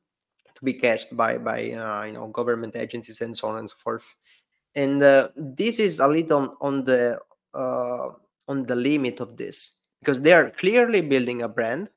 to 0.55 0.65
be 0.65 0.75
catched 0.75 1.17
by 1.17 1.39
by 1.39 1.73
uh, 1.73 2.05
you 2.05 2.13
know 2.13 2.29
government 2.29 2.77
agencies 2.77 3.21
and 3.21 3.37
so 3.37 3.49
on 3.49 3.59
and 3.59 3.71
so 3.71 3.77
forth 3.79 4.05
and 4.75 5.03
uh, 5.03 5.29
this 5.37 5.79
is 5.79 6.01
a 6.01 6.07
little 6.07 6.57
on 6.61 6.85
the 6.85 7.19
uh, 7.55 8.09
on 8.49 8.67
the 8.67 8.77
limit 8.77 9.21
of 9.21 9.37
this 9.37 9.81
because 10.01 10.21
they 10.21 10.33
are 10.33 10.51
clearly 10.51 11.01
building 11.01 11.43
a 11.43 11.49
brand. 11.49 11.89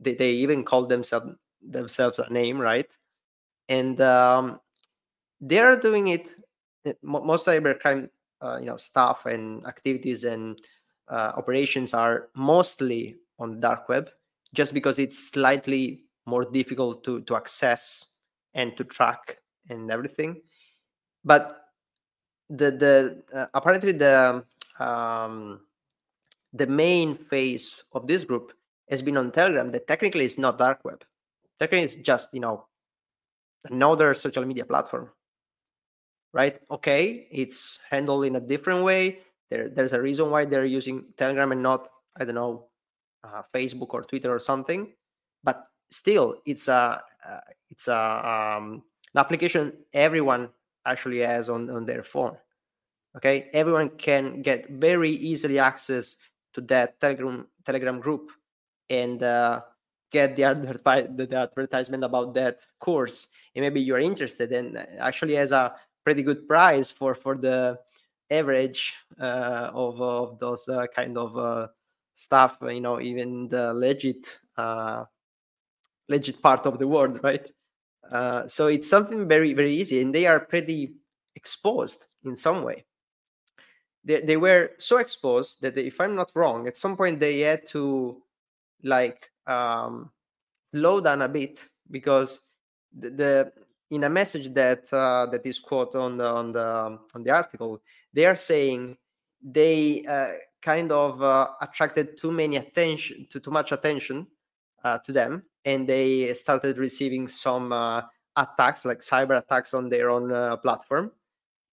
They, 0.00 0.14
they 0.14 0.30
even 0.32 0.64
call 0.64 0.86
themselves 0.86 1.32
themselves 1.60 2.18
a 2.18 2.32
name 2.32 2.58
right? 2.58 2.90
And 3.68 4.00
um, 4.00 4.60
they 5.40 5.58
are 5.58 5.76
doing 5.76 6.08
it 6.08 6.34
eh, 6.84 6.92
most 7.02 7.46
cybercrime 7.46 8.08
uh, 8.40 8.58
you 8.60 8.66
know 8.66 8.76
stuff 8.76 9.26
and 9.26 9.66
activities 9.66 10.24
and 10.24 10.58
uh, 11.08 11.32
operations 11.36 11.94
are 11.94 12.28
mostly 12.34 13.16
on 13.38 13.60
dark 13.60 13.88
web 13.88 14.10
just 14.54 14.72
because 14.72 14.98
it's 14.98 15.30
slightly 15.30 16.04
more 16.26 16.44
difficult 16.44 17.04
to 17.04 17.20
to 17.22 17.36
access 17.36 18.04
and 18.54 18.76
to 18.76 18.84
track 18.84 19.38
and 19.68 19.90
everything. 19.90 20.40
But 21.24 21.67
the 22.50 22.70
the 22.70 23.22
uh, 23.32 23.46
apparently 23.54 23.92
the 23.92 24.44
um, 24.78 25.60
the 26.52 26.66
main 26.66 27.16
phase 27.16 27.84
of 27.92 28.06
this 28.06 28.24
group 28.24 28.52
has 28.88 29.02
been 29.02 29.16
on 29.16 29.30
Telegram. 29.30 29.70
That 29.70 29.86
technically 29.86 30.24
is 30.24 30.38
not 30.38 30.58
dark 30.58 30.84
web. 30.84 31.04
Technically, 31.58 31.84
it's 31.84 31.96
just 31.96 32.32
you 32.32 32.40
know 32.40 32.66
another 33.70 34.14
social 34.14 34.44
media 34.44 34.64
platform, 34.64 35.10
right? 36.32 36.58
Okay, 36.70 37.28
it's 37.30 37.80
handled 37.90 38.24
in 38.24 38.36
a 38.36 38.40
different 38.40 38.84
way. 38.84 39.18
There, 39.50 39.68
there's 39.68 39.92
a 39.92 40.00
reason 40.00 40.30
why 40.30 40.44
they're 40.44 40.64
using 40.64 41.06
Telegram 41.16 41.52
and 41.52 41.62
not 41.62 41.88
I 42.16 42.24
don't 42.24 42.34
know 42.34 42.68
uh, 43.24 43.42
Facebook 43.54 43.94
or 43.94 44.02
Twitter 44.02 44.34
or 44.34 44.38
something. 44.38 44.92
But 45.44 45.66
still, 45.90 46.36
it's 46.46 46.68
a 46.68 47.02
uh, 47.26 47.40
it's 47.70 47.88
a 47.88 48.56
um, 48.56 48.82
an 49.14 49.20
application 49.20 49.72
everyone 49.92 50.48
actually 50.88 51.20
has 51.20 51.48
on 51.48 51.70
on 51.70 51.84
their 51.86 52.02
phone 52.02 52.36
okay? 53.18 53.50
Everyone 53.52 53.90
can 53.90 54.42
get 54.42 54.68
very 54.70 55.10
easily 55.10 55.58
access 55.58 56.16
to 56.54 56.60
that 56.62 57.00
telegram 57.00 57.46
telegram 57.64 58.00
group 58.00 58.30
and 58.88 59.22
uh, 59.22 59.60
get 60.10 60.36
the, 60.36 60.42
the, 61.16 61.36
advertisement 61.36 62.04
about 62.04 62.32
that 62.34 62.60
course. 62.80 63.28
And 63.54 63.62
maybe 63.62 63.80
you're 63.80 63.98
interested 63.98 64.52
and 64.52 64.78
actually 64.98 65.34
has 65.34 65.52
a 65.52 65.74
pretty 66.04 66.22
good 66.22 66.48
price 66.48 66.90
for 66.90 67.14
for 67.14 67.36
the 67.36 67.78
average 68.30 68.94
uh, 69.20 69.70
of, 69.74 70.00
of 70.00 70.38
those 70.38 70.68
uh, 70.68 70.86
kind 70.94 71.18
of 71.18 71.36
uh, 71.36 71.68
stuff 72.14 72.56
you 72.62 72.80
know 72.80 73.00
even 73.00 73.48
the 73.48 73.72
legit 73.72 74.40
uh, 74.56 75.04
legit 76.08 76.40
part 76.42 76.66
of 76.66 76.78
the 76.78 76.86
world 76.86 77.18
right 77.24 77.50
uh, 78.10 78.48
so 78.48 78.66
it's 78.66 78.88
something 78.88 79.28
very 79.28 79.52
very 79.54 79.74
easy 79.74 80.00
and 80.00 80.14
they 80.14 80.26
are 80.26 80.40
pretty 80.40 80.94
exposed 81.34 82.06
in 82.24 82.36
some 82.36 82.62
way. 82.62 82.84
They, 84.04 84.20
they 84.22 84.36
were 84.36 84.70
so 84.78 84.98
exposed 84.98 85.60
that 85.62 85.74
they, 85.74 85.86
if 85.86 86.00
i'm 86.00 86.14
not 86.14 86.30
wrong 86.34 86.66
at 86.68 86.76
some 86.76 86.96
point 86.96 87.20
they 87.20 87.40
had 87.40 87.66
to 87.68 88.22
like 88.82 89.30
um 89.46 90.10
slow 90.70 91.00
down 91.00 91.22
a 91.22 91.28
bit 91.28 91.68
because 91.90 92.40
the, 92.96 93.10
the 93.10 93.52
in 93.90 94.04
a 94.04 94.10
message 94.10 94.52
that 94.54 94.92
uh, 94.92 95.26
that 95.26 95.44
is 95.46 95.58
quote 95.58 95.94
on 95.94 96.18
the 96.18 96.26
on 96.26 96.52
the 96.52 96.98
on 97.14 97.22
the 97.22 97.30
article 97.30 97.80
they 98.12 98.24
are 98.24 98.36
saying 98.36 98.96
they 99.42 100.04
uh, 100.06 100.32
kind 100.60 100.92
of 100.92 101.22
uh, 101.22 101.48
attracted 101.60 102.16
too 102.16 102.32
many 102.32 102.56
attention 102.56 103.26
to 103.30 103.40
too 103.40 103.50
much 103.50 103.72
attention 103.72 104.26
uh, 104.84 104.98
to 104.98 105.12
them 105.12 105.42
and 105.64 105.88
they 105.88 106.32
started 106.34 106.78
receiving 106.78 107.28
some 107.28 107.72
uh, 107.72 108.02
attacks 108.36 108.84
like 108.84 108.98
cyber 108.98 109.38
attacks 109.38 109.74
on 109.74 109.88
their 109.88 110.10
own 110.10 110.32
uh, 110.32 110.56
platform 110.56 111.10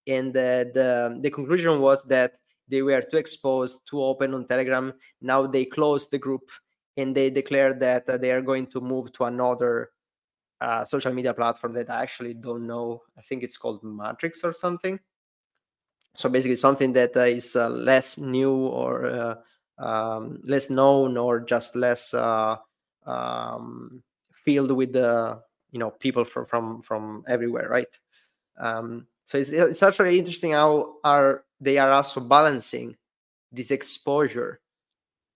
and 0.08 0.34
the, 0.34 1.18
the, 1.22 1.32
conclusion 1.32 1.80
was 1.82 2.04
that 2.04 2.38
they 2.68 2.82
were 2.82 3.02
too 3.02 3.18
exposed, 3.18 3.82
too 3.90 4.04
open 4.04 4.34
on 4.34 4.48
Telegram. 4.48 4.94
Now 5.22 5.48
they 5.48 5.66
closed 5.66 6.12
the 6.12 6.20
group 6.20 6.50
and 6.98 7.16
they 7.16 7.30
declared 7.30 7.80
that 7.80 8.08
uh, 8.08 8.18
they 8.18 8.32
are 8.32 8.42
going 8.42 8.68
to 8.68 8.82
move 8.82 9.12
to 9.14 9.24
another 9.26 9.90
uh, 10.62 10.86
social 10.86 11.14
media 11.14 11.34
platform 11.34 11.74
that 11.74 11.90
I 11.90 12.04
actually 12.04 12.36
don't 12.36 12.68
know. 12.68 13.02
I 13.18 13.22
think 13.22 13.44
it's 13.44 13.58
called 13.58 13.84
Matrix 13.84 14.44
or 14.44 14.54
something. 14.54 15.00
So 16.16 16.30
basically, 16.30 16.56
something 16.56 16.94
that 16.94 17.18
uh, 17.18 17.22
is 17.26 17.56
less 17.56 18.18
new 18.18 18.54
or 18.54 19.44
um, 19.78 20.42
less 20.46 20.70
known 20.70 21.18
or 21.18 21.40
just 21.40 21.76
less 21.76 22.14
uh, 22.14 22.58
um, 23.06 24.04
filled 24.34 24.72
with 24.72 24.94
the 24.94 25.42
you 25.72 25.80
know 25.80 25.92
people 25.92 26.26
from 26.26 26.46
from 26.46 26.82
from 26.82 27.24
everywhere, 27.28 27.68
right? 27.70 28.00
Um, 28.58 29.08
so 29.26 29.38
it's, 29.38 29.52
it's 29.52 29.84
actually 29.84 30.20
interesting 30.20 30.52
how 30.52 30.96
are 31.04 31.44
they 31.60 31.78
are 31.78 31.92
also 31.92 32.22
balancing 32.22 32.96
this 33.52 33.72
exposure 33.72 34.60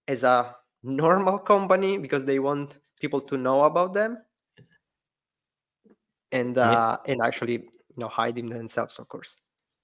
as 0.08 0.24
a 0.24 0.56
normal 0.84 1.38
company 1.38 1.98
because 1.98 2.26
they 2.26 2.40
want 2.40 2.80
people 3.00 3.22
to 3.22 3.38
know 3.38 3.64
about 3.64 3.94
them 3.94 4.18
and 6.32 6.58
uh, 6.58 6.98
yeah. 7.06 7.12
and 7.12 7.22
actually 7.22 7.54
you 7.54 7.98
know 7.98 8.08
hiding 8.08 8.50
themselves 8.50 9.00
of 9.00 9.08
course 9.08 9.36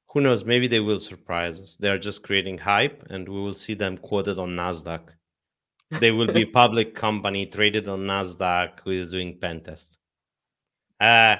who 0.07 0.21
knows 0.21 0.45
maybe 0.45 0.67
they 0.67 0.79
will 0.79 0.99
surprise 0.99 1.59
us 1.59 1.75
they're 1.75 1.97
just 1.97 2.23
creating 2.23 2.57
hype 2.57 3.05
and 3.09 3.27
we 3.27 3.39
will 3.41 3.53
see 3.53 3.73
them 3.73 3.97
quoted 3.97 4.39
on 4.39 4.55
nasdaq 4.55 5.01
they 5.99 6.11
will 6.11 6.31
be 6.31 6.45
public 6.45 6.95
company 6.95 7.45
traded 7.45 7.87
on 7.87 8.01
Nasdaq 8.01 8.79
who 8.83 8.91
is 8.91 9.11
doing 9.11 9.37
pen 9.39 9.61
test. 9.61 9.99
Uh, 10.99 11.35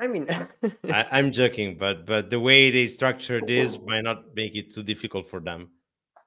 I 0.00 0.06
mean, 0.06 0.26
I, 0.84 1.18
am 1.18 1.32
joking, 1.32 1.76
but 1.78 2.06
but 2.06 2.30
the 2.30 2.38
way 2.38 2.70
they 2.70 2.86
structure 2.86 3.40
this 3.40 3.78
might 3.80 4.04
not 4.04 4.34
make 4.34 4.54
it 4.54 4.72
too 4.72 4.82
difficult 4.82 5.28
for 5.28 5.40
them 5.40 5.70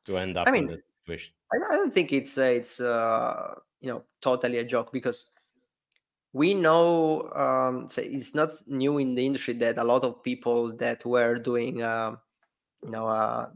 to 0.06 0.18
end 0.18 0.38
up 0.38 0.48
I 0.48 0.52
mean, 0.52 0.64
in 0.64 0.69
that 0.72 0.84
situation. 1.02 1.34
I 1.53 1.76
don't 1.76 1.94
think 1.94 2.11
it's 2.11 2.38
uh, 2.38 2.44
it's 2.44 2.80
uh, 2.80 3.56
you 3.80 3.90
know 3.90 4.03
totally 4.22 4.57
a 4.57 4.64
joke 4.64 4.91
because 4.91 5.30
we 6.34 6.53
know 6.53 7.30
um, 7.34 7.88
it's 7.98 8.36
not 8.36 8.52
new 8.68 8.98
in 8.98 9.15
the 9.15 9.26
industry 9.26 9.53
that 9.56 9.78
a 9.78 9.84
lot 9.84 10.03
of 10.03 10.23
people 10.23 10.76
that 10.78 11.06
were 11.06 11.36
doing 11.36 11.82
uh, 11.82 12.15
you 12.84 12.91
know 12.91 13.06
uh, 13.06 13.49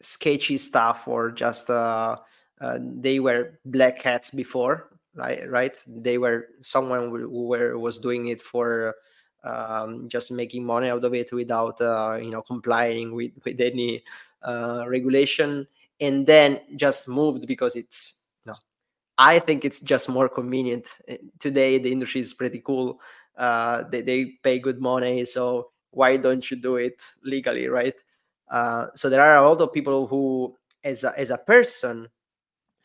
sketchy 0.00 0.58
stuff 0.58 1.02
or 1.06 1.30
just 1.30 1.70
uh, 1.70 2.16
uh, 2.60 2.78
they 2.80 3.20
were 3.20 3.58
black 3.64 4.02
hats 4.02 4.30
before 4.30 4.88
right 5.14 5.50
right? 5.50 5.76
They 5.86 6.16
were 6.18 6.48
someone 6.60 7.10
who 7.10 7.46
were 7.46 7.76
was 7.78 7.98
doing 7.98 8.28
it 8.28 8.40
for 8.40 8.94
um, 9.44 10.08
just 10.08 10.30
making 10.30 10.64
money 10.64 10.88
out 10.88 11.04
of 11.04 11.14
it 11.14 11.32
without 11.32 11.80
uh, 11.80 12.18
you 12.22 12.30
know 12.30 12.42
complying 12.42 13.14
with 13.14 13.32
with 13.44 13.60
any 13.60 14.04
uh, 14.42 14.84
regulation. 14.86 15.66
And 16.00 16.24
then 16.24 16.60
just 16.76 17.08
moved 17.08 17.48
because 17.48 17.74
it's 17.74 18.22
you 18.46 18.52
know 18.52 18.58
i 19.18 19.40
think 19.40 19.64
it's 19.64 19.80
just 19.80 20.08
more 20.08 20.28
convenient. 20.28 20.94
Uh, 21.10 21.16
today 21.40 21.78
the 21.78 21.90
industry 21.92 22.20
is 22.20 22.34
pretty 22.34 22.60
cool. 22.60 23.00
Uh, 23.36 23.84
they, 23.90 24.02
they 24.02 24.24
pay 24.42 24.58
good 24.58 24.80
money 24.80 25.24
so 25.24 25.70
why 25.90 26.16
don't 26.16 26.50
you 26.50 26.56
do 26.56 26.76
it 26.76 27.02
legally 27.24 27.68
right? 27.68 27.96
Uh, 28.50 28.86
so 28.94 29.10
there 29.10 29.22
are 29.22 29.36
a 29.36 29.48
lot 29.48 29.60
of 29.60 29.72
people 29.72 30.06
who 30.06 30.56
as 30.84 31.04
a, 31.04 31.18
as 31.18 31.30
a 31.30 31.38
person 31.38 32.08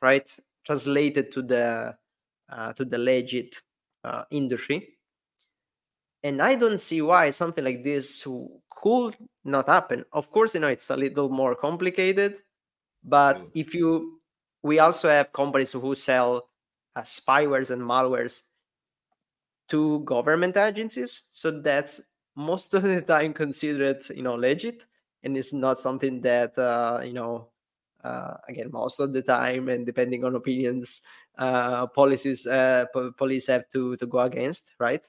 right 0.03 0.29
translated 0.65 1.31
to 1.31 1.41
the 1.41 1.95
uh, 2.51 2.73
to 2.73 2.85
the 2.85 2.97
legit 2.97 3.61
uh, 4.03 4.23
industry. 4.29 4.89
And 6.23 6.41
I 6.41 6.55
don't 6.55 6.79
see 6.79 7.01
why 7.01 7.31
something 7.31 7.63
like 7.63 7.83
this 7.83 8.27
could 8.69 9.15
not 9.43 9.67
happen. 9.67 10.05
Of 10.11 10.29
course, 10.29 10.53
you 10.53 10.59
know 10.59 10.67
it's 10.67 10.89
a 10.89 10.97
little 10.97 11.29
more 11.29 11.55
complicated, 11.55 12.37
but 13.03 13.39
mm. 13.39 13.49
if 13.55 13.73
you, 13.73 14.19
we 14.61 14.79
also 14.79 15.09
have 15.09 15.33
companies 15.33 15.71
who 15.71 15.95
sell 15.95 16.49
uh, 16.95 17.01
spywares 17.01 17.71
and 17.71 17.81
malwares 17.81 18.41
to 19.69 20.01
government 20.01 20.55
agencies, 20.57 21.23
so 21.31 21.49
that's 21.51 22.01
most 22.35 22.73
of 22.73 22.83
the 22.83 23.01
time 23.01 23.33
considered, 23.33 24.03
you 24.09 24.23
know, 24.23 24.35
legit, 24.35 24.85
and 25.23 25.37
it's 25.37 25.53
not 25.53 25.77
something 25.79 26.21
that 26.21 26.57
uh, 26.57 27.01
you 27.03 27.13
know 27.13 27.52
uh, 28.03 28.35
again 28.47 28.69
most 28.71 28.99
of 28.99 29.13
the 29.13 29.21
time 29.21 29.69
and 29.69 29.85
depending 29.85 30.23
on 30.25 30.35
opinions 30.35 31.01
uh, 31.37 31.87
policies 31.87 32.45
uh, 32.47 32.85
po- 32.93 33.11
police 33.11 33.47
have 33.47 33.67
to 33.69 33.95
to 33.97 34.05
go 34.05 34.19
against, 34.19 34.73
right? 34.79 35.07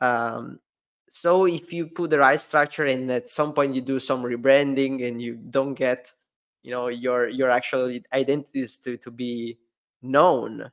Um, 0.00 0.60
so 1.10 1.46
if 1.46 1.72
you 1.72 1.86
put 1.88 2.10
the 2.10 2.18
right 2.18 2.40
structure 2.40 2.84
and 2.86 3.10
at 3.10 3.30
some 3.30 3.52
point 3.54 3.74
you 3.74 3.80
do 3.80 3.98
some 4.00 4.22
rebranding 4.22 5.06
and 5.06 5.20
you 5.22 5.36
don't 5.36 5.74
get, 5.74 6.12
you 6.62 6.70
know, 6.72 6.88
your 6.88 7.28
your 7.28 7.50
actual 7.50 7.90
identities 8.12 8.76
to 8.78 8.96
to 8.98 9.10
be 9.10 9.58
known, 10.02 10.70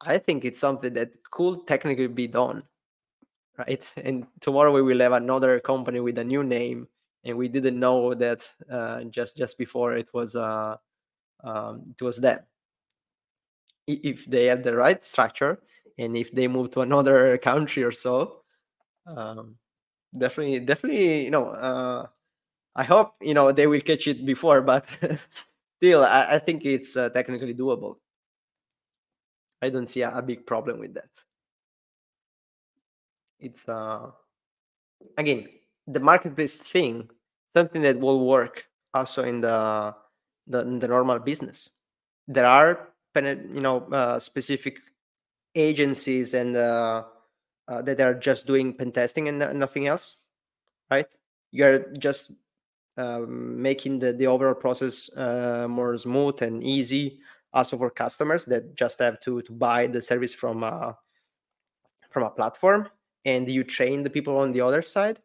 I 0.00 0.18
think 0.18 0.44
it's 0.44 0.60
something 0.60 0.92
that 0.94 1.10
could 1.30 1.66
technically 1.66 2.06
be 2.08 2.26
done, 2.26 2.64
right? 3.58 3.84
And 3.96 4.26
tomorrow 4.40 4.72
we 4.72 4.82
will 4.82 5.00
have 5.00 5.12
another 5.12 5.60
company 5.60 6.00
with 6.00 6.18
a 6.18 6.24
new 6.24 6.44
name, 6.44 6.88
and 7.24 7.36
we 7.36 7.48
didn't 7.48 7.78
know 7.78 8.14
that 8.14 8.40
uh, 8.70 9.04
just 9.04 9.36
just 9.36 9.58
before 9.58 9.96
it 9.96 10.08
was 10.12 10.34
uh, 10.34 10.76
um, 11.44 11.94
it 11.98 12.02
was 12.02 12.18
them. 12.18 12.40
If 13.86 14.26
they 14.26 14.46
have 14.46 14.62
the 14.62 14.76
right 14.76 15.02
structure 15.02 15.60
and 15.96 16.16
if 16.16 16.32
they 16.32 16.46
move 16.46 16.70
to 16.72 16.80
another 16.82 17.38
country 17.42 17.82
or 17.82 17.92
so 17.92 18.42
um, 19.06 19.56
definitely 20.16 20.60
definitely 20.60 21.24
you 21.24 21.30
know 21.30 21.48
uh, 21.48 22.06
i 22.76 22.84
hope 22.84 23.14
you 23.20 23.34
know 23.34 23.52
they 23.52 23.66
will 23.66 23.80
catch 23.80 24.06
it 24.06 24.24
before 24.24 24.62
but 24.62 24.86
still 25.78 26.04
I, 26.04 26.34
I, 26.34 26.38
think 26.38 26.64
it's 26.64 26.96
uh, 26.96 27.08
technically 27.10 27.54
doable. 27.54 27.96
I 29.62 29.70
don't 29.70 29.86
see 29.86 30.02
a, 30.02 30.10
a, 30.10 30.22
big 30.22 30.44
problem 30.46 30.78
with 30.80 30.94
that. 30.94 31.08
It's 33.38 33.68
uh 33.68 34.10
again 35.16 35.46
the 35.88 36.00
marketplace 36.00 36.56
thing 36.56 37.10
something 37.52 37.82
that 37.82 37.98
will 37.98 38.26
work 38.26 38.66
also 38.94 39.24
in 39.24 39.40
the 39.40 39.94
the, 40.46 40.60
in 40.60 40.78
the 40.78 40.88
normal 40.88 41.18
business. 41.18 41.70
There 42.26 42.46
are 42.46 42.90
you 43.16 43.60
know 43.60 43.88
uh, 43.90 44.18
specific 44.18 44.78
agencies 45.54 46.34
and 46.34 46.56
uh, 46.56 47.04
uh, 47.66 47.82
that 47.82 48.00
are 48.00 48.14
just 48.14 48.46
doing 48.46 48.72
pen 48.72 48.92
testing 48.92 49.28
and 49.28 49.38
nothing 49.58 49.88
else 49.88 50.16
right? 50.90 51.06
You're 51.50 51.92
just 51.98 52.32
um, 52.96 53.60
making 53.60 54.00
the, 54.00 54.12
the 54.12 54.26
overall 54.26 54.54
process 54.54 55.10
uh, 55.16 55.66
more 55.68 55.96
smooth 55.96 56.42
and 56.42 56.62
easy 56.62 57.18
also 57.52 57.78
for 57.78 57.90
customers 57.90 58.44
that 58.46 58.74
just 58.74 58.98
have 58.98 59.20
to, 59.20 59.42
to 59.42 59.52
buy 59.52 59.86
the 59.86 60.02
service 60.02 60.34
from 60.34 60.62
a, 60.62 60.66
uh, 60.66 60.92
from 62.10 62.24
a 62.24 62.30
platform 62.30 62.88
and 63.24 63.48
you 63.48 63.64
train 63.64 64.02
the 64.02 64.10
people 64.10 64.36
on 64.36 64.52
the 64.52 64.60
other 64.60 64.82
side 64.82 65.20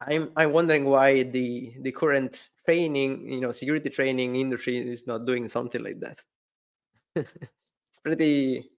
i'm 0.00 0.30
i'm 0.36 0.52
wondering 0.52 0.84
why 0.84 1.22
the 1.22 1.74
the 1.80 1.92
current 1.92 2.48
training, 2.66 3.30
you 3.30 3.40
know, 3.40 3.52
security 3.52 3.88
training 3.88 4.36
industry 4.36 4.76
is 4.76 5.06
not 5.06 5.24
doing 5.24 5.48
something 5.48 5.82
like 5.82 6.00
that. 6.00 6.18
it's 7.14 8.00
pretty, 8.02 8.68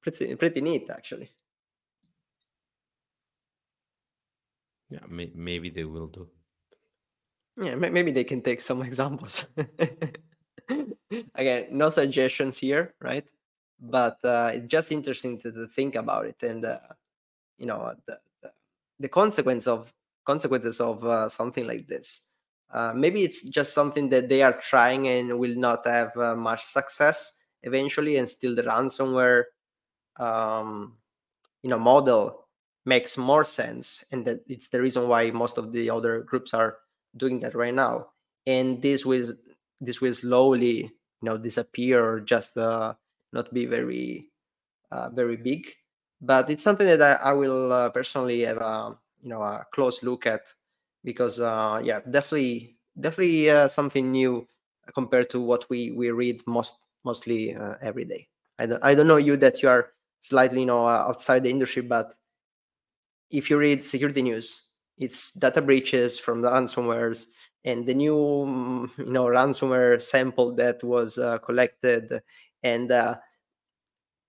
pretty, 0.00 0.34
pretty 0.36 0.60
neat, 0.60 0.88
actually. 0.88 1.30
Yeah, 4.88 5.04
may- 5.08 5.32
maybe 5.34 5.70
they 5.70 5.84
will 5.84 6.06
do. 6.06 6.28
Yeah, 7.60 7.74
maybe 7.74 8.12
they 8.12 8.24
can 8.24 8.40
take 8.40 8.60
some 8.60 8.82
examples. 8.90 9.44
Again, 11.34 11.66
no 11.72 11.88
suggestions 11.88 12.58
here, 12.58 12.94
right? 13.00 13.26
But 13.80 14.18
uh, 14.24 14.52
it's 14.54 14.68
just 14.68 14.92
interesting 14.92 15.40
to, 15.40 15.50
to 15.52 15.66
think 15.66 15.94
about 15.96 16.26
it 16.26 16.42
and 16.42 16.64
uh, 16.64 16.78
you 17.58 17.66
know 17.66 17.94
the, 18.06 18.18
the 18.98 19.08
consequence 19.08 19.68
of 19.68 19.92
consequences 20.28 20.78
of 20.80 21.00
uh, 21.04 21.28
something 21.28 21.66
like 21.66 21.88
this. 21.88 22.36
Uh, 22.68 22.92
maybe 22.94 23.24
it's 23.24 23.48
just 23.48 23.72
something 23.72 24.10
that 24.12 24.28
they 24.28 24.42
are 24.42 24.52
trying 24.60 25.08
and 25.08 25.38
will 25.40 25.56
not 25.56 25.86
have 25.86 26.12
uh, 26.20 26.36
much 26.36 26.64
success 26.64 27.40
eventually 27.64 28.18
and 28.20 28.28
still 28.28 28.54
the 28.54 28.62
ransomware 28.62 29.44
um, 30.20 30.98
you 31.62 31.70
know 31.70 31.78
model 31.78 32.44
makes 32.84 33.16
more 33.16 33.44
sense 33.44 34.04
and 34.12 34.24
that 34.26 34.40
it's 34.48 34.68
the 34.68 34.80
reason 34.80 35.08
why 35.08 35.30
most 35.30 35.58
of 35.58 35.72
the 35.72 35.90
other 35.90 36.20
groups 36.20 36.52
are 36.54 36.78
doing 37.16 37.40
that 37.40 37.54
right 37.54 37.74
now. 37.74 38.08
And 38.46 38.80
this 38.80 39.04
will 39.04 39.32
this 39.80 40.00
will 40.00 40.14
slowly 40.14 40.88
you 40.88 41.24
know 41.24 41.38
disappear 41.38 42.04
or 42.04 42.20
just 42.20 42.56
uh, 42.56 42.94
not 43.32 43.52
be 43.52 43.66
very 43.66 44.30
uh, 44.92 45.10
very 45.10 45.36
big. 45.36 45.68
But 46.20 46.50
it's 46.50 46.64
something 46.64 46.86
that 46.86 47.02
i, 47.02 47.30
I 47.30 47.32
will 47.32 47.72
uh, 47.72 47.90
personally 47.90 48.44
have 48.44 48.58
a 48.58 48.96
you 49.22 49.28
know 49.30 49.42
a 49.42 49.66
close 49.72 50.02
look 50.02 50.26
at 50.26 50.52
because 51.04 51.40
uh, 51.40 51.80
yeah, 51.84 52.00
definitely 52.10 52.76
definitely 52.98 53.50
uh, 53.50 53.68
something 53.68 54.10
new 54.12 54.46
compared 54.94 55.30
to 55.30 55.40
what 55.40 55.68
we 55.70 55.92
we 55.92 56.10
read 56.10 56.40
most 56.46 56.86
mostly 57.04 57.54
uh, 57.54 57.74
every 57.80 58.04
day. 58.04 58.28
I 58.58 58.66
don't, 58.66 58.82
I 58.84 58.94
don't 58.94 59.06
know 59.06 59.16
you 59.18 59.36
that 59.38 59.62
you 59.62 59.68
are 59.68 59.92
slightly 60.20 60.60
you 60.60 60.66
know 60.66 60.84
uh, 60.86 61.04
outside 61.08 61.44
the 61.44 61.50
industry, 61.50 61.82
but 61.82 62.14
if 63.30 63.50
you 63.50 63.58
read 63.58 63.82
security 63.82 64.22
news, 64.22 64.62
it's 64.96 65.32
data 65.32 65.60
breaches 65.62 66.18
from 66.18 66.42
the 66.42 66.50
ransomwares 66.50 67.26
and 67.64 67.86
the 67.86 67.94
new 67.94 68.14
mm, 68.16 68.98
you 68.98 69.12
know 69.12 69.26
ransomware 69.26 70.00
sample 70.00 70.54
that 70.54 70.82
was 70.82 71.18
uh, 71.18 71.38
collected 71.38 72.22
and 72.62 72.90
uh, 72.90 73.16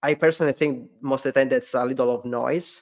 i 0.03 0.13
personally 0.13 0.53
think 0.53 0.89
most 1.01 1.25
of 1.25 1.33
the 1.33 1.39
time 1.39 1.49
that's 1.49 1.73
a 1.73 1.85
little 1.85 2.13
of 2.13 2.25
noise 2.25 2.81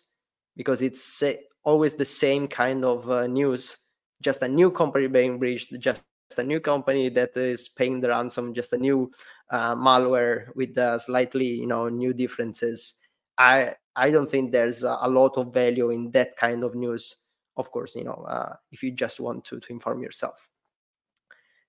because 0.56 0.82
it's 0.82 1.24
always 1.68 1.96
the 1.96 2.06
same 2.06 2.48
kind 2.48 2.86
of 2.86 3.12
uh, 3.12 3.28
news. 3.28 3.78
Just 4.22 4.42
a 4.42 4.48
new 4.48 4.72
company 4.72 5.08
being 5.08 5.38
breached 5.38 5.74
just 5.80 6.02
a 6.40 6.44
new 6.44 6.60
company 6.60 7.10
that 7.10 7.36
is 7.38 7.70
paying 7.70 8.02
the 8.02 8.10
ransom 8.10 8.54
just 8.54 8.74
a 8.74 8.78
new 8.78 9.12
uh, 9.50 9.76
malware 9.76 10.48
with 10.56 10.78
uh, 10.78 10.98
slightly 10.98 11.46
you 11.46 11.68
know 11.68 11.90
new 11.90 12.14
differences. 12.14 12.96
I 13.38 13.76
i 13.96 14.10
don't 14.10 14.32
think 14.32 14.52
there's 14.52 14.84
a, 14.84 15.08
lot 15.08 15.38
of 15.38 15.54
value 15.54 15.92
in 15.92 16.12
that 16.12 16.36
kind 16.38 16.64
of 16.64 16.74
news. 16.74 17.16
Of 17.58 17.70
course 17.72 17.96
you 17.96 18.06
know 18.06 18.26
uh, 18.28 18.56
if 18.72 18.82
you 18.82 18.92
just 18.92 19.20
want 19.20 19.46
to 19.46 19.60
to 19.60 19.68
inform 19.70 20.02
yourself. 20.02 20.48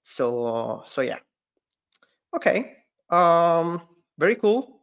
So 0.02 0.84
so 0.86 1.02
yeah. 1.02 1.18
Okay 2.34 2.76
um 3.10 3.82
very 4.16 4.36
cool. 4.36 4.80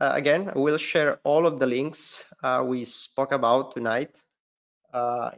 Uh, 0.00 0.12
again 0.14 0.50
i 0.50 0.58
will 0.58 0.78
share 0.78 1.20
all 1.22 1.46
of 1.46 1.60
the 1.60 1.66
links 1.66 2.24
uh, 2.42 2.60
we 2.66 2.84
spoke 2.84 3.30
about 3.30 3.72
tonight 3.72 4.10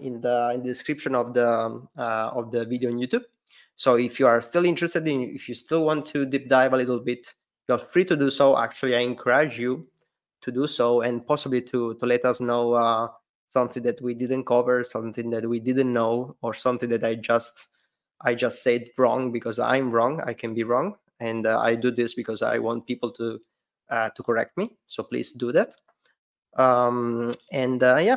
in 0.00 0.20
the 0.20 0.52
in 0.54 0.62
the 0.62 0.68
description 0.68 1.14
of 1.14 1.34
the 1.34 1.80
uh, 1.96 2.30
of 2.34 2.50
the 2.50 2.64
video 2.64 2.90
on 2.90 2.98
YouTube. 2.98 3.24
So 3.76 3.96
if 3.96 4.20
you 4.20 4.26
are 4.26 4.40
still 4.40 4.64
interested 4.64 5.06
in, 5.06 5.22
if 5.34 5.48
you 5.48 5.54
still 5.54 5.84
want 5.84 6.06
to 6.06 6.24
deep 6.24 6.48
dive 6.48 6.72
a 6.72 6.76
little 6.76 7.00
bit, 7.00 7.26
you're 7.68 7.78
free 7.78 8.04
to 8.04 8.16
do 8.16 8.30
so. 8.30 8.56
Actually, 8.56 8.94
I 8.94 9.00
encourage 9.00 9.58
you 9.58 9.88
to 10.42 10.52
do 10.52 10.66
so 10.66 11.00
and 11.00 11.26
possibly 11.26 11.62
to 11.62 11.94
to 11.94 12.06
let 12.06 12.24
us 12.24 12.40
know 12.40 12.74
uh, 12.74 13.08
something 13.50 13.82
that 13.82 14.00
we 14.02 14.14
didn't 14.14 14.44
cover, 14.44 14.84
something 14.84 15.30
that 15.30 15.48
we 15.48 15.60
didn't 15.60 15.92
know, 15.92 16.36
or 16.42 16.54
something 16.54 16.88
that 16.90 17.04
I 17.04 17.14
just 17.16 17.68
I 18.20 18.34
just 18.34 18.62
said 18.62 18.90
wrong 18.98 19.32
because 19.32 19.58
I'm 19.58 19.90
wrong. 19.90 20.20
I 20.24 20.34
can 20.34 20.54
be 20.54 20.64
wrong, 20.64 20.96
and 21.20 21.46
uh, 21.46 21.58
I 21.58 21.74
do 21.74 21.90
this 21.90 22.14
because 22.14 22.42
I 22.42 22.58
want 22.58 22.86
people 22.86 23.10
to 23.12 23.40
uh, 23.90 24.10
to 24.10 24.22
correct 24.22 24.56
me. 24.56 24.76
So 24.86 25.02
please 25.02 25.32
do 25.32 25.52
that. 25.52 25.74
Um, 26.56 27.32
and 27.50 27.82
uh, 27.82 27.98
yeah, 27.98 28.16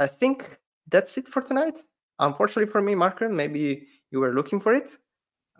I 0.00 0.06
think 0.06 0.58
that's 0.88 1.16
it 1.18 1.28
for 1.28 1.42
tonight. 1.42 1.76
Unfortunately 2.18 2.70
for 2.72 2.80
me, 2.80 2.94
Marker, 2.94 3.28
maybe 3.28 3.86
you 4.10 4.18
were 4.18 4.32
looking 4.32 4.58
for 4.58 4.74
it, 4.74 4.90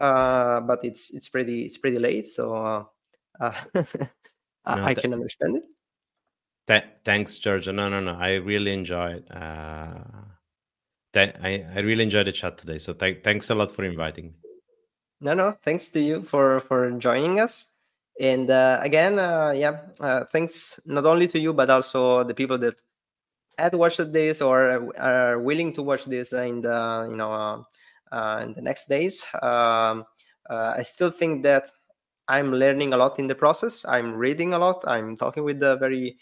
uh, 0.01 0.61
but 0.61 0.81
it's 0.83 1.13
it's 1.15 1.29
pretty 1.29 1.63
it's 1.63 1.77
pretty 1.77 1.99
late, 1.99 2.27
so 2.27 2.55
uh, 2.55 2.85
uh 3.41 3.53
no, 3.85 4.83
I, 4.83 4.95
can 4.95 5.13
understand 5.13 5.59
it. 5.59 5.65
Th- 6.67 6.85
thanks, 7.05 7.39
Giorgio. 7.39 7.73
No, 7.73 7.89
no, 7.89 8.01
no. 8.01 8.15
I 8.15 8.35
really 8.35 8.73
enjoyed. 8.73 9.31
Uh, 9.31 10.05
th- 11.13 11.35
I 11.43 11.65
I 11.75 11.81
really 11.81 12.05
enjoyed 12.05 12.27
the 12.27 12.33
chat 12.33 12.59
today. 12.59 12.79
So 12.79 12.95
th- 12.95 13.23
thanks 13.23 13.51
a 13.51 13.55
lot 13.55 13.73
for 13.73 13.85
inviting 13.85 14.27
me. 14.27 14.35
No, 15.21 15.35
no. 15.35 15.57
Thanks 15.65 15.89
to 15.89 16.01
you 16.01 16.23
for 16.23 16.61
for 16.61 16.91
joining 16.93 17.41
us. 17.41 17.77
And 18.19 18.51
uh, 18.51 18.81
again, 18.83 19.19
uh, 19.19 19.53
yeah, 19.57 19.81
uh, 20.01 20.25
thanks 20.25 20.81
not 20.85 21.07
only 21.07 21.27
to 21.29 21.39
you 21.39 21.53
but 21.53 21.71
also 21.71 22.25
the 22.25 22.35
people 22.35 22.59
that 22.59 22.77
had 23.63 23.75
watched 23.75 24.13
this 24.13 24.41
or 24.41 24.93
are 24.99 25.39
willing 25.39 25.73
to 25.75 25.83
watch 25.83 26.05
this 26.05 26.33
in 26.33 26.63
the 26.63 27.09
you 27.11 27.17
know 27.17 27.33
uh, 27.33 27.63
uh, 28.13 28.41
in 28.43 28.55
the 28.55 28.63
next 28.63 28.89
days. 28.89 29.25
Um, 29.43 30.05
uh, 30.49 30.75
I 30.77 30.83
still 30.83 31.11
think 31.11 31.43
that 31.45 31.71
I'm 32.29 32.53
learning 32.53 32.93
a 32.93 32.97
lot 32.97 33.19
in 33.19 33.27
the 33.27 33.35
process. 33.35 33.85
I'm 33.87 34.15
reading 34.15 34.53
a 34.53 34.59
lot. 34.59 34.85
I'm 34.87 35.17
talking 35.17 35.45
with 35.45 35.61
the 35.61 35.77
very 35.77 36.19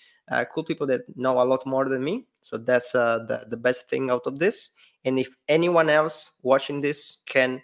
cool 0.54 0.64
people 0.64 0.86
that 0.88 1.02
know 1.16 1.40
a 1.40 1.44
lot 1.44 1.66
more 1.66 1.88
than 1.88 2.04
me. 2.04 2.26
So 2.42 2.58
that's 2.58 2.92
the 2.92 3.46
the 3.48 3.56
best 3.56 3.88
thing 3.88 4.10
out 4.10 4.26
of 4.26 4.38
this. 4.38 4.70
And 5.04 5.18
if 5.18 5.28
anyone 5.48 5.88
else 5.90 6.32
watching 6.42 6.80
this 6.80 7.18
can 7.26 7.62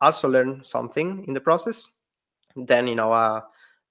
also 0.00 0.28
learn 0.28 0.64
something 0.64 1.24
in 1.26 1.34
the 1.34 1.40
process, 1.40 1.92
then 2.56 2.86
you 2.86 2.94
know 2.94 3.12
uh, 3.12 3.40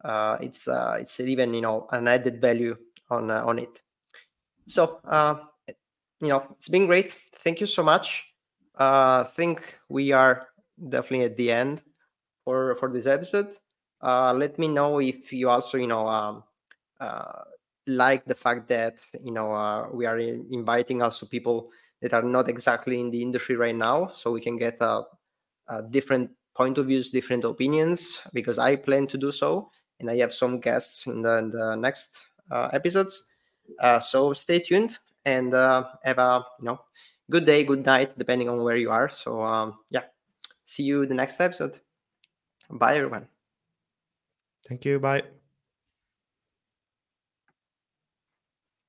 uh, 0.04 0.38
it's 0.42 0.68
uh, 0.68 0.98
it's 1.00 1.20
even 1.20 1.54
you 1.54 1.62
know 1.62 1.88
an 1.92 2.08
added 2.08 2.42
value 2.42 2.76
on 3.10 3.32
uh, 3.32 3.44
on 3.46 3.60
it. 3.60 3.82
So 4.72 5.02
uh, 5.04 5.36
you 6.22 6.30
know 6.30 6.46
it's 6.58 6.70
been 6.70 6.88
great. 6.88 7.18
Thank 7.44 7.60
you 7.60 7.68
so 7.68 7.84
much. 7.84 8.26
Uh, 8.80 9.26
I 9.28 9.30
think 9.36 9.78
we 9.90 10.14
are 10.14 10.48
definitely 10.90 11.26
at 11.26 11.36
the 11.36 11.52
end 11.52 11.84
for 12.46 12.76
for 12.80 12.90
this 12.92 13.06
episode. 13.06 13.50
Uh, 14.02 14.34
let 14.34 14.58
me 14.58 14.68
know 14.68 15.00
if 15.00 15.34
you 15.34 15.50
also 15.50 15.78
you 15.78 15.88
know 15.88 16.08
um, 16.08 16.44
uh, 17.02 17.44
like 17.86 18.24
the 18.26 18.36
fact 18.36 18.70
that 18.70 18.96
you 19.22 19.32
know 19.32 19.52
uh, 19.52 19.90
we 19.92 20.06
are 20.06 20.20
inviting 20.20 21.02
also 21.02 21.26
people 21.26 21.70
that 22.02 22.14
are 22.14 22.24
not 22.24 22.50
exactly 22.50 23.00
in 23.00 23.12
the 23.12 23.22
industry 23.22 23.58
right 23.58 23.76
now, 23.76 24.08
so 24.14 24.32
we 24.32 24.40
can 24.42 24.58
get 24.58 24.78
a, 24.80 25.04
a 25.68 25.84
different 25.84 26.32
point 26.56 26.78
of 26.78 26.88
views, 26.88 27.10
different 27.10 27.44
opinions. 27.44 28.20
Because 28.34 28.58
I 28.58 28.78
plan 28.78 29.06
to 29.08 29.18
do 29.18 29.32
so, 29.32 29.70
and 30.00 30.10
I 30.10 30.18
have 30.18 30.34
some 30.34 30.60
guests 30.62 31.08
in 31.08 31.22
the, 31.22 31.38
in 31.40 31.52
the 31.52 31.76
next 31.76 32.26
uh, 32.50 32.70
episodes. 32.72 33.31
Uh, 33.80 34.00
so 34.00 34.34
stay 34.34 34.60
tuned 34.60 34.98
and 35.26 35.54
uh, 35.54 35.86
have 36.04 36.18
a 36.18 36.46
you 36.60 36.66
know 36.66 36.82
good 37.30 37.46
day, 37.46 37.64
good 37.64 37.86
night, 37.86 38.18
depending 38.18 38.50
on 38.50 38.62
where 38.64 38.78
you 38.78 38.92
are. 38.92 39.10
So 39.10 39.42
um, 39.42 39.80
yeah, 39.90 40.04
see 40.66 40.84
you 40.84 41.06
the 41.06 41.16
next 41.16 41.40
episode. 41.40 41.80
Bye, 42.70 42.98
everyone. 42.98 43.28
Thank 44.68 44.86
you. 44.86 45.00
Bye. 45.00 45.41